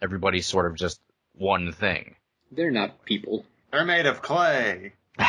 everybody's 0.00 0.46
sort 0.46 0.66
of 0.66 0.76
just 0.76 1.00
one 1.34 1.72
thing. 1.72 2.14
They're 2.52 2.70
not 2.70 3.04
people. 3.04 3.44
They're 3.72 3.84
made 3.84 4.06
of 4.06 4.22
clay. 4.22 4.92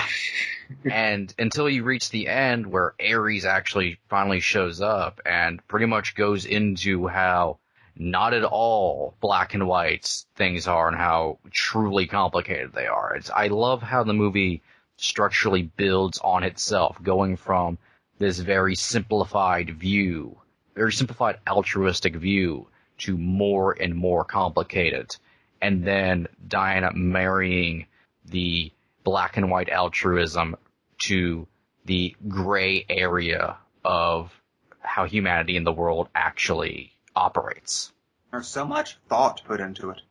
and 0.91 1.34
until 1.40 1.70
you 1.70 1.84
reach 1.84 2.10
the 2.10 2.28
end 2.28 2.68
where 2.68 2.94
Ares 3.02 3.45
actually 3.45 3.99
finally 4.10 4.40
shows 4.40 4.82
up 4.82 5.22
and 5.26 5.66
pretty 5.68 5.86
much 5.86 6.16
goes 6.16 6.45
into 6.45 7.08
how 7.08 7.58
not 7.95 8.34
at 8.34 8.44
all 8.44 9.16
black 9.22 9.54
and 9.56 9.68
white 9.68 10.24
things 10.36 10.68
are 10.68 10.88
and 10.88 10.98
how 10.98 11.40
truly 11.52 12.06
complicated 12.06 12.74
they 12.74 12.86
are. 12.86 13.16
It's, 13.16 13.32
I 13.32 13.48
love 13.48 13.82
how 13.82 14.04
the 14.04 14.14
movie 14.14 14.62
structurally 14.98 15.64
builds 15.64 16.20
on 16.20 16.44
itself, 16.44 17.02
going 17.02 17.38
from 17.38 17.78
this 18.19 18.39
very 18.39 18.76
simplified 18.76 19.69
view, 19.69 20.38
very 20.76 20.94
simplified 20.94 21.39
altruistic 21.48 22.15
view 22.15 22.68
to 22.99 23.18
more 23.18 23.73
and 23.73 23.95
more 23.95 24.23
complicated. 24.23 25.15
And 25.61 25.84
then 25.84 26.27
Diana 26.48 26.91
marrying 26.94 27.88
the 28.26 28.72
black 29.03 29.38
and 29.38 29.49
white 29.49 29.69
altruism 29.69 30.56
to 30.99 31.48
the 31.85 32.15
gray 32.27 32.85
area 32.89 33.57
of 33.84 34.31
how 34.80 35.06
humanity 35.06 35.56
in 35.56 35.64
the 35.64 35.72
world 35.72 36.10
actually 36.14 36.94
operates. 37.15 37.91
There's 38.31 38.48
so 38.48 38.65
much 38.65 38.98
thought 39.07 39.41
put 39.45 39.60
into 39.60 39.89
it. 39.91 40.02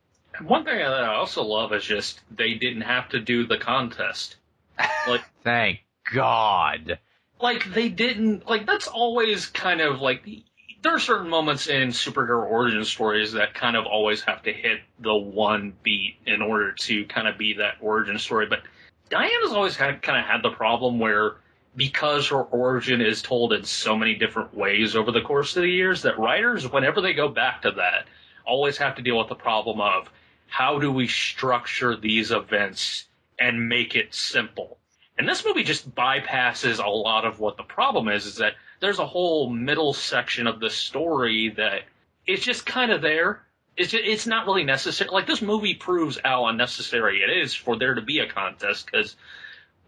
One 0.43 0.65
thing 0.65 0.79
that 0.79 0.93
I 0.93 1.15
also 1.15 1.43
love 1.43 1.73
is 1.73 1.85
just 1.85 2.21
they 2.31 2.55
didn't 2.55 2.83
have 2.83 3.09
to 3.11 3.21
do 3.21 3.47
the 3.47 3.59
contest. 3.59 4.37
Like, 5.09 5.23
Thank 5.45 5.85
God. 6.13 6.99
Like 7.41 7.65
they 7.73 7.89
didn't 7.89 8.49
like 8.49 8.67
that's 8.67 8.87
always 8.87 9.47
kind 9.47 9.81
of 9.81 10.01
like 10.01 10.27
there 10.83 10.95
are 10.95 11.01
certain 11.01 11.29
moments 11.29 11.67
in 11.67 11.89
superhero 11.89 12.45
origin 12.45 12.85
stories 12.85 13.33
that 13.33 13.55
kind 13.55 13.77
of 13.77 13.87
always 13.87 14.23
have 14.23 14.43
to 14.43 14.53
hit 14.53 14.81
the 15.01 15.15
one 15.15 15.75
beat 15.83 16.17
in 16.27 16.41
order 16.43 16.73
to 16.73 17.05
kind 17.07 17.29
of 17.29 17.37
be 17.37 17.55
that 17.55 17.75
origin 17.81 18.19
story 18.19 18.47
but 18.47 18.63
diana's 19.11 19.53
always 19.53 19.77
had 19.77 20.03
kind 20.03 20.19
of 20.19 20.25
had 20.25 20.43
the 20.43 20.51
problem 20.51 20.99
where 20.99 21.37
because 21.77 22.29
her 22.29 22.43
origin 22.43 23.03
is 23.03 23.21
told 23.21 23.53
in 23.53 23.63
so 23.65 23.97
many 23.97 24.15
different 24.15 24.55
ways 24.55 24.97
over 24.97 25.13
the 25.13 25.21
course 25.21 25.57
of 25.57 25.63
the 25.63 25.69
years 25.69 26.03
that 26.03 26.19
writers 26.19 26.71
whenever 26.71 27.01
they 27.01 27.13
go 27.13 27.29
back 27.29 27.63
to 27.63 27.71
that 27.73 28.07
always 28.47 28.79
have 28.79 28.95
to 28.95 29.03
deal 29.03 29.19
with 29.19 29.29
the 29.29 29.35
problem 29.35 29.81
of 29.81 30.09
how 30.47 30.79
do 30.79 30.91
we 30.91 31.07
structure 31.07 31.97
these 31.97 32.31
events 32.31 33.05
and 33.39 33.69
make 33.69 33.95
it 33.95 34.15
simple 34.15 34.79
and 35.19 35.29
this 35.29 35.45
movie 35.45 35.63
just 35.63 35.95
bypasses 35.95 36.85
a 36.85 36.89
lot 36.89 37.25
of 37.25 37.41
what 37.41 37.57
the 37.57 37.63
problem 37.63 38.09
is, 38.09 38.27
is 38.27 38.37
that 38.37 38.55
there's 38.81 38.99
a 38.99 39.07
whole 39.07 39.49
middle 39.49 39.95
section 39.95 40.47
of 40.47 40.61
the 40.61 40.69
story 40.69 41.51
that 41.57 41.83
is 42.27 42.41
just 42.41 42.67
kind 42.67 42.93
of 42.93 43.01
there. 43.01 43.43
It's 43.77 43.91
just, 43.91 44.05
it's 44.05 44.27
not 44.27 44.47
really 44.47 44.65
necessary. 44.65 45.09
Like 45.11 45.27
this 45.27 45.41
movie 45.41 45.75
proves 45.75 46.19
how 46.23 46.47
unnecessary 46.47 47.23
it 47.23 47.31
is 47.31 47.55
for 47.55 47.79
there 47.79 47.95
to 47.95 48.03
be 48.03 48.19
a 48.19 48.29
contest 48.29 48.87
because 48.87 49.17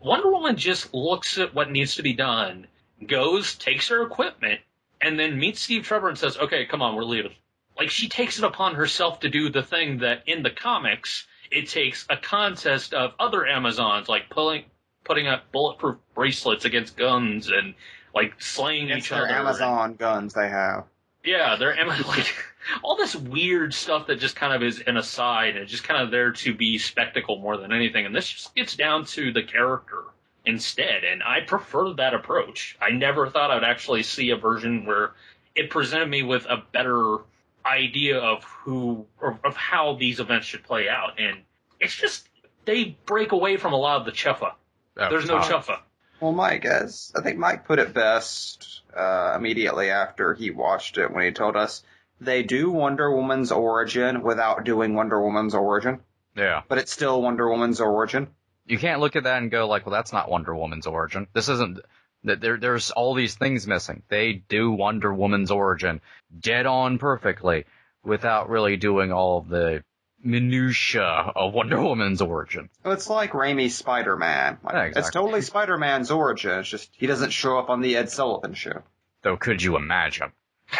Wonder 0.00 0.30
Woman 0.30 0.56
just 0.56 0.94
looks 0.94 1.38
at 1.38 1.54
what 1.54 1.70
needs 1.70 1.96
to 1.96 2.02
be 2.02 2.14
done, 2.14 2.66
goes, 3.06 3.54
takes 3.54 3.88
her 3.88 4.02
equipment, 4.02 4.60
and 5.00 5.18
then 5.18 5.38
meets 5.38 5.60
Steve 5.60 5.84
Trevor 5.84 6.08
and 6.08 6.18
says, 6.18 6.38
"Okay, 6.38 6.66
come 6.66 6.82
on, 6.82 6.96
we're 6.96 7.04
leaving." 7.04 7.34
Like 7.78 7.90
she 7.90 8.08
takes 8.08 8.38
it 8.38 8.44
upon 8.44 8.74
herself 8.74 9.20
to 9.20 9.28
do 9.28 9.50
the 9.50 9.62
thing 9.62 9.98
that 9.98 10.22
in 10.26 10.42
the 10.42 10.50
comics 10.50 11.26
it 11.50 11.68
takes 11.68 12.06
a 12.08 12.16
contest 12.16 12.94
of 12.94 13.14
other 13.18 13.46
Amazons 13.46 14.08
like 14.08 14.30
pulling 14.30 14.64
putting 15.04 15.26
up 15.26 15.50
bulletproof 15.52 15.96
bracelets 16.14 16.64
against 16.64 16.96
guns 16.96 17.48
and 17.48 17.74
like 18.14 18.40
slaying 18.40 18.90
It's 18.90 19.06
each 19.06 19.12
other. 19.12 19.28
Amazon 19.28 19.94
guns 19.94 20.34
they 20.34 20.48
have. 20.48 20.84
Yeah, 21.24 21.56
they're 21.56 21.76
like 22.06 22.34
all 22.82 22.96
this 22.96 23.14
weird 23.14 23.74
stuff 23.74 24.06
that 24.06 24.16
just 24.16 24.36
kind 24.36 24.52
of 24.52 24.62
is 24.62 24.80
an 24.86 24.96
aside 24.96 25.56
and 25.56 25.68
just 25.68 25.84
kind 25.84 26.02
of 26.02 26.10
there 26.10 26.32
to 26.32 26.54
be 26.54 26.78
spectacle 26.78 27.38
more 27.38 27.56
than 27.56 27.72
anything. 27.72 28.06
And 28.06 28.14
this 28.14 28.28
just 28.28 28.54
gets 28.54 28.76
down 28.76 29.04
to 29.06 29.32
the 29.32 29.42
character 29.42 30.04
instead. 30.44 31.04
And 31.04 31.22
I 31.22 31.40
prefer 31.40 31.92
that 31.94 32.14
approach. 32.14 32.76
I 32.80 32.90
never 32.90 33.28
thought 33.28 33.50
I'd 33.50 33.64
actually 33.64 34.02
see 34.02 34.30
a 34.30 34.36
version 34.36 34.86
where 34.86 35.12
it 35.54 35.70
presented 35.70 36.08
me 36.08 36.22
with 36.22 36.46
a 36.46 36.62
better 36.72 37.18
idea 37.66 38.18
of 38.18 38.44
who 38.44 39.06
or 39.20 39.38
of 39.44 39.56
how 39.56 39.94
these 39.94 40.20
events 40.20 40.46
should 40.46 40.64
play 40.64 40.88
out. 40.88 41.18
And 41.18 41.38
it's 41.80 41.94
just 41.94 42.28
they 42.64 42.96
break 43.06 43.32
away 43.32 43.56
from 43.56 43.72
a 43.72 43.76
lot 43.76 44.00
of 44.00 44.06
the 44.06 44.12
chuffa. 44.12 44.52
Oh, 44.98 45.08
There's 45.10 45.26
no 45.26 45.40
Tom. 45.40 45.50
chuffa. 45.62 45.78
Well, 46.20 46.32
Mike, 46.32 46.64
as 46.64 47.12
I 47.16 47.22
think 47.22 47.38
Mike 47.38 47.64
put 47.66 47.78
it 47.78 47.94
best 47.94 48.82
uh, 48.96 49.34
immediately 49.36 49.90
after 49.90 50.34
he 50.34 50.50
watched 50.50 50.98
it 50.98 51.12
when 51.12 51.24
he 51.24 51.30
told 51.30 51.54
us 51.56 51.84
they 52.20 52.42
do 52.42 52.70
Wonder 52.72 53.14
Woman's 53.14 53.52
origin 53.52 54.22
without 54.22 54.64
doing 54.64 54.94
Wonder 54.94 55.22
Woman's 55.22 55.54
origin, 55.54 56.00
Yeah. 56.36 56.62
but 56.68 56.78
it's 56.78 56.90
still 56.92 57.22
Wonder 57.22 57.48
Woman's 57.48 57.80
origin. 57.80 58.26
You 58.66 58.76
can't 58.78 59.00
look 59.00 59.14
at 59.14 59.22
that 59.24 59.40
and 59.40 59.50
go 59.50 59.68
like, 59.68 59.86
well, 59.86 59.92
that's 59.94 60.12
not 60.12 60.28
Wonder 60.28 60.54
Woman's 60.56 60.88
origin. 60.88 61.28
This 61.32 61.48
isn't, 61.48 61.78
that 62.24 62.40
there, 62.40 62.56
there's 62.58 62.90
all 62.90 63.14
these 63.14 63.36
things 63.36 63.68
missing. 63.68 64.02
They 64.08 64.32
do 64.32 64.72
Wonder 64.72 65.14
Woman's 65.14 65.52
origin 65.52 66.00
dead 66.40 66.66
on 66.66 66.98
perfectly 66.98 67.64
without 68.02 68.48
really 68.50 68.76
doing 68.76 69.12
all 69.12 69.38
of 69.38 69.48
the 69.48 69.84
minutia 70.22 71.02
of 71.02 71.52
Wonder 71.54 71.80
Woman's 71.80 72.20
origin. 72.20 72.68
It's 72.84 73.08
like 73.08 73.32
Raimi's 73.32 73.76
Spider-Man. 73.76 74.58
Like, 74.62 74.94
Yeah, 74.94 74.98
It's 75.00 75.10
totally 75.10 75.42
Spider-Man's 75.42 76.10
origin. 76.10 76.58
It's 76.58 76.68
just 76.68 76.90
he 76.96 77.06
doesn't 77.06 77.30
show 77.30 77.58
up 77.58 77.70
on 77.70 77.80
the 77.80 77.96
Ed 77.96 78.10
Sullivan 78.10 78.54
show. 78.54 78.82
Though 79.22 79.36
could 79.36 79.62
you 79.62 79.76
imagine? 79.76 80.32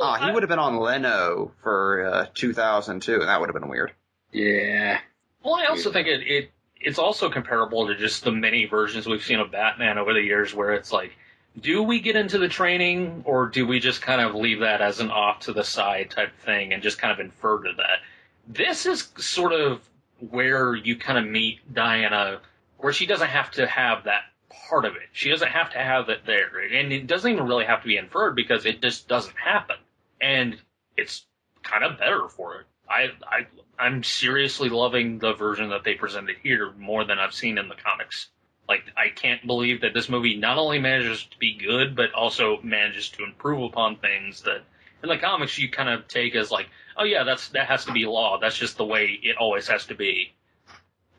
Ah, 0.00 0.26
he 0.26 0.32
would 0.32 0.42
have 0.42 0.50
been 0.50 0.58
on 0.58 0.76
Leno 0.78 1.52
for 1.62 2.04
uh, 2.06 2.26
2002, 2.34 3.20
and 3.20 3.28
that 3.28 3.40
would 3.40 3.48
have 3.48 3.54
been 3.54 3.68
weird. 3.68 3.92
Yeah. 4.32 4.98
Well, 5.42 5.54
I 5.54 5.66
also 5.66 5.92
think 5.92 6.08
it, 6.08 6.20
it 6.26 6.50
it's 6.80 6.98
also 6.98 7.30
comparable 7.30 7.86
to 7.86 7.94
just 7.94 8.24
the 8.24 8.32
many 8.32 8.66
versions 8.66 9.06
we've 9.06 9.22
seen 9.22 9.38
of 9.38 9.52
Batman 9.52 9.96
over 9.98 10.12
the 10.12 10.20
years, 10.20 10.52
where 10.54 10.74
it's 10.74 10.92
like, 10.92 11.12
do 11.60 11.82
we 11.82 12.00
get 12.00 12.16
into 12.16 12.38
the 12.38 12.48
training, 12.48 13.22
or 13.24 13.46
do 13.46 13.66
we 13.66 13.80
just 13.80 14.02
kind 14.02 14.20
of 14.20 14.34
leave 14.34 14.60
that 14.60 14.80
as 14.80 15.00
an 15.00 15.10
off 15.10 15.40
to 15.40 15.52
the 15.52 15.64
side 15.64 16.10
type 16.10 16.36
thing 16.44 16.72
and 16.72 16.82
just 16.82 16.98
kind 16.98 17.12
of 17.12 17.20
infer 17.20 17.62
to 17.62 17.72
that? 17.76 17.98
This 18.46 18.86
is 18.86 19.08
sort 19.18 19.52
of 19.52 19.88
where 20.30 20.74
you 20.74 20.96
kind 20.96 21.18
of 21.18 21.30
meet 21.30 21.60
Diana, 21.72 22.40
where 22.78 22.92
she 22.92 23.06
doesn't 23.06 23.28
have 23.28 23.50
to 23.52 23.66
have 23.66 24.04
that 24.04 24.22
part 24.68 24.84
of 24.84 24.96
it. 24.96 25.08
She 25.12 25.30
doesn't 25.30 25.50
have 25.50 25.70
to 25.70 25.78
have 25.78 26.08
it 26.08 26.26
there, 26.26 26.58
and 26.58 26.92
it 26.92 27.06
doesn't 27.06 27.30
even 27.30 27.46
really 27.46 27.64
have 27.64 27.82
to 27.82 27.88
be 27.88 27.96
inferred 27.96 28.36
because 28.36 28.66
it 28.66 28.82
just 28.82 29.08
doesn't 29.08 29.36
happen, 29.36 29.76
and 30.20 30.56
it's 30.96 31.24
kind 31.62 31.84
of 31.84 31.98
better 31.98 32.28
for 32.28 32.60
it. 32.60 32.66
I, 32.88 33.08
I, 33.26 33.46
I'm 33.78 34.04
seriously 34.04 34.68
loving 34.68 35.18
the 35.18 35.32
version 35.32 35.70
that 35.70 35.84
they 35.84 35.94
presented 35.94 36.36
here 36.42 36.72
more 36.78 37.04
than 37.04 37.18
I've 37.18 37.34
seen 37.34 37.58
in 37.58 37.68
the 37.68 37.74
comics. 37.74 38.28
Like, 38.68 38.84
I 38.96 39.10
can't 39.10 39.46
believe 39.46 39.82
that 39.82 39.94
this 39.94 40.08
movie 40.08 40.36
not 40.36 40.58
only 40.58 40.78
manages 40.78 41.24
to 41.24 41.38
be 41.38 41.54
good, 41.54 41.94
but 41.94 42.12
also 42.12 42.58
manages 42.62 43.08
to 43.10 43.24
improve 43.24 43.62
upon 43.62 43.96
things 43.96 44.42
that 44.42 44.62
in 45.02 45.08
the 45.08 45.18
comics 45.18 45.56
you 45.58 45.70
kind 45.70 45.88
of 45.88 46.08
take 46.08 46.34
as 46.34 46.50
like, 46.50 46.68
oh 46.96 47.04
yeah, 47.04 47.24
that's 47.24 47.48
that 47.50 47.66
has 47.68 47.84
to 47.84 47.92
be 47.92 48.06
law. 48.06 48.38
That's 48.40 48.56
just 48.56 48.76
the 48.76 48.84
way 48.84 49.18
it 49.22 49.36
always 49.36 49.68
has 49.68 49.86
to 49.86 49.94
be. 49.94 50.34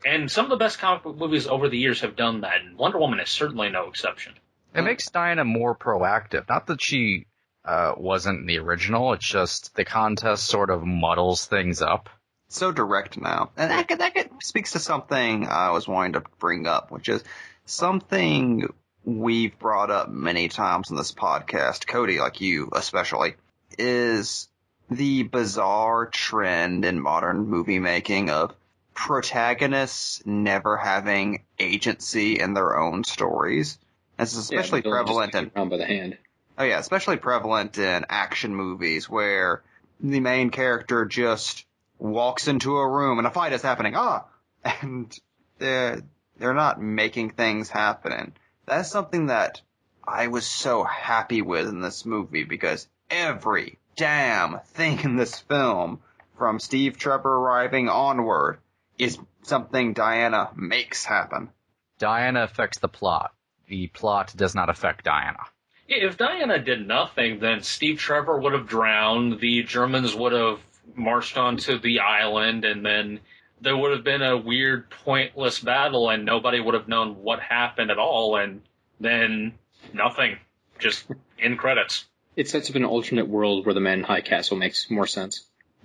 And 0.06 0.30
some 0.30 0.44
of 0.44 0.50
the 0.50 0.56
best 0.56 0.78
comic 0.78 1.02
book 1.02 1.16
movies 1.16 1.46
over 1.46 1.68
the 1.68 1.78
years 1.78 2.02
have 2.02 2.16
done 2.16 2.42
that, 2.42 2.60
and 2.62 2.76
Wonder 2.76 2.98
Woman 2.98 3.20
is 3.20 3.30
certainly 3.30 3.68
no 3.70 3.88
exception. 3.88 4.34
It 4.74 4.82
makes 4.82 5.10
Diana 5.10 5.44
more 5.44 5.74
proactive. 5.74 6.48
Not 6.48 6.66
that 6.66 6.80
she 6.80 7.26
uh, 7.64 7.94
wasn't 7.96 8.40
in 8.40 8.46
the 8.46 8.58
original. 8.58 9.12
It's 9.14 9.26
just 9.26 9.74
the 9.74 9.84
contest 9.84 10.46
sort 10.46 10.70
of 10.70 10.84
muddles 10.84 11.46
things 11.46 11.82
up. 11.82 12.10
So 12.48 12.72
direct 12.72 13.20
now. 13.20 13.50
And 13.56 13.70
that, 13.70 13.88
that, 13.88 14.14
that 14.14 14.42
speaks 14.42 14.72
to 14.72 14.78
something 14.78 15.46
I 15.46 15.70
was 15.70 15.86
wanting 15.86 16.14
to 16.14 16.22
bring 16.38 16.66
up, 16.66 16.90
which 16.90 17.08
is 17.08 17.22
something 17.66 18.68
we've 19.04 19.58
brought 19.58 19.90
up 19.90 20.08
many 20.08 20.48
times 20.48 20.90
in 20.90 20.96
this 20.96 21.12
podcast, 21.12 21.86
Cody, 21.86 22.18
like 22.18 22.40
you 22.40 22.70
especially, 22.72 23.34
is 23.78 24.48
the 24.90 25.22
bizarre 25.22 26.06
trend 26.06 26.84
in 26.84 27.00
modern 27.00 27.46
movie 27.46 27.78
making 27.78 28.30
of 28.30 28.54
protagonists 28.94 30.22
never 30.26 30.76
having 30.76 31.44
agency 31.58 32.40
in 32.40 32.54
their 32.54 32.78
own 32.78 33.04
stories. 33.04 33.78
It's 34.18 34.36
especially 34.36 34.82
Yeah, 34.84 34.90
the 34.90 35.04
villain 35.04 35.30
just 35.30 35.54
prevalent 35.54 35.56
in 35.56 35.68
by 35.68 35.76
the 35.76 35.86
hand. 35.86 36.18
Oh 36.58 36.64
yeah, 36.64 36.78
especially 36.80 37.18
prevalent 37.18 37.78
in 37.78 38.04
action 38.08 38.54
movies 38.56 39.08
where 39.08 39.62
the 40.00 40.18
main 40.18 40.50
character 40.50 41.04
just 41.04 41.64
walks 41.98 42.48
into 42.48 42.76
a 42.76 42.88
room 42.88 43.18
and 43.18 43.26
a 43.26 43.30
fight 43.30 43.52
is 43.52 43.62
happening. 43.62 43.94
Ah, 43.96 44.24
and 44.64 45.16
they're 45.58 46.02
they're 46.38 46.54
not 46.54 46.80
making 46.80 47.30
things 47.30 47.68
happen. 47.68 48.34
That's 48.66 48.90
something 48.90 49.26
that 49.26 49.60
I 50.06 50.28
was 50.28 50.46
so 50.46 50.84
happy 50.84 51.42
with 51.42 51.68
in 51.68 51.80
this 51.80 52.06
movie 52.06 52.44
because 52.44 52.88
every 53.10 53.78
damn 53.96 54.60
thing 54.60 55.00
in 55.00 55.16
this 55.16 55.38
film, 55.38 56.00
from 56.38 56.60
Steve 56.60 56.96
Trevor 56.96 57.34
arriving 57.34 57.88
onward, 57.88 58.58
is 58.98 59.18
something 59.42 59.92
Diana 59.92 60.50
makes 60.54 61.04
happen. 61.04 61.50
Diana 61.98 62.42
affects 62.44 62.78
the 62.78 62.88
plot. 62.88 63.32
The 63.66 63.88
plot 63.88 64.32
does 64.36 64.54
not 64.54 64.70
affect 64.70 65.04
Diana. 65.04 65.40
If 65.88 66.16
Diana 66.16 66.58
did 66.58 66.86
nothing, 66.86 67.40
then 67.40 67.62
Steve 67.62 67.98
Trevor 67.98 68.38
would 68.38 68.52
have 68.52 68.68
drowned. 68.68 69.40
The 69.40 69.62
Germans 69.62 70.14
would 70.14 70.32
have 70.32 70.60
marched 70.94 71.36
onto 71.36 71.78
the 71.78 72.00
island, 72.00 72.64
and 72.64 72.84
then 72.84 73.20
there 73.60 73.76
would 73.76 73.92
have 73.92 74.04
been 74.04 74.22
a 74.22 74.36
weird, 74.36 74.90
pointless 74.90 75.60
battle, 75.60 76.10
and 76.10 76.24
nobody 76.24 76.60
would 76.60 76.74
have 76.74 76.88
known 76.88 77.22
what 77.22 77.40
happened 77.40 77.90
at 77.90 77.98
all. 77.98 78.36
And 78.36 78.62
then 79.00 79.54
nothing, 79.92 80.38
just 80.78 81.06
in 81.38 81.56
credits. 81.56 82.04
It 82.36 82.48
sets 82.48 82.70
up 82.70 82.76
an 82.76 82.84
alternate 82.84 83.28
world 83.28 83.66
where 83.66 83.74
the 83.74 83.80
Man 83.80 83.98
in 83.98 84.04
High 84.04 84.20
Castle 84.20 84.56
makes 84.56 84.90
more 84.90 85.06
sense. 85.06 85.44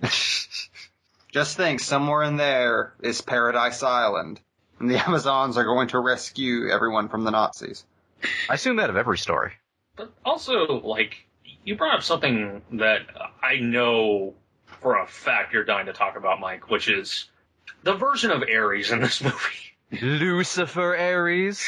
Just 1.32 1.56
think, 1.56 1.80
somewhere 1.80 2.22
in 2.22 2.36
there 2.36 2.94
is 3.02 3.20
Paradise 3.20 3.82
Island, 3.82 4.40
and 4.78 4.88
the 4.88 5.04
Amazons 5.04 5.56
are 5.56 5.64
going 5.64 5.88
to 5.88 5.98
rescue 5.98 6.70
everyone 6.70 7.08
from 7.08 7.24
the 7.24 7.32
Nazis. 7.32 7.84
I 8.48 8.54
assume 8.54 8.76
that 8.76 8.88
of 8.88 8.96
every 8.96 9.18
story. 9.18 9.50
But 9.96 10.12
also, 10.24 10.80
like, 10.84 11.26
you 11.64 11.76
brought 11.76 11.96
up 11.96 12.02
something 12.04 12.62
that 12.74 13.00
I 13.42 13.56
know 13.56 14.34
for 14.80 14.98
a 14.98 15.06
fact 15.06 15.52
you're 15.52 15.64
dying 15.64 15.86
to 15.86 15.92
talk 15.92 16.16
about, 16.16 16.40
Mike, 16.40 16.70
which 16.70 16.88
is 16.88 17.26
the 17.82 17.94
version 17.94 18.30
of 18.30 18.42
Ares 18.42 18.90
in 18.90 19.00
this 19.00 19.22
movie. 19.92 20.02
Lucifer 20.02 20.96
Ares. 20.96 21.64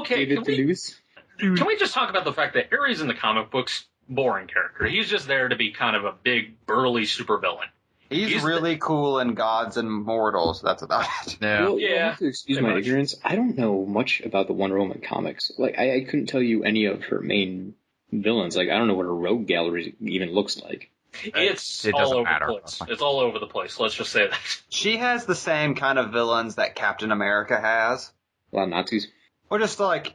Okay, 0.00 0.24
David 0.26 0.44
can 0.44 0.66
we, 0.66 1.56
can 1.56 1.66
we 1.66 1.76
just 1.76 1.94
talk 1.94 2.10
about 2.10 2.24
the 2.24 2.32
fact 2.32 2.54
that 2.54 2.72
Ares 2.72 3.00
in 3.00 3.08
the 3.08 3.14
comic 3.14 3.50
books, 3.50 3.86
boring 4.08 4.46
character. 4.48 4.86
He's 4.86 5.08
just 5.08 5.26
there 5.28 5.48
to 5.48 5.56
be 5.56 5.70
kind 5.72 5.94
of 5.96 6.04
a 6.04 6.12
big, 6.12 6.64
burly 6.66 7.02
supervillain. 7.02 7.66
He's, 8.10 8.28
He's 8.30 8.42
really 8.42 8.78
cool 8.78 9.18
in 9.18 9.34
Gods 9.34 9.76
and 9.76 9.90
Mortals. 9.92 10.62
That's 10.62 10.80
about 10.82 11.06
it. 11.26 11.36
Yeah. 11.42 11.60
Well, 11.64 11.78
Yeah, 11.78 12.08
have 12.08 12.18
to 12.20 12.26
excuse 12.26 12.58
my 12.58 12.70
much. 12.70 12.78
ignorance. 12.86 13.14
I 13.22 13.36
don't 13.36 13.56
know 13.58 13.84
much 13.84 14.22
about 14.22 14.46
the 14.46 14.54
Wonder 14.54 14.78
Woman 14.78 15.02
comics. 15.06 15.52
Like, 15.58 15.78
I, 15.78 15.96
I 15.96 16.00
couldn't 16.04 16.26
tell 16.26 16.40
you 16.42 16.64
any 16.64 16.86
of 16.86 17.02
her 17.04 17.20
main 17.20 17.74
villains. 18.10 18.56
Like, 18.56 18.70
I 18.70 18.78
don't 18.78 18.88
know 18.88 18.94
what 18.94 19.04
her 19.04 19.14
rogue 19.14 19.46
gallery 19.46 19.94
even 20.00 20.32
looks 20.32 20.58
like. 20.58 20.90
It's 21.24 21.84
it 21.84 21.94
all 21.94 22.14
over 22.14 22.24
matter. 22.24 22.46
the 22.46 22.52
place. 22.60 22.80
It's 22.88 23.02
all 23.02 23.20
over 23.20 23.38
the 23.38 23.46
place. 23.46 23.78
Let's 23.80 23.94
just 23.94 24.12
say 24.12 24.28
that. 24.28 24.38
She 24.68 24.96
has 24.98 25.24
the 25.26 25.34
same 25.34 25.74
kind 25.74 25.98
of 25.98 26.12
villains 26.12 26.56
that 26.56 26.74
Captain 26.74 27.10
America 27.10 27.58
has. 27.60 28.12
A 28.52 28.56
lot 28.56 28.62
of 28.64 28.68
Nazis. 28.70 29.08
Or 29.50 29.58
just 29.58 29.80
like, 29.80 30.14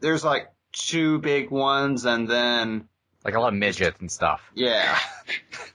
there's 0.00 0.24
like 0.24 0.48
two 0.72 1.18
big 1.18 1.50
ones 1.50 2.04
and 2.04 2.28
then, 2.28 2.88
Like 3.24 3.34
a 3.34 3.40
lot 3.40 3.52
of 3.52 3.58
midgets 3.58 4.00
and 4.00 4.10
stuff. 4.10 4.40
yeah. 4.54 4.96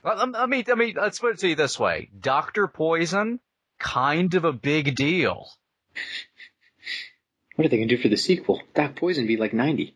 Well, 0.02 0.16
let 0.16 0.30
let 0.30 0.48
me, 0.48 0.64
I 0.66 0.74
mean, 0.76 0.94
let's 0.96 1.18
put 1.18 1.32
it 1.34 1.38
to 1.40 1.48
you 1.48 1.54
this 1.56 1.78
way. 1.78 2.08
Dr. 2.18 2.66
Poison, 2.68 3.38
kind 3.78 4.32
of 4.34 4.46
a 4.46 4.52
big 4.52 4.94
deal. 4.94 5.46
What 7.56 7.66
are 7.66 7.68
they 7.68 7.76
gonna 7.76 7.88
do 7.88 7.98
for 7.98 8.08
the 8.08 8.16
sequel? 8.16 8.62
Doc 8.74 8.94
Poison 8.96 9.26
be 9.26 9.36
like 9.36 9.52
90. 9.52 9.94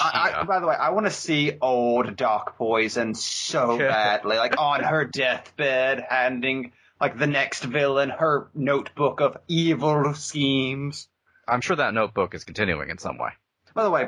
I, 0.00 0.40
I, 0.40 0.44
by 0.44 0.60
the 0.60 0.66
way, 0.66 0.74
I 0.74 0.90
want 0.90 1.06
to 1.06 1.12
see 1.12 1.52
old 1.60 2.16
Doc 2.16 2.56
Poison 2.56 3.14
so 3.14 3.78
Yeah. 3.78 3.88
badly, 3.88 4.36
like 4.36 4.58
on 4.58 4.82
her 4.82 5.04
deathbed, 5.04 6.04
handing 6.08 6.72
like 7.00 7.18
the 7.18 7.26
next 7.26 7.64
villain 7.64 8.10
her 8.10 8.48
notebook 8.54 9.20
of 9.20 9.36
evil 9.48 10.14
schemes. 10.14 11.08
I'm 11.46 11.60
sure 11.60 11.76
that 11.76 11.94
notebook 11.94 12.34
is 12.34 12.44
continuing 12.44 12.90
in 12.90 12.98
some 12.98 13.18
way. 13.18 13.30
By 13.74 13.84
the 13.84 13.90
way, 13.90 14.06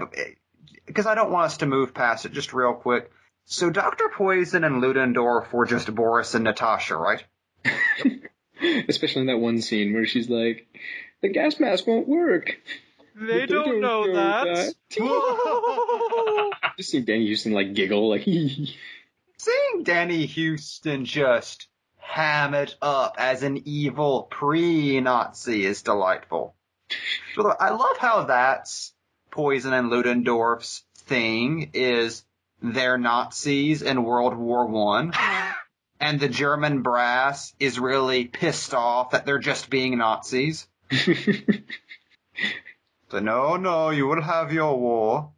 because 0.87 1.07
eh, 1.07 1.11
I 1.11 1.15
don't 1.15 1.31
want 1.31 1.47
us 1.47 1.59
to 1.59 1.67
move 1.67 1.95
past 1.95 2.27
it, 2.27 2.33
just 2.33 2.53
real 2.53 2.75
quick. 2.75 3.11
So 3.47 3.71
Doctor 3.71 4.11
Poison 4.15 4.65
and 4.65 4.81
Ludendorff 4.81 5.53
were 5.53 5.67
just 5.67 5.93
Boris 5.93 6.35
and 6.35 6.45
Natasha, 6.45 6.97
right? 6.97 7.25
Especially 8.89 9.23
in 9.23 9.27
that 9.29 9.39
one 9.39 9.61
scene 9.61 9.93
where 9.93 10.07
she's 10.07 10.29
like, 10.29 10.67
the 11.23 11.29
gas 11.29 11.59
mask 11.59 11.87
won't 11.87 12.09
work. 12.09 12.59
They 13.21 13.47
don't 13.47 13.81
know 13.81 14.15
that. 14.15 14.75
Just 16.79 16.91
seeing 16.91 17.05
Danny 17.05 17.29
Huston 17.29 17.53
like 17.53 17.75
giggle, 17.75 18.09
like, 18.09 18.25
Seeing 19.41 19.83
Danny 19.85 20.27
Huston 20.27 21.05
just 21.07 21.69
ham 21.97 22.53
it 22.55 22.77
up 22.83 23.17
as 23.19 23.43
an 23.43 23.63
evil 23.67 24.25
pre-Nazi 24.25 25.65
is 25.65 25.83
delightful. 25.83 26.55
So 27.37 27.49
I 27.59 27.71
love 27.71 27.97
how 27.97 28.25
that's 28.25 28.93
Poison 29.31 29.73
and 29.73 29.89
Ludendorff's 29.89 30.85
thing 31.07 31.71
is 31.73 32.23
they're 32.61 32.99
Nazis 32.99 33.81
in 33.81 34.05
World 34.05 34.37
War 34.37 34.67
One. 34.67 35.13
And 36.03 36.19
the 36.19 36.31
German 36.31 36.81
brass 36.81 37.53
is 37.61 37.79
really 37.79 38.25
pissed 38.25 38.73
off 38.73 39.11
that 39.11 39.27
they're 39.27 39.39
just 39.39 39.69
being 39.69 39.99
Nazis. 39.99 40.67
So 43.11 43.19
no, 43.19 43.57
no, 43.57 43.91
you 43.91 44.07
will 44.07 44.23
have 44.23 44.53
your 44.53 44.79
war. 44.79 45.33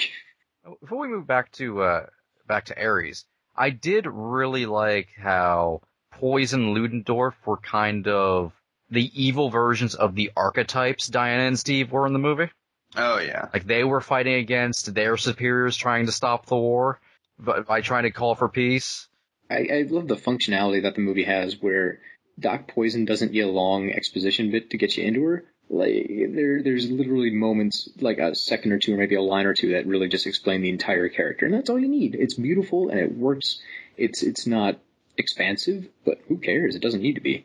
Before 0.80 0.98
we 0.98 1.08
move 1.08 1.26
back 1.26 1.50
to 1.52 1.82
uh, 1.82 2.06
back 2.46 2.66
to 2.66 2.82
Ares, 2.82 3.24
I 3.56 3.70
did 3.70 4.06
really 4.06 4.66
like 4.66 5.08
how 5.16 5.80
Poison 6.12 6.74
Ludendorff 6.74 7.34
were 7.46 7.56
kind 7.56 8.06
of 8.06 8.52
the 8.90 9.10
evil 9.14 9.48
versions 9.48 9.94
of 9.94 10.14
the 10.14 10.32
archetypes 10.36 11.06
Diana 11.06 11.44
and 11.44 11.58
Steve 11.58 11.90
were 11.90 12.06
in 12.06 12.12
the 12.12 12.18
movie. 12.18 12.50
Oh 12.96 13.18
yeah. 13.18 13.48
Like 13.52 13.66
they 13.66 13.82
were 13.82 14.00
fighting 14.00 14.34
against 14.34 14.94
their 14.94 15.16
superiors 15.16 15.76
trying 15.76 16.06
to 16.06 16.12
stop 16.12 16.46
the 16.46 16.56
war 16.56 17.00
by, 17.38 17.60
by 17.60 17.80
trying 17.80 18.04
to 18.04 18.10
call 18.10 18.34
for 18.34 18.48
peace. 18.48 19.08
I, 19.50 19.68
I 19.72 19.86
love 19.88 20.08
the 20.08 20.16
functionality 20.16 20.82
that 20.82 20.94
the 20.94 21.00
movie 21.00 21.24
has 21.24 21.60
where 21.60 22.00
Doc 22.38 22.68
Poison 22.68 23.04
doesn't 23.04 23.32
get 23.32 23.46
a 23.46 23.50
long 23.50 23.90
exposition 23.90 24.50
bit 24.50 24.70
to 24.70 24.76
get 24.76 24.96
you 24.96 25.04
into 25.04 25.24
her. 25.24 25.44
Like 25.68 26.06
there, 26.08 26.62
there's 26.62 26.90
literally 26.90 27.30
moments, 27.30 27.88
like 28.00 28.18
a 28.18 28.34
second 28.34 28.72
or 28.72 28.78
two, 28.78 28.94
or 28.94 28.96
maybe 28.96 29.16
a 29.16 29.22
line 29.22 29.46
or 29.46 29.54
two, 29.54 29.72
that 29.72 29.86
really 29.86 30.08
just 30.08 30.26
explain 30.26 30.62
the 30.62 30.70
entire 30.70 31.08
character, 31.08 31.44
and 31.44 31.54
that's 31.54 31.70
all 31.70 31.78
you 31.78 31.88
need. 31.88 32.14
It's 32.14 32.34
beautiful 32.34 32.88
and 32.88 33.00
it 33.00 33.16
works. 33.16 33.60
It's 33.96 34.22
it's 34.22 34.46
not 34.46 34.78
expansive, 35.16 35.88
but 36.04 36.18
who 36.28 36.38
cares? 36.38 36.76
It 36.76 36.82
doesn't 36.82 37.02
need 37.02 37.14
to 37.14 37.20
be. 37.20 37.44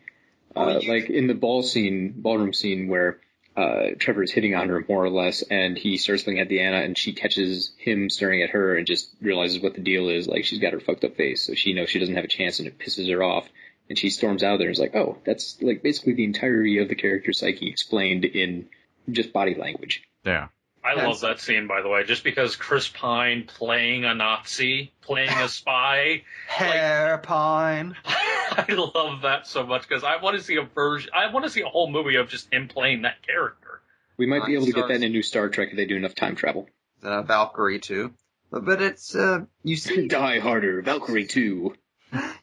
Uh, 0.56 0.82
like 0.88 1.10
in 1.10 1.28
the 1.28 1.34
ball 1.34 1.64
scene, 1.64 2.14
ballroom 2.16 2.54
scene 2.54 2.90
where 2.90 3.20
uh, 3.56 3.88
Trevor 3.98 4.24
is 4.24 4.32
hitting 4.32 4.56
on 4.56 4.70
her 4.70 4.84
more 4.88 5.04
or 5.04 5.10
less, 5.10 5.42
and 5.44 5.78
he 5.78 5.98
starts 5.98 6.26
looking 6.26 6.40
at 6.40 6.50
Diana, 6.50 6.78
and 6.78 6.98
she 6.98 7.14
catches 7.14 7.72
him 7.78 8.10
staring 8.10 8.44
at 8.44 8.52
her, 8.52 8.76
and 8.76 8.86
just 8.86 9.10
realizes 9.22 9.62
what 9.62 9.74
the 9.74 9.82
deal 9.82 10.10
is. 10.10 10.28
Like 10.28 10.46
she's 10.46 10.60
got 10.60 10.74
her 10.74 10.80
fucked 10.80 11.04
up 11.04 11.16
face, 11.16 11.44
so 11.44 11.54
she 11.54 11.74
knows 11.74 11.90
she 11.90 12.00
doesn't 12.00 12.16
have 12.16 12.24
a 12.24 12.30
chance, 12.30 12.60
and 12.60 12.68
it 12.68 12.80
pisses 12.80 13.10
her 13.10 13.24
off. 13.24 13.48
And 13.92 14.00
she 14.00 14.10
storms 14.10 14.42
out 14.42 14.54
of 14.54 14.60
there 14.60 14.70
and 14.70 14.74
is 14.74 14.80
like, 14.80 14.96
"Oh, 14.96 15.18
that's 15.26 15.62
like 15.62 15.84
basically 15.84 16.14
the 16.14 16.24
entirety 16.24 16.78
of 16.78 16.88
the 16.88 16.96
character 16.96 17.34
psyche 17.34 17.68
explained 17.68 18.24
in 18.24 18.70
just 19.10 19.34
body 19.34 19.54
language." 19.54 20.02
Yeah. 20.24 20.48
I 20.82 20.96
That's- 20.96 21.22
love 21.22 21.30
that 21.30 21.42
scene, 21.42 21.68
by 21.68 21.82
the 21.82 21.90
way, 21.90 22.06
just 22.06 22.24
because 22.24 22.56
Chris 22.56 22.88
Pine 22.88 23.44
playing 23.44 24.06
a 24.06 24.14
Nazi, 24.16 24.94
playing 25.02 25.30
a 25.30 25.50
spy. 25.50 26.24
Herr 26.48 27.18
Pine. 27.18 27.98
I 28.06 28.66
love 28.70 29.24
that 29.24 29.46
so 29.46 29.66
much 29.66 29.82
because 29.86 30.06
I 30.06 30.22
want 30.22 30.38
to 30.38 30.42
see 30.44 30.56
a 30.56 30.64
version. 30.64 31.10
I 31.14 31.34
want 31.34 31.44
to 31.44 31.52
see 31.52 31.62
a 31.62 31.68
whole 31.68 31.92
movie 31.92 32.16
of 32.16 32.30
just 32.30 32.52
him 32.54 32.70
playing 32.70 33.02
that 33.02 33.22
character. 33.28 33.82
We 34.16 34.26
might 34.26 34.46
be 34.46 34.54
Nice 34.54 34.64
able 34.64 34.66
to 34.68 34.72
get 34.72 34.88
that 34.88 34.96
in 34.96 35.04
a 35.04 35.10
new 35.10 35.22
Star 35.22 35.50
Trek 35.50 35.68
if 35.72 35.76
they 35.76 35.86
do 35.86 35.98
enough 35.98 36.16
time 36.16 36.38
travel. 36.38 36.70
uh, 37.04 37.24
Valkyrie 37.24 37.80
too. 37.80 38.14
But, 38.50 38.64
but 38.64 38.82
it's 38.82 39.14
uh, 39.14 39.42
you 39.64 39.76
see, 39.76 40.08
Die 40.08 40.40
Harder, 40.40 40.82
Valkyrie 40.82 41.28
2. 41.28 41.76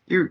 you 0.08 0.30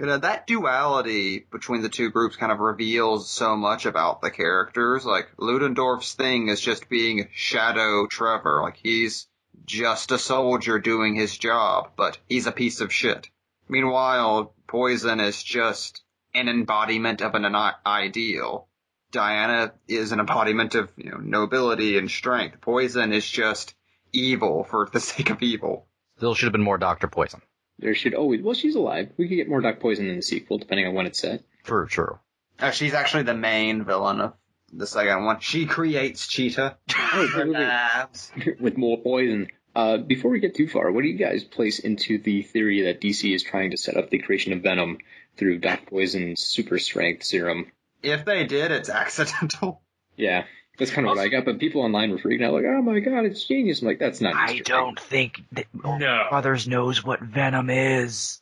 you 0.00 0.06
know 0.06 0.16
that 0.16 0.46
duality 0.46 1.40
between 1.52 1.82
the 1.82 1.90
two 1.90 2.08
groups 2.08 2.34
kind 2.34 2.50
of 2.50 2.58
reveals 2.58 3.28
so 3.28 3.54
much 3.54 3.84
about 3.84 4.22
the 4.22 4.30
characters. 4.30 5.04
Like 5.04 5.28
Ludendorff's 5.36 6.14
thing 6.14 6.48
is 6.48 6.58
just 6.58 6.88
being 6.88 7.28
Shadow 7.34 8.06
Trevor. 8.06 8.62
Like 8.62 8.78
he's 8.82 9.26
just 9.66 10.10
a 10.10 10.16
soldier 10.16 10.78
doing 10.78 11.14
his 11.14 11.36
job, 11.36 11.90
but 11.96 12.16
he's 12.30 12.46
a 12.46 12.52
piece 12.52 12.80
of 12.80 12.90
shit. 12.90 13.28
Meanwhile, 13.68 14.54
Poison 14.66 15.20
is 15.20 15.42
just 15.42 16.02
an 16.32 16.48
embodiment 16.48 17.20
of 17.20 17.34
an 17.34 17.44
ideal. 17.84 18.68
Diana 19.12 19.74
is 19.86 20.12
an 20.12 20.20
embodiment 20.20 20.76
of 20.76 20.90
you 20.96 21.10
know 21.10 21.18
nobility 21.18 21.98
and 21.98 22.10
strength. 22.10 22.62
Poison 22.62 23.12
is 23.12 23.28
just 23.28 23.74
evil 24.14 24.64
for 24.64 24.88
the 24.90 25.00
sake 25.10 25.28
of 25.28 25.42
evil. 25.42 25.88
Still 26.16 26.34
should 26.34 26.46
have 26.46 26.52
been 26.52 26.62
more 26.62 26.78
Dr. 26.78 27.08
Poison. 27.08 27.42
There 27.80 27.94
should 27.94 28.14
always. 28.14 28.42
Well, 28.42 28.54
she's 28.54 28.74
alive. 28.74 29.10
We 29.16 29.26
could 29.28 29.36
get 29.36 29.48
more 29.48 29.60
Doc 29.60 29.80
Poison 29.80 30.08
in 30.08 30.16
the 30.16 30.22
sequel, 30.22 30.58
depending 30.58 30.86
on 30.86 30.94
when 30.94 31.06
it's 31.06 31.20
set. 31.20 31.42
True, 31.64 31.86
true. 31.86 32.18
Oh, 32.60 32.70
she's 32.70 32.92
actually 32.92 33.22
the 33.22 33.34
main 33.34 33.84
villain 33.84 34.20
of 34.20 34.34
the 34.72 34.86
second 34.86 35.24
one. 35.24 35.40
She 35.40 35.64
creates 35.66 36.26
Cheetah. 36.26 36.76
Oh, 37.12 37.28
totally. 37.32 38.56
With 38.60 38.76
more 38.76 38.98
poison. 39.00 39.48
Uh, 39.74 39.98
before 39.98 40.30
we 40.30 40.40
get 40.40 40.54
too 40.54 40.68
far, 40.68 40.90
what 40.90 41.02
do 41.02 41.08
you 41.08 41.16
guys 41.16 41.44
place 41.44 41.78
into 41.78 42.18
the 42.18 42.42
theory 42.42 42.82
that 42.82 43.00
DC 43.00 43.34
is 43.34 43.42
trying 43.42 43.70
to 43.70 43.76
set 43.76 43.96
up 43.96 44.10
the 44.10 44.18
creation 44.18 44.52
of 44.52 44.62
Venom 44.62 44.98
through 45.36 45.58
Doc 45.58 45.86
Poison's 45.86 46.44
super 46.44 46.78
strength 46.78 47.24
serum? 47.24 47.70
If 48.02 48.24
they 48.24 48.44
did, 48.44 48.72
it's 48.72 48.90
accidental. 48.90 49.80
Yeah, 50.16 50.44
that's 50.80 50.90
kind 50.90 51.06
of 51.06 51.16
what 51.16 51.22
I 51.22 51.28
got. 51.28 51.44
But 51.44 51.60
people 51.60 51.82
online 51.82 52.10
were 52.10 52.18
freaking 52.18 52.44
out, 52.44 52.52
like, 52.52 52.64
"Oh 52.64 52.82
my 52.82 52.98
god, 52.98 53.24
it's 53.24 53.44
genius!" 53.44 53.82
I'm 53.82 53.88
like, 53.88 54.00
"That's 54.00 54.20
not." 54.20 54.34
I 54.34 54.54
Easter 54.54 54.64
don't 54.64 54.98
think 54.98 55.42
that 55.52 55.66
No. 55.72 56.26
Brothers 56.30 56.66
knows 56.66 57.04
what 57.04 57.20
Venom 57.20 57.70
is. 57.70 58.40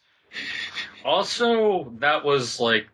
Also, 1.05 1.93
that 1.99 2.25
was 2.25 2.59
like, 2.61 2.89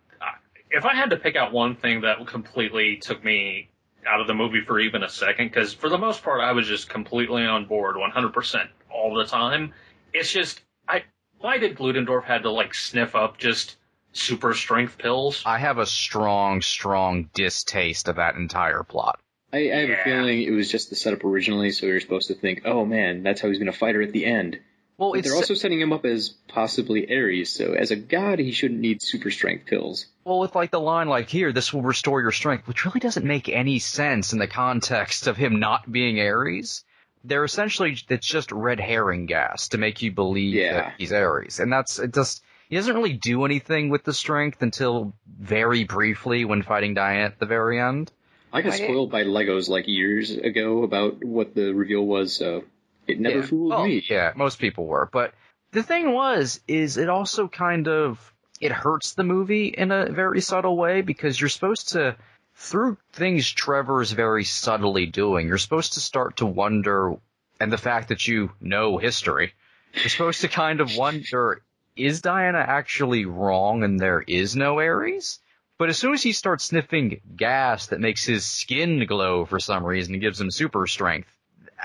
if 0.70 0.84
I 0.84 0.94
had 0.94 1.10
to 1.10 1.16
pick 1.16 1.36
out 1.36 1.52
one 1.52 1.76
thing 1.76 2.00
that 2.02 2.26
completely 2.26 2.96
took 2.96 3.24
me 3.24 3.68
out 4.06 4.20
of 4.20 4.26
the 4.26 4.34
movie 4.34 4.60
for 4.60 4.78
even 4.80 5.02
a 5.02 5.08
second, 5.08 5.48
because 5.48 5.72
for 5.72 5.88
the 5.88 5.98
most 5.98 6.22
part 6.22 6.40
I 6.40 6.52
was 6.52 6.66
just 6.66 6.88
completely 6.88 7.44
on 7.44 7.66
board 7.66 7.96
100% 7.96 8.68
all 8.90 9.14
the 9.14 9.24
time. 9.24 9.72
It's 10.12 10.32
just, 10.32 10.60
I 10.88 11.02
why 11.38 11.58
did 11.58 11.80
Ludendorff 11.80 12.24
had 12.24 12.42
to 12.42 12.50
like 12.50 12.74
sniff 12.74 13.14
up 13.14 13.38
just 13.38 13.76
super 14.12 14.54
strength 14.54 14.98
pills? 14.98 15.42
I 15.44 15.58
have 15.58 15.78
a 15.78 15.86
strong, 15.86 16.62
strong 16.62 17.30
distaste 17.34 18.08
of 18.08 18.16
that 18.16 18.36
entire 18.36 18.82
plot. 18.82 19.18
I, 19.54 19.58
I 19.72 19.76
have 19.80 19.88
Yeah. 19.88 20.00
a 20.00 20.04
feeling 20.04 20.42
it 20.42 20.50
was 20.50 20.70
just 20.70 20.90
the 20.90 20.96
setup 20.96 21.24
originally, 21.24 21.70
so 21.70 21.86
you're 21.86 22.00
supposed 22.00 22.28
to 22.28 22.34
think, 22.34 22.62
"Oh 22.64 22.84
man, 22.84 23.22
that's 23.22 23.40
how 23.40 23.48
he's 23.48 23.58
going 23.58 23.72
to 23.72 23.78
fight 23.78 23.94
her 23.94 24.02
at 24.02 24.12
the 24.12 24.26
end." 24.26 24.58
Well, 24.96 25.12
they're 25.20 25.34
also 25.34 25.54
setting 25.54 25.80
him 25.80 25.92
up 25.92 26.04
as 26.04 26.28
possibly 26.46 27.08
Ares, 27.10 27.50
so 27.52 27.72
as 27.72 27.90
a 27.90 27.96
god, 27.96 28.38
he 28.38 28.52
shouldn't 28.52 28.78
need 28.80 29.02
super 29.02 29.30
strength 29.30 29.66
pills. 29.66 30.06
well 30.24 30.38
with 30.38 30.54
like 30.54 30.70
the 30.70 30.78
line 30.80 31.08
like 31.08 31.28
here, 31.28 31.52
this 31.52 31.72
will 31.72 31.82
restore 31.82 32.20
your 32.20 32.30
strength, 32.30 32.68
which 32.68 32.84
really 32.84 33.00
doesn't 33.00 33.26
make 33.26 33.48
any 33.48 33.78
sense 33.80 34.32
in 34.32 34.38
the 34.38 34.46
context 34.46 35.26
of 35.26 35.36
him 35.36 35.58
not 35.58 35.90
being 35.90 36.20
Ares. 36.20 36.84
They're 37.24 37.44
essentially 37.44 37.96
it's 38.08 38.26
just 38.26 38.52
red 38.52 38.78
herring 38.78 39.26
gas 39.26 39.68
to 39.68 39.78
make 39.78 40.00
you 40.02 40.12
believe 40.12 40.54
Yeah. 40.54 40.72
that 40.74 40.94
he's 40.98 41.12
Ares, 41.12 41.58
and 41.58 41.72
that's 41.72 41.98
it. 41.98 42.14
Just 42.14 42.42
he 42.68 42.76
doesn't 42.76 42.94
really 42.94 43.14
do 43.14 43.44
anything 43.44 43.88
with 43.88 44.04
the 44.04 44.14
strength 44.14 44.62
until 44.62 45.12
very 45.26 45.84
briefly 45.84 46.44
when 46.44 46.62
fighting 46.62 46.94
Diane 46.94 47.22
at 47.26 47.38
the 47.40 47.46
very 47.46 47.80
end. 47.80 48.12
I 48.54 48.62
got 48.62 48.74
spoiled 48.74 49.10
by 49.10 49.24
Legos 49.24 49.68
like 49.68 49.88
years 49.88 50.30
ago 50.30 50.84
about 50.84 51.24
what 51.24 51.56
the 51.56 51.72
reveal 51.72 52.06
was, 52.06 52.36
so 52.36 52.64
it 53.08 53.18
never 53.18 53.40
yeah. 53.40 53.46
fooled 53.46 53.70
Well, 53.70 53.84
me. 53.84 54.04
Yeah, 54.08 54.32
most 54.36 54.60
people 54.60 54.86
were. 54.86 55.08
But 55.12 55.34
the 55.72 55.82
thing 55.82 56.12
was, 56.12 56.60
is 56.68 56.96
it 56.96 57.08
also 57.08 57.48
kind 57.48 57.88
of 57.88 58.32
it 58.60 58.70
hurts 58.70 59.14
the 59.14 59.24
movie 59.24 59.66
in 59.66 59.90
a 59.90 60.06
very 60.06 60.40
subtle 60.40 60.76
way 60.76 61.00
because 61.00 61.40
you're 61.40 61.50
supposed 61.50 61.90
to 61.90 62.16
through 62.54 62.96
things 63.12 63.50
Trevor's 63.50 64.12
very 64.12 64.44
subtly 64.44 65.06
doing, 65.06 65.48
you're 65.48 65.58
supposed 65.58 65.94
to 65.94 66.00
start 66.00 66.36
to 66.36 66.46
wonder 66.46 67.16
and 67.58 67.72
the 67.72 67.78
fact 67.78 68.08
that 68.08 68.28
you 68.28 68.52
know 68.60 68.98
history, 68.98 69.52
you're 69.94 70.08
supposed 70.08 70.42
to 70.42 70.48
kind 70.48 70.80
of 70.80 70.96
wonder 70.96 71.60
is 71.96 72.22
Diana 72.22 72.58
actually 72.58 73.24
wrong 73.24 73.82
and 73.82 73.98
there 73.98 74.20
is 74.20 74.54
no 74.54 74.78
Ares? 74.78 75.40
But 75.78 75.88
as 75.88 75.98
soon 75.98 76.14
as 76.14 76.22
he 76.22 76.32
starts 76.32 76.64
sniffing 76.64 77.20
gas 77.36 77.88
that 77.88 78.00
makes 78.00 78.24
his 78.24 78.44
skin 78.44 79.04
glow 79.06 79.44
for 79.44 79.58
some 79.58 79.84
reason 79.84 80.14
and 80.14 80.20
gives 80.20 80.40
him 80.40 80.50
super 80.50 80.86
strength, 80.86 81.28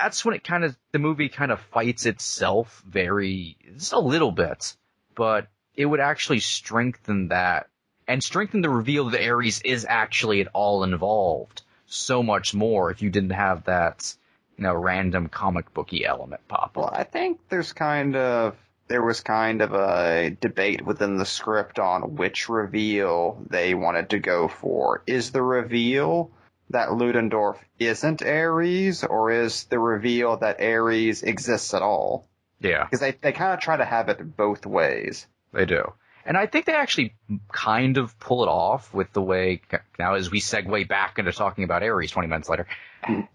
that's 0.00 0.24
when 0.24 0.34
it 0.34 0.44
kind 0.44 0.64
of 0.64 0.76
the 0.92 0.98
movie 0.98 1.28
kind 1.28 1.50
of 1.50 1.60
fights 1.60 2.06
itself 2.06 2.82
very 2.86 3.56
just 3.74 3.92
a 3.92 3.98
little 3.98 4.30
bit, 4.30 4.76
but 5.14 5.48
it 5.74 5.86
would 5.86 6.00
actually 6.00 6.40
strengthen 6.40 7.28
that 7.28 7.68
and 8.06 8.22
strengthen 8.22 8.60
the 8.60 8.70
reveal 8.70 9.10
that 9.10 9.28
Ares 9.28 9.60
is 9.62 9.86
actually 9.88 10.40
at 10.40 10.48
all 10.52 10.84
involved 10.84 11.62
so 11.86 12.22
much 12.22 12.54
more 12.54 12.90
if 12.90 13.02
you 13.02 13.10
didn't 13.10 13.30
have 13.30 13.64
that 13.64 14.14
you 14.56 14.62
know 14.62 14.74
random 14.74 15.28
comic 15.28 15.72
booky 15.74 16.04
element 16.04 16.40
pop 16.46 16.62
up. 16.62 16.76
Well. 16.76 16.90
I 16.92 17.04
think 17.04 17.40
there's 17.48 17.72
kind 17.72 18.14
of 18.14 18.56
there 18.90 19.02
was 19.02 19.20
kind 19.20 19.62
of 19.62 19.72
a 19.72 20.30
debate 20.40 20.84
within 20.84 21.16
the 21.16 21.24
script 21.24 21.78
on 21.78 22.16
which 22.16 22.48
reveal 22.48 23.40
they 23.48 23.72
wanted 23.72 24.10
to 24.10 24.18
go 24.18 24.48
for. 24.48 25.02
Is 25.06 25.30
the 25.30 25.42
reveal 25.42 26.32
that 26.70 26.92
Ludendorff 26.92 27.56
isn't 27.78 28.20
Ares, 28.22 29.04
or 29.04 29.30
is 29.30 29.64
the 29.64 29.78
reveal 29.78 30.36
that 30.38 30.60
Ares 30.60 31.22
exists 31.22 31.72
at 31.72 31.82
all? 31.82 32.26
Yeah, 32.60 32.84
Because 32.84 33.00
they 33.00 33.12
they 33.12 33.32
kind 33.32 33.54
of 33.54 33.60
try 33.60 33.76
to 33.76 33.84
have 33.84 34.08
it 34.10 34.36
both 34.36 34.66
ways. 34.66 35.26
they 35.52 35.64
do. 35.64 35.92
And 36.26 36.36
I 36.36 36.46
think 36.46 36.66
they 36.66 36.74
actually 36.74 37.14
kind 37.50 37.96
of 37.96 38.18
pull 38.18 38.42
it 38.44 38.48
off 38.48 38.92
with 38.92 39.12
the 39.14 39.22
way 39.22 39.62
now 39.98 40.14
as 40.14 40.30
we 40.30 40.40
segue 40.40 40.86
back 40.88 41.18
into 41.18 41.32
talking 41.32 41.64
about 41.64 41.82
Ares 41.82 42.10
20 42.10 42.28
minutes 42.28 42.48
later. 42.50 42.66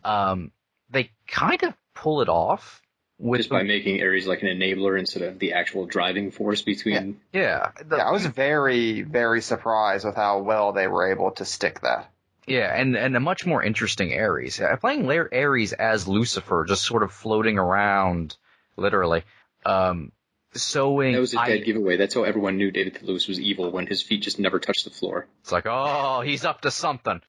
Um, 0.03 0.51
they 0.91 1.09
kind 1.27 1.63
of 1.63 1.73
pull 1.95 2.21
it 2.21 2.29
off 2.29 2.81
with 3.17 3.39
Just 3.39 3.49
by 3.49 3.63
making 3.63 4.01
Ares 4.01 4.27
like 4.27 4.41
an 4.41 4.49
enabler 4.49 4.99
instead 4.99 5.23
of 5.23 5.39
the 5.39 5.53
actual 5.53 5.85
driving 5.85 6.31
force 6.31 6.61
between. 6.61 7.19
yeah, 7.31 7.71
the- 7.87 7.97
Yeah, 7.97 8.07
I 8.07 8.11
was 8.11 8.25
very 8.25 9.01
very 9.03 9.41
surprised 9.41 10.05
with 10.05 10.15
how 10.15 10.39
well 10.39 10.73
they 10.73 10.87
were 10.87 11.09
able 11.11 11.31
to 11.31 11.45
stick 11.45 11.81
that. 11.81 12.11
Yeah, 12.47 12.71
and, 12.79 12.95
and 12.95 13.15
a 13.15 13.19
much 13.19 13.45
more 13.45 13.63
interesting 13.63 14.13
Ares. 14.19 14.59
Uh, 14.61 14.75
Playing 14.77 15.07
La- 15.07 15.25
Ares 15.33 15.73
as 15.73 16.07
Lucifer, 16.07 16.63
just 16.67 16.83
sort 16.83 17.01
of 17.01 17.11
floating 17.11 17.57
around, 17.57 18.35
literally, 18.77 19.23
um, 19.65 20.11
sowing. 20.53 21.13
That 21.13 21.21
was 21.21 21.33
a 21.33 21.37
dead 21.37 21.65
giveaway. 21.65 21.97
That's 21.97 22.13
how 22.13 22.23
everyone 22.23 22.57
knew 22.57 22.69
David 22.69 22.95
Thewlis 22.95 23.27
was 23.27 23.39
evil 23.39 23.71
when 23.71 23.87
his 23.87 24.03
feet 24.03 24.21
just 24.21 24.37
never 24.39 24.59
touched 24.59 24.83
the 24.83 24.91
floor. 24.91 25.25
It's 25.41 25.51
like, 25.51 25.65
oh, 25.65 26.21
he's 26.21 26.45
up 26.45 26.61
to 26.61 26.69
something. 26.71 27.19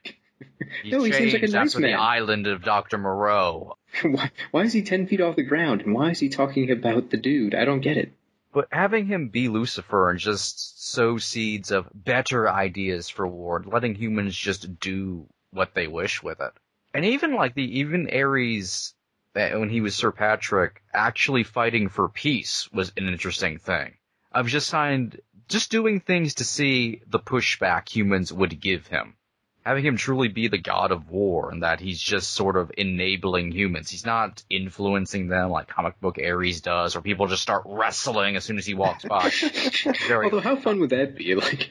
No, 0.85 1.03
he 1.03 1.13
seems 1.13 1.33
like 1.33 1.43
a 1.43 1.49
nice 1.49 1.75
after 1.75 1.81
the 1.81 1.95
island 1.95 2.47
of 2.47 2.63
Dr. 2.63 2.99
Moreau. 2.99 3.77
why, 4.03 4.31
why 4.51 4.63
is 4.63 4.73
he 4.73 4.83
ten 4.83 5.07
feet 5.07 5.21
off 5.21 5.37
the 5.37 5.43
ground? 5.43 5.83
And 5.83 5.95
why 5.95 6.11
is 6.11 6.21
he 6.21 6.29
talking 6.29 6.71
about 6.71 7.11
the 7.11 7.17
dude? 7.17 7.55
I 7.55 7.65
don't 7.65 7.81
get 7.81 7.97
it. 7.97 8.13
But 8.53 8.69
having 8.73 9.07
him 9.07 9.29
be 9.29 9.49
Lucifer 9.49 10.11
and 10.11 10.19
just 10.19 10.91
sow 10.91 11.19
seeds 11.19 11.71
of 11.71 11.89
better 11.93 12.49
ideas 12.49 13.09
for 13.09 13.27
Ward, 13.27 13.67
letting 13.67 13.95
humans 13.95 14.37
just 14.37 14.81
do 14.81 15.27
what 15.51 15.75
they 15.75 15.87
wish 15.89 16.23
with 16.23 16.41
it. 16.41 16.53
And 16.95 17.05
even 17.05 17.35
like 17.35 17.55
the, 17.55 17.81
even 17.81 18.09
Ares, 18.11 18.95
uh, 19.35 19.51
when 19.51 19.69
he 19.69 19.83
was 19.83 19.95
Sir 19.95 20.11
Patrick, 20.11 20.83
actually 20.95 21.43
fighting 21.43 21.89
for 21.89 22.09
peace 22.09 22.71
was 22.73 22.93
an 22.97 23.09
interesting 23.09 23.59
thing. 23.59 23.95
I've 24.33 24.47
just 24.47 24.69
signed, 24.69 25.21
just 25.49 25.71
doing 25.71 26.01
things 26.01 26.37
to 26.37 26.45
see 26.45 27.03
the 27.07 27.19
pushback 27.19 27.89
humans 27.95 28.33
would 28.33 28.59
give 28.61 28.87
him. 28.87 29.17
Having 29.67 29.85
him 29.85 29.97
truly 29.97 30.29
be 30.29 30.47
the 30.47 30.59
god 30.59 30.93
of 30.93 31.11
war 31.11 31.51
and 31.51 31.65
that 31.65 31.81
he's 31.81 32.01
just 32.01 32.31
sort 32.31 32.57
of 32.57 32.71
enabling 32.79 33.51
humans. 33.51 33.91
He's 33.91 34.07
not 34.07 34.45
influencing 34.49 35.27
them 35.27 35.51
like 35.51 35.67
comic 35.67 36.01
book 36.01 36.19
Ares 36.25 36.61
does, 36.61 36.95
or 36.95 37.03
people 37.03 37.27
just 37.27 37.43
start 37.43 37.65
wrestling 37.67 38.37
as 38.37 38.45
soon 38.45 38.59
as 38.59 38.67
he 38.67 38.75
walks 38.75 39.05
by. 39.05 39.33
Very 40.07 40.27
Although, 40.27 40.39
how 40.39 40.55
fun 40.55 40.79
would 40.79 40.91
that 40.91 41.17
be? 41.17 41.35
Like, 41.35 41.69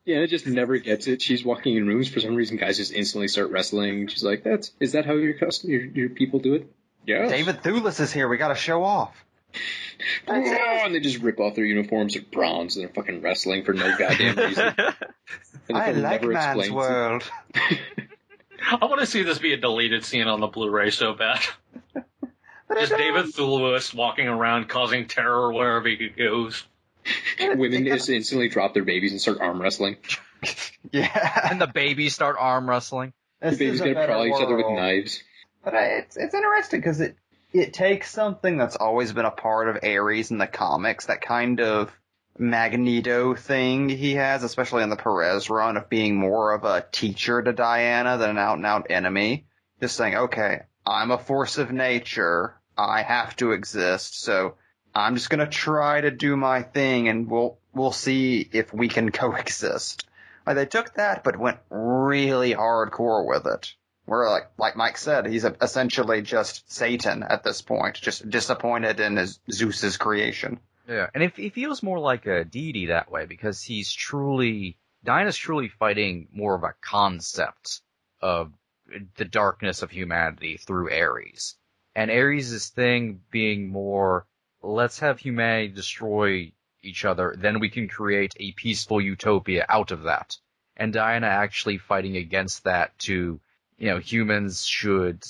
yeah, 0.06 0.18
it 0.18 0.28
just 0.28 0.48
never 0.48 0.80
gets 0.80 1.06
it. 1.06 1.22
She's 1.22 1.46
walking 1.46 1.76
in 1.76 1.86
rooms 1.86 2.10
for 2.10 2.20
some 2.20 2.34
reason. 2.34 2.58
Guys 2.58 2.78
just 2.78 2.94
instantly 2.94 3.28
start 3.28 3.52
wrestling. 3.52 4.08
She's 4.08 4.24
like, 4.24 4.44
"That's 4.44 4.72
is 4.80 4.94
that 4.94 5.06
how 5.06 5.14
your 5.14 5.34
custom 5.34 5.70
your, 5.70 5.84
your 5.84 6.10
people 6.10 6.40
do 6.40 6.56
it?" 6.56 6.68
Yeah. 7.06 7.28
David 7.28 7.62
Thewlis 7.62 8.00
is 8.00 8.12
here. 8.12 8.28
We 8.28 8.38
got 8.38 8.48
to 8.48 8.56
show 8.56 8.84
off. 8.84 9.24
Oh, 10.28 10.34
and 10.34 10.96
they 10.96 11.00
just 11.00 11.20
rip 11.20 11.40
off 11.40 11.56
their 11.56 11.66
uniforms. 11.66 12.14
They're 12.14 12.24
bronze. 12.24 12.76
And 12.76 12.86
they're 12.86 12.94
fucking 12.94 13.22
wrestling 13.22 13.64
for 13.64 13.74
no 13.74 13.98
goddamn 13.98 14.36
reason. 14.38 14.74
I 15.74 15.92
like 15.92 16.24
man's 16.24 16.72
world. 16.72 17.24
I 17.54 18.86
want 18.86 19.00
to 19.00 19.06
see 19.06 19.24
this 19.24 19.40
be 19.40 19.54
a 19.54 19.58
deleted 19.58 20.06
scene 20.06 20.28
on 20.28 20.40
the 20.40 20.48
Blu-ray 20.48 20.92
so 20.92 21.14
bad. 21.14 21.40
Just 22.74 22.96
David 22.96 23.26
Thewlis 23.26 23.94
walking 23.94 24.28
around 24.28 24.70
causing 24.70 25.08
terror 25.08 25.52
wherever 25.52 25.90
he 25.90 26.08
goes. 26.08 26.64
Women 27.40 27.86
just 27.86 28.10
instantly 28.10 28.48
drop 28.48 28.74
their 28.74 28.84
babies 28.84 29.12
and 29.12 29.20
start 29.20 29.40
arm 29.42 29.62
wrestling. 29.62 29.98
Yeah. 30.92 31.50
and 31.52 31.62
the 31.62 31.68
babies 31.68 32.16
start 32.16 32.36
arm 32.40 32.68
wrestling. 32.68 33.14
This 33.42 33.58
the 33.58 33.66
babies 33.66 33.76
is 33.76 33.82
a 33.82 33.84
gonna 33.84 33.96
better 33.96 34.08
prowl 34.08 34.26
each 34.26 34.42
other 34.42 34.56
with 34.56 34.66
knives. 34.66 35.24
But 35.64 35.76
uh, 35.76 35.78
it's 35.80 36.18
it's 36.18 36.34
interesting 36.34 36.80
because 36.80 37.00
it 37.00 37.16
it 37.54 37.74
takes 37.74 38.10
something 38.10 38.58
that's 38.58 38.76
always 38.76 39.14
been 39.14 39.26
a 39.26 39.32
part 39.32 39.68
of 39.68 39.84
Ares 39.84 40.32
in 40.32 40.38
the 40.38 40.48
comics, 40.48 41.08
that 41.08 41.22
kind 41.22 41.60
of 41.60 41.92
Magneto 42.38 43.36
thing 43.36 43.90
he 43.90 44.16
has, 44.16 44.44
especially 44.44 44.84
in 44.84 44.90
the 44.90 44.96
Perez 44.96 45.50
run, 45.50 45.78
of 45.78 45.90
being 45.90 46.16
more 46.16 46.54
of 46.54 46.64
a 46.64 46.86
teacher 46.92 47.42
to 47.42 47.52
Diana 47.52 48.18
than 48.18 48.32
an 48.32 48.38
out 48.38 48.58
and 48.58 48.66
out 48.66 48.88
enemy. 48.90 49.46
Just 49.82 49.98
saying, 49.98 50.16
okay, 50.16 50.62
I'm 50.86 51.12
a 51.12 51.18
force 51.18 51.58
of 51.58 51.72
nature. 51.72 52.56
I 52.78 53.02
have 53.04 53.36
to 53.38 53.52
exist, 53.52 54.22
so 54.22 54.56
I'm 54.96 55.16
just 55.16 55.30
gonna 55.30 55.48
try 55.48 56.02
to 56.02 56.12
do 56.12 56.36
my 56.36 56.64
thing, 56.64 57.10
and 57.10 57.30
we'll 57.30 57.60
we'll 57.74 57.92
see 57.92 58.50
if 58.52 58.74
we 58.74 58.88
can 58.88 59.12
coexist. 59.12 60.08
Like 60.46 60.56
they 60.56 60.66
took 60.66 60.94
that, 60.96 61.24
but 61.24 61.38
went 61.38 61.60
really 61.70 62.54
hardcore 62.54 63.28
with 63.28 63.46
it. 63.46 63.74
Where 64.12 64.30
like 64.30 64.50
like 64.58 64.76
Mike 64.76 64.98
said, 64.98 65.26
he's 65.26 65.46
essentially 65.46 66.22
just 66.22 66.70
Satan 66.70 67.24
at 67.24 67.46
this 67.46 67.62
point, 67.62 67.96
just 67.96 68.30
disappointed 68.30 69.00
in 69.00 69.16
his 69.16 69.40
Zeus's 69.50 69.96
creation. 69.96 70.60
Yeah, 70.86 71.08
and 71.14 71.24
it, 71.24 71.54
feels 71.54 71.82
more 71.82 71.98
like 71.98 72.26
a 72.26 72.44
deity 72.44 72.88
that 72.88 73.10
way 73.10 73.26
because 73.26 73.62
he's 73.62 73.94
truly, 73.94 74.78
Diana's 75.02 75.38
truly 75.38 75.70
fighting 75.70 76.28
more 76.34 76.56
of 76.56 76.64
a 76.64 76.76
concept 76.82 77.80
of 78.20 78.52
the 79.16 79.24
darkness 79.24 79.82
of 79.82 79.92
humanity 79.92 80.58
through 80.58 80.92
Ares. 80.92 81.56
And 81.96 82.12
Ares' 82.12 82.68
thing 82.68 83.22
being 83.32 83.70
more, 83.70 84.26
let's 84.62 85.00
have 85.00 85.20
humanity 85.20 85.70
destroy 85.70 86.52
each 86.84 87.06
other, 87.06 87.34
then 87.38 87.62
we 87.62 87.70
can 87.70 87.88
create 87.88 88.34
a 88.36 88.52
peaceful 88.52 89.00
utopia 89.00 89.66
out 89.70 89.92
of 89.92 90.04
that. 90.04 90.36
And 90.76 90.92
Diana 90.92 91.28
actually 91.28 91.78
fighting 91.78 92.18
against 92.18 92.66
that 92.66 93.00
to, 93.08 93.40
you 93.82 93.88
know, 93.90 93.98
humans 93.98 94.64
should 94.64 95.26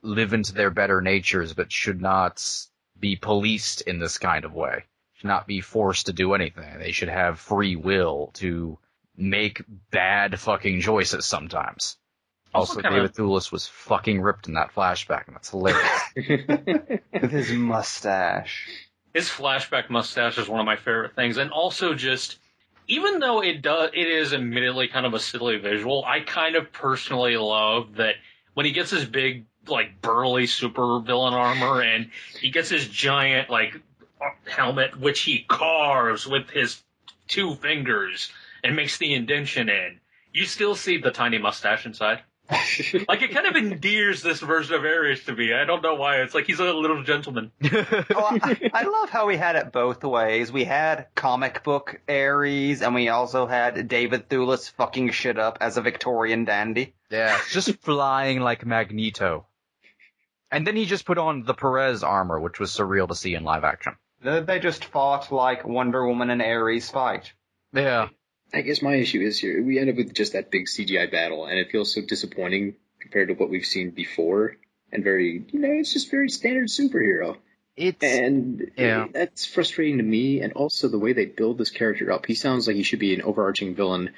live 0.00 0.32
into 0.32 0.52
their 0.54 0.70
better 0.70 1.00
natures, 1.00 1.52
but 1.54 1.72
should 1.72 2.00
not 2.00 2.40
be 2.96 3.16
policed 3.16 3.80
in 3.80 3.98
this 3.98 4.16
kind 4.16 4.44
of 4.44 4.54
way. 4.54 4.84
Should 5.14 5.26
not 5.26 5.48
be 5.48 5.60
forced 5.60 6.06
to 6.06 6.12
do 6.12 6.32
anything. 6.34 6.78
They 6.78 6.92
should 6.92 7.08
have 7.08 7.40
free 7.40 7.74
will 7.74 8.30
to 8.34 8.78
make 9.16 9.60
bad 9.90 10.38
fucking 10.38 10.82
choices 10.82 11.26
sometimes. 11.26 11.96
Also 12.54 12.74
Also, 12.74 12.82
kinda- 12.82 12.96
David 12.96 13.14
Thewlis 13.16 13.50
was 13.50 13.66
fucking 13.66 14.20
ripped 14.22 14.46
in 14.46 14.54
that 14.54 14.72
flashback, 14.72 15.26
and 15.26 15.34
that's 15.34 15.50
hilarious. 15.50 16.00
With 17.12 17.30
his 17.32 17.50
mustache. 17.50 18.68
his 19.14 19.28
flashback 19.28 19.90
mustache 19.90 20.38
is 20.38 20.48
one 20.48 20.60
of 20.60 20.66
my 20.66 20.76
favorite 20.76 21.16
things, 21.16 21.38
and 21.38 21.50
also 21.50 21.92
just 21.94 22.38
even 22.88 23.18
though 23.18 23.42
it 23.42 23.62
does, 23.62 23.90
it 23.94 24.06
is 24.06 24.32
admittedly 24.32 24.88
kind 24.88 25.06
of 25.06 25.14
a 25.14 25.20
silly 25.20 25.58
visual. 25.58 26.04
I 26.04 26.20
kind 26.20 26.56
of 26.56 26.72
personally 26.72 27.36
love 27.36 27.96
that 27.96 28.14
when 28.54 28.66
he 28.66 28.72
gets 28.72 28.90
his 28.90 29.04
big, 29.04 29.44
like 29.66 30.00
burly 30.00 30.46
super 30.46 31.00
villain 31.00 31.34
armor, 31.34 31.82
and 31.82 32.10
he 32.40 32.50
gets 32.50 32.68
his 32.68 32.86
giant 32.88 33.50
like 33.50 33.80
helmet, 34.48 34.98
which 34.98 35.22
he 35.22 35.44
carves 35.48 36.26
with 36.26 36.48
his 36.50 36.82
two 37.28 37.54
fingers 37.56 38.32
and 38.62 38.76
makes 38.76 38.98
the 38.98 39.14
indention 39.14 39.68
in. 39.68 40.00
You 40.32 40.44
still 40.44 40.74
see 40.74 40.98
the 40.98 41.10
tiny 41.10 41.38
mustache 41.38 41.86
inside. 41.86 42.20
like 43.08 43.22
it 43.22 43.32
kind 43.32 43.46
of 43.46 43.56
endears 43.56 44.22
this 44.22 44.40
version 44.40 44.74
of 44.74 44.84
Ares 44.84 45.24
to 45.24 45.34
me. 45.34 45.52
I 45.52 45.64
don't 45.64 45.82
know 45.82 45.94
why. 45.94 46.18
It's 46.22 46.34
like 46.34 46.46
he's 46.46 46.60
a 46.60 46.72
little 46.72 47.02
gentleman. 47.02 47.52
Oh, 47.62 48.38
I, 48.42 48.70
I 48.72 48.82
love 48.84 49.10
how 49.10 49.26
we 49.26 49.36
had 49.36 49.56
it 49.56 49.72
both 49.72 50.02
ways. 50.04 50.50
We 50.52 50.64
had 50.64 51.06
comic 51.14 51.62
book 51.64 52.00
Ares, 52.08 52.82
and 52.82 52.94
we 52.94 53.08
also 53.08 53.46
had 53.46 53.88
David 53.88 54.28
Thewlis 54.28 54.70
fucking 54.72 55.10
shit 55.10 55.38
up 55.38 55.58
as 55.60 55.76
a 55.76 55.82
Victorian 55.82 56.44
dandy. 56.44 56.94
yeah, 57.10 57.38
just 57.50 57.74
flying 57.82 58.40
like 58.40 58.64
Magneto. 58.64 59.46
And 60.50 60.66
then 60.66 60.76
he 60.76 60.86
just 60.86 61.04
put 61.04 61.18
on 61.18 61.42
the 61.42 61.54
Perez 61.54 62.02
armor, 62.02 62.38
which 62.40 62.60
was 62.60 62.70
surreal 62.70 63.08
to 63.08 63.14
see 63.14 63.34
in 63.34 63.42
live 63.44 63.64
action. 63.64 63.96
They 64.22 64.40
they 64.40 64.58
just 64.60 64.84
fought 64.86 65.30
like 65.32 65.66
Wonder 65.66 66.06
Woman 66.06 66.30
and 66.30 66.40
Ares 66.42 66.88
fight. 66.90 67.32
Yeah. 67.72 68.08
I 68.56 68.62
guess 68.62 68.80
my 68.80 68.94
issue 68.94 69.20
is 69.20 69.38
here 69.38 69.62
we 69.62 69.78
end 69.78 69.90
up 69.90 69.96
with 69.96 70.14
just 70.14 70.32
that 70.32 70.50
big 70.50 70.66
CGI 70.66 71.10
battle, 71.10 71.44
and 71.44 71.58
it 71.58 71.70
feels 71.70 71.92
so 71.92 72.00
disappointing 72.00 72.74
compared 73.00 73.28
to 73.28 73.34
what 73.34 73.50
we've 73.50 73.66
seen 73.66 73.90
before, 73.90 74.56
and 74.90 75.04
very 75.04 75.44
you 75.52 75.58
know 75.60 75.68
it's 75.72 75.92
just 75.92 76.10
very 76.10 76.30
standard 76.30 76.68
superhero, 76.68 77.36
It's 77.76 78.02
and 78.02 78.70
Yeah. 78.78 79.08
that's 79.12 79.44
frustrating 79.44 79.98
to 79.98 80.02
me. 80.04 80.40
And 80.40 80.54
also 80.54 80.88
the 80.88 80.98
way 80.98 81.12
they 81.12 81.26
build 81.26 81.58
this 81.58 81.70
character 81.70 82.10
up, 82.10 82.24
he 82.24 82.34
sounds 82.34 82.66
like 82.66 82.76
he 82.76 82.82
should 82.82 82.98
be 82.98 83.14
an 83.14 83.20
overarching 83.22 83.74
villain 83.74 84.10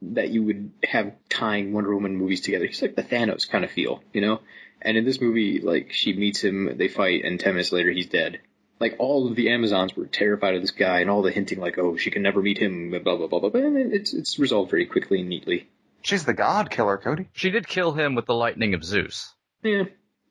that 0.00 0.30
you 0.30 0.42
would 0.44 0.70
have 0.82 1.12
tying 1.28 1.72
Wonder 1.74 1.94
Woman 1.94 2.16
movies 2.16 2.40
together. 2.40 2.66
He's 2.66 2.82
like 2.82 2.96
the 2.96 3.02
Thanos 3.02 3.48
kind 3.48 3.64
of 3.64 3.70
feel, 3.70 4.02
you 4.14 4.22
know. 4.22 4.40
And 4.80 4.96
in 4.96 5.04
this 5.04 5.20
movie, 5.20 5.60
like 5.60 5.92
she 5.92 6.14
meets 6.14 6.42
him, 6.42 6.76
they 6.78 6.88
fight, 6.88 7.24
and 7.24 7.38
ten 7.38 7.52
minutes 7.54 7.72
later 7.72 7.90
he's 7.90 8.06
dead. 8.06 8.40
Like 8.80 8.96
all 8.98 9.28
of 9.28 9.36
the 9.36 9.50
Amazons 9.50 9.96
were 9.96 10.06
terrified 10.06 10.54
of 10.54 10.60
this 10.60 10.72
guy, 10.72 11.00
and 11.00 11.10
all 11.10 11.22
the 11.22 11.30
hinting, 11.30 11.60
like, 11.60 11.78
oh, 11.78 11.96
she 11.96 12.10
can 12.10 12.22
never 12.22 12.42
meet 12.42 12.58
him, 12.58 12.90
blah 12.90 13.16
blah 13.16 13.26
blah 13.26 13.38
blah. 13.38 13.48
blah. 13.48 13.60
And 13.60 13.92
it's 13.92 14.12
it's 14.12 14.38
resolved 14.38 14.70
very 14.70 14.86
quickly 14.86 15.20
and 15.20 15.28
neatly. 15.28 15.68
She's 16.02 16.24
the 16.24 16.34
god 16.34 16.70
killer, 16.70 16.98
Cody. 16.98 17.28
she 17.32 17.50
did 17.50 17.66
kill 17.66 17.92
him 17.92 18.14
with 18.14 18.26
the 18.26 18.34
lightning 18.34 18.74
of 18.74 18.84
Zeus. 18.84 19.32
Yeah. 19.62 19.84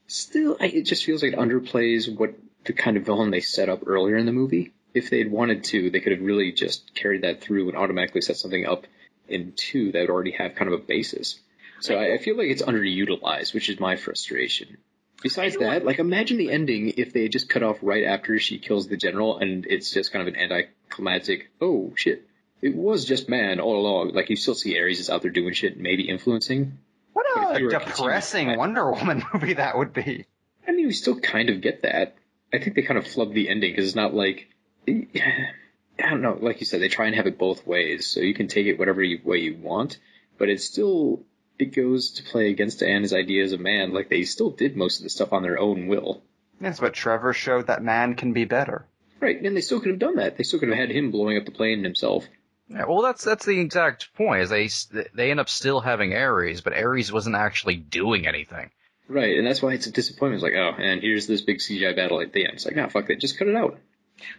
Still, 0.05 0.57
I, 0.59 0.65
it 0.65 0.83
just 0.83 1.03
feels 1.05 1.23
like 1.23 1.33
it 1.33 1.39
underplays 1.39 2.13
what 2.15 2.35
the 2.65 2.73
kind 2.73 2.97
of 2.97 3.05
villain 3.05 3.31
they 3.31 3.39
set 3.39 3.69
up 3.69 3.81
earlier 3.87 4.17
in 4.17 4.25
the 4.25 4.31
movie. 4.31 4.73
If 4.93 5.09
they'd 5.09 5.31
wanted 5.31 5.63
to, 5.65 5.89
they 5.89 6.01
could 6.01 6.11
have 6.11 6.21
really 6.21 6.51
just 6.51 6.93
carried 6.93 7.23
that 7.23 7.41
through 7.41 7.69
and 7.69 7.77
automatically 7.77 8.21
set 8.21 8.37
something 8.37 8.65
up 8.67 8.85
in 9.27 9.53
two 9.55 9.91
that 9.91 10.01
would 10.01 10.09
already 10.11 10.31
have 10.31 10.53
kind 10.55 10.71
of 10.71 10.79
a 10.79 10.83
basis. 10.83 11.39
So 11.79 11.97
I, 11.97 12.13
I 12.13 12.17
feel 12.19 12.37
like 12.37 12.47
it's 12.47 12.61
underutilized, 12.61 13.53
which 13.53 13.69
is 13.69 13.79
my 13.79 13.95
frustration. 13.95 14.77
Besides 15.23 15.57
that, 15.57 15.85
like 15.85 15.99
imagine 15.99 16.37
the 16.37 16.51
ending 16.51 16.93
if 16.97 17.13
they 17.13 17.29
just 17.29 17.49
cut 17.49 17.63
off 17.63 17.77
right 17.81 18.03
after 18.03 18.37
she 18.39 18.59
kills 18.59 18.87
the 18.87 18.97
general 18.97 19.37
and 19.37 19.65
it's 19.65 19.91
just 19.91 20.11
kind 20.11 20.27
of 20.27 20.33
an 20.33 20.39
anticlimactic, 20.39 21.49
oh 21.61 21.93
shit, 21.95 22.27
it 22.61 22.75
was 22.75 23.05
just 23.05 23.29
man 23.29 23.59
all 23.59 23.77
along. 23.77 24.13
Like 24.13 24.29
you 24.29 24.35
still 24.35 24.53
see 24.53 24.77
Ares 24.77 24.99
is 24.99 25.09
out 25.09 25.21
there 25.21 25.31
doing 25.31 25.53
shit, 25.53 25.79
maybe 25.79 26.09
influencing. 26.09 26.77
What 27.13 27.25
a 27.35 27.63
were 27.63 27.69
a 27.69 27.79
depressing 27.79 28.57
Wonder 28.57 28.91
Woman 28.91 29.23
movie 29.33 29.53
that 29.53 29.77
would 29.77 29.93
be. 29.93 30.25
I 30.67 30.71
mean, 30.71 30.87
we 30.87 30.93
still 30.93 31.19
kind 31.19 31.49
of 31.49 31.61
get 31.61 31.83
that. 31.83 32.15
I 32.53 32.59
think 32.59 32.75
they 32.75 32.81
kind 32.83 32.97
of 32.97 33.07
flub 33.07 33.33
the 33.33 33.49
ending 33.49 33.71
because 33.71 33.87
it's 33.87 33.95
not 33.95 34.13
like, 34.13 34.49
I 34.87 36.09
don't 36.09 36.21
know, 36.21 36.37
like 36.39 36.59
you 36.59 36.65
said, 36.65 36.81
they 36.81 36.89
try 36.89 37.07
and 37.07 37.15
have 37.15 37.27
it 37.27 37.37
both 37.37 37.65
ways, 37.65 38.07
so 38.07 38.19
you 38.19 38.33
can 38.33 38.47
take 38.47 38.67
it 38.67 38.77
whatever 38.77 39.01
you, 39.01 39.19
way 39.23 39.37
you 39.39 39.55
want, 39.55 39.97
but 40.37 40.49
it's 40.49 40.65
still, 40.65 41.23
it 41.59 41.75
goes 41.75 42.11
to 42.13 42.23
play 42.23 42.49
against 42.49 42.81
Anna's 42.83 43.13
idea 43.13 43.43
as 43.43 43.53
a 43.53 43.57
man, 43.57 43.93
like 43.93 44.09
they 44.09 44.23
still 44.23 44.49
did 44.49 44.75
most 44.75 44.99
of 44.99 45.03
the 45.03 45.09
stuff 45.09 45.33
on 45.33 45.43
their 45.43 45.59
own 45.59 45.87
will. 45.87 46.21
That's 46.61 46.81
what 46.81 46.93
Trevor 46.93 47.33
showed 47.33 47.67
that 47.67 47.83
man 47.83 48.15
can 48.15 48.33
be 48.33 48.45
better. 48.45 48.85
Right, 49.19 49.41
and 49.41 49.55
they 49.55 49.61
still 49.61 49.79
could 49.79 49.91
have 49.91 49.99
done 49.99 50.15
that. 50.17 50.37
They 50.37 50.43
still 50.43 50.59
could 50.59 50.69
have 50.69 50.77
had 50.77 50.91
him 50.91 51.11
blowing 51.11 51.37
up 51.37 51.45
the 51.45 51.51
plane 51.51 51.83
himself. 51.83 52.25
Yeah, 52.69 52.85
well, 52.85 53.01
that's 53.01 53.23
that's 53.23 53.45
the 53.45 53.59
exact 53.59 54.13
point. 54.15 54.41
Is 54.51 54.87
they 54.89 55.05
they 55.13 55.31
end 55.31 55.39
up 55.39 55.49
still 55.49 55.79
having 55.79 56.13
Ares, 56.13 56.61
but 56.61 56.73
Ares 56.73 57.11
wasn't 57.11 57.35
actually 57.35 57.75
doing 57.75 58.27
anything. 58.27 58.71
Right, 59.09 59.37
and 59.37 59.45
that's 59.45 59.61
why 59.61 59.73
it's 59.73 59.87
a 59.87 59.91
disappointment. 59.91 60.35
It's 60.35 60.43
like, 60.43 60.53
oh, 60.59 60.81
and 60.81 61.01
here's 61.01 61.27
this 61.27 61.41
big 61.41 61.57
CGI 61.59 61.95
battle 61.95 62.21
at 62.21 62.31
the 62.33 62.45
end. 62.45 62.55
It's 62.55 62.65
like, 62.65 62.75
no, 62.75 62.87
fuck 62.89 63.07
that, 63.07 63.19
just 63.19 63.37
cut 63.37 63.47
it 63.49 63.55
out. 63.55 63.77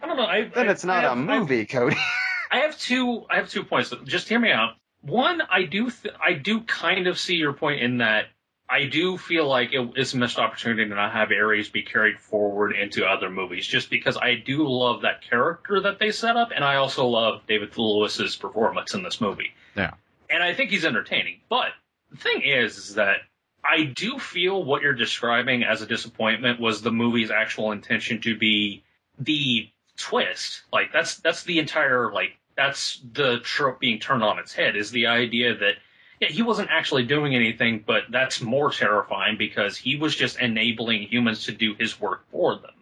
I 0.03 0.07
don't 0.07 0.17
know. 0.17 0.25
I, 0.25 0.49
Then 0.49 0.69
I- 0.69 0.73
it's 0.73 0.85
not 0.85 1.05
I 1.05 1.07
a 1.07 1.15
have- 1.15 1.19
I- 1.29 1.39
movie, 1.39 1.67
Cody. 1.67 1.97
I 2.51 2.59
have 2.61 2.79
two. 2.79 3.25
I 3.31 3.37
have 3.37 3.51
two 3.51 3.65
points. 3.65 3.93
Just 4.05 4.29
hear 4.29 4.39
me 4.39 4.51
out. 4.53 4.75
One, 5.05 5.43
I 5.43 5.65
do. 5.65 5.91
Th- 5.91 6.15
I 6.25 6.33
do 6.33 6.61
kind 6.61 7.07
of 7.07 7.19
see 7.19 7.37
your 7.37 7.53
point 7.53 7.83
in 7.83 7.99
that. 7.99 8.27
I 8.69 8.87
do 8.87 9.19
feel 9.19 9.47
like 9.47 9.71
it's 9.73 10.15
a 10.15 10.17
missed 10.17 10.39
opportunity 10.39 10.89
to 10.89 10.95
not 10.95 11.13
have 11.13 11.31
Ares 11.31 11.69
be 11.69 11.83
carried 11.83 12.19
forward 12.19 12.75
into 12.75 13.05
other 13.05 13.29
movies, 13.29 13.67
just 13.67 13.91
because 13.91 14.17
I 14.17 14.37
do 14.37 14.67
love 14.67 15.03
that 15.03 15.21
character 15.21 15.81
that 15.83 15.99
they 15.99 16.11
set 16.11 16.37
up, 16.37 16.51
and 16.55 16.65
I 16.65 16.77
also 16.77 17.07
love 17.07 17.43
David 17.47 17.73
Thewlis's 17.73 18.37
performance 18.37 18.95
in 18.95 19.03
this 19.03 19.21
movie. 19.21 19.53
Yeah. 19.77 19.93
And 20.31 20.43
I 20.43 20.55
think 20.55 20.71
he's 20.71 20.87
entertaining. 20.87 21.41
But 21.51 21.73
the 22.11 22.17
thing 22.17 22.41
is, 22.41 22.79
is 22.79 22.95
that 22.95 23.19
I 23.63 23.85
do 23.85 24.19
feel 24.19 24.63
what 24.63 24.81
you're 24.81 24.95
describing 24.95 25.65
as 25.65 25.83
a 25.83 25.87
disappointment 25.87 26.61
was 26.61 26.81
the 26.81 26.91
movie's 26.91 27.31
actual 27.31 27.73
intention 27.73 28.23
to 28.23 28.37
be 28.37 28.83
the 29.19 29.69
twist. 29.97 30.63
Like 30.73 30.93
that's 30.93 31.17
that's 31.17 31.45
the 31.45 31.59
entire 31.59 32.13
like 32.13 32.39
that's 32.57 33.01
the 33.13 33.39
trope 33.41 33.81
being 33.81 33.99
turned 33.99 34.23
on 34.23 34.39
its 34.39 34.53
head 34.53 34.77
is 34.77 34.91
the 34.91 35.07
idea 35.07 35.57
that 35.57 35.75
yeah, 36.21 36.29
he 36.29 36.43
wasn't 36.43 36.71
actually 36.71 37.05
doing 37.05 37.35
anything, 37.35 37.83
but 37.85 38.05
that's 38.11 38.41
more 38.41 38.71
terrifying 38.71 39.37
because 39.37 39.77
he 39.77 39.97
was 39.97 40.15
just 40.15 40.39
enabling 40.39 41.03
humans 41.03 41.45
to 41.45 41.53
do 41.53 41.75
his 41.79 42.01
work 42.01 42.25
for 42.31 42.57
them, 42.57 42.75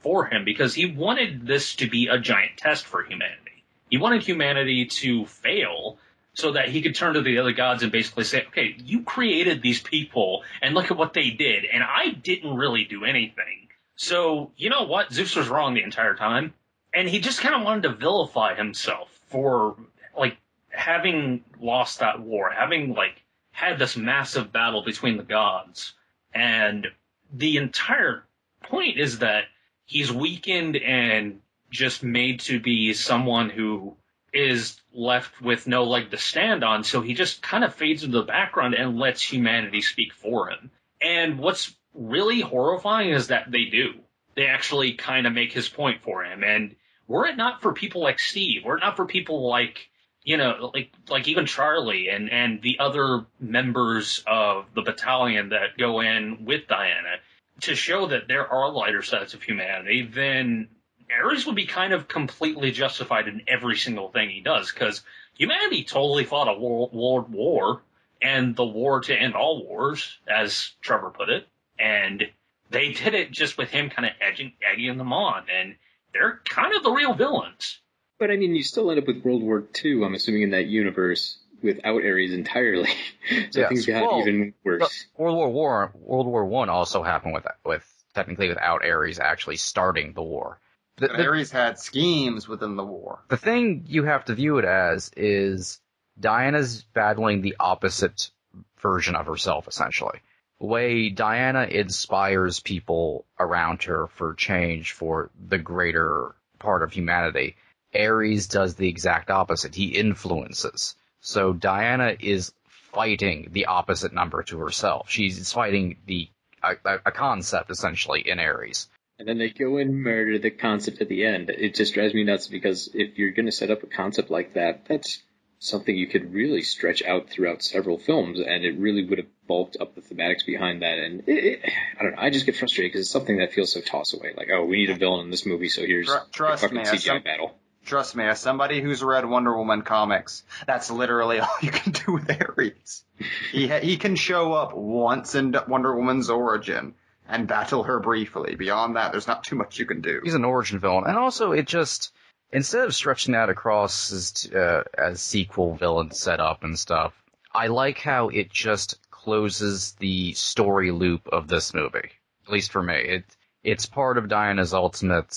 for 0.00 0.26
him, 0.26 0.44
because 0.44 0.74
he 0.74 0.86
wanted 0.86 1.46
this 1.46 1.76
to 1.76 1.88
be 1.88 2.08
a 2.08 2.18
giant 2.18 2.58
test 2.58 2.84
for 2.84 3.02
humanity. 3.02 3.64
He 3.88 3.96
wanted 3.96 4.22
humanity 4.22 4.86
to 4.86 5.24
fail 5.26 5.98
so 6.34 6.52
that 6.52 6.68
he 6.68 6.82
could 6.82 6.94
turn 6.94 7.14
to 7.14 7.22
the 7.22 7.38
other 7.38 7.52
gods 7.52 7.82
and 7.82 7.92
basically 7.92 8.24
say, 8.24 8.44
okay, 8.48 8.74
you 8.78 9.02
created 9.02 9.62
these 9.62 9.80
people 9.80 10.42
and 10.60 10.74
look 10.74 10.90
at 10.90 10.96
what 10.96 11.14
they 11.14 11.30
did, 11.30 11.64
and 11.64 11.82
I 11.82 12.10
didn't 12.10 12.56
really 12.56 12.84
do 12.84 13.04
anything. 13.04 13.68
So, 13.96 14.50
you 14.56 14.68
know 14.70 14.82
what? 14.82 15.12
Zeus 15.12 15.36
was 15.36 15.48
wrong 15.48 15.74
the 15.74 15.82
entire 15.82 16.14
time. 16.14 16.52
And 16.92 17.08
he 17.08 17.20
just 17.20 17.40
kind 17.40 17.54
of 17.54 17.62
wanted 17.62 17.84
to 17.84 17.94
vilify 17.94 18.54
himself 18.54 19.13
for, 19.34 19.74
like, 20.16 20.36
having 20.70 21.42
lost 21.60 21.98
that 21.98 22.20
war, 22.20 22.52
having, 22.56 22.94
like, 22.94 23.20
had 23.50 23.80
this 23.80 23.96
massive 23.96 24.52
battle 24.52 24.84
between 24.84 25.16
the 25.16 25.24
gods. 25.24 25.92
And 26.32 26.86
the 27.32 27.56
entire 27.56 28.22
point 28.62 28.96
is 28.96 29.18
that 29.18 29.46
he's 29.86 30.12
weakened 30.12 30.76
and 30.76 31.40
just 31.68 32.04
made 32.04 32.40
to 32.40 32.60
be 32.60 32.94
someone 32.94 33.50
who 33.50 33.96
is 34.32 34.80
left 34.92 35.40
with 35.42 35.66
no 35.66 35.82
leg 35.82 36.12
to 36.12 36.16
stand 36.16 36.62
on, 36.62 36.84
so 36.84 37.00
he 37.00 37.14
just 37.14 37.42
kind 37.42 37.64
of 37.64 37.74
fades 37.74 38.04
into 38.04 38.18
the 38.18 38.24
background 38.24 38.74
and 38.74 39.00
lets 39.00 39.20
humanity 39.20 39.82
speak 39.82 40.12
for 40.12 40.50
him. 40.50 40.70
And 41.02 41.40
what's 41.40 41.74
really 41.92 42.40
horrifying 42.40 43.10
is 43.10 43.28
that 43.28 43.50
they 43.50 43.64
do. 43.64 43.94
They 44.36 44.46
actually 44.46 44.92
kind 44.92 45.26
of 45.26 45.32
make 45.32 45.52
his 45.52 45.68
point 45.68 46.02
for 46.02 46.24
him. 46.24 46.44
And 46.44 46.76
were 47.06 47.26
it 47.26 47.36
not 47.36 47.62
for 47.62 47.72
people 47.72 48.02
like 48.02 48.18
Steve, 48.18 48.64
were 48.64 48.76
it 48.76 48.80
not 48.80 48.96
for 48.96 49.06
people 49.06 49.48
like, 49.48 49.88
you 50.22 50.36
know, 50.36 50.70
like, 50.74 50.90
like 51.08 51.28
even 51.28 51.46
Charlie 51.46 52.08
and, 52.08 52.30
and 52.30 52.62
the 52.62 52.78
other 52.78 53.26
members 53.40 54.22
of 54.26 54.66
the 54.74 54.82
battalion 54.82 55.50
that 55.50 55.76
go 55.78 56.00
in 56.00 56.44
with 56.44 56.66
Diana 56.66 57.16
to 57.60 57.74
show 57.74 58.06
that 58.06 58.26
there 58.28 58.46
are 58.46 58.70
lighter 58.72 59.02
sides 59.02 59.34
of 59.34 59.42
humanity, 59.42 60.02
then 60.02 60.68
Ares 61.10 61.46
would 61.46 61.54
be 61.54 61.66
kind 61.66 61.92
of 61.92 62.08
completely 62.08 62.70
justified 62.70 63.28
in 63.28 63.42
every 63.46 63.76
single 63.76 64.08
thing 64.08 64.30
he 64.30 64.40
does 64.40 64.72
because 64.72 65.02
humanity 65.36 65.84
totally 65.84 66.24
fought 66.24 66.48
a 66.48 66.58
world, 66.58 66.92
war 66.92 67.82
and 68.22 68.56
the 68.56 68.64
war 68.64 69.00
to 69.00 69.14
end 69.14 69.34
all 69.34 69.64
wars, 69.64 70.18
as 70.26 70.72
Trevor 70.80 71.10
put 71.10 71.28
it, 71.28 71.46
and 71.78 72.24
they 72.70 72.92
did 72.92 73.14
it 73.14 73.30
just 73.30 73.58
with 73.58 73.68
him 73.68 73.90
kind 73.90 74.06
of 74.06 74.14
edging, 74.20 74.54
egging 74.66 74.96
them 74.96 75.12
on, 75.12 75.44
and 75.50 75.76
they're 76.14 76.40
kind 76.48 76.74
of 76.74 76.82
the 76.82 76.90
real 76.90 77.12
villains. 77.14 77.80
But 78.18 78.30
I 78.30 78.36
mean, 78.36 78.54
you 78.54 78.62
still 78.62 78.90
end 78.90 79.00
up 79.00 79.06
with 79.06 79.22
World 79.24 79.42
War 79.42 79.64
II, 79.84 80.04
I'm 80.04 80.14
assuming, 80.14 80.42
in 80.42 80.50
that 80.50 80.66
universe 80.66 81.38
without 81.62 82.02
Ares 82.02 82.32
entirely. 82.32 82.88
so 83.50 83.60
Yes. 83.60 83.68
things 83.68 83.86
got 83.86 84.02
Well, 84.02 84.20
even 84.20 84.54
worse. 84.64 85.06
World 85.18 85.36
War 85.36 85.50
War 85.52 85.92
World 85.94 86.26
War 86.26 86.44
One 86.46 86.68
also 86.70 87.02
happened 87.02 87.34
with 87.34 87.46
with 87.64 87.86
technically 88.14 88.48
without 88.48 88.84
Ares 88.84 89.18
actually 89.18 89.56
starting 89.56 90.12
the 90.12 90.22
war. 90.22 90.60
The, 90.96 91.08
But 91.08 91.16
the, 91.16 91.26
Ares 91.26 91.50
had 91.50 91.78
schemes 91.80 92.46
within 92.46 92.76
the 92.76 92.84
war. 92.84 93.18
the 93.28 93.36
thing 93.36 93.84
you 93.88 94.04
have 94.04 94.24
to 94.26 94.34
view 94.34 94.58
it 94.58 94.64
as 94.64 95.10
is 95.16 95.80
Diana's 96.20 96.84
battling 96.94 97.42
the 97.42 97.56
opposite 97.58 98.30
version 98.78 99.16
of 99.16 99.26
herself, 99.26 99.66
essentially. 99.66 100.20
Way 100.60 101.10
Diana 101.10 101.64
inspires 101.64 102.60
people 102.60 103.26
around 103.38 103.82
her 103.84 104.06
for 104.06 104.34
change 104.34 104.92
for 104.92 105.30
the 105.48 105.58
greater 105.58 106.34
part 106.58 106.82
of 106.82 106.92
humanity, 106.92 107.56
Ares 107.94 108.48
does 108.48 108.74
the 108.74 108.88
exact 108.88 109.30
opposite. 109.30 109.74
He 109.74 109.88
influences. 109.88 110.96
So 111.20 111.52
Diana 111.52 112.16
is 112.18 112.52
fighting 112.92 113.48
the 113.52 113.66
opposite 113.66 114.12
number 114.12 114.42
to 114.44 114.58
herself. 114.58 115.10
She's 115.10 115.52
fighting 115.52 115.96
the 116.06 116.28
a, 116.62 116.76
a- 117.04 117.12
concept 117.12 117.70
essentially 117.70 118.28
in 118.28 118.38
Ares. 118.38 118.88
And 119.18 119.28
then 119.28 119.38
they 119.38 119.50
go 119.50 119.76
and 119.76 120.02
murder 120.02 120.38
the 120.38 120.50
concept 120.50 121.00
at 121.00 121.08
the 121.08 121.24
end. 121.24 121.50
It 121.50 121.74
just 121.74 121.94
drives 121.94 122.14
me 122.14 122.24
nuts 122.24 122.48
because 122.48 122.90
if 122.94 123.18
you're 123.18 123.32
going 123.32 123.46
to 123.46 123.52
set 123.52 123.70
up 123.70 123.82
a 123.82 123.86
concept 123.86 124.30
like 124.30 124.54
that, 124.54 124.86
that's 124.88 125.22
something 125.64 125.96
you 125.96 126.06
could 126.06 126.32
really 126.34 126.62
stretch 126.62 127.02
out 127.02 127.30
throughout 127.30 127.62
several 127.62 127.98
films, 127.98 128.38
and 128.38 128.64
it 128.64 128.78
really 128.78 129.04
would 129.04 129.18
have 129.18 129.26
bulked 129.46 129.76
up 129.80 129.94
the 129.94 130.00
thematics 130.00 130.44
behind 130.46 130.82
that. 130.82 130.98
And 130.98 131.20
it, 131.28 131.44
it, 131.44 131.60
I 131.98 132.02
don't 132.02 132.12
know, 132.12 132.18
I 132.20 132.30
just 132.30 132.46
get 132.46 132.56
frustrated 132.56 132.92
because 132.92 133.06
it's 133.06 133.10
something 133.10 133.38
that 133.38 133.52
feels 133.52 133.72
so 133.72 133.80
toss 133.80 134.14
away. 134.14 134.32
Like, 134.36 134.48
oh, 134.54 134.64
we 134.64 134.76
need 134.76 134.90
a 134.90 134.94
villain 134.94 135.24
in 135.24 135.30
this 135.30 135.46
movie, 135.46 135.68
so 135.68 135.82
here's 135.84 136.06
Tr- 136.06 136.12
a 136.14 136.22
trust 136.32 136.62
fucking 136.62 136.76
me, 136.78 136.84
CGI 136.84 136.98
some- 137.00 137.22
battle. 137.22 137.54
Trust 137.86 138.16
me, 138.16 138.24
as 138.24 138.40
somebody 138.40 138.80
who's 138.80 139.02
read 139.02 139.26
Wonder 139.26 139.54
Woman 139.54 139.82
comics, 139.82 140.42
that's 140.66 140.90
literally 140.90 141.38
all 141.40 141.50
you 141.60 141.70
can 141.70 141.92
do 141.92 142.14
with 142.14 142.30
Ares. 142.30 143.04
He 143.52 143.68
ha- 143.68 143.80
he 143.80 143.98
can 143.98 144.16
show 144.16 144.54
up 144.54 144.74
once 144.74 145.34
in 145.34 145.54
Wonder 145.68 145.94
Woman's 145.94 146.30
origin 146.30 146.94
and 147.28 147.46
battle 147.46 147.82
her 147.82 148.00
briefly. 148.00 148.54
Beyond 148.54 148.96
that, 148.96 149.12
there's 149.12 149.26
not 149.26 149.44
too 149.44 149.56
much 149.56 149.78
you 149.78 149.84
can 149.84 150.00
do. 150.00 150.20
He's 150.24 150.32
an 150.32 150.46
origin 150.46 150.78
villain, 150.78 151.04
and 151.06 151.18
also 151.18 151.52
it 151.52 151.66
just 151.66 152.10
instead 152.54 152.84
of 152.84 152.94
stretching 152.94 153.32
that 153.32 153.50
across 153.50 154.12
as 154.12 154.50
uh, 154.54 154.84
as 154.96 155.20
sequel 155.20 155.74
villain 155.74 156.12
setup 156.12 156.64
and 156.64 156.78
stuff, 156.78 157.12
I 157.52 157.66
like 157.66 157.98
how 157.98 158.28
it 158.28 158.50
just 158.50 158.98
closes 159.10 159.92
the 159.98 160.32
story 160.32 160.90
loop 160.90 161.28
of 161.28 161.48
this 161.48 161.74
movie. 161.74 162.10
At 162.46 162.52
least 162.52 162.72
for 162.72 162.82
me, 162.82 162.94
it 162.94 163.24
it's 163.62 163.86
part 163.86 164.16
of 164.16 164.28
Diana's 164.28 164.72
ultimate 164.72 165.36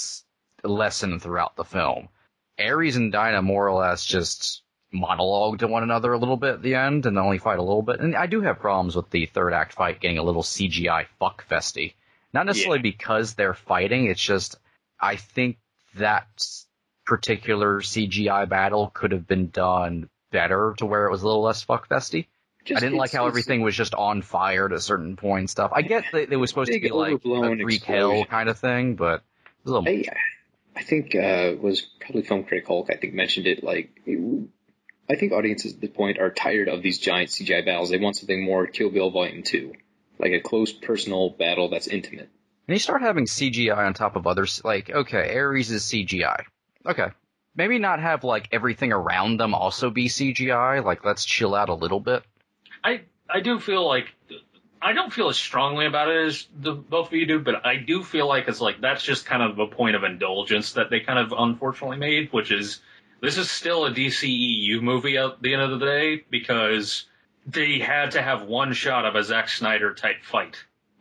lesson 0.64 1.20
throughout 1.20 1.56
the 1.56 1.66
film. 1.66 2.10
Ares 2.60 2.96
and 2.96 3.12
Diana 3.12 3.42
more 3.42 3.68
or 3.68 3.74
less 3.74 4.06
just 4.06 4.62
monologue 4.92 5.60
to 5.60 5.68
one 5.68 5.84
another 5.84 6.14
a 6.14 6.18
little 6.18 6.38
bit 6.38 6.56
at 6.56 6.62
the 6.62 6.76
end, 6.76 7.06
and 7.06 7.18
they 7.18 7.22
only 7.22 7.38
fight 7.40 7.60
a 7.60 7.64
little 7.64 7.82
bit. 7.82 8.00
And 8.00 8.16
I 8.16 8.28
do 8.28 8.42
have 8.42 8.60
problems 8.60 8.96
with 8.96 9.10
the 9.10 9.26
third 9.26 9.54
act 9.54 9.74
fight 9.74 10.00
getting 10.00 10.18
a 10.18 10.24
little 10.24 10.44
CGI 10.44 11.06
fuck 11.20 11.48
festy. 11.50 11.94
Not 12.34 12.46
necessarily 12.46 12.80
because 12.80 13.34
they're 13.34 13.54
fighting, 13.54 14.06
it's 14.06 14.22
just 14.22 14.56
I 15.00 15.16
think 15.16 15.58
that 15.96 16.28
particular 17.08 17.82
CGI 17.82 18.48
battle 18.48 18.92
could 18.94 19.12
have 19.12 19.26
been 19.28 19.50
done 19.50 20.10
better 20.32 20.76
to 20.78 20.86
where 20.86 21.06
it 21.08 21.12
was 21.12 21.24
a 21.24 21.26
little 21.26 21.42
less 21.42 21.64
fuck 21.64 21.88
festy. 21.90 22.28
Just- 22.66 22.84
I 22.84 22.86
didn't 22.86 22.98
like 23.00 23.14
how 23.14 23.26
everything 23.28 23.62
was 23.62 23.76
just 23.76 23.96
on 23.96 24.22
fire 24.22 24.66
at 24.66 24.74
a 24.74 24.82
certain 24.82 25.16
point 25.16 25.50
stuff. 25.50 25.72
I 25.74 25.82
get 25.82 26.04
that 26.12 26.32
it 26.32 26.36
was 26.36 26.50
supposed 26.50 26.72
to 26.72 26.80
be 26.80 26.90
like 26.90 27.14
a 27.14 27.56
Greek 27.64 27.84
hell 27.84 28.10
explosion. 28.12 28.26
kind 28.30 28.50
of 28.50 28.60
thing, 28.60 28.96
but 28.96 29.22
it 29.22 29.22
was 29.64 29.72
a 29.72 29.80
little 29.80 29.88
I, 29.88 30.04
I 30.76 30.84
think 30.84 31.16
uh, 31.16 31.54
was 31.60 31.82
probably 31.82 32.24
film 32.24 32.44
critic 32.44 32.68
Hulk. 32.68 32.90
I 32.92 32.98
think 32.98 33.14
mentioned 33.14 33.48
it. 33.48 33.64
Like, 33.64 33.90
it- 34.06 34.48
I 35.10 35.16
think 35.16 35.32
audiences 35.32 35.76
at 35.76 35.80
this 35.80 35.92
point 35.92 36.20
are 36.20 36.30
tired 36.30 36.68
of 36.68 36.84
these 36.84 37.00
giant 37.00 37.30
CGI 37.30 37.64
battles. 37.66 37.90
They 37.90 37.98
want 37.98 38.18
something 38.18 38.44
more 38.44 38.68
Kill 38.68 38.90
Bill 38.90 39.10
Volume 39.10 39.42
Two, 39.44 39.72
like 40.20 40.34
a 40.34 40.42
close 40.42 40.74
personal 40.74 41.30
battle 41.30 41.70
that's 41.70 41.88
intimate. 41.88 42.30
And 42.68 42.76
you 42.76 42.80
start 42.80 43.02
having 43.02 43.24
CGI 43.28 43.78
on 43.78 43.94
top 43.94 44.18
of 44.18 44.28
others, 44.28 44.62
like, 44.66 44.90
okay, 44.90 45.34
Ares 45.38 45.72
is 45.72 45.84
CGI. 45.86 46.44
Okay. 46.88 47.10
Maybe 47.56 47.80
not 47.80 48.00
have, 48.00 48.24
like, 48.24 48.50
everything 48.52 48.94
around 48.94 49.40
them 49.40 49.54
also 49.56 49.90
be 49.90 50.08
CGI, 50.08 50.84
like, 50.84 51.04
let's 51.04 51.26
chill 51.26 51.56
out 51.56 51.70
a 51.70 51.74
little 51.74 52.00
bit. 52.00 52.24
I 52.84 53.02
I 53.30 53.42
do 53.42 53.60
feel 53.60 53.86
like 53.86 54.14
I 54.82 54.94
don't 54.94 55.12
feel 55.12 55.30
as 55.30 55.38
strongly 55.38 55.86
about 55.86 56.10
it 56.10 56.28
as 56.28 56.48
the 56.58 56.72
both 56.74 57.08
of 57.08 57.14
you 57.14 57.26
do, 57.26 57.40
but 57.40 57.66
I 57.66 57.78
do 57.78 58.04
feel 58.04 58.28
like 58.28 58.48
it's 58.48 58.62
like 58.62 58.80
that's 58.80 59.04
just 59.04 59.26
kind 59.26 59.42
of 59.42 59.60
a 59.60 59.68
point 59.68 59.96
of 59.96 60.04
indulgence 60.04 60.74
that 60.74 60.90
they 60.90 61.00
kind 61.00 61.20
of 61.20 61.34
unfortunately 61.38 61.98
made, 61.98 62.32
which 62.32 62.52
is 62.52 62.80
this 63.22 63.38
is 63.38 63.50
still 63.50 63.86
a 63.86 63.92
DCEU 63.92 64.82
movie 64.82 65.18
at 65.18 65.42
the 65.42 65.54
end 65.54 65.64
of 65.64 65.80
the 65.80 65.86
day 65.86 66.24
because 66.30 67.06
they 67.46 67.80
had 67.80 68.12
to 68.12 68.22
have 68.22 68.44
one 68.44 68.74
shot 68.74 69.06
of 69.06 69.16
a 69.16 69.24
Zack 69.24 69.50
Snyder 69.50 69.94
type 69.94 70.24
fight, 70.24 70.58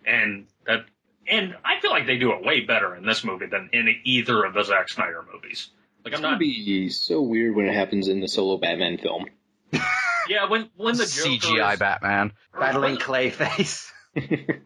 and 0.07 0.47
that 0.67 0.87
and 1.29 1.55
I 1.65 1.81
feel 1.81 1.91
like 1.91 2.07
they 2.07 2.19
do 2.19 2.33
it 2.33 2.45
way 2.45 2.61
better 2.61 2.95
in 2.95 3.05
this 3.05 3.25
movie 3.25 3.47
than 3.47 3.69
in 3.73 3.89
either 4.05 4.45
of 4.45 4.55
the 4.55 4.63
Zack 4.63 4.89
Snyder 4.89 5.25
movies. 5.33 5.71
Like 6.07 6.13
It's 6.13 6.21
I'm 6.21 6.23
gonna 6.23 6.35
not, 6.35 6.39
be 6.41 6.89
so 6.89 7.21
weird 7.21 7.57
when 7.57 7.67
it 7.67 7.75
happens 7.75 8.07
in 8.07 8.21
the 8.21 8.29
solo 8.29 8.59
Batman 8.59 8.97
film. 8.97 9.27
yeah. 10.29 10.49
When 10.49 10.71
when 10.77 10.97
the 10.97 11.05
Joker 11.05 11.29
CGI 11.49 11.73
is- 11.73 11.79
Batman. 11.81 12.33
Battling 12.59 12.97
Clayface. 12.97 13.91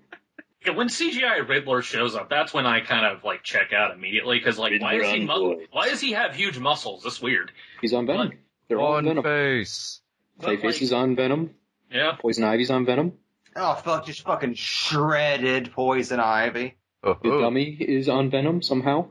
Yeah, 0.67 0.73
when 0.75 0.89
CGI 0.89 1.49
Riddler 1.49 1.81
shows 1.81 2.15
up, 2.15 2.29
that's 2.29 2.53
when 2.53 2.67
I 2.67 2.81
kind 2.81 3.07
of 3.07 3.25
like 3.25 3.43
check 3.43 3.73
out 3.73 3.93
immediately 3.95 4.39
because 4.39 4.59
like 4.59 4.73
why 4.79 4.97
Riddler 4.97 5.09
is 5.09 5.13
he 5.15 5.25
mu- 5.25 5.57
why 5.73 5.89
does 5.89 6.03
he 6.03 6.13
have 6.13 6.35
huge 6.37 6.59
muscles? 6.59 7.03
That's 7.03 7.19
weird. 7.23 7.51
He's 7.81 7.95
on 7.95 8.07
Venom. 8.07 8.33
They're 8.69 8.79
all 8.79 8.93
on 8.93 8.99
On 8.99 9.05
Venom. 9.07 9.25
face. 9.25 10.03
Clayface 10.39 10.63
like- 10.65 10.83
is 10.83 10.93
on 10.93 11.17
Venom. 11.17 11.55
Yeah, 11.91 12.13
Poison 12.21 12.45
Ivy's 12.45 12.71
on 12.71 12.85
Venom. 12.85 13.15
Oh 13.57 13.75
fuck, 13.77 14.05
just 14.05 14.21
fucking 14.21 14.53
shredded 14.53 15.73
Poison 15.73 16.21
Ivy. 16.21 16.75
Oh, 17.03 17.17
The 17.23 17.41
dummy 17.41 17.71
is 17.81 18.11
on 18.11 18.29
Venom 18.29 18.61
somehow. 18.61 19.07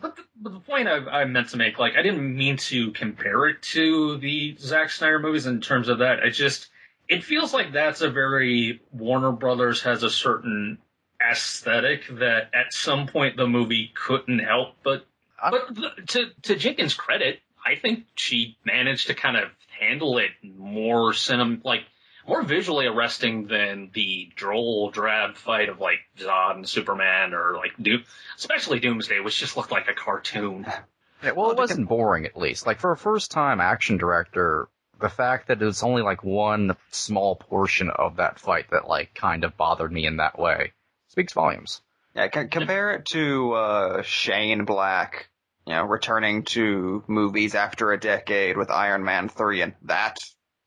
But 0.00 0.16
the, 0.16 0.22
but 0.40 0.52
the 0.52 0.60
point 0.60 0.88
I, 0.88 0.96
I 0.96 1.24
meant 1.24 1.50
to 1.50 1.56
make, 1.56 1.78
like 1.78 1.94
I 1.96 2.02
didn't 2.02 2.36
mean 2.36 2.56
to 2.58 2.90
compare 2.92 3.46
it 3.48 3.62
to 3.62 4.18
the 4.18 4.56
Zack 4.58 4.90
Snyder 4.90 5.18
movies 5.18 5.46
in 5.46 5.60
terms 5.60 5.88
of 5.88 5.98
that. 5.98 6.20
It 6.20 6.30
just 6.32 6.68
it 7.08 7.24
feels 7.24 7.52
like 7.52 7.72
that's 7.72 8.00
a 8.00 8.10
very 8.10 8.80
Warner 8.92 9.32
Brothers 9.32 9.82
has 9.82 10.02
a 10.02 10.10
certain 10.10 10.78
aesthetic 11.22 12.06
that 12.18 12.50
at 12.54 12.72
some 12.72 13.06
point 13.06 13.36
the 13.36 13.46
movie 13.46 13.90
couldn't 13.94 14.40
help 14.40 14.74
but 14.82 15.06
I'm- 15.42 15.54
but 15.74 16.08
to 16.08 16.30
to 16.42 16.56
Jenkins' 16.56 16.94
credit, 16.94 17.40
I 17.64 17.76
think 17.76 18.06
she 18.14 18.56
managed 18.64 19.06
to 19.08 19.14
kind 19.14 19.36
of 19.36 19.50
handle 19.78 20.18
it 20.18 20.30
more 20.42 21.12
cinem 21.12 21.64
like 21.64 21.84
more 22.26 22.42
visually 22.42 22.86
arresting 22.86 23.46
than 23.46 23.90
the 23.92 24.30
droll 24.34 24.90
drab 24.90 25.36
fight 25.36 25.68
of 25.68 25.80
like 25.80 26.00
Zod 26.18 26.56
and 26.56 26.68
Superman 26.68 27.34
or 27.34 27.56
like 27.56 27.72
Doom, 27.80 28.04
especially 28.36 28.80
Doomsday, 28.80 29.20
which 29.20 29.38
just 29.38 29.56
looked 29.56 29.70
like 29.72 29.88
a 29.88 29.94
cartoon. 29.94 30.66
Yeah, 31.22 31.30
well, 31.30 31.50
it 31.50 31.56
wasn't 31.56 31.88
boring 31.88 32.26
at 32.26 32.36
least. 32.36 32.66
Like 32.66 32.80
for 32.80 32.92
a 32.92 32.98
first 32.98 33.30
time 33.30 33.58
action 33.58 33.96
director, 33.96 34.68
the 35.00 35.08
fact 35.08 35.48
that 35.48 35.62
it's 35.62 35.82
only 35.82 36.02
like 36.02 36.22
one 36.22 36.76
small 36.90 37.36
portion 37.36 37.88
of 37.88 38.16
that 38.16 38.38
fight 38.38 38.66
that 38.72 38.88
like 38.88 39.14
kind 39.14 39.42
of 39.44 39.56
bothered 39.56 39.90
me 39.90 40.06
in 40.06 40.18
that 40.18 40.38
way 40.38 40.72
speaks 41.08 41.32
volumes. 41.32 41.80
Yeah, 42.14 42.28
c- 42.30 42.48
compare 42.48 42.90
it 42.90 43.06
to 43.06 43.52
uh, 43.54 44.02
Shane 44.02 44.66
Black, 44.66 45.30
you 45.66 45.72
know, 45.72 45.84
returning 45.84 46.42
to 46.44 47.02
movies 47.06 47.54
after 47.54 47.92
a 47.92 47.98
decade 47.98 48.58
with 48.58 48.70
Iron 48.70 49.02
Man 49.02 49.30
3 49.30 49.62
and 49.62 49.72
that 49.84 50.18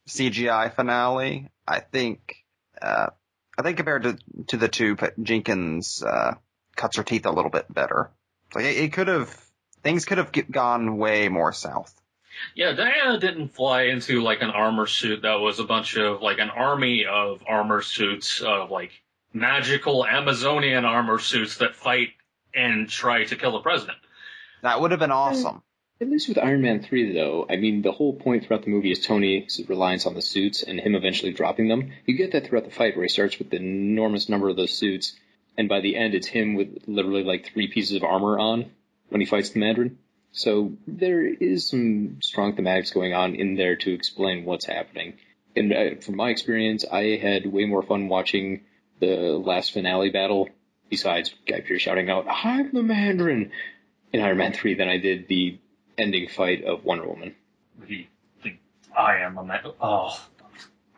CGI 0.07 0.73
finale. 0.73 1.49
I 1.67 1.79
think, 1.79 2.43
uh, 2.81 3.07
I 3.57 3.61
think 3.61 3.77
compared 3.77 4.03
to, 4.03 4.17
to 4.47 4.57
the 4.57 4.67
two, 4.67 4.97
Jenkins, 5.21 6.03
uh, 6.03 6.35
cuts 6.75 6.97
her 6.97 7.03
teeth 7.03 7.25
a 7.25 7.31
little 7.31 7.51
bit 7.51 7.71
better. 7.71 8.11
Like 8.55 8.65
it, 8.65 8.77
it 8.77 8.93
could 8.93 9.07
have, 9.07 9.29
things 9.83 10.05
could 10.05 10.17
have 10.17 10.31
gone 10.51 10.97
way 10.97 11.27
more 11.29 11.51
south. 11.53 11.93
Yeah, 12.55 12.73
Diana 12.73 13.19
didn't 13.19 13.49
fly 13.49 13.83
into 13.83 14.21
like 14.21 14.41
an 14.41 14.51
armor 14.51 14.85
suit 14.85 15.23
that 15.23 15.39
was 15.39 15.59
a 15.59 15.63
bunch 15.63 15.97
of 15.97 16.21
like 16.21 16.37
an 16.39 16.49
army 16.49 17.05
of 17.05 17.43
armor 17.47 17.81
suits 17.81 18.41
of 18.41 18.69
like 18.69 18.91
magical 19.33 20.05
Amazonian 20.05 20.85
armor 20.85 21.19
suits 21.19 21.57
that 21.57 21.75
fight 21.75 22.09
and 22.53 22.87
try 22.87 23.23
to 23.23 23.35
kill 23.35 23.53
the 23.53 23.59
president. 23.59 23.97
That 24.61 24.81
would 24.81 24.91
have 24.91 24.99
been 24.99 25.11
awesome. 25.11 25.61
At 25.99 26.09
least 26.09 26.29
with 26.29 26.37
Iron 26.37 26.61
Man 26.61 26.83
3, 26.83 27.13
though, 27.13 27.47
I 27.49 27.55
mean, 27.55 27.81
the 27.81 27.91
whole 27.91 28.13
point 28.13 28.45
throughout 28.45 28.63
the 28.63 28.69
movie 28.69 28.91
is 28.91 28.99
Tony's 28.99 29.59
reliance 29.67 30.05
on 30.05 30.13
the 30.13 30.21
suits 30.21 30.61
and 30.61 30.79
him 30.79 30.93
eventually 30.93 31.33
dropping 31.33 31.69
them. 31.69 31.91
You 32.05 32.15
get 32.15 32.33
that 32.33 32.45
throughout 32.45 32.65
the 32.65 32.71
fight 32.71 32.95
where 32.95 33.03
he 33.03 33.09
starts 33.09 33.39
with 33.39 33.49
the 33.49 33.57
enormous 33.57 34.29
number 34.29 34.47
of 34.47 34.57
those 34.57 34.77
suits, 34.77 35.15
and 35.57 35.67
by 35.67 35.81
the 35.81 35.95
end 35.95 36.13
it's 36.13 36.27
him 36.27 36.53
with 36.53 36.83
literally 36.85 37.23
like 37.23 37.47
three 37.47 37.67
pieces 37.67 37.95
of 37.97 38.03
armor 38.03 38.37
on. 38.37 38.69
when 39.09 39.21
he 39.21 39.25
fights 39.25 39.49
the 39.49 39.59
Mandarin. 39.59 39.97
So 40.33 40.73
there 40.85 41.25
is 41.25 41.67
some 41.67 42.21
strong 42.21 42.55
thematics 42.55 42.93
going 42.93 43.13
on 43.13 43.33
in 43.33 43.55
there 43.55 43.75
to 43.77 43.91
explain 43.91 44.45
what's 44.45 44.65
happening. 44.65 45.13
And 45.55 45.73
uh, 45.73 45.95
from 46.01 46.17
my 46.17 46.29
experience, 46.29 46.85
I 46.85 47.15
had 47.15 47.51
way 47.51 47.65
more 47.65 47.81
fun 47.81 48.07
watching 48.07 48.61
the 48.99 49.41
last 49.43 49.71
finale 49.71 50.11
battle, 50.11 50.49
besides 50.89 51.33
Guy 51.47 51.61
Pearce 51.61 51.81
shouting 51.81 52.09
out, 52.09 52.27
I'm 52.29 52.71
the 52.71 52.83
Mandarin, 52.83 53.51
in 54.13 54.21
Iron 54.21 54.37
Man 54.37 54.53
3 54.53 54.75
than 54.75 54.89
I 54.89 54.97
did 54.97 55.27
the 55.27 55.59
ending 55.97 56.27
fight 56.29 56.63
of 56.63 56.83
Wonder 56.85 57.07
Woman. 57.07 57.35
The, 57.87 58.07
the 58.43 58.55
I 58.97 59.17
am 59.17 59.37
a 59.37 59.43
man. 59.43 59.61
Oh, 59.81 60.19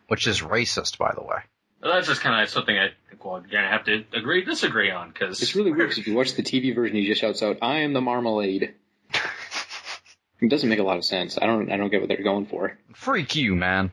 Which 0.08 0.26
is 0.26 0.40
racist, 0.40 0.98
by 0.98 1.12
the 1.14 1.22
way. 1.22 1.38
that's 1.82 2.06
just 2.06 2.20
kind 2.20 2.42
of 2.42 2.48
something 2.48 2.76
I 2.78 2.90
think 3.08 3.24
we're 3.24 3.40
gonna 3.40 3.68
have 3.68 3.84
to 3.84 4.04
agree 4.12 4.44
disagree 4.44 4.90
on 4.90 5.10
because 5.10 5.40
It's 5.42 5.54
really 5.54 5.72
weird 5.72 5.88
'cause 5.90 5.98
if 5.98 6.06
you 6.06 6.14
watch 6.14 6.34
the 6.34 6.42
TV 6.42 6.74
version, 6.74 6.96
he 6.96 7.06
just 7.06 7.20
shouts 7.20 7.42
out, 7.42 7.58
I 7.62 7.78
am 7.80 7.92
the 7.92 8.00
marmalade. 8.00 8.74
It 10.42 10.48
doesn't 10.48 10.70
make 10.70 10.78
a 10.78 10.82
lot 10.82 10.96
of 10.96 11.04
sense. 11.04 11.36
I 11.40 11.44
don't, 11.44 11.70
I 11.70 11.76
don't 11.76 11.90
get 11.90 12.00
what 12.00 12.08
they're 12.08 12.22
going 12.22 12.46
for. 12.46 12.78
Freak 12.94 13.36
you, 13.36 13.54
man. 13.54 13.92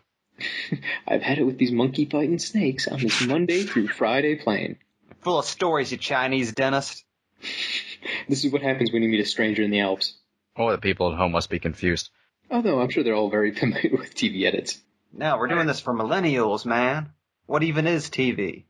I've 1.08 1.22
had 1.22 1.40
it 1.40 1.44
with 1.44 1.58
these 1.58 1.74
monkey 1.74 2.06
fighting 2.06 2.40
snakes 2.40 2.88
on 2.88 3.00
this 3.02 3.22
Monday 3.28 3.64
through 3.64 3.90
Friday 3.90 4.36
plane. 4.38 4.78
Full 5.24 5.40
of 5.40 5.44
stories, 5.46 5.92
you 5.92 5.98
Chinese 5.98 6.54
dentist. 6.54 7.04
This 8.30 8.46
is 8.46 8.52
what 8.54 8.62
happens 8.62 8.92
when 8.94 9.04
you 9.04 9.10
meet 9.10 9.20
a 9.20 9.26
stranger 9.26 9.62
in 9.62 9.72
the 9.72 9.82
Alps. 9.82 10.14
Oh, 10.58 10.72
the 10.72 10.78
people 10.78 11.12
at 11.12 11.18
home 11.18 11.34
must 11.34 11.50
be 11.50 11.60
confused. 11.60 12.10
Although 12.50 12.82
I'm 12.82 12.90
sure 12.90 13.04
they're 13.04 13.16
all 13.16 13.30
very 13.30 13.52
familiar 13.56 13.92
with 13.98 14.16
TV 14.16 14.46
edits. 14.46 14.82
No, 15.14 15.38
we're 15.38 15.48
doing 15.48 15.68
this 15.68 15.80
for 15.80 15.94
millennials, 15.94 16.66
man. 16.66 17.12
What 17.46 17.64
even 17.64 17.88
is 17.88 18.10
TV? 18.10 18.66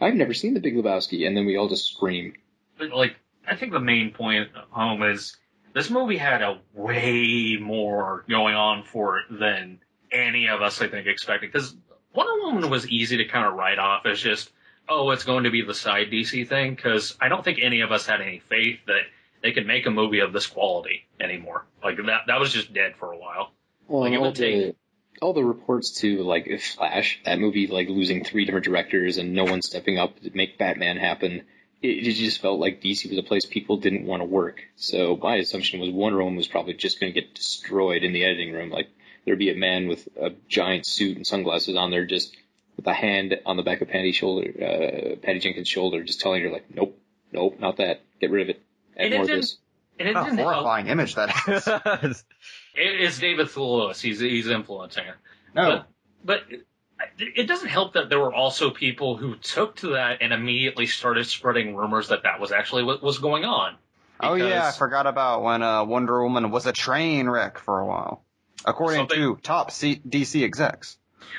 I've 0.00 0.14
never 0.14 0.34
seen 0.34 0.54
The 0.54 0.60
Big 0.60 0.74
Lebowski, 0.74 1.26
and 1.26 1.36
then 1.36 1.46
we 1.46 1.56
all 1.56 1.68
just 1.68 1.86
scream. 1.86 2.34
But, 2.78 2.90
like 2.90 3.16
I 3.46 3.56
think 3.56 3.72
the 3.72 3.80
main 3.80 4.12
point 4.12 4.48
at 4.54 4.64
home 4.70 5.02
is 5.02 5.36
this 5.74 5.90
movie 5.90 6.16
had 6.16 6.42
a 6.42 6.60
way 6.74 7.56
more 7.60 8.24
going 8.28 8.54
on 8.54 8.84
for 8.84 9.18
it 9.18 9.26
than 9.30 9.80
any 10.12 10.48
of 10.48 10.62
us 10.62 10.80
I 10.80 10.88
think 10.88 11.06
expected. 11.06 11.52
Because 11.52 11.74
Wonder 12.14 12.44
Woman 12.44 12.70
was 12.70 12.88
easy 12.88 13.18
to 13.18 13.24
kind 13.26 13.46
of 13.46 13.54
write 13.54 13.78
off 13.78 14.06
as 14.06 14.20
just 14.20 14.50
oh 14.88 15.10
it's 15.10 15.24
going 15.24 15.44
to 15.44 15.50
be 15.50 15.62
the 15.62 15.74
side 15.74 16.10
DC 16.10 16.48
thing 16.48 16.74
because 16.74 17.16
I 17.20 17.28
don't 17.28 17.44
think 17.44 17.58
any 17.62 17.80
of 17.80 17.92
us 17.92 18.06
had 18.06 18.20
any 18.20 18.40
faith 18.48 18.80
that 18.86 19.02
they 19.42 19.52
could 19.52 19.66
make 19.66 19.86
a 19.86 19.90
movie 19.90 20.20
of 20.20 20.32
this 20.32 20.46
quality 20.46 21.06
anymore. 21.20 21.66
Like 21.82 21.96
that 21.96 22.22
that 22.26 22.40
was 22.40 22.52
just 22.52 22.72
dead 22.72 22.94
for 22.98 23.12
a 23.12 23.18
while. 23.18 23.52
Well, 23.88 24.02
Like, 24.02 24.12
it 24.12 24.16
all 24.16 24.22
would 24.26 24.34
take- 24.36 24.54
the 24.56 24.74
all 25.20 25.32
the 25.34 25.44
reports 25.44 26.00
to 26.00 26.22
like 26.22 26.48
Flash, 26.60 27.20
that 27.26 27.38
movie 27.38 27.66
like 27.66 27.88
losing 27.88 28.24
three 28.24 28.44
different 28.46 28.64
directors 28.64 29.18
and 29.18 29.34
no 29.34 29.44
one 29.44 29.60
stepping 29.60 29.98
up 29.98 30.18
to 30.20 30.30
make 30.34 30.56
Batman 30.56 30.96
happen. 30.96 31.42
It, 31.82 32.06
it 32.06 32.12
just 32.12 32.40
felt 32.40 32.58
like 32.60 32.80
DC 32.80 33.08
was 33.10 33.18
a 33.18 33.22
place 33.22 33.44
people 33.44 33.76
didn't 33.76 34.06
want 34.06 34.20
to 34.22 34.26
work. 34.26 34.62
So 34.76 35.18
my 35.20 35.36
assumption 35.36 35.80
was 35.80 35.90
Wonder 35.90 36.18
Woman 36.18 36.36
was 36.36 36.48
probably 36.48 36.74
just 36.74 37.00
going 37.00 37.12
to 37.12 37.20
get 37.20 37.34
destroyed 37.34 38.02
in 38.02 38.12
the 38.14 38.24
editing 38.24 38.52
room. 38.52 38.70
Like 38.70 38.88
there'd 39.24 39.38
be 39.38 39.50
a 39.50 39.54
man 39.56 39.88
with 39.88 40.08
a 40.18 40.30
giant 40.48 40.86
suit 40.86 41.16
and 41.16 41.26
sunglasses 41.26 41.76
on 41.76 41.90
there, 41.90 42.06
just 42.06 42.34
with 42.76 42.86
a 42.86 42.94
hand 42.94 43.38
on 43.44 43.56
the 43.58 43.62
back 43.62 43.82
of 43.82 43.88
Patty 43.88 44.12
shoulder, 44.12 44.48
uh, 44.58 45.16
Patty 45.16 45.40
Jenkins' 45.40 45.68
shoulder, 45.68 46.02
just 46.02 46.20
telling 46.20 46.42
her 46.44 46.50
like, 46.50 46.64
nope, 46.74 46.98
nope, 47.32 47.58
not 47.60 47.76
that. 47.76 48.00
Get 48.20 48.30
rid 48.30 48.48
of 48.48 48.56
it. 48.56 48.62
Add 48.96 49.04
And 49.06 49.14
it 49.14 49.18
didn't- 49.26 49.36
this. 49.42 49.56
And 49.98 50.08
it 50.08 50.14
What 50.14 50.22
a 50.22 50.24
didn't 50.30 50.38
help. 50.38 50.52
horrifying 50.54 50.86
image 50.86 51.14
that 51.16 51.30
is. 52.02 52.24
It, 52.72 53.00
it's 53.00 53.18
David 53.18 53.48
Thewlis. 53.48 54.00
He's 54.00 54.20
he's 54.20 54.46
influencing 54.48 55.04
it. 55.04 55.14
No. 55.54 55.82
But, 56.24 56.42
but 56.48 56.58
it 57.18 57.48
doesn't 57.48 57.68
help 57.68 57.94
that 57.94 58.08
there 58.08 58.20
were 58.20 58.32
also 58.32 58.70
people 58.70 59.16
who 59.16 59.34
took 59.36 59.76
to 59.76 59.88
that 59.94 60.18
and 60.22 60.32
immediately 60.32 60.86
started 60.86 61.26
spreading 61.26 61.74
rumors 61.74 62.08
that 62.08 62.22
that 62.22 62.38
was 62.40 62.52
actually 62.52 62.84
what 62.84 63.02
was 63.02 63.18
going 63.18 63.44
on. 63.44 63.74
Oh 64.20 64.34
yeah, 64.34 64.68
I 64.68 64.70
forgot 64.70 65.06
about 65.08 65.42
when 65.42 65.62
uh, 65.62 65.84
Wonder 65.84 66.22
Woman 66.22 66.50
was 66.50 66.66
a 66.66 66.72
train 66.72 67.28
wreck 67.28 67.58
for 67.58 67.80
a 67.80 67.86
while, 67.86 68.22
according 68.64 69.08
to 69.08 69.36
top 69.42 69.70
C- 69.72 70.00
DC 70.08 70.44
execs. 70.44 70.96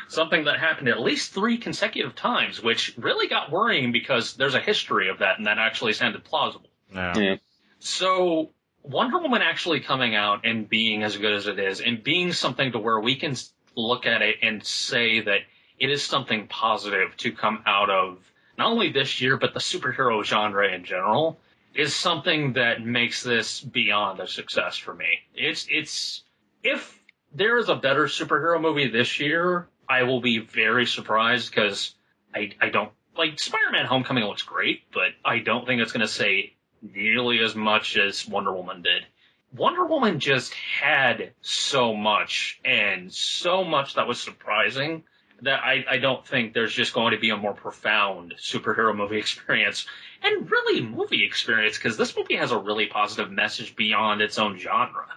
Something 0.10 0.44
that 0.46 0.60
happened 0.60 0.90
at 0.90 1.00
least 1.00 1.32
three 1.34 1.58
consecutive 1.58 2.14
times, 2.16 2.62
which 2.62 2.94
really 2.98 3.28
got 3.28 3.52
worrying 3.52 3.92
because 3.92 4.34
there's 4.36 4.56
a 4.56 4.60
history 4.60 5.10
of 5.10 5.20
that 5.20 5.38
and 5.38 5.48
that 5.48 5.58
actually 5.60 5.94
sounded 5.94 6.24
plausible. 6.26 6.68
Yeah. 6.94 7.18
Yeah. 7.18 7.36
So 7.80 8.52
Wonder 8.84 9.20
Woman 9.20 9.42
actually 9.42 9.80
coming 9.80 10.16
out 10.16 10.46
and 10.46 10.68
being 10.68 11.04
as 11.04 11.18
good 11.18 11.34
as 11.34 11.48
it 11.48 11.60
is 11.60 11.82
and 11.82 12.04
being 12.04 12.34
something 12.34 12.72
to 12.72 12.80
where 12.80 13.00
we 13.00 13.16
can 13.16 13.36
look 13.76 14.06
at 14.06 14.22
it 14.22 14.38
and 14.42 14.64
say 14.66 15.22
that 15.22 15.40
it 15.80 15.90
is 15.90 16.04
something 16.04 16.48
positive 16.48 17.16
to 17.18 17.32
come 17.32 17.64
out 17.66 17.90
of 17.90 18.20
not 18.58 18.72
only 18.72 18.92
this 18.92 19.22
year, 19.22 19.38
but 19.38 19.54
the 19.54 19.60
superhero 19.60 20.24
genre 20.24 20.68
in 20.68 20.84
general 20.84 21.40
is 21.74 21.96
something 21.96 22.54
that 22.54 22.86
makes 22.86 23.24
this 23.24 23.62
beyond 23.62 24.20
a 24.20 24.28
success 24.28 24.78
for 24.78 24.94
me. 24.94 25.08
It's, 25.34 25.66
it's, 25.70 26.24
if 26.64 27.00
there 27.34 27.58
is 27.58 27.70
a 27.70 27.76
better 27.76 28.06
superhero 28.06 28.62
movie 28.62 28.90
this 28.90 29.20
year, 29.20 29.68
I 29.88 30.04
will 30.04 30.22
be 30.22 30.40
very 30.40 30.86
surprised 30.86 31.50
because 31.50 31.96
I, 32.36 32.52
I 32.62 32.70
don't, 32.70 32.92
like, 33.18 33.40
Spider-Man 33.40 33.86
Homecoming 33.86 34.26
looks 34.26 34.44
great, 34.44 34.82
but 34.94 35.10
I 35.24 35.40
don't 35.40 35.66
think 35.66 35.82
it's 35.82 35.92
going 35.92 36.06
to 36.06 36.12
say 36.12 36.54
nearly 36.82 37.40
as 37.40 37.56
much 37.56 37.98
as 37.98 38.28
Wonder 38.28 38.54
Woman 38.54 38.82
did. 38.82 39.06
Wonder 39.54 39.86
Woman 39.86 40.20
just 40.20 40.54
had 40.54 41.34
so 41.42 41.94
much 41.94 42.60
and 42.64 43.14
so 43.14 43.64
much 43.64 43.96
that 43.96 44.08
was 44.08 44.22
surprising 44.22 45.04
that 45.42 45.60
I, 45.62 45.84
I 45.90 45.98
don't 45.98 46.26
think 46.26 46.54
there's 46.54 46.74
just 46.74 46.94
going 46.94 47.14
to 47.14 47.20
be 47.20 47.32
a 47.32 47.38
more 47.38 47.54
profound 47.54 48.36
superhero 48.38 48.96
movie 48.96 49.18
experience 49.20 49.86
and 50.24 50.50
really 50.50 50.82
movie 50.82 51.26
experience 51.26 51.78
because 51.78 51.98
this 51.98 52.16
movie 52.16 52.36
has 52.36 52.52
a 52.52 52.58
really 52.58 52.86
positive 52.88 53.32
message 53.32 53.76
beyond 53.76 54.22
its 54.22 54.38
own 54.38 54.58
genre. 54.58 55.08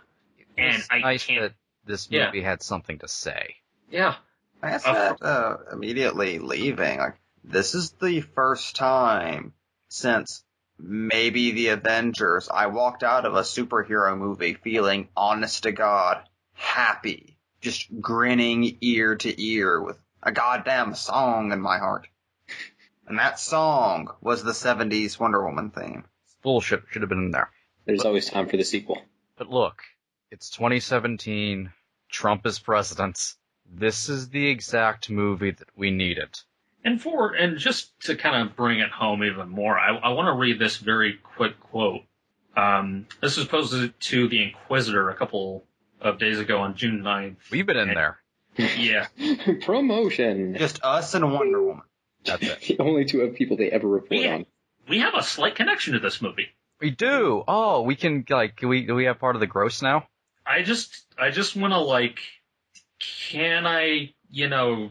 And 0.57 0.83
I 0.91 1.01
nice 1.01 1.27
can't, 1.27 1.43
that 1.43 1.53
this 1.85 2.09
Yeah. 2.11 2.27
movie 2.27 2.43
had 2.43 2.63
something 2.63 2.99
to 3.01 3.09
say. 3.09 3.57
yeah, 3.91 4.17
I 4.63 4.75
Of 4.77 4.83
said 4.83 5.17
uh, 5.23 5.57
immediately 5.73 6.39
leaving. 6.39 6.99
Like 6.99 7.17
this 7.45 7.75
is 7.75 7.93
the 8.01 8.21
first 8.23 8.77
time 8.77 9.53
since 9.89 10.43
maybe 10.79 11.53
the 11.53 11.69
Avengers 11.69 12.49
I 12.49 12.67
walked 12.67 13.03
out 13.03 13.27
of 13.27 13.35
a 13.35 13.43
superhero 13.43 14.17
movie 14.17 14.55
feeling 14.55 15.09
honest 15.17 15.63
to 15.65 15.73
God 15.73 16.23
happy, 16.55 17.37
just 17.61 18.01
grinning 18.01 18.79
ear 18.81 19.17
to 19.17 19.43
ear 19.43 19.81
with 19.81 19.99
a 20.23 20.33
goddamn 20.33 20.95
song 20.95 21.53
in 21.53 21.61
my 21.61 21.79
heart. 21.79 22.09
And 23.07 23.19
that 23.19 23.39
song 23.39 24.09
was 24.21 24.43
the 24.43 24.53
70s 24.53 25.19
Wonder 25.21 25.45
Woman 25.45 25.71
theme. 25.71 26.05
Bullshit 26.43 26.85
should 26.91 27.03
have 27.03 27.09
been 27.09 27.27
in 27.27 27.31
there. 27.31 27.51
There's 27.85 28.05
always 28.05 28.31
time 28.31 28.49
for 28.49 28.57
the 28.57 28.65
sequel. 28.65 29.03
But 29.37 29.51
look, 29.51 29.83
it's 30.31 30.51
2017. 30.51 31.73
Trump 32.11 32.47
is 32.47 32.59
president. 32.59 33.35
This 33.71 34.09
is 34.09 34.29
the 34.29 34.49
exact 34.49 35.11
movie 35.11 35.51
that 35.51 35.69
we 35.77 35.91
needed. 35.91 36.39
And 36.85 37.01
for 37.01 37.33
and 37.33 37.59
just 37.59 37.99
to 38.03 38.15
kind 38.17 38.47
of 38.47 38.55
bring 38.57 38.81
it 38.81 38.91
home 38.91 39.25
even 39.25 39.49
more, 39.49 39.79
I, 39.79 39.97
I 39.97 40.09
want 40.11 40.27
to 40.27 40.33
read 40.39 40.59
this 40.59 40.77
very 40.77 41.15
quick 41.37 41.59
quote. 41.61 42.03
Um, 42.57 43.07
this 43.23 43.37
was 43.37 43.47
posted 43.47 43.99
to 44.01 44.29
the 44.29 44.53
Inquisitr 44.71 45.11
a 45.11 45.17
couple 45.17 45.65
of 46.01 46.19
days 46.19 46.39
ago 46.39 46.59
on 46.61 46.77
June 46.77 47.01
9th. 47.03 47.37
We've 47.51 47.67
been 47.67 47.79
in 47.79 47.89
there. 47.95 48.19
Yeah, 48.57 49.07
Promotion. 49.63 50.55
Just 50.57 50.85
us 50.85 51.15
and 51.15 51.33
Wonder 51.33 51.63
Woman. 51.63 51.83
That's 52.25 52.43
it. 52.43 52.61
The 52.77 52.79
only 52.81 53.05
two 53.07 53.23
of 53.23 53.35
people 53.35 53.57
they 53.57 53.71
ever 53.71 53.89
report 53.89 54.21
Yeah. 54.21 54.35
on. 54.35 54.47
we 54.89 55.01
have 55.01 55.15
a 55.15 55.23
slight 55.23 55.57
connection 55.57 55.95
to 55.95 55.99
this 56.01 56.23
movie. 56.23 56.49
We 56.81 56.91
do. 56.91 57.43
Oh, 57.49 57.83
we 57.83 57.97
can 57.97 58.25
like. 58.29 58.57
Can 58.57 58.69
we 58.69 58.85
do 58.87 58.95
we 58.95 59.05
have 59.07 59.19
part 59.19 59.37
of 59.37 59.41
the 59.41 59.47
gross 59.47 59.81
now? 59.83 60.07
I 60.47 60.63
just 60.63 61.07
I 61.19 61.31
just 61.31 61.57
want 61.57 61.73
to 61.73 61.79
like, 61.79 62.19
can 63.29 63.67
I 63.67 64.13
you 64.31 64.49
know 64.49 64.91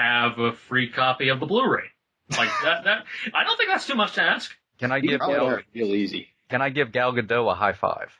have 0.00 0.38
a 0.38 0.52
free 0.52 0.88
copy 0.88 1.28
of 1.28 1.40
the 1.40 1.46
Blu-ray? 1.46 1.84
Like 2.30 2.48
that 2.62 2.84
that 2.84 3.04
I 3.34 3.44
don't 3.44 3.56
think 3.56 3.70
that's 3.70 3.86
too 3.86 3.94
much 3.94 4.14
to 4.14 4.22
ask. 4.22 4.50
Can 4.78 4.92
I 4.92 5.00
give 5.00 5.20
Gal, 5.20 5.30
yeah. 5.30 5.56
Real 5.74 5.94
easy. 5.94 6.28
Can 6.48 6.62
I 6.62 6.70
give 6.70 6.92
Gal 6.92 7.12
Gadot 7.12 7.50
a 7.50 7.54
high 7.54 7.72
five? 7.72 8.12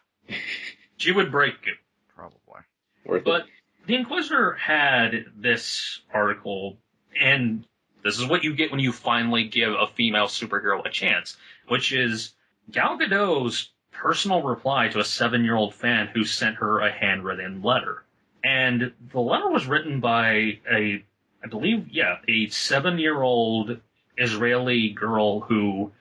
She 0.96 1.12
would 1.12 1.30
break 1.30 1.54
it. 1.66 1.76
Probably. 2.14 2.38
Worth 3.04 3.24
But 3.24 3.42
it. 3.42 3.46
the 3.86 3.94
Inquisitr 3.96 4.58
had 4.58 5.26
this 5.36 6.00
article, 6.12 6.76
and 7.18 7.64
this 8.04 8.18
is 8.18 8.26
what 8.26 8.44
you 8.44 8.54
get 8.54 8.70
when 8.70 8.80
you 8.80 8.92
finally 8.92 9.44
give 9.44 9.72
a 9.72 9.86
female 9.86 10.26
superhero 10.26 10.84
a 10.84 10.90
chance, 10.90 11.36
which 11.68 11.92
is 11.92 12.32
Gal 12.70 12.98
Gadot's 12.98 13.70
personal 13.92 14.42
reply 14.42 14.88
to 14.88 14.98
a 15.00 15.04
seven 15.04 15.44
year 15.44 15.56
old 15.56 15.74
fan 15.74 16.08
who 16.08 16.24
sent 16.24 16.56
her 16.56 16.80
a 16.80 16.92
handwritten 16.92 17.62
letter. 17.62 18.04
And 18.42 18.92
the 19.12 19.20
letter 19.20 19.48
was 19.50 19.66
written 19.66 20.00
by 20.00 20.60
a, 20.70 21.04
I 21.42 21.48
believe, 21.48 21.88
yeah, 21.88 22.18
a 22.28 22.48
seven 22.48 22.98
year 22.98 23.22
old 23.22 23.80
Israeli 24.16 24.90
girl 24.90 25.40
who 25.40 25.92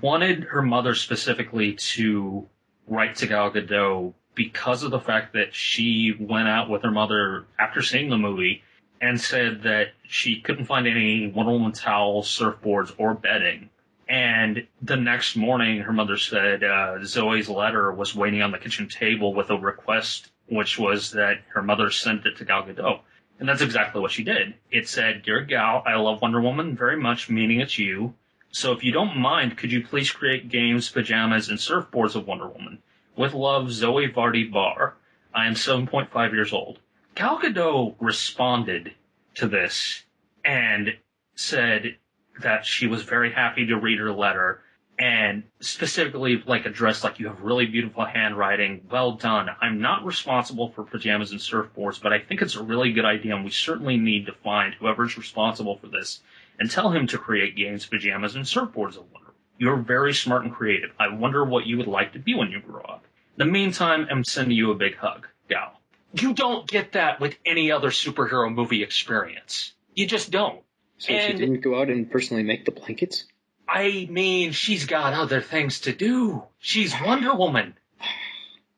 wanted 0.00 0.44
her 0.44 0.62
mother 0.62 0.94
specifically 0.94 1.74
to 1.74 2.48
write 2.86 3.16
to 3.16 3.26
Gal 3.26 3.50
Gadot 3.50 4.14
because 4.34 4.82
of 4.82 4.90
the 4.90 5.00
fact 5.00 5.34
that 5.34 5.54
she 5.54 6.14
went 6.18 6.48
out 6.48 6.68
with 6.68 6.82
her 6.82 6.90
mother 6.90 7.46
after 7.58 7.82
seeing 7.82 8.10
the 8.10 8.18
movie 8.18 8.62
and 9.00 9.20
said 9.20 9.62
that 9.62 9.88
she 10.04 10.40
couldn't 10.40 10.66
find 10.66 10.86
any 10.86 11.26
Wonder 11.28 11.52
Woman 11.52 11.72
towels, 11.72 12.28
surfboards, 12.28 12.94
or 12.98 13.14
bedding. 13.14 13.68
And 14.08 14.66
the 14.80 14.96
next 14.96 15.36
morning, 15.36 15.80
her 15.80 15.92
mother 15.92 16.16
said 16.16 16.62
uh, 16.62 17.04
Zoe's 17.04 17.48
letter 17.48 17.92
was 17.92 18.14
waiting 18.14 18.42
on 18.42 18.52
the 18.52 18.58
kitchen 18.58 18.88
table 18.88 19.34
with 19.34 19.50
a 19.50 19.56
request, 19.56 20.30
which 20.48 20.78
was 20.78 21.12
that 21.12 21.38
her 21.54 21.62
mother 21.62 21.90
sent 21.90 22.26
it 22.26 22.36
to 22.36 22.44
Gal 22.44 22.64
Gadot. 22.64 23.00
And 23.42 23.48
that's 23.48 23.60
exactly 23.60 24.00
what 24.00 24.12
she 24.12 24.22
did. 24.22 24.54
It 24.70 24.88
said, 24.88 25.24
Dear 25.24 25.40
Gal, 25.40 25.82
I 25.84 25.96
love 25.96 26.22
Wonder 26.22 26.40
Woman 26.40 26.76
very 26.76 26.96
much, 26.96 27.28
meaning 27.28 27.58
it's 27.58 27.76
you. 27.76 28.14
So 28.52 28.70
if 28.70 28.84
you 28.84 28.92
don't 28.92 29.16
mind, 29.16 29.58
could 29.58 29.72
you 29.72 29.84
please 29.84 30.12
create 30.12 30.48
games, 30.48 30.88
pajamas, 30.88 31.48
and 31.48 31.58
surfboards 31.58 32.14
of 32.14 32.28
Wonder 32.28 32.46
Woman? 32.46 32.78
With 33.16 33.34
love, 33.34 33.72
Zoe 33.72 34.06
Vardy 34.06 34.48
Barr. 34.48 34.94
I 35.34 35.48
am 35.48 35.54
7.5 35.54 36.32
years 36.32 36.52
old. 36.52 36.78
Gal 37.16 37.40
Gadot 37.40 37.96
responded 37.98 38.92
to 39.34 39.48
this 39.48 40.04
and 40.44 40.96
said 41.34 41.96
that 42.42 42.64
she 42.64 42.86
was 42.86 43.02
very 43.02 43.32
happy 43.32 43.66
to 43.66 43.76
read 43.76 43.98
her 43.98 44.12
letter 44.12 44.62
and 45.02 45.42
specifically 45.60 46.40
like 46.46 46.64
addressed 46.64 47.02
like 47.02 47.18
you 47.18 47.26
have 47.26 47.40
really 47.40 47.66
beautiful 47.66 48.04
handwriting 48.04 48.86
well 48.88 49.12
done. 49.12 49.48
I'm 49.60 49.80
not 49.80 50.04
responsible 50.04 50.70
for 50.70 50.84
pajamas 50.84 51.32
and 51.32 51.40
surfboards 51.40 52.00
but 52.00 52.12
i 52.12 52.20
think 52.20 52.40
it's 52.40 52.54
a 52.54 52.62
really 52.62 52.92
good 52.92 53.04
idea 53.04 53.34
and 53.34 53.44
we 53.44 53.50
certainly 53.50 53.96
need 53.96 54.26
to 54.26 54.32
find 54.32 54.74
whoever's 54.74 55.18
responsible 55.18 55.76
for 55.78 55.88
this 55.88 56.20
and 56.60 56.70
tell 56.70 56.90
him 56.90 57.08
to 57.08 57.18
create 57.18 57.56
games 57.56 57.84
pajamas 57.86 58.36
and 58.36 58.44
surfboards 58.44 58.96
of 58.96 59.04
wonder. 59.12 59.32
You're 59.58 59.76
very 59.76 60.14
smart 60.14 60.44
and 60.44 60.52
creative. 60.54 60.90
I 61.00 61.08
wonder 61.08 61.44
what 61.44 61.66
you 61.66 61.78
would 61.78 61.86
like 61.86 62.12
to 62.12 62.18
be 62.18 62.34
when 62.34 62.50
you 62.52 62.60
grow 62.60 62.82
up. 62.82 63.04
In 63.38 63.46
the 63.46 63.52
meantime 63.52 64.06
i'm 64.10 64.22
sending 64.24 64.56
you 64.56 64.70
a 64.70 64.76
big 64.76 64.96
hug 64.96 65.26
gal. 65.48 65.80
You 66.14 66.32
don't 66.34 66.68
get 66.68 66.92
that 66.92 67.18
with 67.20 67.36
any 67.44 67.72
other 67.72 67.90
superhero 67.90 68.54
movie 68.54 68.82
experience. 68.84 69.72
You 69.94 70.06
just 70.06 70.30
don't. 70.30 70.60
So 70.98 71.12
And- 71.12 71.32
she 71.32 71.38
didn't 71.38 71.62
go 71.62 71.80
out 71.80 71.88
and 71.88 72.08
personally 72.10 72.44
make 72.44 72.64
the 72.66 72.70
blankets? 72.72 73.24
I 73.72 74.06
mean, 74.10 74.52
she's 74.52 74.84
got 74.84 75.14
other 75.14 75.40
things 75.40 75.80
to 75.80 75.92
do. 75.92 76.42
She's 76.58 76.94
Wonder 77.02 77.34
Woman. 77.34 77.74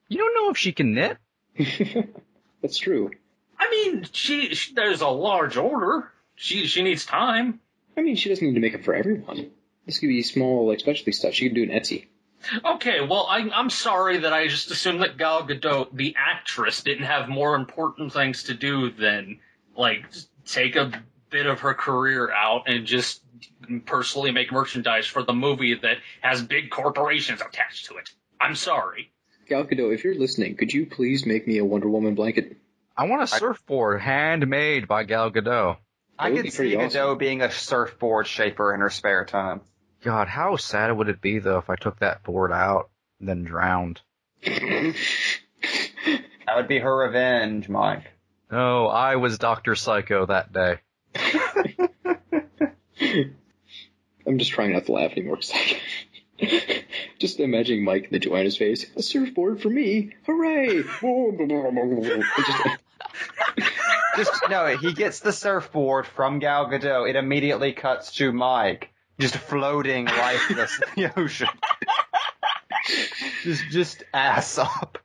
You 0.09 0.19
don't 0.19 0.35
know 0.35 0.51
if 0.51 0.57
she 0.57 0.71
can 0.71 0.95
knit? 0.95 1.19
That's 2.63 2.79
true. 2.79 3.11
I 3.59 3.71
mean, 3.71 4.07
she, 4.13 4.55
she 4.55 4.73
there's 4.75 5.01
a 5.01 5.09
large 5.09 5.57
order. 5.57 6.13
She 6.37 6.67
she 6.67 6.83
needs 6.83 7.05
time. 7.05 7.61
I 7.97 8.03
mean, 8.03 8.15
she 8.15 8.29
doesn't 8.29 8.47
need 8.47 8.55
to 8.55 8.61
make 8.61 8.75
it 8.75 8.85
for 8.85 8.95
everyone. 8.95 9.51
This 9.85 9.99
could 9.99 10.09
be 10.09 10.23
small, 10.23 10.69
like 10.69 10.81
specialty 10.81 11.13
stuff. 11.13 11.35
She 11.35 11.49
could 11.49 11.57
do 11.57 11.65
an 11.65 11.71
Etsy. 11.71 12.07
Okay, 12.65 13.01
well, 13.01 13.27
I, 13.29 13.39
I'm 13.53 13.71
sorry 13.71 14.19
that 14.19 14.33
I 14.33 14.47
just 14.49 14.71
assumed 14.71 15.01
that 15.01 15.17
Gal 15.17 15.47
Gadot, 15.47 15.89
the 15.93 16.15
actress, 16.19 16.83
didn't 16.83 17.07
have 17.07 17.29
more 17.29 17.55
important 17.57 18.13
things 18.13 18.45
to 18.45 18.55
do 18.55 18.91
than 18.91 19.41
like 19.77 20.07
take 20.47 20.77
a 20.77 21.03
bit 21.35 21.47
of 21.47 21.61
her 21.61 21.75
career 21.75 22.31
out 22.33 22.63
and 22.69 22.87
just 22.87 23.21
personally 23.87 24.31
make 24.31 24.53
merchandise 24.53 25.05
for 25.07 25.25
the 25.25 25.33
movie 25.33 25.75
that 25.75 25.97
has 26.21 26.41
big 26.41 26.71
corporations 26.71 27.41
attached 27.41 27.87
to 27.87 27.97
it. 27.97 28.09
I'm 28.41 28.55
sorry. 28.55 29.11
Gal 29.49 29.65
Gadot, 29.65 29.93
if 29.93 30.05
you're 30.05 30.15
listening, 30.15 30.55
could 30.57 30.73
you 30.73 30.87
please 30.87 31.27
make 31.27 31.45
me 31.49 31.59
a 31.59 31.65
Wonder 31.65 31.89
Woman 31.89 32.15
blanket? 32.15 32.57
I 32.97 33.07
want 33.09 33.25
a 33.25 33.27
surfboard 33.27 34.01
handmade 34.01 34.87
by 34.87 35.03
Gal 35.03 35.33
Gadot. 35.33 35.79
I 36.17 36.31
That 36.31 36.37
could 36.43 36.53
see 36.53 36.57
pretty 36.57 36.77
Gadot 36.77 36.87
awesome. 37.09 37.19
being 37.19 37.43
a 37.43 37.51
surfboard 37.51 38.29
shaper 38.29 38.73
in 38.73 38.79
her 38.79 38.91
spare 38.91 39.25
time. 39.25 39.61
God, 40.05 40.29
how 40.29 40.55
sad 40.55 40.93
would 40.97 41.09
it 41.09 41.21
be 41.21 41.41
though 41.41 41.59
if 41.59 41.69
I 41.69 41.75
took 41.75 41.99
that 41.99 42.23
board 42.23 42.53
out 42.53 42.91
and 43.19 43.29
then 43.29 43.43
drowned? 43.43 44.01
That 44.47 44.95
would 46.57 46.69
be 46.69 46.79
her 46.79 46.97
revenge, 46.97 47.69
Mike. 47.69 48.05
No, 48.53 48.87
I 48.87 49.17
was 49.17 49.37
Dr. 49.39 49.75
Psycho 49.75 50.27
that 50.27 50.53
day. 50.53 50.79
I'm 54.27 54.39
just 54.39 54.53
trying 54.53 54.73
not 54.73 54.87
to 54.87 54.93
laugh 54.93 55.13
anymore. 55.13 55.39
I- 55.53 55.81
just 57.19 57.41
imagining 57.41 57.85
Mike 57.85 58.05
in 58.05 58.11
the 58.11 58.19
Joanna's 58.19 58.57
face. 58.57 58.87
A 58.97 59.03
surfboard 59.03 59.61
for 59.63 59.69
me! 59.71 60.11
Hooray! 60.27 60.83
Just- 62.37 62.69
Just 64.17 64.33
no, 64.49 64.67
he 64.77 64.93
gets 64.93 65.21
the 65.21 65.33
surfboard 65.33 66.07
from 66.07 66.39
Gal 66.39 66.67
Gadot. 66.69 67.09
It 67.11 67.17
immediately 67.17 67.73
cuts 67.73 68.15
to 68.17 68.33
Mike, 68.33 68.91
just 69.19 69.37
floating 69.37 70.05
lifeless 70.07 70.81
in 70.97 71.03
the 71.03 71.19
ocean. 71.21 71.49
just, 73.43 73.65
just 73.71 74.05
ass 74.13 74.57
up. 74.59 74.99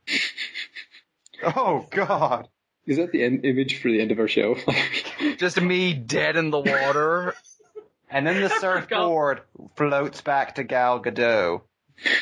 Oh 1.43 1.87
God! 1.89 2.47
is 2.85 2.97
that 2.97 3.11
the 3.11 3.23
end 3.23 3.45
image 3.45 3.81
for 3.81 3.89
the 3.89 3.99
end 4.01 4.11
of 4.11 4.19
our 4.19 4.27
show? 4.27 4.55
Just 5.37 5.61
me 5.61 5.93
dead 5.93 6.35
in 6.37 6.49
the 6.49 6.59
water. 6.59 7.35
And 8.09 8.25
then 8.25 8.41
the 8.41 8.49
surfboard 8.59 9.41
floats 9.75 10.21
back 10.21 10.55
to 10.55 10.63
Gal 10.63 11.01
Gadot. 11.01 11.61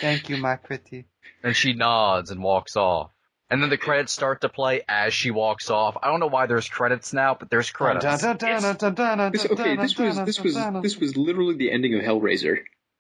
Thank 0.02 0.30
you, 0.30 0.38
my 0.38 0.56
pretty. 0.56 1.06
and 1.44 1.56
she 1.56 1.74
nods 1.74 2.32
and 2.32 2.41
walks 2.41 2.76
off. 2.76 3.11
And 3.49 3.61
then 3.64 3.69
the 3.69 3.78
credits 3.78 4.11
start 4.11 4.41
to 4.41 4.49
play 4.49 4.82
as 4.90 5.14
she 5.14 5.32
walks 5.32 5.69
off. 5.69 5.95
I 6.03 6.07
don't 6.07 6.19
know 6.19 6.28
why 6.28 6.48
there's 6.48 6.68
credits 6.68 7.14
now, 7.14 7.34
but 7.40 7.49
there's 7.49 7.69
credits. 7.72 8.03
This- 8.22 9.45
okay, 9.45 9.76
this 9.78 9.98
was 9.98 10.18
this 10.26 10.41
was 10.41 10.56
this 10.82 10.98
was 10.98 11.15
literally 11.15 11.56
the 11.56 11.72
ending 11.72 11.94
of 11.95 12.02
Hellraiser. 12.02 12.57